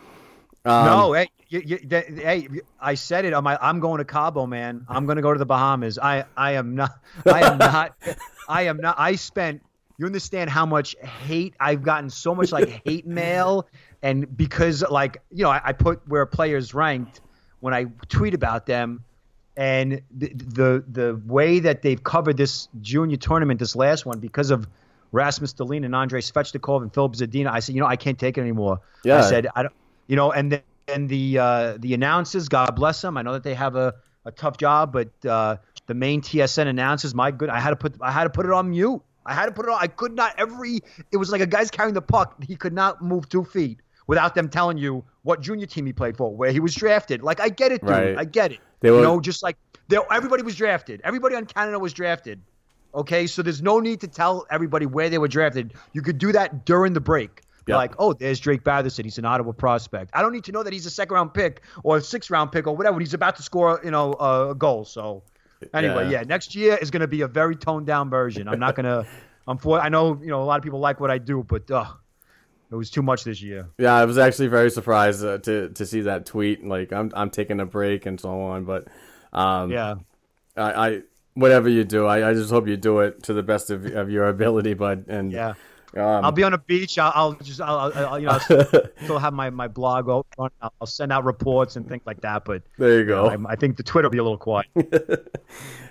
Um, 0.65 0.87
no, 0.87 1.13
hey, 1.13 1.29
you, 1.49 1.63
you, 1.65 1.79
th- 1.79 2.07
hey, 2.07 2.49
I 2.81 2.95
said 2.95 3.25
it. 3.25 3.33
On 3.33 3.43
my, 3.43 3.59
I'm 3.61 3.81
going 3.81 3.99
to 3.99 4.05
Cabo, 4.05 4.47
man. 4.47 4.87
I'm 4.89 5.07
going 5.07 5.17
to 5.17 5.23
go 5.23 5.33
to 5.33 5.39
the 5.39 5.47
Bahamas. 5.47 5.99
I, 5.99 6.25
I 6.37 6.53
am 6.53 6.75
not. 6.75 6.93
I 7.27 7.43
am 7.43 7.59
not. 7.59 7.95
I 8.49 8.63
am 8.63 8.79
not. 8.79 8.97
I 8.99 9.17
spent. 9.17 9.63
You 9.99 10.07
understand 10.07 10.51
how 10.51 10.65
much 10.65 10.97
hate 11.01 11.55
I've 11.61 11.83
gotten? 11.83 12.11
So 12.11 12.35
much 12.35 12.53
like 12.53 12.69
hate 12.87 13.07
mail, 13.07 13.69
and 14.03 14.35
because 14.37 14.83
like 14.89 15.19
you 15.31 15.43
know, 15.45 15.51
I, 15.51 15.61
I 15.65 15.73
put 15.73 16.07
where 16.09 16.25
players 16.27 16.75
ranked 16.75 17.21
when 17.61 17.75
I 17.75 17.87
tweet 18.09 18.35
about 18.35 18.67
them, 18.67 19.05
and 19.57 20.01
the, 20.11 20.29
the 20.35 20.85
the 20.89 21.23
way 21.27 21.59
that 21.61 21.83
they've 21.83 22.03
covered 22.03 22.37
this 22.37 22.69
junior 22.81 23.17
tournament, 23.17 23.61
this 23.61 23.77
last 23.77 24.07
one, 24.07 24.19
because 24.19 24.51
of 24.51 24.67
Rasmus 25.13 25.55
Dahlin 25.55 25.85
and 25.85 25.95
Andrei 25.95 26.21
Svechnikov 26.21 26.83
and 26.83 26.93
Filip 26.93 27.13
Zadina, 27.13 27.49
I 27.49 27.61
said, 27.61 27.75
you 27.75 27.81
know, 27.81 27.87
I 27.87 27.97
can't 27.97 28.19
take 28.19 28.39
it 28.39 28.41
anymore. 28.41 28.81
Yeah. 29.05 29.19
I 29.19 29.21
said, 29.23 29.47
I 29.55 29.63
don't, 29.63 29.75
you 30.07 30.17
know, 30.17 30.33
and 30.33 30.53
then 30.53 30.63
and 30.89 31.09
the 31.09 31.39
uh, 31.39 31.77
the 31.79 31.95
announcers, 31.95 32.49
God 32.49 32.75
bless 32.75 33.01
them. 33.01 33.17
I 33.17 33.23
know 33.23 33.33
that 33.33 33.43
they 33.43 33.55
have 33.55 33.77
a, 33.77 33.95
a 34.25 34.31
tough 34.31 34.57
job, 34.57 34.93
but 34.93 35.11
uh, 35.29 35.57
the 35.87 35.95
main 35.95 36.21
TSN 36.21 36.67
announcers, 36.67 37.15
my 37.15 37.31
good, 37.31 37.49
I 37.49 37.61
had 37.61 37.71
to 37.71 37.77
put 37.77 37.95
I 38.01 38.11
had 38.11 38.25
to 38.25 38.31
put 38.31 38.47
it 38.47 38.53
on 38.53 38.71
mute. 38.71 39.03
I 39.25 39.35
had 39.35 39.47
to 39.47 39.53
put 39.53 39.67
it 39.67 39.71
on. 39.71 39.79
I 39.81 39.87
could 39.87 40.15
not 40.15 40.35
every. 40.39 40.81
It 41.13 41.17
was 41.17 41.31
like 41.31 41.41
a 41.41 41.47
guy's 41.47 41.71
carrying 41.71 41.95
the 41.95 42.03
puck. 42.03 42.43
He 42.43 42.57
could 42.57 42.73
not 42.73 43.03
move 43.03 43.29
two 43.29 43.45
feet 43.45 43.81
without 44.07 44.35
them 44.35 44.49
telling 44.49 44.79
you 44.79 45.05
what 45.23 45.41
junior 45.41 45.67
team 45.67 45.87
he 45.87 45.93
played 45.93 46.17
for, 46.17 46.35
where 46.35 46.51
he 46.51 46.61
was 46.61 46.75
drafted. 46.75 47.23
Like 47.23 47.41
I 47.41 47.49
get 47.49 47.73
it, 47.73 47.81
dude. 47.83 47.91
Right. 47.91 48.19
I 48.19 48.25
get 48.25 48.53
it. 48.53 48.61
They 48.83 48.89
you 48.89 49.01
know, 49.01 49.21
just 49.21 49.43
like 49.43 49.57
everybody 50.11 50.43
was 50.43 50.57
drafted. 50.57 51.01
Everybody 51.05 51.35
on 51.37 51.47
Canada 51.47 51.79
was 51.79 51.93
drafted. 51.93 52.41
Okay, 52.95 53.27
so 53.27 53.41
there's 53.41 53.63
no 53.63 53.81
need 53.81 54.01
to 54.03 54.09
tell 54.09 54.47
everybody 54.51 54.85
where 54.85 55.09
they 55.09 55.17
were 55.19 55.29
drafted. 55.29 55.73
You 55.95 56.03
could 56.03 56.19
do 56.19 56.31
that 56.33 56.67
during 56.67 56.93
the 56.93 57.01
break. 57.01 57.41
Like, 57.77 57.95
oh, 57.99 58.13
there's 58.13 58.41
Drake 58.41 58.65
Batherson. 58.65 59.05
He's 59.05 59.19
an 59.19 59.25
Ottawa 59.25 59.53
prospect. 59.53 60.11
I 60.15 60.21
don't 60.21 60.33
need 60.33 60.45
to 60.45 60.53
know 60.53 60.63
that 60.65 60.73
he's 60.73 60.85
a 60.85 60.91
second 60.91 61.15
round 61.15 61.33
pick 61.33 61.63
or 61.85 61.97
a 61.99 62.01
sixth 62.03 62.29
round 62.29 62.53
pick 62.53 62.67
or 62.67 62.77
whatever. 62.77 62.99
He's 62.99 63.15
about 63.15 63.37
to 63.37 63.43
score, 63.43 63.81
you 63.85 63.91
know, 63.93 64.15
a 64.15 64.51
a 64.51 64.55
goal. 64.55 64.85
So, 64.85 65.23
anyway, 65.73 66.05
Yeah. 66.11 66.19
yeah. 66.19 66.23
next 66.25 66.55
year 66.55 66.77
is 66.83 66.91
going 66.91 67.01
to 67.01 67.07
be 67.09 67.21
a 67.21 67.29
very 67.29 67.55
toned 67.57 67.87
down 67.87 68.11
version. 68.11 68.49
I'm 68.49 68.59
not 68.59 68.75
going 68.75 68.85
to. 69.05 69.07
I'm 69.47 69.59
for. 69.59 69.81
I 69.81 69.89
know, 69.89 70.19
you 70.21 70.29
know, 70.29 70.43
a 70.43 70.45
lot 70.45 70.59
of 70.59 70.65
people 70.65 70.81
like 70.81 71.01
what 71.01 71.11
I 71.11 71.19
do, 71.19 71.45
but 71.45 71.71
uh, 71.71 71.87
it 72.73 72.77
was 72.77 72.91
too 72.91 73.03
much 73.03 73.25
this 73.25 73.43
year. 73.43 73.69
Yeah, 73.79 73.95
I 73.95 74.07
was 74.07 74.17
actually 74.17 74.49
very 74.49 74.71
surprised 74.71 75.25
uh, 75.25 75.39
to 75.39 75.69
to 75.69 75.87
see 75.87 76.01
that 76.03 76.27
tweet. 76.27 76.65
Like, 76.65 76.93
I'm 76.93 77.11
I'm 77.15 77.31
taking 77.31 77.61
a 77.61 77.67
break 77.67 78.07
and 78.07 78.19
so 78.19 78.41
on, 78.41 78.65
but 78.65 78.89
um, 79.33 79.71
Yeah. 79.71 79.97
I, 80.57 80.89
I 80.89 81.03
whatever 81.35 81.69
you 81.69 81.85
do, 81.85 82.07
I, 82.07 82.31
I 82.31 82.35
just 82.35 82.51
hope 82.51 82.67
you 82.67 82.77
do 82.77 83.01
it 83.01 83.23
to 83.25 83.33
the 83.35 83.43
best 83.43 83.71
of, 83.71 83.85
of 83.87 84.11
your 84.11 84.29
ability, 84.29 84.75
bud. 84.75 85.05
And 85.09 85.33
Yeah. 85.33 85.55
Um, 85.97 86.25
I'll 86.25 86.33
be 86.33 86.43
on 86.43 86.55
a 86.55 86.59
beach. 86.59 86.99
I'll, 86.99 87.13
I'll 87.15 87.33
just, 87.35 87.61
I'll, 87.61 87.93
I'll, 87.95 88.19
you 88.19 88.27
know, 88.27 88.33
I'll 88.33 88.67
still 89.05 89.19
have 89.19 89.33
my, 89.35 89.51
my 89.51 89.69
blog 89.69 90.09
open. 90.09 90.49
I'll, 90.61 90.87
send 90.87 91.13
out 91.13 91.25
reports 91.25 91.77
and 91.77 91.89
things 91.89 92.03
like 92.07 92.21
that. 92.23 92.45
But 92.45 92.63
There 92.79 93.01
you 93.01 93.05
go. 93.05 93.29
know, 93.29 93.49
I, 93.49 93.53
I 93.53 93.57
think 93.57 93.77
the 93.77 93.83
Twitter 93.83 94.09
will 94.09 94.13
be 94.13 94.19
a 94.19 94.23
little 94.23 94.39
quiet. 94.39 94.67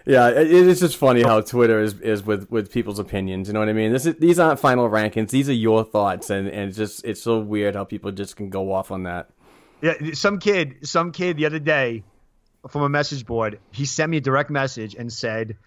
Yeah, 0.06 0.30
it, 0.30 0.52
it's 0.52 0.80
just 0.80 0.98
funny 0.98 1.22
how 1.22 1.42
Twitter 1.42 1.80
is, 1.80 1.94
is 2.02 2.26
with, 2.26 2.50
with 2.50 2.72
people's 2.72 3.00
opinions. 3.00 3.48
You 3.48 3.54
know 3.54 3.60
what 3.60 3.70
I 3.70 3.74
mean? 3.74 3.92
This 3.94 4.06
is, 4.06 4.16
these 4.16 4.40
aren't 4.40 4.60
final 4.60 4.90
rankings; 4.90 5.30
these 5.30 5.48
are 5.50 5.54
your 5.54 5.84
thoughts, 5.84 6.30
and, 6.30 6.48
and 6.48 6.70
it's 6.70 6.78
just 6.78 7.06
it's 7.06 7.22
so 7.22 7.40
weird 7.40 7.76
how 7.76 7.84
people 7.84 8.12
just 8.12 8.36
can 8.36 8.50
go 8.50 8.74
off 8.74 8.92
on 8.92 9.04
that. 9.04 9.30
Yeah, 9.82 9.94
some 10.14 10.40
kid, 10.40 10.88
some 10.88 11.12
kid 11.12 11.38
the 11.38 11.46
other 11.46 11.60
day 11.60 12.04
from 12.70 12.84
a 12.84 12.90
message 12.90 13.26
board, 13.26 13.60
he 13.72 13.86
sent 13.86 14.10
me 14.10 14.18
a 14.18 14.22
direct 14.22 14.50
message 14.50 14.96
and 14.96 15.12
said, 15.12 15.58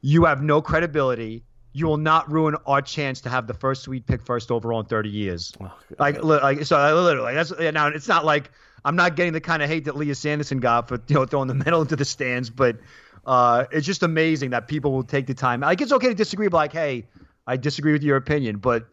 "You 0.00 0.24
have 0.24 0.42
no 0.42 0.62
credibility. 0.62 1.44
You 1.76 1.86
will 1.86 1.98
not 1.98 2.30
ruin 2.32 2.56
our 2.66 2.80
chance 2.80 3.20
to 3.20 3.28
have 3.28 3.46
the 3.46 3.52
first 3.52 3.82
sweet 3.82 4.06
pick 4.06 4.22
first 4.22 4.50
overall 4.50 4.80
in 4.80 4.86
30 4.86 5.10
years." 5.10 5.52
like, 5.98 6.22
like, 6.24 6.64
so 6.64 6.76
I 6.76 6.92
literally, 6.94 7.34
that's 7.34 7.52
yeah, 7.60 7.70
now. 7.70 7.88
It's 7.88 8.08
not 8.08 8.24
like 8.24 8.50
I'm 8.84 8.96
not 8.96 9.14
getting 9.14 9.34
the 9.34 9.40
kind 9.40 9.62
of 9.62 9.68
hate 9.68 9.84
that 9.84 9.96
Lias 9.96 10.24
Andersson 10.24 10.58
got 10.58 10.88
for 10.88 10.98
you 11.08 11.16
know 11.16 11.26
throwing 11.26 11.48
the 11.48 11.54
medal 11.54 11.82
into 11.82 11.96
the 11.96 12.04
stands, 12.04 12.48
but 12.48 12.78
uh, 13.26 13.64
it's 13.70 13.86
just 13.86 14.02
amazing 14.02 14.50
that 14.50 14.68
people 14.68 14.92
will 14.92 15.02
take 15.02 15.26
the 15.26 15.34
time. 15.34 15.60
Like, 15.60 15.80
it's 15.80 15.92
okay 15.92 16.08
to 16.08 16.14
disagree, 16.14 16.48
but 16.48 16.56
like, 16.56 16.72
hey, 16.72 17.06
I 17.46 17.56
disagree 17.56 17.92
with 17.92 18.02
your 18.02 18.16
opinion, 18.16 18.56
but 18.56 18.86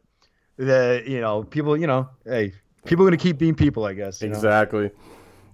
the 0.57 1.03
you 1.07 1.22
know 1.22 1.43
people, 1.43 1.77
you 1.77 1.88
know, 1.88 2.10
hey, 2.26 2.53
people 2.85 3.05
are 3.05 3.07
gonna 3.07 3.18
keep 3.18 3.38
being 3.38 3.55
people, 3.55 3.85
I 3.85 3.93
guess. 3.93 4.22
you 4.22 4.30
know? 4.30 4.35
Exactly. 4.35 4.91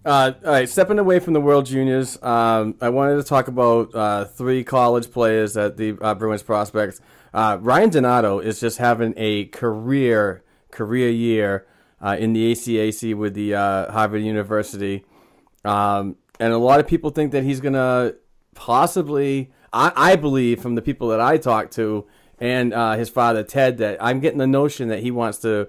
Uh, 0.05 0.31
all 0.45 0.51
right, 0.51 0.69
stepping 0.69 0.97
away 0.97 1.19
from 1.19 1.33
the 1.33 1.41
World 1.41 1.65
Juniors, 1.65 2.21
um, 2.23 2.75
I 2.79 2.87
wanted 2.87 3.17
to 3.17 3.23
talk 3.23 3.49
about 3.49 3.93
uh, 3.93 4.25
three 4.25 4.63
college 4.63 5.11
players 5.11 5.57
at 5.57 5.75
the 5.75 5.97
uh, 6.01 6.15
Bruins 6.15 6.41
prospects. 6.41 7.01
Uh, 7.33 7.57
Ryan 7.61 7.89
Donato 7.89 8.39
is 8.39 8.59
just 8.59 8.77
having 8.77 9.13
a 9.17 9.45
career 9.45 10.43
career 10.71 11.09
year 11.09 11.67
uh, 12.01 12.15
in 12.19 12.33
the 12.33 12.51
ECAC 12.51 13.15
with 13.15 13.33
the 13.33 13.55
uh, 13.55 13.91
Harvard 13.91 14.21
University, 14.21 15.05
um, 15.65 16.15
and 16.39 16.53
a 16.53 16.57
lot 16.57 16.79
of 16.79 16.87
people 16.87 17.09
think 17.09 17.31
that 17.31 17.43
he's 17.43 17.59
gonna 17.59 18.13
possibly. 18.55 19.51
I, 19.71 19.91
I 19.95 20.15
believe 20.15 20.61
from 20.61 20.73
the 20.73 20.81
people 20.81 21.09
that 21.09 21.21
I 21.21 21.37
talked 21.37 21.73
to 21.75 22.07
and 22.39 22.73
uh, 22.73 22.93
his 22.93 23.09
father 23.09 23.43
Ted 23.43 23.77
that 23.79 23.97
I'm 24.01 24.19
getting 24.19 24.39
the 24.39 24.47
notion 24.47 24.89
that 24.89 24.99
he 24.99 25.11
wants 25.11 25.39
to. 25.39 25.67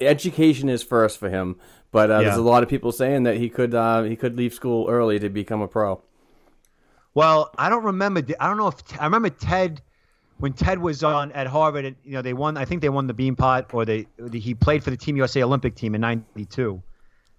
Education 0.00 0.68
is 0.68 0.82
first 0.82 1.18
for 1.18 1.30
him, 1.30 1.56
but 1.92 2.10
uh, 2.10 2.22
there's 2.22 2.36
a 2.36 2.42
lot 2.42 2.64
of 2.64 2.68
people 2.68 2.90
saying 2.90 3.22
that 3.24 3.36
he 3.36 3.48
could 3.48 3.72
uh, 3.74 4.02
he 4.02 4.16
could 4.16 4.36
leave 4.36 4.52
school 4.52 4.88
early 4.88 5.18
to 5.20 5.28
become 5.28 5.60
a 5.60 5.68
pro. 5.68 6.02
Well, 7.14 7.50
I 7.56 7.68
don't 7.68 7.84
remember. 7.84 8.22
I 8.40 8.48
don't 8.48 8.56
know 8.56 8.68
if 8.68 8.76
I 8.98 9.04
remember 9.04 9.30
Ted 9.30 9.82
when 10.40 10.54
Ted 10.54 10.78
was 10.78 11.04
on 11.04 11.32
at 11.32 11.46
Harvard. 11.46 11.84
and, 11.84 11.96
You 12.02 12.14
know, 12.14 12.22
they 12.22 12.32
won. 12.32 12.56
I 12.56 12.64
think 12.64 12.82
they 12.82 12.88
won 12.88 13.06
the 13.06 13.14
Beanpot, 13.14 13.72
or 13.72 13.84
they 13.84 14.06
he 14.32 14.54
played 14.54 14.82
for 14.82 14.90
the 14.90 14.96
Team 14.96 15.16
USA 15.16 15.42
Olympic 15.42 15.74
team 15.74 15.94
in 15.94 16.00
'92. 16.00 16.82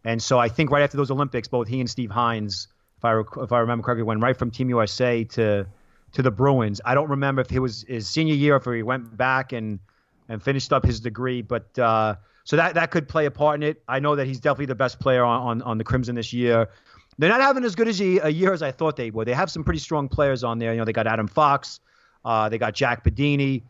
And 0.03 0.21
so 0.21 0.39
I 0.39 0.47
think 0.47 0.71
right 0.71 0.83
after 0.83 0.97
those 0.97 1.11
Olympics, 1.11 1.47
both 1.47 1.67
he 1.67 1.79
and 1.79 1.89
Steve 1.89 2.11
Heinze, 2.11 2.67
if 2.97 3.05
I 3.05 3.19
if 3.37 3.51
I 3.51 3.59
remember 3.59 3.83
correctly, 3.83 4.03
went 4.03 4.21
right 4.21 4.37
from 4.37 4.51
Team 4.51 4.69
USA 4.69 5.23
to 5.25 5.65
to 6.13 6.21
the 6.21 6.31
Bruins. 6.31 6.79
I 6.85 6.93
don't 6.93 7.09
remember 7.09 7.41
if 7.41 7.51
it 7.51 7.59
was 7.59 7.83
his 7.87 8.07
senior 8.07 8.35
year 8.35 8.55
or 8.55 8.57
if 8.57 8.65
he 8.65 8.83
went 8.83 9.17
back 9.17 9.51
and 9.51 9.79
and 10.29 10.41
finished 10.41 10.71
up 10.71 10.85
his 10.85 10.99
degree, 10.99 11.41
but. 11.41 11.77
Uh, 11.77 12.15
so 12.43 12.55
that, 12.55 12.73
that 12.73 12.89
could 12.89 13.07
play 13.07 13.27
a 13.27 13.31
part 13.31 13.55
in 13.55 13.63
it. 13.63 13.83
I 13.87 13.99
know 13.99 14.15
that 14.15 14.25
he's 14.25 14.39
definitely 14.39 14.65
the 14.65 14.75
best 14.75 14.99
player 14.99 15.23
on, 15.23 15.41
on, 15.41 15.61
on 15.61 15.77
the 15.77 15.83
Crimson 15.83 16.15
this 16.15 16.33
year. 16.33 16.69
They're 17.17 17.29
not 17.29 17.41
having 17.41 17.63
as 17.63 17.75
good 17.75 17.87
as 17.87 18.01
a, 18.01 18.17
a 18.17 18.29
year 18.29 18.51
as 18.51 18.63
I 18.63 18.71
thought 18.71 18.95
they 18.95 19.11
would. 19.11 19.27
They 19.27 19.33
have 19.33 19.51
some 19.51 19.63
pretty 19.63 19.79
strong 19.79 20.09
players 20.09 20.43
on 20.43 20.57
there. 20.57 20.71
You 20.71 20.79
know, 20.79 20.85
they 20.85 20.91
got 20.91 21.05
Adam 21.05 21.27
Fox, 21.27 21.79
uh, 22.26 22.49
they 22.49 22.57
got 22.57 22.73
Jack 22.73 23.03
Badini. 23.03 23.64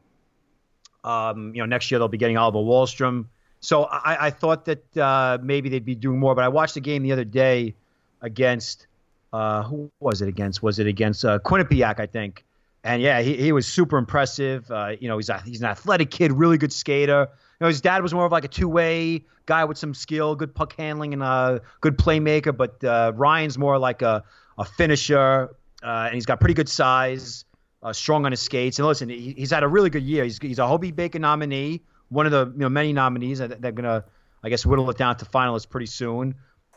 Um, 1.03 1.53
you 1.55 1.61
know, 1.61 1.65
next 1.65 1.89
year 1.89 1.99
they'll 1.99 2.07
be 2.07 2.17
getting 2.17 2.37
Oliver 2.37 2.59
Wahlstrom, 2.59 3.25
So 3.59 3.85
I, 3.85 4.27
I 4.27 4.29
thought 4.29 4.65
that 4.65 4.97
uh, 4.97 5.39
maybe 5.41 5.69
they'd 5.69 5.85
be 5.85 5.95
doing 5.95 6.19
more, 6.19 6.35
but 6.35 6.43
I 6.43 6.47
watched 6.47 6.75
the 6.75 6.81
game 6.81 7.01
the 7.01 7.11
other 7.11 7.23
day 7.23 7.73
against 8.21 8.87
uh, 9.33 9.63
who 9.63 9.89
was 9.99 10.21
it 10.21 10.27
against? 10.27 10.61
Was 10.61 10.79
it 10.79 10.87
against 10.87 11.25
uh, 11.25 11.39
Quinnipiac, 11.39 11.99
I 11.99 12.05
think? 12.05 12.45
And 12.83 13.01
yeah, 13.01 13.21
he, 13.21 13.37
he 13.37 13.51
was 13.51 13.67
super 13.67 13.97
impressive. 13.97 14.69
Uh, 14.69 14.95
you 14.99 15.07
know, 15.07 15.17
he's 15.17 15.29
a, 15.29 15.39
he's 15.41 15.61
an 15.61 15.67
athletic 15.67 16.11
kid, 16.11 16.31
really 16.31 16.57
good 16.57 16.73
skater. 16.73 17.27
You 17.29 17.65
know, 17.65 17.67
his 17.67 17.81
dad 17.81 18.01
was 18.01 18.13
more 18.13 18.25
of 18.25 18.31
like 18.31 18.43
a 18.43 18.47
two 18.47 18.67
way 18.67 19.23
guy 19.45 19.65
with 19.65 19.77
some 19.77 19.93
skill, 19.93 20.35
good 20.35 20.53
puck 20.53 20.73
handling, 20.77 21.13
and 21.13 21.23
a 21.23 21.61
good 21.79 21.97
playmaker. 21.97 22.55
But 22.55 22.83
uh, 22.83 23.13
Ryan's 23.15 23.57
more 23.57 23.77
like 23.77 24.01
a 24.01 24.23
a 24.57 24.65
finisher, 24.65 25.55
uh, 25.83 26.05
and 26.05 26.13
he's 26.13 26.25
got 26.25 26.39
pretty 26.39 26.53
good 26.53 26.69
size, 26.69 27.45
uh, 27.83 27.93
strong 27.93 28.25
on 28.25 28.31
his 28.31 28.41
skates. 28.41 28.79
And 28.79 28.87
listen, 28.87 29.09
he, 29.09 29.33
he's 29.37 29.51
had 29.51 29.63
a 29.63 29.67
really 29.67 29.89
good 29.89 30.03
year. 30.03 30.23
He's 30.23 30.37
he's 30.37 30.59
a 30.59 30.67
Hobey 30.67 30.91
Baker 30.91 31.19
nominee, 31.19 31.81
one 32.09 32.25
of 32.25 32.31
the 32.31 32.51
you 32.53 32.59
know 32.59 32.69
many 32.69 32.93
nominees. 32.93 33.39
that 33.39 33.61
They're 33.61 33.71
gonna, 33.71 34.05
I 34.43 34.49
guess, 34.49 34.65
whittle 34.65 34.89
it 34.89 34.97
down 34.97 35.17
to 35.17 35.25
finalists 35.25 35.69
pretty 35.69 35.87
soon. 35.87 36.35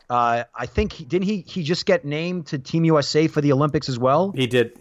Uh, 0.08 0.44
I 0.54 0.66
think 0.66 0.92
he, 0.92 1.04
didn't 1.04 1.26
he 1.26 1.40
he 1.46 1.62
just 1.62 1.86
get 1.86 2.04
named 2.04 2.46
to 2.48 2.58
Team 2.58 2.84
USA 2.84 3.26
for 3.26 3.40
the 3.40 3.52
Olympics 3.52 3.88
as 3.88 3.98
well. 3.98 4.32
He 4.34 4.46
did. 4.46 4.78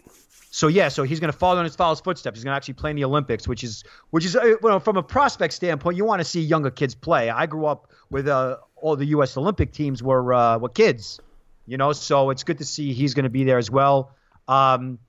So 0.50 0.68
yeah, 0.68 0.88
so 0.88 1.02
he's 1.02 1.18
going 1.18 1.32
to 1.32 1.36
follow 1.36 1.58
in 1.58 1.64
his 1.64 1.74
father's 1.74 2.00
footsteps. 2.00 2.38
He's 2.38 2.44
going 2.44 2.52
to 2.52 2.56
actually 2.56 2.74
play 2.74 2.90
in 2.90 2.96
the 2.96 3.04
Olympics, 3.04 3.48
which 3.48 3.64
is 3.64 3.82
which 4.10 4.24
is 4.24 4.36
uh, 4.36 4.44
you 4.44 4.58
know, 4.62 4.78
from 4.78 4.96
a 4.96 5.02
prospect 5.02 5.52
standpoint, 5.52 5.96
you 5.96 6.04
want 6.04 6.20
to 6.20 6.24
see 6.24 6.40
younger 6.40 6.70
kids 6.70 6.94
play. 6.94 7.28
I 7.28 7.46
grew 7.46 7.66
up 7.66 7.90
with 8.10 8.28
uh, 8.28 8.58
all 8.76 8.94
the 8.94 9.06
U.S. 9.06 9.36
Olympic 9.36 9.72
teams 9.72 10.00
were 10.00 10.32
uh, 10.32 10.58
were 10.58 10.68
kids, 10.68 11.18
you 11.66 11.76
know, 11.76 11.92
so 11.92 12.30
it's 12.30 12.44
good 12.44 12.58
to 12.58 12.64
see 12.64 12.92
he's 12.92 13.14
going 13.14 13.24
to 13.24 13.30
be 13.30 13.42
there 13.42 13.58
as 13.58 13.68
well. 13.68 14.12
Um, 14.46 15.00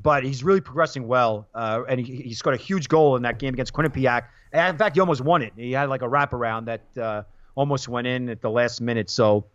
but 0.00 0.22
he's 0.22 0.44
really 0.44 0.60
progressing 0.60 1.08
well, 1.08 1.48
uh, 1.54 1.82
and 1.88 1.98
he, 1.98 2.16
he 2.16 2.34
scored 2.34 2.54
a 2.54 2.62
huge 2.62 2.88
goal 2.88 3.16
in 3.16 3.22
that 3.22 3.38
game 3.38 3.52
against 3.54 3.72
Quinnipiac. 3.72 4.26
And 4.52 4.74
in 4.74 4.78
fact, 4.78 4.96
he 4.96 5.00
almost 5.00 5.20
won 5.20 5.42
it. 5.42 5.52
He 5.56 5.72
had 5.72 5.88
like 5.88 6.02
a 6.02 6.08
wraparound 6.08 6.66
that 6.66 7.02
uh, 7.02 7.22
almost 7.54 7.88
went 7.88 8.06
in 8.06 8.28
at 8.28 8.40
the 8.40 8.50
last 8.50 8.80
minute. 8.80 9.10
So 9.10 9.46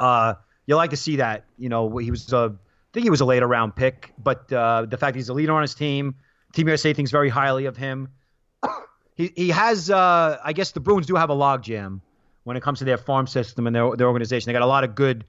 uh, 0.00 0.34
you 0.66 0.74
like 0.74 0.90
to 0.90 0.96
see 0.96 1.16
that. 1.16 1.44
You 1.58 1.68
know, 1.68 1.96
he 1.98 2.10
was 2.10 2.32
a, 2.32 2.54
I 2.56 2.90
think 2.92 3.04
he 3.04 3.10
was 3.10 3.20
a 3.20 3.24
later 3.24 3.46
round 3.46 3.76
pick, 3.76 4.12
but 4.18 4.52
uh, 4.52 4.86
the 4.86 4.96
fact 4.96 5.14
he's 5.14 5.28
a 5.28 5.34
leader 5.34 5.52
on 5.52 5.62
his 5.62 5.74
team, 5.74 6.16
Team 6.52 6.66
USA 6.66 6.92
thinks 6.92 7.10
very 7.10 7.28
highly 7.28 7.66
of 7.66 7.76
him. 7.76 8.08
he 9.14 9.32
he 9.34 9.48
has, 9.50 9.90
uh, 9.90 10.38
I 10.42 10.52
guess 10.52 10.72
the 10.72 10.80
Bruins 10.80 11.06
do 11.06 11.14
have 11.14 11.30
a 11.30 11.34
logjam 11.34 12.00
when 12.44 12.56
it 12.56 12.62
comes 12.62 12.80
to 12.80 12.84
their 12.84 12.98
farm 12.98 13.26
system 13.26 13.66
and 13.66 13.74
their 13.74 13.94
their 13.96 14.08
organization. 14.08 14.48
They 14.48 14.52
got 14.52 14.62
a 14.62 14.66
lot 14.66 14.82
of 14.82 14.94
good 14.96 15.24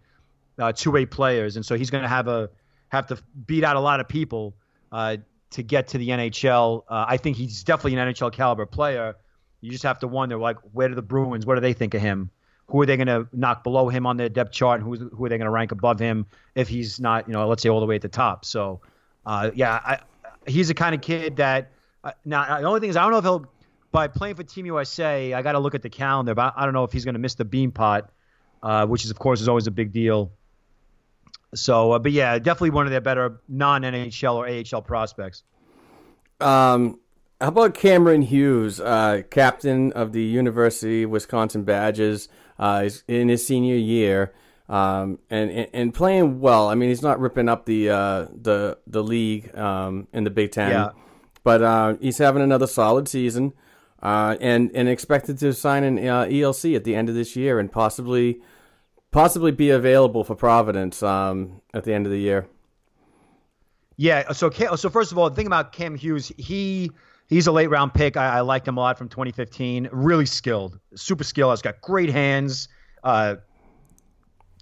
uh, 0.58 0.72
two 0.74 0.92
way 0.92 1.06
players, 1.06 1.56
and 1.56 1.66
so 1.66 1.76
he's 1.76 1.92
going 1.92 2.02
to 2.02 2.10
have 2.10 2.28
a 2.28 2.50
have 2.94 3.08
to 3.08 3.18
beat 3.46 3.64
out 3.64 3.76
a 3.76 3.80
lot 3.80 4.00
of 4.00 4.08
people 4.08 4.56
uh, 4.92 5.18
to 5.52 5.64
get 5.64 5.90
to 5.90 5.98
the 5.98 6.10
NHL. 6.10 6.84
Uh, 6.88 7.06
I 7.08 7.18
think 7.18 7.38
he's 7.38 7.64
definitely 7.64 7.98
an 8.00 8.14
NHL 8.14 8.32
caliber 8.32 8.66
player. 8.66 9.16
You 9.62 9.72
just 9.72 9.84
have 9.84 10.00
to 10.00 10.08
wonder, 10.08 10.38
like, 10.38 10.58
where 10.74 10.90
do 10.90 10.96
the 10.96 11.02
Bruins? 11.02 11.46
What 11.46 11.56
do 11.56 11.62
they 11.62 11.74
think 11.74 11.94
of 11.94 12.02
him? 12.02 12.32
who 12.68 12.82
are 12.82 12.86
they 12.86 12.98
going 12.98 13.08
to 13.08 13.28
knock 13.34 13.64
below 13.64 13.90
him 13.90 14.06
on 14.06 14.18
their 14.18 14.30
depth 14.30 14.52
chart, 14.52 14.82
and 14.82 14.88
who's, 14.88 15.00
who 15.00 15.26
are 15.26 15.30
they 15.30 15.38
going 15.38 15.46
to 15.46 15.52
rank 15.52 15.72
above 15.72 16.00
him 16.00 16.26
if 16.56 16.68
he's 16.68 17.00
not, 17.00 17.28
you 17.28 17.34
know, 17.34 17.48
let's 17.48 17.62
say 17.62 17.70
all 17.70 17.80
the 17.80 17.86
way 17.86 17.96
at 17.96 18.02
the 18.02 18.10
top. 18.10 18.46
So, 18.46 18.82
uh, 19.26 19.52
yeah, 19.54 19.74
I, 19.74 20.00
he's 20.48 20.70
the 20.70 20.74
kind 20.74 20.96
of 20.96 21.02
kid 21.02 21.38
that. 21.38 21.72
Uh, 22.04 22.12
now, 22.26 22.60
the 22.60 22.68
only 22.68 22.80
thing 22.80 22.90
is, 22.90 22.98
I 22.98 23.04
don't 23.04 23.12
know 23.12 23.18
if 23.18 23.24
he'll 23.24 23.46
by 23.92 24.08
playing 24.08 24.36
for 24.36 24.44
Team 24.44 24.66
USA. 24.66 25.34
I 25.34 25.42
got 25.42 25.54
to 25.54 25.60
look 25.60 25.76
at 25.76 25.82
the 25.82 25.90
calendar, 25.90 26.34
but 26.34 26.54
I 26.58 26.66
don't 26.66 26.74
know 26.74 26.84
if 26.84 26.92
he's 26.92 27.06
going 27.06 27.14
to 27.14 27.20
miss 27.20 27.36
the 27.36 27.46
Beanpot, 27.46 28.08
uh, 28.62 28.88
which 28.88 29.06
is 29.06 29.12
of 29.12 29.20
course 29.20 29.40
is 29.40 29.48
always 29.48 29.68
a 29.68 29.72
big 29.72 29.94
deal. 29.94 30.32
So, 31.54 31.94
uh, 31.94 32.00
but 32.00 32.12
yeah, 32.12 32.40
definitely 32.40 32.72
one 32.72 32.86
of 32.86 32.92
their 32.92 33.02
better 33.02 33.42
non 33.48 33.84
NHL 33.84 34.36
or 34.36 34.48
AHL 34.48 34.82
prospects. 34.82 35.44
Um, 36.40 37.00
how 37.40 37.50
about 37.50 37.74
Cameron 37.74 38.22
Hughes, 38.22 38.80
uh, 38.80 39.22
captain 39.30 39.92
of 39.94 40.14
the 40.14 40.24
University 40.24 41.04
of 41.04 41.10
Wisconsin 41.10 41.64
Badgers? 41.64 42.28
uh, 42.60 42.90
in 43.08 43.30
his 43.30 43.46
senior 43.46 43.76
year. 43.76 44.34
Um, 44.70 45.20
and, 45.30 45.68
and 45.74 45.94
playing 45.94 46.40
well. 46.40 46.70
I 46.70 46.76
mean, 46.76 46.90
he's 46.90 47.02
not 47.02 47.20
ripping 47.20 47.50
up 47.50 47.66
the 47.66 47.90
uh, 47.90 48.28
the 48.34 48.78
the 48.88 49.04
league 49.04 49.56
um, 49.58 50.08
in 50.14 50.24
the 50.24 50.30
Big 50.30 50.52
Ten, 50.52 50.72
yeah. 50.72 50.90
but 51.44 51.62
uh, 51.62 51.96
he's 52.00 52.18
having 52.18 52.42
another 52.42 52.66
solid 52.66 53.10
season, 53.10 53.54
uh, 54.02 54.38
and 54.40 54.72
and 54.74 54.88
expected 54.88 55.38
to 55.40 55.54
sign 55.54 55.84
an 55.84 55.98
uh, 56.00 56.24
ELC 56.26 56.78
at 56.78 56.86
the 56.86 56.96
end 56.96 57.10
of 57.10 57.14
this 57.14 57.36
year, 57.36 57.60
and 57.60 57.74
possibly 57.74 58.40
possibly 59.14 59.52
be 59.52 59.70
available 59.70 60.26
for 60.26 60.36
Providence 60.36 61.02
um, 61.02 61.62
at 61.74 61.86
the 61.86 61.94
end 61.94 62.06
of 62.06 62.12
the 62.12 62.20
year. 62.20 62.48
Yeah. 63.96 64.34
So 64.34 64.50
so 64.50 64.90
first 64.90 65.12
of 65.14 65.18
all, 65.18 65.30
the 65.30 65.36
thing 65.36 65.48
about 65.48 65.72
Cam 65.72 65.96
Hughes, 65.96 66.32
he 66.38 66.92
He's 67.28 67.48
a 67.48 67.52
late 67.52 67.70
round 67.70 67.94
pick. 67.94 68.18
I, 68.18 68.38
I 68.38 68.42
liked 68.42 68.68
him 68.68 68.78
a 68.78 68.80
lot 68.80 68.98
from 68.98 69.10
2015. 69.10 69.90
Really 69.92 70.26
skilled, 70.26 70.80
super 70.96 71.24
skilled. 71.24 71.54
He's 71.54 71.62
got 71.62 71.82
great 71.82 72.10
hands, 72.10 72.68
uh, 73.04 73.36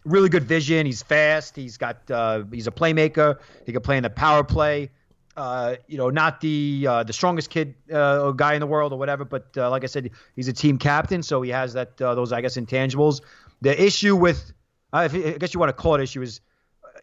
really 0.06 0.30
good 0.30 0.44
vision. 0.44 0.86
He's 0.86 1.02
fast. 1.02 1.56
He's 1.56 1.78
got 1.78 2.10
uh, 2.10 2.44
he's 2.52 2.68
a 2.68 2.72
playmaker. 2.72 3.40
He 3.66 3.74
can 3.74 3.82
play 3.82 3.98
in 3.98 4.04
the 4.04 4.10
power 4.10 4.44
play. 4.44 4.90
Uh, 5.36 5.76
you 5.88 5.98
know, 5.98 6.10
not 6.10 6.42
the 6.42 6.86
uh, 6.88 7.04
the 7.04 7.14
strongest 7.14 7.50
kid 7.50 7.76
uh, 7.92 8.32
guy 8.32 8.54
in 8.54 8.60
the 8.60 8.68
world 8.68 8.94
or 8.94 9.00
whatever, 9.00 9.26
but 9.26 9.48
uh, 9.58 9.70
like 9.70 9.84
I 9.84 9.88
said, 9.88 10.12
he's 10.36 10.48
a 10.48 10.54
team 10.54 10.78
captain, 10.78 11.24
so 11.24 11.42
he 11.42 11.50
has 11.52 11.74
that 11.74 12.00
uh, 12.02 12.16
those 12.16 12.32
I 12.32 12.42
guess 12.42 12.58
intangibles. 12.58 13.22
The 13.62 13.82
issue 13.82 14.16
with 14.16 14.52
I 14.94 15.08
guess 15.08 15.54
you 15.54 15.60
want 15.60 15.70
to 15.70 15.74
call 15.74 15.96
it 15.96 16.02
issue 16.02 16.22
is 16.22 16.42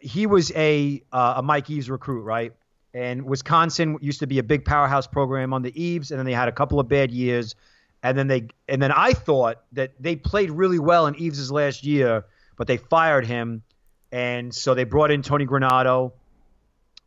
he 0.01 0.25
was 0.27 0.51
a 0.55 1.01
uh, 1.11 1.35
a 1.37 1.41
Mike 1.41 1.69
Eaves 1.69 1.89
recruit, 1.89 2.21
right? 2.21 2.53
And 2.93 3.23
Wisconsin 3.25 3.97
used 4.01 4.19
to 4.19 4.27
be 4.27 4.39
a 4.39 4.43
big 4.43 4.65
powerhouse 4.65 5.07
program 5.07 5.53
on 5.53 5.61
the 5.61 5.81
eaves, 5.81 6.11
and 6.11 6.19
then 6.19 6.25
they 6.25 6.33
had 6.33 6.47
a 6.47 6.51
couple 6.51 6.79
of 6.79 6.87
bad 6.87 7.11
years. 7.11 7.55
And 8.01 8.17
then 8.17 8.27
they 8.27 8.47
and 8.67 8.81
then 8.81 8.91
I 8.91 9.13
thought 9.13 9.61
that 9.73 9.91
they 9.99 10.15
played 10.15 10.51
really 10.51 10.79
well 10.79 11.07
in 11.07 11.15
Eaves's 11.15 11.51
last 11.51 11.83
year, 11.83 12.25
but 12.55 12.67
they 12.67 12.77
fired 12.77 13.25
him, 13.25 13.63
and 14.11 14.53
so 14.53 14.73
they 14.73 14.85
brought 14.85 15.11
in 15.11 15.21
Tony 15.21 15.45
Granato, 15.45 16.13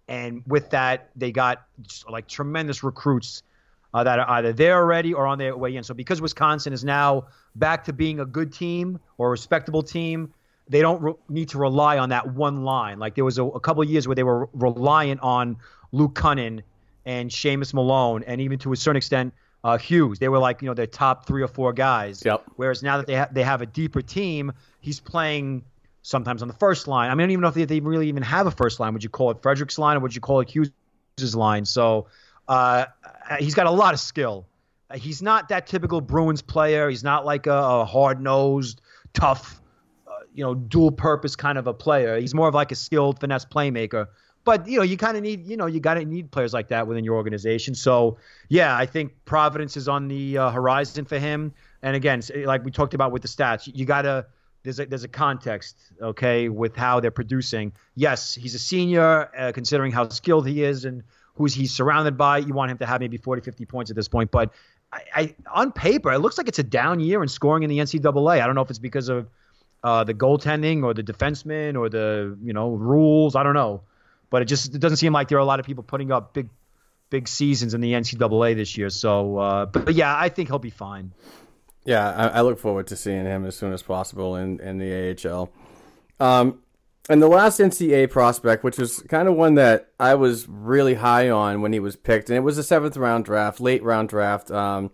and 0.07 0.43
with 0.47 0.71
that 0.71 1.11
they 1.17 1.33
got 1.33 1.67
like 2.09 2.29
tremendous 2.29 2.83
recruits 2.83 3.43
uh, 3.95 4.05
that 4.05 4.19
are 4.19 4.31
either 4.31 4.53
there 4.53 4.77
already 4.77 5.15
or 5.15 5.27
on 5.27 5.39
their 5.39 5.57
way 5.57 5.77
in. 5.77 5.83
So 5.85 5.95
because 5.95 6.21
Wisconsin 6.21 6.73
is 6.73 6.85
now 6.85 7.27
back 7.55 7.85
to 7.85 7.93
being 7.93 8.21
a 8.21 8.27
good 8.27 8.53
team 8.53 9.01
or 9.19 9.29
a 9.29 9.31
respectable 9.31 9.83
team, 9.83 10.33
they 10.69 10.81
don't 10.81 11.03
re- 11.03 11.15
need 11.29 11.51
to 11.51 11.59
rely 11.59 11.99
on 11.99 12.11
that 12.11 12.33
one 12.33 12.65
line. 12.65 12.99
Like 12.99 13.15
there 13.15 13.25
was 13.25 13.39
a, 13.39 13.45
a 13.45 13.61
couple 13.61 13.83
of 13.83 13.91
years 13.91 14.09
where 14.09 14.15
they 14.15 14.23
were 14.23 14.49
reliant 14.53 15.21
on 15.21 15.57
Luke 15.93 16.15
Kunin 16.15 16.63
and 17.05 17.31
Seamus 17.31 17.75
Malone, 17.75 18.23
and 18.25 18.41
even 18.41 18.59
to 18.61 18.73
a 18.73 18.77
certain 18.77 18.97
extent 18.97 19.35
uh, 19.65 19.79
Hughes. 19.79 20.19
They 20.19 20.29
were 20.29 20.39
like 20.39 20.63
you 20.63 20.69
know 20.69 20.75
their 20.75 20.87
top 20.87 21.27
three 21.27 21.43
or 21.43 21.49
four 21.49 21.73
guys. 21.73 22.23
Yep. 22.25 22.45
Whereas 22.57 22.83
now 22.83 22.97
that 22.99 23.07
they 23.07 23.17
ha- 23.17 23.29
they 23.31 23.43
have 23.43 23.63
a 23.63 23.67
deeper 23.67 24.03
team, 24.03 24.53
he's 24.81 25.01
playing 25.01 25.65
sometimes 26.03 26.43
on 26.43 26.49
the 26.49 26.55
first 26.55 26.89
line. 26.89 27.11
I 27.11 27.15
mean, 27.15 27.21
I 27.21 27.25
don't 27.25 27.31
even 27.33 27.43
know 27.43 27.49
if 27.49 27.55
they, 27.55 27.65
they 27.65 27.81
really 27.81 28.09
even 28.09 28.23
have 28.25 28.47
a 28.47 28.51
first 28.51 28.81
line. 28.81 28.93
Would 28.93 29.05
you 29.05 29.11
call 29.11 29.31
it 29.31 29.43
Frederic's 29.43 29.79
line 29.79 29.97
or 29.97 30.01
would 30.01 30.15
you 30.15 30.21
call 30.21 30.41
it 30.41 30.51
Hughes' 30.51 30.73
line? 31.35 31.65
So 31.65 32.07
uh, 32.53 32.87
he's 33.39 33.55
got 33.55 33.67
a 33.67 33.71
lot 33.71 33.95
of 33.95 34.01
skill. 34.01 34.47
He's 34.95 35.23
not 35.23 35.49
that 35.49 35.67
typical 35.67 36.01
Bruins 36.01 36.43
player. 36.43 36.91
He's 36.91 37.05
not 37.05 37.25
like 37.25 37.47
a, 37.47 37.53
a 37.53 37.85
hard 37.85 38.21
nosed, 38.21 38.81
tough 39.15 39.63
you 40.35 40.45
know, 40.45 40.55
dual 40.55 40.91
purpose 40.91 41.37
kind 41.37 41.59
of 41.59 41.67
a 41.67 41.75
player. 41.75 42.19
He's 42.19 42.35
more 42.35 42.49
of 42.49 42.55
like 42.55 42.73
a 42.73 42.75
skilled 42.75 43.21
finesse 43.21 43.45
playmaker. 43.45 44.09
But 44.45 44.67
you 44.67 44.79
know, 44.79 44.83
you 44.83 44.97
kind 44.97 45.17
of 45.17 45.23
need, 45.23 45.47
you 45.47 45.57
know, 45.57 45.67
you 45.67 45.79
got 45.79 45.95
to 45.95 46.05
need 46.05 46.31
players 46.31 46.53
like 46.53 46.69
that 46.69 46.87
within 46.87 47.05
your 47.05 47.15
organization. 47.15 47.75
So 47.75 48.19
yeah, 48.49 48.77
I 48.77 48.87
think 48.87 49.13
Providence 49.25 49.77
is 49.77 49.89
on 49.89 50.09
the 50.09 50.39
uh, 50.39 50.51
horizon 50.51 51.05
for 51.05 51.19
him. 51.19 51.53
And 51.83 51.95
again, 51.95 52.23
like 52.45 52.65
we 52.65 52.71
talked 52.71 52.95
about 52.95 53.13
with 53.13 53.23
the 53.23 53.29
stats, 53.29 53.71
you 53.73 53.85
got 53.85 54.03
to 54.03 54.27
there's 54.65 54.79
a 54.79 54.87
there's 54.87 55.05
a 55.05 55.09
context, 55.09 55.77
okay, 56.01 56.49
with 56.49 56.77
how 56.77 57.01
they're 57.01 57.11
producing. 57.11 57.73
Yes, 57.95 58.35
he's 58.35 58.55
a 58.55 58.59
senior, 58.59 59.31
uh, 59.37 59.53
considering 59.53 59.93
how 59.93 60.09
skilled 60.09 60.47
he 60.47 60.63
is 60.63 60.85
and 60.85 61.03
who's 61.35 61.55
he's 61.55 61.73
surrounded 61.73 62.17
by. 62.17 62.39
You 62.39 62.55
want 62.55 62.71
him 62.71 62.79
to 62.79 62.87
have 62.87 63.01
maybe 63.01 63.17
40, 63.17 63.43
50 63.43 63.65
points 63.67 63.91
at 63.91 63.97
this 63.97 64.09
point, 64.09 64.31
but 64.31 64.53
I, 64.93 65.03
I 65.15 65.35
on 65.53 65.73
paper, 65.73 66.13
it 66.13 66.19
looks 66.19 66.39
like 66.39 66.49
it's 66.49 66.59
a 66.59 66.65
down 66.65 67.01
year 67.01 67.23
in 67.23 67.29
scoring 67.29 67.63
in 67.63 67.71
the 67.71 67.79
NCAA. 67.79 68.41
I 68.41 68.47
don't 68.47 68.55
know 68.55 68.63
if 68.63 68.71
it's 68.71 68.79
because 68.79 69.09
of 69.09 69.29
uh, 69.83 70.05
the 70.05 70.15
goaltending 70.15 70.85
or 70.85 70.95
the 70.95 71.03
defenseman 71.03 71.79
or 71.79 71.89
the 71.89 72.37
you 72.43 72.53
know 72.53 72.71
rules. 72.71 73.35
I 73.35 73.43
don't 73.43 73.55
know, 73.55 73.83
but 74.31 74.43
it 74.43 74.47
just 74.47 74.75
it 74.75 74.79
doesn't 74.79 74.99
seem 74.99 75.13
like 75.13 75.29
there 75.29 75.39
are 75.39 75.43
a 75.43 75.47
lot 75.47 75.61
of 75.61 75.67
people 75.67 75.83
putting 75.83 76.13
up 76.13 76.35
big 76.35 76.49
big 77.11 77.29
seasons 77.29 77.75
in 77.75 77.81
the 77.81 77.93
NCAA 77.93 78.57
this 78.57 78.79
year. 78.79 78.89
So, 78.89 79.37
uh, 79.37 79.67
but, 79.67 79.85
but, 79.85 79.95
yeah, 79.95 80.17
I 80.17 80.31
think 80.31 80.49
he'll 80.49 80.59
be 80.59 80.71
fine. 80.71 81.13
Yeah, 81.85 82.11
I, 82.11 82.39
I, 82.39 82.41
look 82.41 82.59
forward 82.59 82.87
to 82.87 82.97
seeing 82.97 83.27
him 83.27 83.45
as 83.45 83.55
soon 83.55 83.73
as 83.73 83.83
possible 83.83 84.37
in 84.37 84.61
in 84.61 84.79
the 84.79 85.29
AHL. 85.29 85.51
Um, 86.21 86.61
and 87.09 87.21
the 87.21 87.29
last 87.29 87.59
NCAA 87.59 88.11
prospect, 88.11 88.63
which 88.65 88.79
was 88.79 89.01
kind 89.09 89.29
of 89.29 89.35
one 89.35 89.55
that 89.57 89.89
I 89.99 90.15
was 90.15 90.47
really 90.49 90.95
high 90.95 91.31
on 91.31 91.61
when 91.61 91.73
he 91.73 91.81
was 91.81 91.97
picked, 91.97 92.31
and 92.31 92.37
it 92.37 92.43
was 92.43 92.59
a 92.59 92.63
seventh 92.63 92.97
round 92.97 93.25
draft, 93.25 93.61
late 93.61 93.83
round 93.83 94.09
draft. 94.09 94.51
Um, 94.51 94.91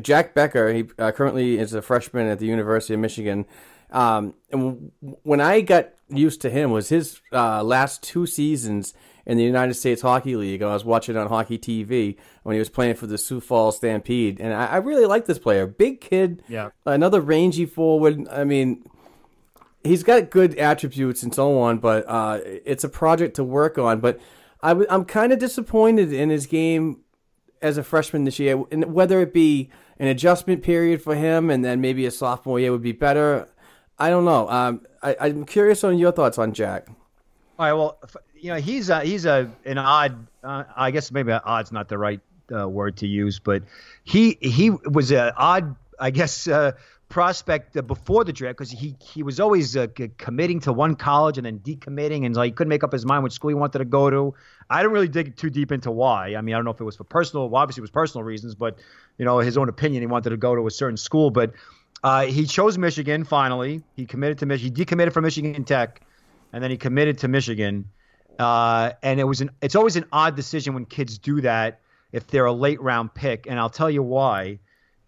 Jack 0.00 0.34
Becker, 0.34 0.72
he 0.72 0.84
uh, 0.98 1.10
currently 1.12 1.58
is 1.58 1.74
a 1.74 1.82
freshman 1.82 2.28
at 2.28 2.38
the 2.38 2.46
University 2.46 2.94
of 2.94 3.00
Michigan. 3.00 3.46
Um, 3.90 4.34
and 4.52 4.92
when 5.00 5.40
I 5.40 5.62
got 5.62 5.90
used 6.10 6.40
to 6.42 6.50
him 6.50 6.70
was 6.70 6.88
his 6.88 7.20
uh, 7.32 7.62
last 7.62 8.02
two 8.02 8.26
seasons 8.26 8.94
in 9.26 9.36
the 9.36 9.44
United 9.44 9.74
States 9.74 10.02
Hockey 10.02 10.36
League. 10.36 10.62
I 10.62 10.72
was 10.72 10.84
watching 10.84 11.16
on 11.16 11.28
Hockey 11.28 11.58
TV 11.58 12.16
when 12.42 12.54
he 12.54 12.58
was 12.58 12.70
playing 12.70 12.96
for 12.96 13.06
the 13.06 13.18
Sioux 13.18 13.40
Falls 13.40 13.76
Stampede, 13.76 14.40
and 14.40 14.54
I, 14.54 14.66
I 14.66 14.76
really 14.78 15.06
like 15.06 15.26
this 15.26 15.38
player. 15.38 15.66
Big 15.66 16.00
kid, 16.00 16.42
yeah, 16.48 16.70
another 16.86 17.20
rangy 17.20 17.66
forward. 17.66 18.26
I 18.30 18.44
mean, 18.44 18.84
he's 19.84 20.02
got 20.02 20.30
good 20.30 20.56
attributes 20.58 21.22
and 21.22 21.34
so 21.34 21.58
on, 21.60 21.78
but 21.78 22.04
uh, 22.08 22.40
it's 22.44 22.84
a 22.84 22.88
project 22.88 23.36
to 23.36 23.44
work 23.44 23.78
on. 23.78 24.00
But 24.00 24.20
i 24.62 24.68
w- 24.68 24.86
I'm 24.90 25.04
kind 25.04 25.32
of 25.32 25.38
disappointed 25.38 26.12
in 26.12 26.30
his 26.30 26.46
game 26.46 27.00
as 27.62 27.78
a 27.78 27.82
freshman 27.82 28.24
this 28.24 28.38
year, 28.38 28.62
and 28.70 28.92
whether 28.92 29.20
it 29.20 29.32
be 29.32 29.70
an 29.98 30.08
adjustment 30.08 30.62
period 30.62 31.02
for 31.02 31.14
him 31.14 31.50
and 31.50 31.64
then 31.64 31.80
maybe 31.80 32.06
a 32.06 32.10
sophomore 32.10 32.60
year 32.60 32.70
would 32.70 32.82
be 32.82 32.92
better. 32.92 33.48
I 33.98 34.10
don't 34.10 34.24
know. 34.24 34.48
Um, 34.48 34.86
I, 35.02 35.16
I'm 35.20 35.44
curious 35.44 35.82
on 35.82 35.98
your 35.98 36.12
thoughts 36.12 36.38
on 36.38 36.52
Jack. 36.52 36.88
All 37.58 37.66
right. 37.66 37.72
Well, 37.72 37.98
you 38.36 38.50
know, 38.50 38.56
he's 38.60 38.88
a, 38.88 39.00
he's 39.00 39.24
a 39.26 39.50
an 39.64 39.78
odd. 39.78 40.26
Uh, 40.44 40.64
I 40.76 40.92
guess 40.92 41.10
maybe 41.10 41.32
odd's 41.32 41.72
not 41.72 41.88
the 41.88 41.98
right 41.98 42.20
uh, 42.56 42.68
word 42.68 42.96
to 42.98 43.08
use, 43.08 43.40
but 43.40 43.64
he 44.04 44.38
he 44.40 44.70
was 44.70 45.10
an 45.10 45.32
odd. 45.36 45.74
I 45.98 46.10
guess 46.10 46.46
uh, 46.46 46.72
prospect 47.08 47.76
uh, 47.76 47.82
before 47.82 48.24
the 48.24 48.32
draft 48.32 48.58
because 48.58 48.70
he 48.70 48.94
he 49.00 49.22
was 49.22 49.40
always 49.40 49.76
uh, 49.76 49.86
committing 50.18 50.60
to 50.60 50.72
one 50.72 50.94
college 50.94 51.38
and 51.38 51.46
then 51.46 51.58
decommitting 51.60 52.26
and 52.26 52.36
like 52.36 52.48
he 52.48 52.52
couldn't 52.52 52.68
make 52.68 52.84
up 52.84 52.92
his 52.92 53.06
mind 53.06 53.24
which 53.24 53.32
school 53.32 53.48
he 53.48 53.54
wanted 53.54 53.78
to 53.78 53.84
go 53.84 54.10
to. 54.10 54.34
I 54.68 54.82
didn't 54.82 54.92
really 54.92 55.08
dig 55.08 55.36
too 55.36 55.50
deep 55.50 55.72
into 55.72 55.90
why. 55.90 56.34
I 56.34 56.40
mean, 56.42 56.54
I 56.54 56.58
don't 56.58 56.66
know 56.66 56.72
if 56.72 56.80
it 56.80 56.84
was 56.84 56.96
for 56.96 57.04
personal, 57.04 57.48
well, 57.48 57.62
obviously 57.62 57.80
it 57.80 57.82
was 57.82 57.90
personal 57.90 58.24
reasons, 58.24 58.54
but 58.54 58.78
you 59.16 59.24
know 59.24 59.38
his 59.38 59.56
own 59.56 59.68
opinion. 59.68 60.02
He 60.02 60.06
wanted 60.06 60.30
to 60.30 60.36
go 60.36 60.54
to 60.54 60.66
a 60.66 60.70
certain 60.70 60.96
school, 60.96 61.30
but 61.30 61.52
uh, 62.04 62.26
he 62.26 62.44
chose 62.44 62.76
Michigan 62.76 63.24
finally. 63.24 63.82
He 63.96 64.04
committed 64.04 64.38
to 64.38 64.46
Michigan. 64.46 64.76
He 64.76 64.84
decommitted 64.84 65.12
from 65.12 65.24
Michigan 65.24 65.64
Tech, 65.64 66.02
and 66.52 66.62
then 66.62 66.70
he 66.70 66.76
committed 66.76 67.18
to 67.18 67.28
Michigan. 67.28 67.86
Uh, 68.38 68.92
and 69.02 69.18
it 69.18 69.24
was 69.24 69.40
an 69.40 69.50
it's 69.62 69.74
always 69.74 69.96
an 69.96 70.04
odd 70.12 70.36
decision 70.36 70.74
when 70.74 70.84
kids 70.84 71.18
do 71.18 71.40
that 71.40 71.80
if 72.12 72.26
they're 72.26 72.46
a 72.46 72.52
late 72.52 72.80
round 72.82 73.14
pick, 73.14 73.46
and 73.46 73.58
I'll 73.58 73.70
tell 73.70 73.90
you 73.90 74.02
why 74.02 74.58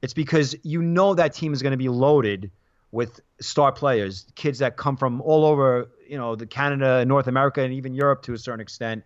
it's 0.03 0.15
because 0.15 0.57
you 0.63 0.83
know 0.83 1.15
that 1.15 1.35
team 1.35 1.53
is 1.53 1.63
going 1.63 1.73
to 1.73 1.77
be 1.77 1.89
loaded 1.89 2.51
with 2.93 3.21
star 3.41 3.73
players, 3.73 4.27
kids 4.35 4.59
that 4.59 4.77
come 4.77 4.97
from 4.97 5.21
all 5.21 5.45
over, 5.45 5.91
you 6.09 6.19
know, 6.19 6.35
the 6.35 6.47
Canada, 6.47 7.05
North 7.05 7.29
America, 7.29 7.63
and 7.63 7.73
even 7.75 7.95
Europe 7.95 8.23
to 8.23 8.33
a 8.33 8.39
certain 8.39 8.61
extent. 8.61 9.05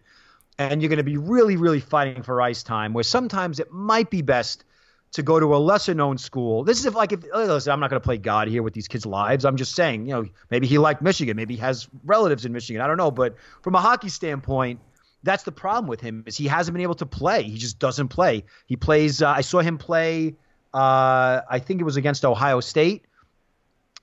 And 0.59 0.81
you're 0.81 0.89
going 0.89 0.99
to 0.99 1.05
be 1.05 1.17
really, 1.17 1.57
really 1.57 1.81
fighting 1.81 2.23
for 2.23 2.41
ice 2.41 2.63
time. 2.63 2.93
Where 2.95 3.05
sometimes 3.05 3.59
it 3.61 3.73
might 3.73 4.09
be 4.09 4.23
best 4.23 4.65
to 5.13 5.23
go 5.23 5.39
to 5.39 5.55
a 5.55 5.59
lesser 5.59 5.95
known 5.95 6.19
school. 6.19 6.65
This 6.65 6.79
is 6.79 6.87
if 6.87 6.95
like 6.95 7.13
if 7.13 7.25
listen, 7.35 7.73
I'm 7.73 7.81
not 7.81 7.91
going 7.91 8.01
to 8.01 8.05
play 8.05 8.19
God 8.19 8.49
here 8.49 8.63
with 8.63 8.75
these 8.75 8.89
kids' 8.89 9.05
lives. 9.05 9.45
I'm 9.45 9.57
just 9.57 9.75
saying, 9.75 10.07
you 10.07 10.15
know, 10.15 10.27
maybe 10.51 10.67
he 10.67 10.79
liked 10.79 11.03
Michigan, 11.03 11.37
maybe 11.37 11.55
he 11.55 11.61
has 11.61 11.89
relatives 12.05 12.45
in 12.45 12.53
Michigan. 12.53 12.83
I 12.83 12.87
don't 12.87 12.97
know, 12.97 13.11
but 13.11 13.37
from 13.63 13.75
a 13.75 13.81
hockey 13.81 14.09
standpoint, 14.09 14.81
that's 15.23 15.45
the 15.45 15.53
problem 15.53 15.89
with 15.89 16.01
him 16.01 16.25
is 16.27 16.37
he 16.37 16.47
hasn't 16.47 16.75
been 16.75 16.83
able 16.83 16.97
to 16.97 17.07
play. 17.07 17.45
He 17.45 17.59
just 17.59 17.79
doesn't 17.79 18.09
play. 18.09 18.45
He 18.67 18.77
plays. 18.77 19.23
Uh, 19.23 19.31
I 19.31 19.41
saw 19.41 19.61
him 19.61 19.79
play 19.79 20.35
uh, 20.75 21.43
I 21.49 21.61
think 21.61 21.81
it 21.81 21.85
was 21.85 21.97
against 21.97 22.25
Ohio 22.25 22.59
State, 22.59 23.05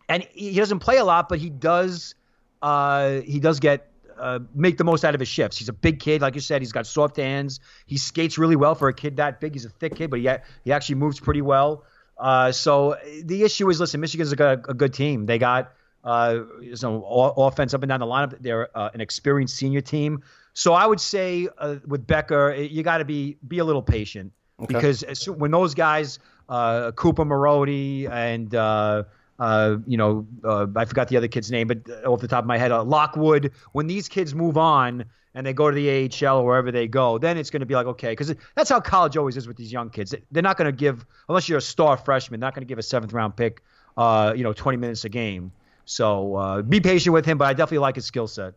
and 0.08 0.24
he 0.32 0.56
doesn't 0.56 0.80
play 0.80 0.98
a 0.98 1.06
lot, 1.06 1.28
but 1.28 1.38
he 1.40 1.50
does. 1.50 2.16
Uh, 2.62 3.20
he 3.22 3.40
does 3.40 3.60
get 3.60 3.92
uh, 4.18 4.40
make 4.56 4.78
the 4.78 4.84
most 4.86 5.04
out 5.04 5.14
of 5.14 5.20
his 5.20 5.28
shifts. 5.28 5.58
He's 5.58 5.68
a 5.68 5.74
big 5.74 6.00
kid, 6.00 6.22
like 6.22 6.36
you 6.36 6.42
said. 6.42 6.62
He's 6.62 6.72
got 6.72 6.88
soft 6.88 7.18
hands. 7.18 7.60
He 7.88 7.98
skates 7.98 8.38
really 8.38 8.56
well 8.56 8.76
for 8.76 8.88
a 8.88 8.94
kid 8.94 9.18
that 9.18 9.42
big. 9.42 9.54
He's 9.54 9.66
a 9.66 9.70
thick 9.70 9.96
kid, 9.96 10.10
but 10.10 10.20
he 10.20 10.30
he 10.64 10.72
actually 10.72 10.96
moves 10.96 11.20
pretty 11.20 11.42
well. 11.42 11.84
Uh, 12.18 12.52
so 12.52 12.96
the 13.24 13.44
issue 13.44 13.70
is, 13.70 13.80
listen, 13.80 14.00
Michigan's 14.00 14.34
got 14.34 14.70
a 14.70 14.74
good 14.74 14.94
team. 14.94 15.26
They 15.26 15.40
got 15.40 15.74
uh, 16.06 16.40
some 16.76 17.04
offense 17.06 17.74
up 17.74 17.84
and 17.84 17.90
down 17.90 18.00
the 18.00 18.06
lineup. 18.06 18.38
They're 18.40 18.76
uh, 18.78 18.92
an 18.94 19.02
experienced 19.02 19.58
senior 19.58 19.82
team. 19.82 20.24
So 20.54 20.74
I 20.74 20.86
would 20.86 21.02
say 21.02 21.50
uh, 21.58 21.78
with 21.86 22.08
Becker, 22.08 22.54
you 22.54 22.84
got 22.84 23.00
to 23.00 23.06
be 23.06 23.38
be 23.46 23.60
a 23.60 23.66
little 23.66 23.82
patient 23.82 24.32
okay. 24.62 24.74
because 24.74 25.28
when 25.28 25.52
those 25.52 25.74
guys 25.74 26.20
uh, 26.50 26.92
Cooper 26.92 27.26
Marody 27.26 28.10
and 28.10 28.54
uh, 28.54 29.04
uh, 29.40 29.78
you 29.88 29.98
know 29.98 30.28
uh, 30.44 30.68
I 30.76 30.86
forgot 30.86 31.08
the 31.08 31.18
other 31.18 31.28
kid's 31.28 31.52
name, 31.52 31.68
but 31.68 31.90
off 32.06 32.22
the 32.22 32.28
top 32.28 32.44
of 32.44 32.48
my 32.48 32.58
head, 32.58 32.72
uh, 32.72 32.84
Lockwood. 32.84 33.52
When 33.72 33.88
these 33.88 34.08
kids 34.08 34.36
move 34.36 34.58
on 34.58 35.06
and 35.34 35.46
they 35.46 35.54
go 35.54 35.70
to 35.72 35.76
the 35.76 36.28
AHL 36.28 36.40
or 36.40 36.46
wherever 36.46 36.72
they 36.72 36.88
go, 36.88 37.18
then 37.18 37.38
it's 37.38 37.50
going 37.50 37.62
to 37.62 37.66
be 37.66 37.76
like 37.76 37.88
okay, 37.88 38.12
because 38.12 38.34
that's 38.56 38.70
how 38.70 38.80
college 38.80 39.18
always 39.18 39.38
is 39.38 39.48
with 39.48 39.58
these 39.58 39.72
young 39.72 39.90
kids. 39.90 40.14
They're 40.32 40.44
not 40.44 40.58
going 40.58 40.72
to 40.72 40.78
give 40.78 41.06
unless 41.30 41.50
you're 41.50 41.60
a 41.60 41.62
star 41.62 41.98
freshman, 41.98 42.40
not 42.40 42.54
going 42.54 42.66
to 42.66 42.70
give 42.70 42.80
a 42.80 42.84
seventh 42.84 43.14
round 43.14 43.36
pick, 43.36 43.64
uh, 43.98 44.34
you 44.36 44.44
know, 44.44 44.54
20 44.54 44.78
minutes 44.78 45.06
a 45.06 45.10
game. 45.10 45.52
So 45.86 46.64
be 46.68 46.80
patient 46.80 47.14
with 47.14 47.26
him, 47.26 47.38
but 47.38 47.46
I 47.46 47.54
definitely 47.54 47.80
like 47.80 47.96
his 47.96 48.06
skill 48.06 48.28
set. 48.28 48.54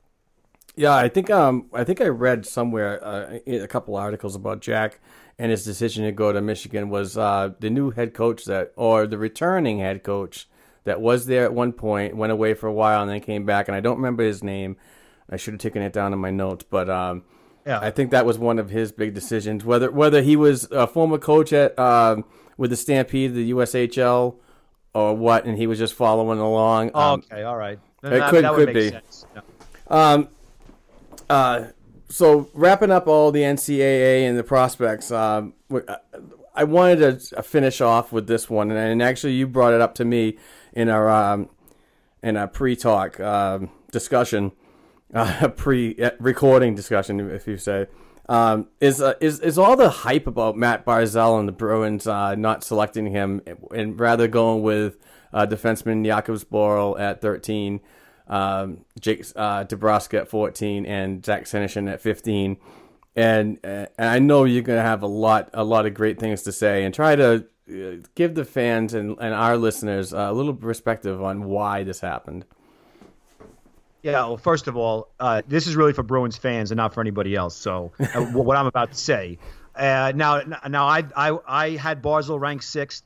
Yeah, 0.76 0.94
I 0.94 1.08
think 1.08 1.30
um 1.30 1.66
I 1.72 1.84
think 1.84 2.00
I 2.00 2.08
read 2.08 2.44
somewhere 2.46 2.96
a 3.46 3.68
couple 3.68 3.96
articles 3.96 4.34
about 4.34 4.60
Jack 4.60 5.00
and 5.38 5.50
his 5.50 5.64
decision 5.64 6.04
to 6.04 6.12
go 6.12 6.32
to 6.32 6.40
Michigan 6.40 6.88
was 6.88 7.18
uh, 7.18 7.50
the 7.60 7.70
new 7.70 7.90
head 7.90 8.14
coach 8.14 8.44
that, 8.44 8.72
or 8.76 9.06
the 9.06 9.18
returning 9.18 9.78
head 9.78 10.02
coach 10.02 10.48
that 10.84 11.00
was 11.00 11.26
there 11.26 11.44
at 11.44 11.52
one 11.52 11.72
point, 11.72 12.16
went 12.16 12.32
away 12.32 12.54
for 12.54 12.66
a 12.66 12.72
while, 12.72 13.02
and 13.02 13.10
then 13.10 13.20
came 13.20 13.44
back. 13.44 13.68
And 13.68 13.76
I 13.76 13.80
don't 13.80 13.96
remember 13.96 14.22
his 14.22 14.42
name. 14.42 14.76
I 15.28 15.36
should 15.36 15.54
have 15.54 15.60
taken 15.60 15.82
it 15.82 15.92
down 15.92 16.12
in 16.12 16.18
my 16.18 16.30
notes, 16.30 16.64
but 16.68 16.90
um, 16.90 17.24
yeah. 17.66 17.78
I 17.80 17.90
think 17.90 18.10
that 18.10 18.26
was 18.26 18.38
one 18.38 18.58
of 18.58 18.70
his 18.70 18.92
big 18.92 19.14
decisions. 19.14 19.64
Whether 19.64 19.90
whether 19.90 20.22
he 20.22 20.36
was 20.36 20.70
a 20.70 20.86
former 20.86 21.18
coach 21.18 21.52
at 21.52 21.78
um, 21.78 22.24
with 22.56 22.70
the 22.70 22.76
Stampede, 22.76 23.34
the 23.34 23.50
USHL, 23.52 24.36
or 24.92 25.16
what, 25.16 25.46
and 25.46 25.56
he 25.56 25.66
was 25.66 25.78
just 25.78 25.94
following 25.94 26.38
along. 26.38 26.90
Um, 26.94 27.24
okay, 27.30 27.42
all 27.42 27.56
right. 27.56 27.78
It 28.02 28.30
could 28.30 28.44
could 28.44 28.74
be. 28.74 28.92
Yeah. 28.92 29.40
Um, 29.88 30.28
uh, 31.30 31.66
so 32.14 32.48
wrapping 32.54 32.92
up 32.92 33.08
all 33.08 33.32
the 33.32 33.40
NCAA 33.40 34.28
and 34.28 34.38
the 34.38 34.44
prospects, 34.44 35.10
um, 35.10 35.52
I 36.54 36.62
wanted 36.62 37.18
to 37.18 37.42
finish 37.42 37.80
off 37.80 38.12
with 38.12 38.28
this 38.28 38.48
one, 38.48 38.70
and 38.70 39.02
actually 39.02 39.32
you 39.32 39.48
brought 39.48 39.72
it 39.74 39.80
up 39.80 39.96
to 39.96 40.04
me 40.04 40.38
in 40.72 40.88
our 40.88 41.10
um, 41.10 41.48
in 42.22 42.36
a 42.36 42.46
pre-talk 42.46 43.18
um, 43.18 43.68
discussion, 43.90 44.52
uh, 45.14 45.48
pre-recording 45.48 46.76
discussion, 46.76 47.18
if 47.32 47.48
you 47.48 47.56
say. 47.56 47.88
Um, 48.28 48.68
is 48.80 49.02
uh, 49.02 49.14
is 49.20 49.40
is 49.40 49.58
all 49.58 49.76
the 49.76 49.90
hype 49.90 50.28
about 50.28 50.56
Matt 50.56 50.86
Barzal 50.86 51.40
and 51.40 51.48
the 51.48 51.52
Bruins 51.52 52.06
uh, 52.06 52.36
not 52.36 52.62
selecting 52.62 53.06
him 53.06 53.42
and 53.74 53.98
rather 53.98 54.28
going 54.28 54.62
with 54.62 54.98
uh, 55.32 55.46
defenseman 55.46 56.06
Jakub 56.06 56.44
Zboril 56.44 56.98
at 56.98 57.20
13 57.20 57.80
um, 58.26 58.84
Jake 59.00 59.24
uh, 59.36 59.64
at 59.68 60.28
14 60.28 60.86
and 60.86 61.24
Zach 61.24 61.44
Senyshyn 61.44 61.92
at 61.92 62.00
15. 62.00 62.56
And, 63.16 63.58
uh, 63.64 63.86
and 63.96 64.08
I 64.08 64.18
know 64.18 64.44
you're 64.44 64.62
going 64.62 64.78
to 64.78 64.82
have 64.82 65.02
a 65.02 65.06
lot 65.06 65.50
a 65.54 65.62
lot 65.62 65.86
of 65.86 65.94
great 65.94 66.18
things 66.18 66.42
to 66.42 66.52
say 66.52 66.84
and 66.84 66.92
try 66.92 67.14
to 67.14 67.46
uh, 67.70 67.96
give 68.14 68.34
the 68.34 68.44
fans 68.44 68.92
and, 68.92 69.16
and 69.20 69.34
our 69.34 69.56
listeners 69.56 70.12
a 70.12 70.32
little 70.32 70.54
perspective 70.54 71.22
on 71.22 71.44
why 71.44 71.84
this 71.84 72.00
happened. 72.00 72.44
Yeah, 74.04 74.26
well, 74.26 74.36
first 74.36 74.68
of 74.68 74.76
all, 74.76 75.08
uh, 75.18 75.40
this 75.48 75.66
is 75.66 75.76
really 75.76 75.94
for 75.94 76.02
Bruins 76.02 76.36
fans 76.36 76.70
and 76.70 76.76
not 76.76 76.92
for 76.92 77.00
anybody 77.00 77.34
else. 77.34 77.56
So, 77.56 77.92
uh, 77.98 78.20
what 78.32 78.54
I'm 78.54 78.66
about 78.66 78.90
to 78.90 78.98
say. 78.98 79.38
Uh, 79.74 80.12
now, 80.14 80.42
now 80.68 80.86
I, 80.86 81.04
I 81.16 81.38
I 81.46 81.70
had 81.70 82.02
Barzal 82.02 82.38
ranked 82.38 82.64
sixth 82.64 83.02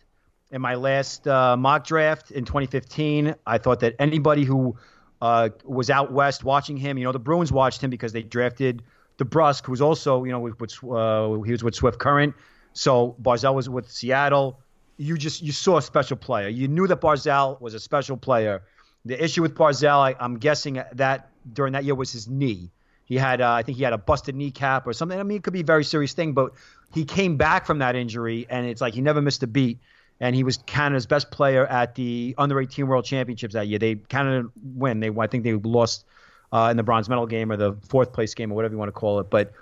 in 0.50 0.60
my 0.60 0.74
last 0.74 1.28
uh, 1.28 1.56
mock 1.56 1.86
draft 1.86 2.32
in 2.32 2.44
2015. 2.44 3.36
I 3.46 3.58
thought 3.58 3.78
that 3.80 3.94
anybody 4.00 4.44
who 4.44 4.76
uh, 5.20 5.50
was 5.64 5.90
out 5.90 6.12
west 6.12 6.44
watching 6.44 6.76
him. 6.76 6.98
You 6.98 7.04
know, 7.04 7.12
the 7.12 7.18
Bruins 7.18 7.52
watched 7.52 7.82
him 7.82 7.90
because 7.90 8.12
they 8.12 8.22
drafted 8.22 8.82
DeBrusk, 9.18 9.66
who 9.66 9.72
was 9.72 9.80
also, 9.80 10.24
you 10.24 10.32
know, 10.32 10.40
with, 10.40 10.60
with 10.60 10.72
uh, 10.84 11.40
he 11.42 11.52
was 11.52 11.64
with 11.64 11.74
Swift 11.74 11.98
Current. 11.98 12.34
So 12.72 13.16
Barzal 13.20 13.54
was 13.54 13.68
with 13.68 13.90
Seattle. 13.90 14.60
You 14.96 15.16
just 15.16 15.42
you 15.42 15.52
saw 15.52 15.78
a 15.78 15.82
special 15.82 16.16
player. 16.16 16.48
You 16.48 16.68
knew 16.68 16.86
that 16.86 17.00
Barzal 17.00 17.60
was 17.60 17.74
a 17.74 17.80
special 17.80 18.16
player. 18.16 18.62
The 19.04 19.22
issue 19.22 19.42
with 19.42 19.54
Barzal, 19.54 19.98
I, 19.98 20.24
am 20.24 20.38
guessing 20.38 20.82
that 20.92 21.30
during 21.52 21.72
that 21.72 21.84
year 21.84 21.94
was 21.94 22.12
his 22.12 22.28
knee. 22.28 22.70
He 23.04 23.16
had, 23.16 23.40
uh, 23.40 23.52
I 23.52 23.62
think 23.62 23.78
he 23.78 23.84
had 23.84 23.94
a 23.94 23.98
busted 23.98 24.36
kneecap 24.36 24.86
or 24.86 24.92
something. 24.92 25.18
I 25.18 25.22
mean, 25.22 25.38
it 25.38 25.44
could 25.44 25.54
be 25.54 25.60
a 25.60 25.64
very 25.64 25.82
serious 25.82 26.12
thing, 26.12 26.34
but 26.34 26.52
he 26.92 27.06
came 27.06 27.38
back 27.38 27.64
from 27.64 27.78
that 27.78 27.96
injury, 27.96 28.46
and 28.50 28.66
it's 28.66 28.82
like 28.82 28.92
he 28.92 29.00
never 29.00 29.22
missed 29.22 29.42
a 29.42 29.46
beat 29.46 29.78
and 30.20 30.34
he 30.34 30.42
was 30.42 30.58
Canada's 30.66 31.06
best 31.06 31.30
player 31.30 31.66
at 31.66 31.94
the 31.94 32.34
under 32.38 32.60
18 32.60 32.86
World 32.86 33.04
Championships 33.04 33.54
that 33.54 33.68
year. 33.68 33.78
They 33.78 33.96
Canada 33.96 34.48
win. 34.62 35.00
They 35.00 35.10
I 35.10 35.26
think 35.26 35.44
they 35.44 35.54
lost 35.54 36.04
uh, 36.52 36.68
in 36.70 36.76
the 36.76 36.82
bronze 36.82 37.08
medal 37.08 37.26
game 37.26 37.52
or 37.52 37.56
the 37.56 37.76
fourth 37.88 38.12
place 38.12 38.34
game 38.34 38.50
or 38.50 38.54
whatever 38.54 38.74
you 38.74 38.78
want 38.78 38.88
to 38.88 38.92
call 38.92 39.20
it. 39.20 39.30
But 39.30 39.52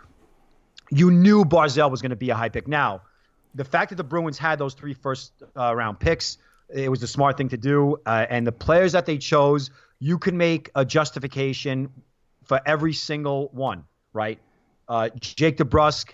you 0.91 1.11
knew 1.11 1.45
Barzal 1.45 1.91
was 1.91 2.01
going 2.01 2.11
to 2.11 2.17
be 2.17 2.31
a 2.31 2.35
high 2.35 2.49
pick. 2.49 2.69
Now, 2.69 3.03
the 3.55 3.65
fact 3.65 3.91
that 3.91 3.97
the 3.97 4.05
Bruins 4.05 4.39
had 4.39 4.59
those 4.59 4.75
three 4.75 4.95
first 4.95 5.33
uh, 5.57 5.75
round 5.75 5.99
picks, 5.99 6.39
it 6.69 6.89
was 6.89 7.01
the 7.01 7.07
smart 7.07 7.37
thing 7.37 7.49
to 7.51 7.57
do. 7.57 7.97
Uh, 8.07 8.27
and 8.29 8.47
the 8.47 8.53
players 8.53 8.93
that 8.93 9.07
they 9.07 9.19
chose, 9.19 9.71
you 9.99 10.19
can 10.19 10.37
make 10.37 10.71
a 10.75 10.85
justification 10.85 11.91
for 12.45 12.61
every 12.65 12.93
single 12.93 13.49
one, 13.53 13.85
right? 14.13 14.39
Uh, 14.89 15.09
Jake 15.21 15.57
DeBrusk 15.57 16.11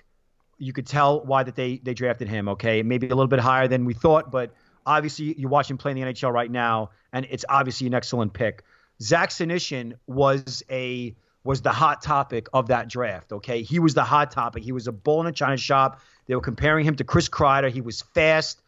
you 0.62 0.72
could 0.72 0.86
tell 0.86 1.24
why 1.24 1.42
that 1.42 1.56
they 1.56 1.78
they 1.78 1.92
drafted 1.92 2.28
him. 2.28 2.48
Okay, 2.48 2.82
maybe 2.82 3.06
a 3.06 3.10
little 3.10 3.26
bit 3.26 3.40
higher 3.40 3.66
than 3.66 3.84
we 3.84 3.94
thought, 3.94 4.30
but 4.30 4.54
obviously 4.86 5.34
you 5.38 5.48
watch 5.48 5.70
him 5.70 5.76
play 5.76 5.90
in 5.90 5.96
the 5.96 6.02
NHL 6.02 6.32
right 6.32 6.50
now, 6.50 6.90
and 7.12 7.26
it's 7.30 7.44
obviously 7.48 7.88
an 7.88 7.94
excellent 7.94 8.32
pick. 8.32 8.62
Zach 9.00 9.30
Senyshyn 9.30 9.94
was 10.06 10.62
a 10.70 11.14
was 11.44 11.62
the 11.62 11.72
hot 11.72 12.02
topic 12.02 12.46
of 12.52 12.68
that 12.68 12.88
draft. 12.88 13.32
Okay, 13.32 13.62
he 13.62 13.80
was 13.80 13.94
the 13.94 14.04
hot 14.04 14.30
topic. 14.30 14.62
He 14.62 14.70
was 14.70 14.86
a 14.86 14.92
bull 14.92 15.20
in 15.20 15.26
a 15.26 15.32
china 15.32 15.56
shop. 15.56 16.00
They 16.26 16.36
were 16.36 16.40
comparing 16.40 16.86
him 16.86 16.94
to 16.96 17.04
Chris 17.04 17.28
Kreider. 17.28 17.68
He 17.68 17.80
was 17.80 18.02
fast. 18.14 18.62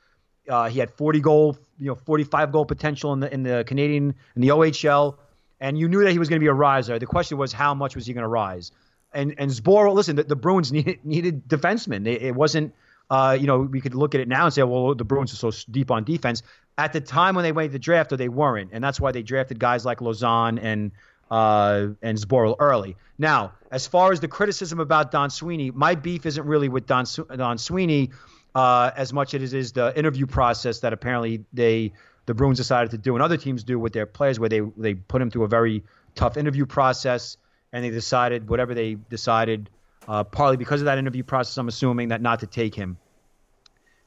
Uh, 0.49 0.69
he 0.69 0.81
had 0.81 0.91
40 0.91 1.21
goal, 1.21 1.57
you 1.79 1.87
know, 1.87 1.95
45 1.95 2.51
goal 2.51 2.66
potential 2.66 3.12
in 3.12 3.21
the 3.21 3.33
in 3.33 3.45
the 3.45 3.65
Canadian 3.66 4.15
in 4.35 4.43
the 4.43 4.49
OHL, 4.49 5.16
and 5.61 5.79
you 5.79 5.89
knew 5.89 6.03
that 6.03 6.11
he 6.11 6.19
was 6.19 6.29
going 6.29 6.41
to 6.41 6.45
be 6.45 6.49
a 6.49 6.53
riser. 6.53 6.99
The 6.99 7.07
question 7.07 7.39
was 7.39 7.53
how 7.53 7.73
much 7.73 7.95
was 7.95 8.05
he 8.05 8.12
going 8.12 8.23
to 8.23 8.29
rise? 8.29 8.73
And 9.15 9.35
and 9.39 9.51
Zboril, 9.51 9.95
listen, 9.95 10.16
the, 10.16 10.24
the 10.24 10.36
Bruins 10.36 10.73
needed 10.73 10.99
needed 11.05 11.49
defensemen. 11.49 12.07
It, 12.07 12.23
it 12.23 12.35
wasn't, 12.35 12.74
uh, 13.11 13.36
you 13.39 13.47
know, 13.47 13.61
we 13.61 13.81
could 13.81 13.95
look 13.95 14.15
at 14.15 14.20
it 14.20 14.28
now 14.28 14.45
and 14.45 14.55
say, 14.55 14.62
well, 14.62 14.95
the 14.95 15.05
Bruins 15.05 15.32
are 15.32 15.51
so 15.51 15.53
deep 15.70 15.91
on 15.91 16.05
defense. 16.05 16.43
At 16.77 16.93
the 16.93 17.01
time 17.01 17.36
when 17.36 17.45
they 17.45 17.53
went 17.53 17.69
to 17.69 17.73
the 17.73 17.78
draft, 17.78 18.16
they 18.16 18.28
weren't, 18.28 18.70
and 18.73 18.82
that's 18.82 19.01
why 19.01 19.12
they 19.12 19.23
drafted 19.23 19.59
guys 19.61 19.85
like 19.85 20.01
Lauzon 20.01 20.59
and 20.61 20.91
uh, 21.31 21.89
and 22.03 22.19
Zboril 22.19 22.57
early. 22.59 22.97
Now, 23.19 23.53
as 23.70 23.86
far 23.86 24.12
as 24.12 24.20
the 24.20 24.28
criticism 24.28 24.81
about 24.81 25.11
Don 25.11 25.31
Sweeney, 25.31 25.70
my 25.70 25.95
beef 25.95 26.27
isn't 26.27 26.47
really 26.47 26.69
with 26.69 26.86
Don 26.86 27.05
Don 27.36 27.59
Sweeney 27.59 28.11
uh, 28.55 28.91
as 28.97 29.12
much 29.12 29.35
as 29.35 29.53
it 29.53 29.59
is 29.59 29.73
the 29.73 29.97
interview 29.97 30.27
process 30.27 30.81
that 30.81 30.93
apparently 30.93 31.45
they 31.53 31.93
the 32.27 32.35
Bruins 32.35 32.57
decided 32.57 32.91
to 32.93 32.99
do, 32.99 33.15
and 33.15 33.23
other 33.23 33.36
teams 33.36 33.65
do 33.65 33.78
with 33.78 33.93
their 33.93 34.07
players, 34.07 34.41
where 34.41 34.49
they 34.49 34.61
they 34.61 34.95
put 34.95 35.19
them 35.19 35.31
through 35.31 35.45
a 35.45 35.49
very 35.49 35.85
tough 36.15 36.36
interview 36.36 36.66
process, 36.66 37.36
and 37.75 37.85
they 37.85 37.91
decided 37.91 38.49
whatever 38.49 38.73
they 38.73 38.95
decided, 38.95 39.69
uh, 40.07 40.23
partly 40.23 40.57
because 40.57 40.81
of 40.81 40.85
that 40.85 40.97
interview 40.97 41.25
process. 41.25 41.59
I'm 41.59 41.67
assuming 41.67 42.09
that 42.09 42.23
not 42.23 42.41
to 42.41 42.47
take 42.47 42.75
him. 42.75 42.97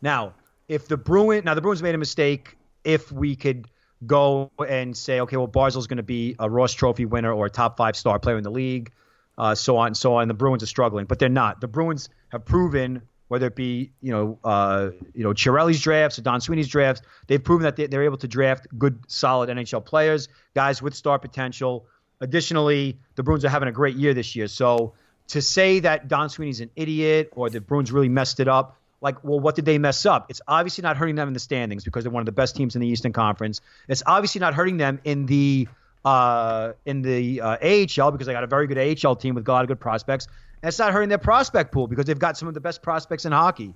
Now, 0.02 0.34
if 0.70 0.88
the 0.88 0.96
Bruins, 0.96 1.44
now 1.44 1.54
the 1.54 1.62
Bruins 1.62 1.84
made 1.84 1.94
a 1.94 1.98
mistake, 1.98 2.58
if 2.86 3.12
we 3.12 3.36
could 3.36 3.68
go 4.06 4.50
and 4.66 4.96
say, 4.96 5.20
okay, 5.20 5.36
well, 5.36 5.50
Barzal's 5.50 5.86
going 5.86 5.98
to 5.98 6.04
be 6.04 6.36
a 6.40 6.50
Ross 6.50 6.74
Trophy 6.74 7.06
winner 7.06 7.34
or 7.34 7.48
a 7.48 7.50
top 7.50 7.76
five 7.76 7.98
star 7.98 8.20
player 8.20 8.38
in 8.38 8.44
the 8.44 8.52
league, 8.52 8.94
uh, 9.38 9.54
so 9.54 9.76
on 9.76 9.88
and 9.88 9.98
so 9.98 10.16
on. 10.16 10.30
The 10.30 10.34
Bruins 10.34 10.64
are 10.64 10.68
struggling, 10.68 11.06
but 11.06 11.20
they're 11.20 11.28
not. 11.28 11.60
The 11.60 11.68
Bruins 11.68 12.08
have 12.30 12.46
proven, 12.46 13.02
whether 13.28 13.48
it 13.48 13.56
be 13.58 13.92
you 14.02 14.14
know 14.14 14.40
uh, 14.46 14.92
you 15.14 15.26
know 15.26 15.32
Chiarelli's 15.32 15.82
drafts 15.82 16.18
or 16.18 16.22
Don 16.22 16.40
Sweeney's 16.40 16.70
drafts, 16.70 17.02
they've 17.28 17.44
proven 17.44 17.64
that 17.64 17.92
they're 17.92 18.04
able 18.04 18.18
to 18.18 18.30
draft 18.30 18.68
good, 18.78 19.04
solid 19.10 19.50
NHL 19.50 19.84
players, 19.84 20.30
guys 20.56 20.82
with 20.82 20.96
star 20.96 21.20
potential. 21.20 21.86
Additionally, 22.22 22.98
the 23.16 23.24
Bruins 23.24 23.46
are 23.46 23.50
having 23.50 23.70
a 23.70 23.72
great 23.72 23.96
year 23.96 24.14
this 24.14 24.36
year. 24.36 24.48
So 24.48 24.94
to 25.30 25.42
say 25.42 25.80
that 25.82 26.08
Don 26.08 26.30
Sweeney's 26.30 26.62
an 26.62 26.72
idiot 26.76 27.32
or 27.36 27.50
the 27.50 27.62
Bruins 27.62 27.92
really 27.92 28.10
messed 28.10 28.40
it 28.40 28.48
up, 28.48 28.78
like, 29.02 29.24
well, 29.24 29.40
what 29.40 29.56
did 29.56 29.66
they 29.66 29.78
mess 29.78 30.06
up? 30.06 30.28
It's 30.30 30.42
obviously 30.48 30.82
not 30.82 30.98
hurting 30.98 31.16
them 31.16 31.28
in 31.28 31.34
the 31.34 31.40
standings 31.40 31.84
because 31.84 32.04
they're 32.04 32.12
one 32.12 32.22
of 32.22 32.26
the 32.26 32.32
best 32.32 32.56
teams 32.56 32.76
in 32.76 32.82
the 32.82 32.88
Eastern 32.88 33.14
Conference. 33.14 33.62
It's 33.88 34.02
obviously 34.06 34.40
not 34.40 34.56
hurting 34.56 34.78
them 34.78 35.00
in 35.04 35.28
the 35.28 35.68
uh, 36.04 36.74
in 36.86 37.02
the 37.02 37.42
uh, 37.42 37.58
AHL 37.62 38.12
because 38.12 38.28
they 38.28 38.34
got 38.34 38.44
a 38.44 38.48
very 38.48 38.66
good 38.68 38.78
AHL 38.78 39.16
team 39.16 39.36
with 39.36 39.48
a 39.48 39.52
lot 39.52 39.64
of 39.64 39.68
good 39.68 39.80
prospects. 39.80 40.28
And 40.64 40.70
it's 40.70 40.80
not 40.80 40.94
hurting 40.94 41.10
their 41.10 41.18
prospect 41.18 41.72
pool 41.72 41.88
because 41.88 42.06
they've 42.06 42.18
got 42.18 42.38
some 42.38 42.48
of 42.48 42.54
the 42.54 42.62
best 42.62 42.82
prospects 42.82 43.26
in 43.26 43.32
hockey. 43.32 43.76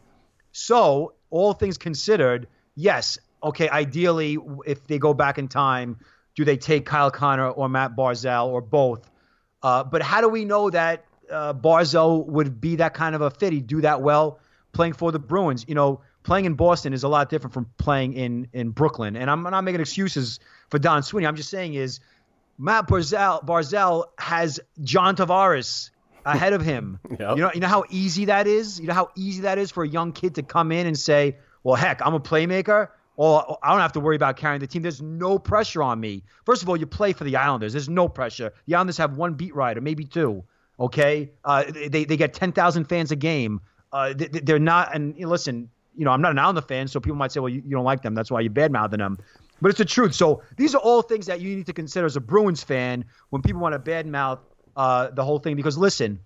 So, 0.54 1.14
all 1.30 1.54
things 1.54 1.78
considered, 1.78 2.48
yes, 2.76 3.20
okay, 3.44 3.70
ideally, 3.70 4.38
if 4.66 4.86
they 4.88 4.98
go 4.98 5.14
back 5.14 5.38
in 5.38 5.48
time, 5.48 6.00
do 6.36 6.46
they 6.46 6.58
take 6.58 6.86
Kyle 6.86 7.12
Connor 7.12 7.50
or 7.50 7.70
Matt 7.70 7.96
Barzal 7.96 8.48
or 8.48 8.62
both? 8.62 9.10
Uh, 9.64 9.84
but 9.84 10.02
how 10.02 10.22
do 10.22 10.30
we 10.30 10.46
know 10.46 10.70
that 10.70 11.06
uh, 11.30 11.54
Barzal 11.54 12.26
would 12.28 12.60
be 12.60 12.78
that 12.78 12.94
kind 12.94 13.16
of 13.16 13.22
a 13.22 13.30
fit? 13.30 13.54
He'd 13.54 13.68
do 13.68 13.82
that 13.82 14.02
well 14.02 14.40
playing 14.72 14.94
for 14.94 15.12
the 15.12 15.20
Bruins. 15.20 15.66
You 15.68 15.76
know, 15.76 16.02
playing 16.24 16.46
in 16.46 16.54
Boston 16.56 16.94
is 16.94 17.04
a 17.04 17.08
lot 17.08 17.30
different 17.30 17.54
from 17.54 17.70
playing 17.78 18.14
in 18.14 18.48
in 18.54 18.72
Brooklyn. 18.72 19.16
And 19.16 19.30
I'm 19.30 19.44
not 19.44 19.62
making 19.64 19.82
excuses 19.82 20.40
for 20.70 20.80
Don 20.80 21.04
Sweeney. 21.04 21.28
I'm 21.28 21.36
just 21.36 21.50
saying 21.50 21.74
is 21.74 22.00
Matt 22.58 22.88
Barzal, 22.88 23.46
Barzal 23.46 24.06
has 24.18 24.60
John 24.82 25.16
Tavares 25.16 25.90
ahead 26.26 26.54
of 26.54 26.62
him. 26.62 27.00
Yep. 27.20 27.38
You 27.38 27.44
know, 27.44 27.52
you 27.54 27.60
know 27.60 27.68
how 27.68 27.84
easy 27.90 28.26
that 28.26 28.48
is. 28.48 28.80
You 28.80 28.88
know 28.88 28.94
how 28.94 29.10
easy 29.16 29.42
that 29.42 29.58
is 29.58 29.70
for 29.70 29.84
a 29.84 29.88
young 29.88 30.12
kid 30.12 30.36
to 30.36 30.44
come 30.44 30.72
in 30.72 30.88
and 30.88 30.98
say, 30.98 31.38
"Well, 31.64 31.76
heck, 31.76 32.02
I'm 32.04 32.14
a 32.14 32.20
playmaker." 32.20 32.90
I 33.22 33.72
don't 33.72 33.82
have 33.82 33.92
to 33.94 34.00
worry 34.00 34.16
about 34.16 34.38
carrying 34.38 34.60
the 34.60 34.68
team. 34.68 34.82
There's 34.82 35.02
no 35.02 35.38
pressure 35.38 35.84
on 35.84 36.00
me. 36.00 36.24
First 36.46 36.64
of 36.64 36.70
all, 36.70 36.78
you 36.78 36.88
play 36.88 37.14
for 37.14 37.24
the 37.24 37.36
Islanders. 37.36 37.74
There's 37.74 37.90
no 37.90 38.10
pressure. 38.10 38.52
The 38.66 38.76
Islanders 38.76 38.98
have 38.98 39.16
one 39.16 39.36
beat 39.36 39.54
writer, 39.54 39.80
maybe 39.80 40.06
two. 40.06 40.44
Okay, 40.80 41.30
uh, 41.46 41.66
they 41.70 42.06
they 42.06 42.18
get 42.18 42.34
ten 42.34 42.52
thousand 42.52 42.86
fans 42.86 43.12
a 43.12 43.16
game. 43.16 43.62
Uh, 43.94 44.14
they, 44.16 44.54
are 44.54 44.60
not. 44.60 44.96
And 44.96 45.16
you 45.16 45.26
know, 45.26 45.30
listen, 45.30 45.70
you 45.96 46.06
know, 46.06 46.12
I'm 46.12 46.22
not 46.22 46.32
an 46.32 46.40
Islander 46.40 46.62
fan, 46.62 46.88
so 46.88 47.00
people 47.00 47.18
might 47.18 47.32
say, 47.32 47.40
well, 47.40 47.50
you, 47.50 47.62
you 47.64 47.72
don't 47.72 47.84
like 47.84 48.02
them. 48.02 48.16
That's 48.16 48.32
why 48.32 48.40
you're 48.40 48.52
bad 48.52 48.72
mouthing 48.72 49.00
them. 49.00 49.18
But 49.62 49.70
it's 49.70 49.78
the 49.78 49.86
truth. 49.86 50.16
So 50.16 50.42
these 50.58 50.74
are 50.74 50.80
all 50.80 51.04
things 51.04 51.28
that 51.28 51.40
you 51.42 51.56
need 51.56 51.68
to 51.68 51.74
consider 51.74 52.08
as 52.08 52.16
a 52.16 52.22
Bruins 52.22 52.64
fan 52.64 53.06
when 53.30 53.44
people 53.44 53.62
want 53.62 53.74
to 53.74 53.92
badmouth 53.92 54.40
uh, 54.76 55.12
the 55.12 55.24
whole 55.24 55.38
thing. 55.38 55.56
Because 55.56 55.78
listen, 55.78 56.20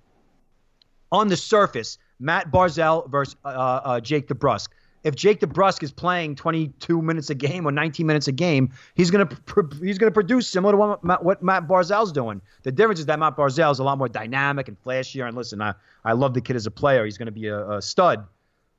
on 1.12 1.28
the 1.28 1.36
surface, 1.36 1.98
Matt 2.20 2.52
Barzal 2.52 3.10
versus 3.10 3.36
uh, 3.44 3.48
uh, 3.50 4.00
Jake 4.00 4.30
DeBrusk 4.30 4.70
if 5.06 5.16
Jake 5.16 5.40
DeBrusk 5.40 5.84
is 5.84 5.92
playing 5.92 6.36
22 6.36 7.00
minutes 7.00 7.30
a 7.30 7.36
game 7.36 7.68
or 7.68 7.72
19 7.72 8.08
minutes 8.08 8.28
a 8.28 8.32
game, 8.32 8.74
he's 8.96 9.12
gonna 9.12 9.28
pr- 9.28 9.74
he's 9.82 10.00
gonna 10.00 10.12
produce 10.12 10.48
similar 10.48 10.74
to 10.74 10.78
what 10.78 11.04
Matt, 11.04 11.24
what 11.24 11.44
Matt 11.44 11.68
Barzal's 11.68 12.12
doing. 12.12 12.42
The 12.64 12.72
difference 12.72 13.00
is 13.00 13.06
that 13.06 13.20
Matt 13.20 13.38
Barzal 13.38 13.72
is 13.72 13.78
a 13.78 13.84
lot 13.84 14.00
more 14.00 14.10
dynamic 14.10 14.68
and 14.68 14.84
flashier. 14.84 15.28
And 15.28 15.38
listen, 15.38 15.62
I, 15.62 15.76
I 16.04 16.14
love 16.14 16.34
the 16.34 16.42
kid 16.42 16.56
as 16.56 16.66
a 16.66 16.72
player. 16.72 17.06
He's 17.06 17.20
gonna 17.20 17.32
be 17.32 17.48
a, 17.48 17.70
a 17.70 17.82
stud. 17.84 18.26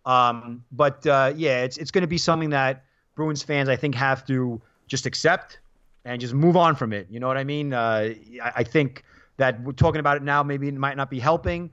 Um, 0.05 0.65
but 0.73 1.07
uh, 1.07 1.32
yeah, 1.36 1.62
it's 1.62 1.77
it's 1.77 1.93
gonna 1.93 2.09
be 2.09 2.19
something 2.19 2.51
that 2.51 2.85
Bruins 3.15 3.44
fans 3.44 3.69
I 3.69 3.77
think 3.77 3.94
have 3.94 4.27
to 4.27 4.61
just 4.89 5.07
accept 5.07 5.61
and 6.05 6.20
just 6.20 6.35
move 6.35 6.57
on 6.57 6.74
from 6.74 6.93
it. 6.93 7.07
You 7.09 7.20
know 7.20 7.28
what 7.28 7.39
I 7.39 7.44
mean? 7.44 7.73
Uh, 7.73 8.15
I, 8.43 8.53
I 8.57 8.65
think 8.65 9.05
that 9.36 9.62
we're 9.62 9.73
talking 9.73 10.01
about 10.01 10.16
it 10.16 10.24
now. 10.24 10.43
Maybe 10.43 10.66
it 10.66 10.74
might 10.74 10.97
not 10.97 11.09
be 11.09 11.20
helping, 11.20 11.70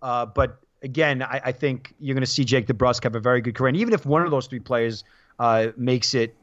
uh, 0.00 0.26
but 0.26 0.60
again, 0.82 1.22
I, 1.22 1.40
I 1.46 1.52
think 1.52 1.94
you're 1.98 2.14
going 2.14 2.24
to 2.24 2.30
see 2.30 2.44
Jake 2.44 2.66
DeBrusk 2.66 3.04
have 3.04 3.14
a 3.14 3.20
very 3.20 3.40
good 3.40 3.54
career. 3.54 3.68
And 3.68 3.76
even 3.76 3.94
if 3.94 4.06
one 4.06 4.22
of 4.22 4.30
those 4.30 4.46
three 4.46 4.60
players 4.60 5.04
uh, 5.38 5.68
makes 5.76 6.14
it, 6.14 6.34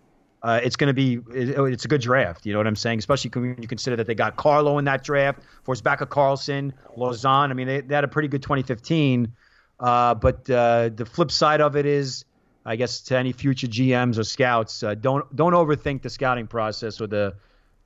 uh, 0.42 0.60
it's 0.62 0.76
going 0.76 0.88
to 0.88 0.94
be 0.94 1.20
it's 1.32 1.86
a 1.86 1.88
good 1.88 2.02
draft. 2.02 2.46
You 2.46 2.52
know 2.52 2.60
what 2.60 2.68
I'm 2.68 2.76
saying? 2.76 3.00
Especially 3.00 3.32
when 3.34 3.62
you 3.62 3.68
consider 3.68 3.96
that 3.96 4.08
they 4.08 4.16
got 4.16 4.36
Carlo 4.36 4.78
in 4.78 4.86
that 4.86 5.04
draft, 5.04 5.40
Forsbacka 5.66 6.08
Karlsson, 6.08 6.74
Lauzon. 6.98 7.50
I 7.50 7.54
mean, 7.54 7.68
they, 7.68 7.82
they, 7.82 7.96
had 7.96 8.04
a 8.04 8.10
pretty 8.10 8.28
good 8.28 8.44
2015. 8.44 9.32
Uh, 9.80 10.16
but 10.16 10.50
uh, 10.50 10.90
the 10.94 11.06
flip 11.06 11.32
side 11.32 11.62
of 11.62 11.78
it 11.78 11.86
is, 11.86 12.26
I 12.66 12.76
guess, 12.76 13.02
to 13.02 13.18
any 13.18 13.32
future 13.32 13.68
GMs 13.68 14.18
or 14.18 14.24
scouts, 14.24 14.84
uh, 14.84 14.96
don't 14.96 15.34
don't 15.36 15.54
overthink 15.54 16.02
the 16.02 16.10
scouting 16.10 16.48
process 16.48 17.00
or 17.00 17.08
the 17.08 17.36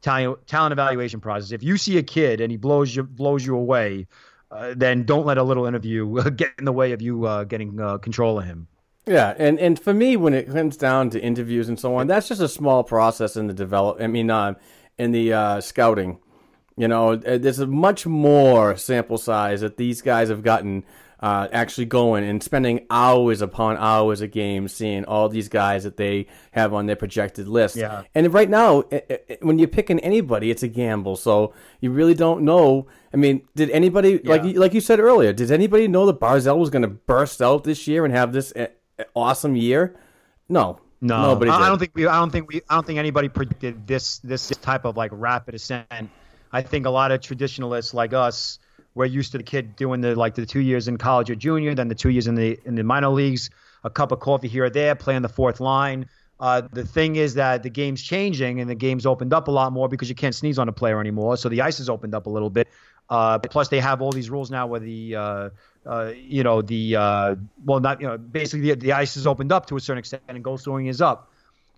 talent 0.02 0.45
talent 0.48 0.74
evaluation 0.74 1.19
process. 1.19 1.52
If 1.52 1.64
you 1.64 1.78
see 1.78 1.98
a 1.98 2.03
kid 2.03 2.41
and 2.41 2.52
he 2.52 2.57
blows 2.57 2.95
you 2.95 3.03
blows 3.03 3.45
you 3.45 3.56
away, 3.56 4.07
uh, 4.52 4.74
then 4.76 5.03
don't 5.03 5.26
let 5.26 5.38
a 5.38 5.44
little 5.44 5.65
interview 5.65 6.30
get 6.36 6.52
in 6.57 6.65
the 6.65 6.74
way 6.74 6.91
of 6.91 7.02
you 7.02 7.26
uh, 7.26 7.44
getting 7.44 7.80
uh, 7.80 7.98
control 7.98 8.40
of 8.40 8.45
him. 8.45 8.68
Yeah, 9.06 9.34
and, 9.38 9.57
and 9.60 9.80
for 9.80 9.94
me, 9.94 10.18
when 10.18 10.34
it 10.34 10.52
comes 10.52 10.76
down 10.76 11.10
to 11.11 11.22
interviews 11.22 11.69
and 11.69 11.80
so 11.80 11.95
on, 11.95 12.07
that's 12.07 12.28
just 12.28 12.41
a 12.41 12.49
small 12.49 12.84
process 12.84 13.38
in 13.38 13.48
the 13.48 13.53
develop. 13.53 14.02
I 14.02 14.07
mean, 14.07 14.30
uh, 14.30 14.56
in 14.98 15.11
the 15.11 15.32
uh, 15.32 15.61
scouting, 15.61 16.19
you 16.76 16.90
know, 16.90 17.15
there's 17.15 17.60
a 17.60 17.68
much 17.68 18.06
more 18.06 18.76
sample 18.76 19.18
size 19.18 19.61
that 19.61 19.78
these 19.78 20.02
guys 20.02 20.30
have 20.30 20.44
gotten 20.44 20.84
uh, 21.19 21.48
actually 21.52 21.85
going 21.85 22.23
and 22.23 22.44
spending 22.44 22.85
hours 22.89 23.41
upon 23.41 23.77
hours 23.77 24.22
of 24.22 24.31
games 24.31 24.73
seeing 24.73 25.03
all 25.06 25.30
these 25.30 25.49
guys 25.49 25.84
that 25.84 25.98
they 25.98 26.27
have 26.52 26.73
on 26.73 26.85
their 26.85 26.95
projected 26.95 27.48
list. 27.48 27.76
Yeah. 27.76 28.03
And 28.14 28.31
right 28.34 28.49
now, 28.49 28.81
it, 28.91 29.26
it, 29.27 29.39
when 29.41 29.57
you're 29.57 29.68
picking 29.68 29.99
anybody, 29.99 30.52
it's 30.52 30.64
a 30.64 30.68
gamble. 30.68 31.15
So 31.15 31.53
you 31.80 31.91
really 31.91 32.14
don't 32.14 32.44
know. 32.44 32.88
I 33.14 33.18
mean, 33.18 33.48
did 33.56 33.69
anybody 33.72 34.22
yeah. 34.23 34.35
like 34.35 34.56
like 34.56 34.73
you 34.73 34.81
said 34.81 34.99
earlier? 34.99 35.34
Did 35.34 35.52
anybody 35.52 35.88
know 35.88 36.06
that 36.06 36.19
Barzal 36.19 36.57
was 36.57 36.69
going 36.69 36.84
to 36.84 36.88
burst 36.88 37.41
out 37.41 37.64
this 37.64 37.88
year 37.88 38.06
and 38.06 38.14
have 38.14 38.31
this 38.31 38.53
uh, 38.56 38.68
awesome 39.15 39.56
year? 39.56 39.95
No. 40.49 40.80
No, 40.99 41.34
Nobody 41.34 41.52
I, 41.52 41.60
I 41.60 41.69
don't 41.69 41.77
think 41.77 41.91
we. 41.94 42.07
I 42.07 42.19
don't 42.19 42.31
think 42.31 42.49
we. 42.49 42.61
I 42.69 42.73
don't 42.73 42.85
think 42.85 42.98
anybody 42.98 43.30
predicted 43.30 43.85
this 43.85 44.18
this 44.19 44.49
type 44.49 44.84
of 44.84 44.98
like 44.98 45.11
rapid 45.14 45.53
ascent. 45.53 46.10
I 46.52 46.61
think 46.64 46.88
a 46.88 46.89
lot 46.89 47.11
of 47.11 47.22
traditionalists 47.22 47.94
like 47.94 48.14
us 48.14 48.57
we're 48.98 49.06
used 49.06 49.32
to 49.32 49.38
the 49.38 49.44
kid 49.44 49.76
doing 49.76 50.02
the 50.02 50.15
like 50.15 50.36
the 50.36 50.45
two 50.45 50.60
years 50.60 50.88
in 50.88 50.98
college 50.98 51.30
or 51.30 51.36
junior, 51.36 51.76
then 51.76 51.88
the 51.88 51.95
two 51.95 52.10
years 52.10 52.28
in 52.28 52.36
the 52.36 52.60
in 52.65 52.76
the 52.76 52.84
minor 52.84 53.10
leagues, 53.10 53.49
a 53.84 53.90
cup 53.90 54.11
of 54.11 54.19
coffee 54.19 54.48
here 54.48 54.65
or 54.65 54.69
there, 54.69 54.95
playing 54.95 55.22
the 55.22 55.30
fourth 55.30 55.60
line. 55.60 56.10
Uh, 56.40 56.61
the 56.72 56.84
thing 56.84 57.15
is 57.15 57.34
that 57.36 57.64
the 57.64 57.69
game's 57.69 58.02
changing 58.02 58.60
and 58.60 58.69
the 58.69 58.76
game's 58.76 59.06
opened 59.06 59.34
up 59.34 59.48
a 59.48 59.52
lot 59.52 59.72
more 59.72 59.88
because 59.88 60.10
you 60.10 60.15
can't 60.15 60.36
sneeze 60.36 60.60
on 60.60 60.68
a 60.69 60.72
player 60.72 60.99
anymore. 60.99 61.38
So 61.38 61.49
the 61.49 61.61
ice 61.61 61.78
has 61.80 61.90
opened 61.90 62.14
up 62.14 62.28
a 62.28 62.30
little 62.30 62.49
bit. 62.49 62.68
Uh, 63.10 63.40
plus, 63.40 63.69
they 63.69 63.80
have 63.80 64.02
all 64.02 64.11
these 64.11 64.30
rules 64.30 64.52
now 64.52 64.68
where 64.68 64.80
the, 64.80 65.15
uh, 65.15 65.49
uh, 65.86 66.11
you 66.15 66.44
know, 66.44 66.61
the, 66.61 66.95
uh, 66.95 67.36
well, 67.65 67.80
not, 67.80 68.02
you 68.02 68.07
know, 68.07 68.18
basically 68.18 68.69
the, 68.69 68.76
the, 68.76 68.94
ice 68.94 69.15
is 69.18 69.26
opened 69.26 69.52
up 69.52 69.65
to 69.68 69.78
a 69.78 69.80
certain 69.80 69.99
extent 69.99 70.22
and 70.28 70.44
goal 70.44 70.57
scoring 70.57 70.88
is 70.88 71.02
up. 71.02 71.32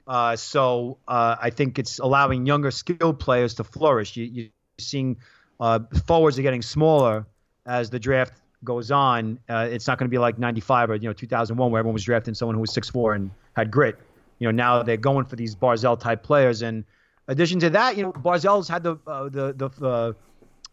Uh, 0.07 0.35
so 0.35 0.97
I 1.07 1.51
think 1.51 1.77
it's 1.77 1.99
allowing 1.99 2.45
younger 2.45 2.71
skilled 2.71 3.19
players 3.19 3.53
to 3.55 3.63
flourish. 3.63 4.17
You, 4.17 4.25
you're 4.25 4.47
seeing 4.79 5.17
uh, 5.59 5.79
forwards 6.05 6.39
are 6.39 6.41
getting 6.41 6.61
smaller 6.61 7.25
as 7.65 7.89
the 7.89 7.99
draft 7.99 8.41
goes 8.63 8.91
on. 8.91 9.39
Uh, 9.49 9.67
it's 9.69 9.87
not 9.87 9.97
going 9.97 10.05
to 10.05 10.11
be 10.11 10.17
like 10.17 10.37
95 10.37 10.89
or 10.89 10.95
you 10.95 11.07
know 11.07 11.13
2001 11.13 11.71
where 11.71 11.79
everyone 11.79 11.93
was 11.93 12.03
drafting 12.03 12.33
someone 12.33 12.55
who 12.55 12.61
was 12.61 12.71
6'4 12.71 13.15
and 13.15 13.31
had 13.55 13.71
grit. 13.71 13.97
You 14.39 14.47
know 14.47 14.51
now 14.51 14.83
they're 14.83 14.97
going 14.97 15.25
for 15.25 15.35
these 15.35 15.55
Barzal 15.55 15.99
type 15.99 16.23
players. 16.23 16.61
And 16.61 16.83
addition 17.27 17.59
to 17.59 17.69
that, 17.71 17.97
you 17.97 18.03
know 18.03 18.13
Barzal's 18.13 18.67
had 18.67 18.83
the 18.83 18.97
uh, 19.05 19.29
the 19.29 19.53
the 19.53 20.15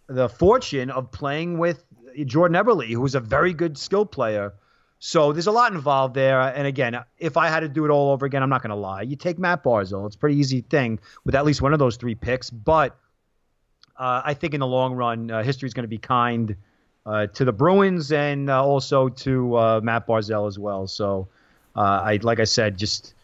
the 0.09 0.29
fortune 0.29 0.91
of 0.91 1.11
playing 1.11 1.59
with 1.59 1.85
Jordan 2.25 2.57
Eberle, 2.57 2.89
who 2.89 3.01
was 3.01 3.15
a 3.15 3.21
very 3.21 3.53
good 3.53 3.77
skill 3.77 4.07
player. 4.07 4.55
So 4.99 5.33
there's 5.33 5.47
a 5.47 5.53
lot 5.53 5.73
involved 5.73 6.15
there. 6.15 6.41
And 6.41 6.67
again, 6.67 6.99
if 7.19 7.37
I 7.37 7.49
had 7.49 7.61
to 7.61 7.69
do 7.69 7.85
it 7.85 7.91
all 7.91 8.13
over 8.13 8.25
again, 8.25 8.43
I'm 8.43 8.49
not 8.49 8.63
going 8.63 8.71
to 8.71 8.77
lie. 8.77 9.03
You 9.03 9.17
take 9.17 9.39
Matt 9.39 9.63
Barzal. 9.63 10.07
It's 10.07 10.17
a 10.17 10.19
pretty 10.19 10.37
easy 10.37 10.63
thing 10.63 10.99
with 11.25 11.35
at 11.35 11.45
least 11.45 11.61
one 11.61 11.73
of 11.73 11.79
those 11.79 11.97
three 11.97 12.15
picks. 12.15 12.49
But 12.49 12.99
uh, 13.98 14.23
I 14.24 14.35
think 14.35 14.55
in 14.55 14.60
the 14.60 14.66
long 14.66 14.94
run, 14.94 15.31
uh, 15.31 15.43
history 15.43 15.66
is 15.66 15.74
going 15.74 15.85
to 15.85 15.89
be 15.89 15.98
kind 15.98 16.56
uh, 17.05 17.27
to 17.28 17.44
the 17.44 17.52
Bruins 17.52 18.12
and 18.12 18.51
uh, 18.51 18.64
also 18.64 19.09
to 19.09 19.56
uh, 19.56 19.81
Matt 19.82 20.06
Barzal 20.06 20.48
as 20.48 20.59
well. 20.59 20.86
So 20.86 21.28
I, 21.74 22.18
like 22.23 22.40
I 22.40 22.44
said, 22.44 22.78
just 22.78 23.14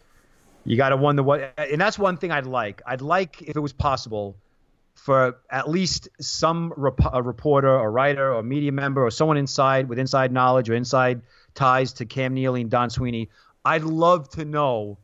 you 0.64 0.76
got 0.76 0.90
to 0.90 0.96
wonder 0.96 1.22
what. 1.22 1.52
And 1.58 1.80
that's 1.80 1.98
one 1.98 2.16
thing 2.16 2.30
I'd 2.30 2.46
like. 2.46 2.82
I'd 2.86 3.00
like 3.00 3.42
if 3.42 3.56
it 3.56 3.60
was 3.60 3.72
possible 3.72 4.36
for 4.94 5.38
at 5.50 5.68
least 5.68 6.08
some 6.20 6.72
rep- 6.76 7.00
a 7.12 7.22
reporter 7.22 7.70
or 7.70 7.90
writer 7.90 8.32
or 8.32 8.42
media 8.42 8.70
member 8.70 9.04
or 9.04 9.10
someone 9.10 9.36
inside 9.36 9.88
with 9.88 9.98
inside 9.98 10.30
knowledge 10.32 10.70
or 10.70 10.74
inside 10.74 11.22
ties 11.54 11.94
to 11.94 12.06
Cam 12.06 12.34
Neely 12.34 12.60
and 12.60 12.70
Don 12.70 12.90
Sweeney. 12.90 13.28
I'd 13.64 13.84
love 13.84 14.28
to 14.30 14.44
know 14.44 14.98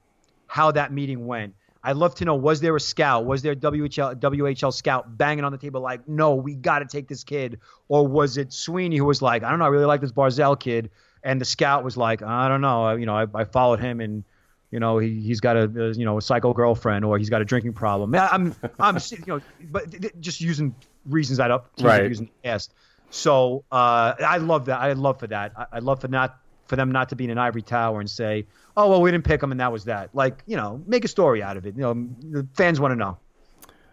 how 0.47 0.71
that 0.73 0.93
meeting 0.93 1.27
went. 1.27 1.55
I'd 1.83 1.97
love 1.97 2.15
to 2.17 2.25
know 2.25 2.35
was 2.35 2.61
there 2.61 2.75
a 2.75 2.81
scout? 2.81 3.25
Was 3.25 3.43
there 3.43 3.53
a 3.53 3.57
WHL, 3.57 4.17
WHL 4.17 4.73
scout 4.73 5.17
banging 5.17 5.45
on 5.45 5.53
the 5.53 5.59
table 5.59 5.81
like, 5.81 6.09
no, 6.09 6.35
we 6.35 6.55
got 6.55 6.81
to 6.81 6.87
take 6.87 7.09
this 7.09 7.25
kid? 7.25 7.61
Or 7.89 8.07
was 8.07 8.37
it 8.37 8.53
Sweeney 8.53 8.97
who 8.97 9.05
was 9.05 9.23
like, 9.23 9.43
I 9.43 9.51
don't 9.51 9.59
know, 9.59 9.65
I 9.65 9.69
really 9.69 9.85
like 9.85 10.01
this 10.01 10.13
Barzal 10.13 10.59
kid. 10.59 10.91
And 11.23 11.41
the 11.41 11.45
scout 11.45 11.85
was 11.85 11.97
like, 11.97 12.23
I 12.23 12.49
don't 12.49 12.61
know, 12.61 12.95
you 12.95 13.07
know, 13.07 13.17
I, 13.17 13.27
I 13.35 13.45
followed 13.45 13.81
him 13.81 14.01
and 14.01 14.25
you 14.71 14.81
know 14.81 14.99
he 14.99 15.21
he's 15.21 15.41
got 15.41 15.57
a, 15.57 15.95
you 15.97 16.05
know 16.05 16.19
a 16.19 16.23
psycho 16.23 16.53
girlfriend 16.53 17.05
or 17.05 17.17
he's 17.17 17.31
got 17.31 17.41
a 17.41 17.45
drinking 17.45 17.73
problem. 17.73 18.15
I'm 18.15 18.55
I'm 18.79 18.99
you 19.11 19.19
know 19.27 19.41
but 19.71 20.21
just 20.21 20.41
using 20.41 20.75
reasons 21.07 21.39
that 21.39 21.51
up 21.51 21.71
right 21.81 22.07
using 22.07 22.27
the 22.27 22.49
past. 22.49 22.75
So 23.11 23.65
uh, 23.73 24.15
I 24.19 24.37
love 24.37 24.67
that. 24.67 24.79
I 24.81 24.93
love 24.93 25.19
for 25.19 25.27
that. 25.29 25.53
I, 25.57 25.67
I 25.75 25.79
love 25.79 26.03
for 26.03 26.09
not 26.09 26.39
for 26.69 26.77
them 26.77 26.93
not 26.93 27.09
to 27.09 27.17
be 27.17 27.25
in 27.25 27.31
an 27.31 27.39
ivory 27.39 27.63
tower 27.63 27.99
and 27.99 28.09
say, 28.09 28.47
oh 28.77 28.89
well 28.89 29.03
we 29.03 29.11
didn't 29.11 29.25
pick 29.25 29.41
them, 29.41 29.51
and 29.51 29.61
that 29.61 29.73
was 29.73 29.85
that. 29.85 30.15
Like 30.15 30.43
you 30.47 30.57
know 30.57 30.83
make 30.87 31.05
a 31.05 31.09
story 31.09 31.43
out 31.43 31.57
of 31.57 31.67
it. 31.67 31.75
You 31.77 31.83
know 31.83 32.09
the 32.21 32.47
fans 32.55 32.79
want 32.79 32.93
to 32.93 32.97
know. 32.97 33.19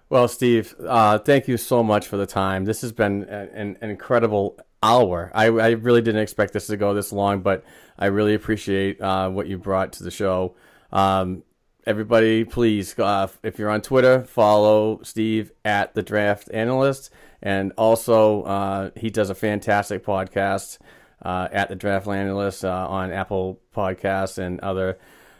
Well, 0.08 0.28
Steve, 0.28 0.76
uh, 0.86 1.18
thank 1.18 1.48
you 1.48 1.58
so 1.58 1.82
much 1.82 2.06
for 2.08 2.16
the 2.16 2.28
time. 2.28 2.66
This 2.66 2.82
has 2.82 2.92
been 2.92 3.24
an, 3.24 3.76
an 3.82 3.90
incredible 3.90 4.60
hour. 4.84 5.32
I, 5.34 5.46
I, 5.46 5.70
really 5.72 6.02
didn't 6.02 6.22
expect 6.22 6.54
this 6.54 6.68
to 6.68 6.78
go 6.78 6.94
this 6.94 7.12
long, 7.12 7.42
but 7.42 7.64
I 7.98 8.06
really 8.06 8.36
appreciate 8.36 9.02
uh, 9.02 9.30
what 9.30 9.48
you 9.48 9.58
brought 9.58 9.94
to 9.94 10.04
the 10.04 10.12
show. 10.12 10.56
Um, 10.92 11.44
everybody, 11.88 12.44
please, 12.44 12.98
uh, 13.00 13.28
if 13.42 13.58
you're 13.58 13.72
on 13.72 13.82
Twitter, 13.82 14.24
follow 14.24 15.00
Steve 15.02 15.52
at 15.64 15.96
the 15.96 16.04
Draft 16.04 16.52
Analyst, 16.54 17.10
and 17.42 17.72
also 17.78 18.44
uh, 18.44 18.90
he 18.96 19.10
does 19.10 19.32
a 19.32 19.36
fantastic 19.36 20.06
podcast 20.06 20.78
uh, 21.22 21.48
at 21.52 21.70
the 21.70 21.76
Draft 21.76 22.08
Analyst 22.08 22.66
uh, 22.66 22.88
on 22.90 23.12
Apple 23.12 23.60
Podcasts 23.76 24.38
and 24.38 24.60
other 24.60 24.98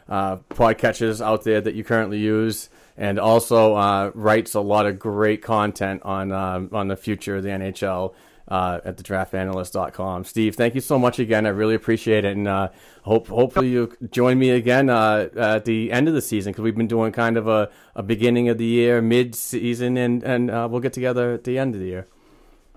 uh, 0.08 0.36
podcatchers 0.50 1.24
out 1.24 1.44
there 1.44 1.60
that 1.60 1.74
you 1.74 1.84
currently 1.84 2.18
use, 2.18 2.68
and 2.96 3.18
also 3.18 3.74
uh, 3.74 4.10
writes 4.14 4.54
a 4.54 4.60
lot 4.60 4.86
of 4.86 4.98
great 4.98 5.42
content 5.42 6.02
on 6.04 6.32
um, 6.32 6.70
on 6.72 6.88
the 6.88 6.96
future 6.96 7.36
of 7.36 7.42
the 7.42 7.48
NHL 7.48 8.14
uh, 8.48 8.80
at 8.84 8.96
thedraftanalyst.com. 8.96 10.24
Steve, 10.24 10.54
thank 10.54 10.74
you 10.74 10.80
so 10.80 10.98
much 10.98 11.18
again. 11.18 11.46
I 11.46 11.50
really 11.50 11.74
appreciate 11.74 12.24
it, 12.24 12.36
and 12.36 12.46
uh, 12.46 12.68
hope 13.02 13.28
hopefully 13.28 13.68
you 13.68 13.96
join 14.10 14.38
me 14.38 14.50
again 14.50 14.88
uh, 14.88 15.28
at 15.36 15.64
the 15.64 15.90
end 15.92 16.08
of 16.08 16.14
the 16.14 16.22
season 16.22 16.52
because 16.52 16.62
we've 16.62 16.76
been 16.76 16.86
doing 16.86 17.12
kind 17.12 17.36
of 17.36 17.48
a, 17.48 17.70
a 17.94 18.02
beginning 18.02 18.48
of 18.48 18.58
the 18.58 18.64
year, 18.64 19.02
mid 19.02 19.34
season, 19.34 19.96
and 19.96 20.22
and 20.22 20.50
uh, 20.50 20.68
we'll 20.70 20.80
get 20.80 20.92
together 20.92 21.32
at 21.32 21.44
the 21.44 21.58
end 21.58 21.74
of 21.74 21.80
the 21.80 21.88
year. 21.88 22.06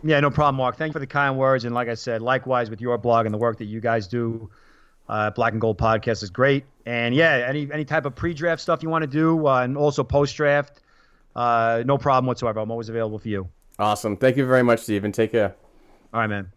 Yeah, 0.02 0.20
no 0.22 0.30
problem, 0.30 0.56
Mark. 0.56 0.78
Thank 0.78 0.90
you 0.90 0.94
for 0.94 1.00
the 1.00 1.08
kind 1.08 1.38
words, 1.38 1.66
and 1.66 1.76
like 1.76 1.90
I 1.90 1.94
said, 1.94 2.22
likewise 2.22 2.70
with 2.70 2.80
your 2.80 2.98
blog 2.98 3.26
and 3.26 3.34
the 3.34 3.38
work 3.38 3.58
that 3.58 3.66
you 3.66 3.82
guys 3.82 4.08
do. 4.08 4.50
Uh, 5.10 5.32
Black 5.32 5.54
and 5.54 5.60
Gold 5.60 5.80
podcast 5.80 6.22
is 6.22 6.30
great, 6.30 6.66
and 6.86 7.16
yeah, 7.16 7.44
any 7.48 7.68
any 7.74 7.84
type 7.84 8.06
of 8.06 8.16
pre-draft 8.16 8.62
stuff 8.62 8.84
you 8.84 8.90
want 8.90 9.02
to 9.02 9.08
do, 9.08 9.48
uh, 9.48 9.62
and 9.62 9.76
also 9.76 10.04
post-draft, 10.04 10.82
no 11.36 11.98
problem 12.00 12.28
whatsoever. 12.28 12.60
I'm 12.60 12.70
always 12.70 12.90
available 12.90 13.18
for 13.18 13.28
you. 13.28 13.50
Awesome. 13.80 14.16
Thank 14.16 14.38
you 14.38 14.46
very 14.46 14.62
much, 14.62 14.82
Steven. 14.82 15.12
Take 15.12 15.32
care. 15.32 15.56
All 16.14 16.20
right, 16.20 16.28
man. 16.28 16.52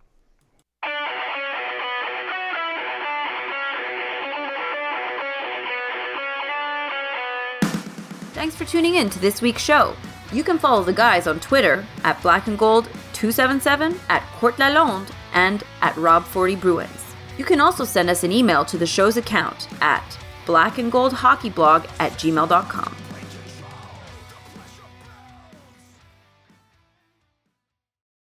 Thanks 8.34 8.54
for 8.54 8.64
tuning 8.66 8.96
in 8.96 9.08
to 9.08 9.18
this 9.18 9.40
week's 9.40 9.62
show. 9.62 9.94
You 10.32 10.44
can 10.44 10.58
follow 10.58 10.82
the 10.84 10.92
guys 10.92 11.26
on 11.26 11.40
Twitter 11.40 11.86
at 12.04 12.20
Black 12.22 12.48
and 12.48 12.58
Gold 12.58 12.88
277, 13.22 14.00
at 14.08 14.26
Court 14.40 14.56
Lalonde, 14.56 15.08
and 15.32 15.62
at 15.80 15.94
Rob40 15.94 16.60
Bruins. 16.60 17.14
You 17.38 17.44
can 17.44 17.60
also 17.60 17.84
send 17.84 18.10
us 18.10 18.24
an 18.24 18.32
email 18.32 18.64
to 18.64 18.76
the 18.76 18.84
show's 18.84 19.16
account 19.16 19.68
at 19.80 20.18
blackandgoldhockeyblog 20.44 21.88
at 22.00 22.12
gmail.com. 22.14 23.01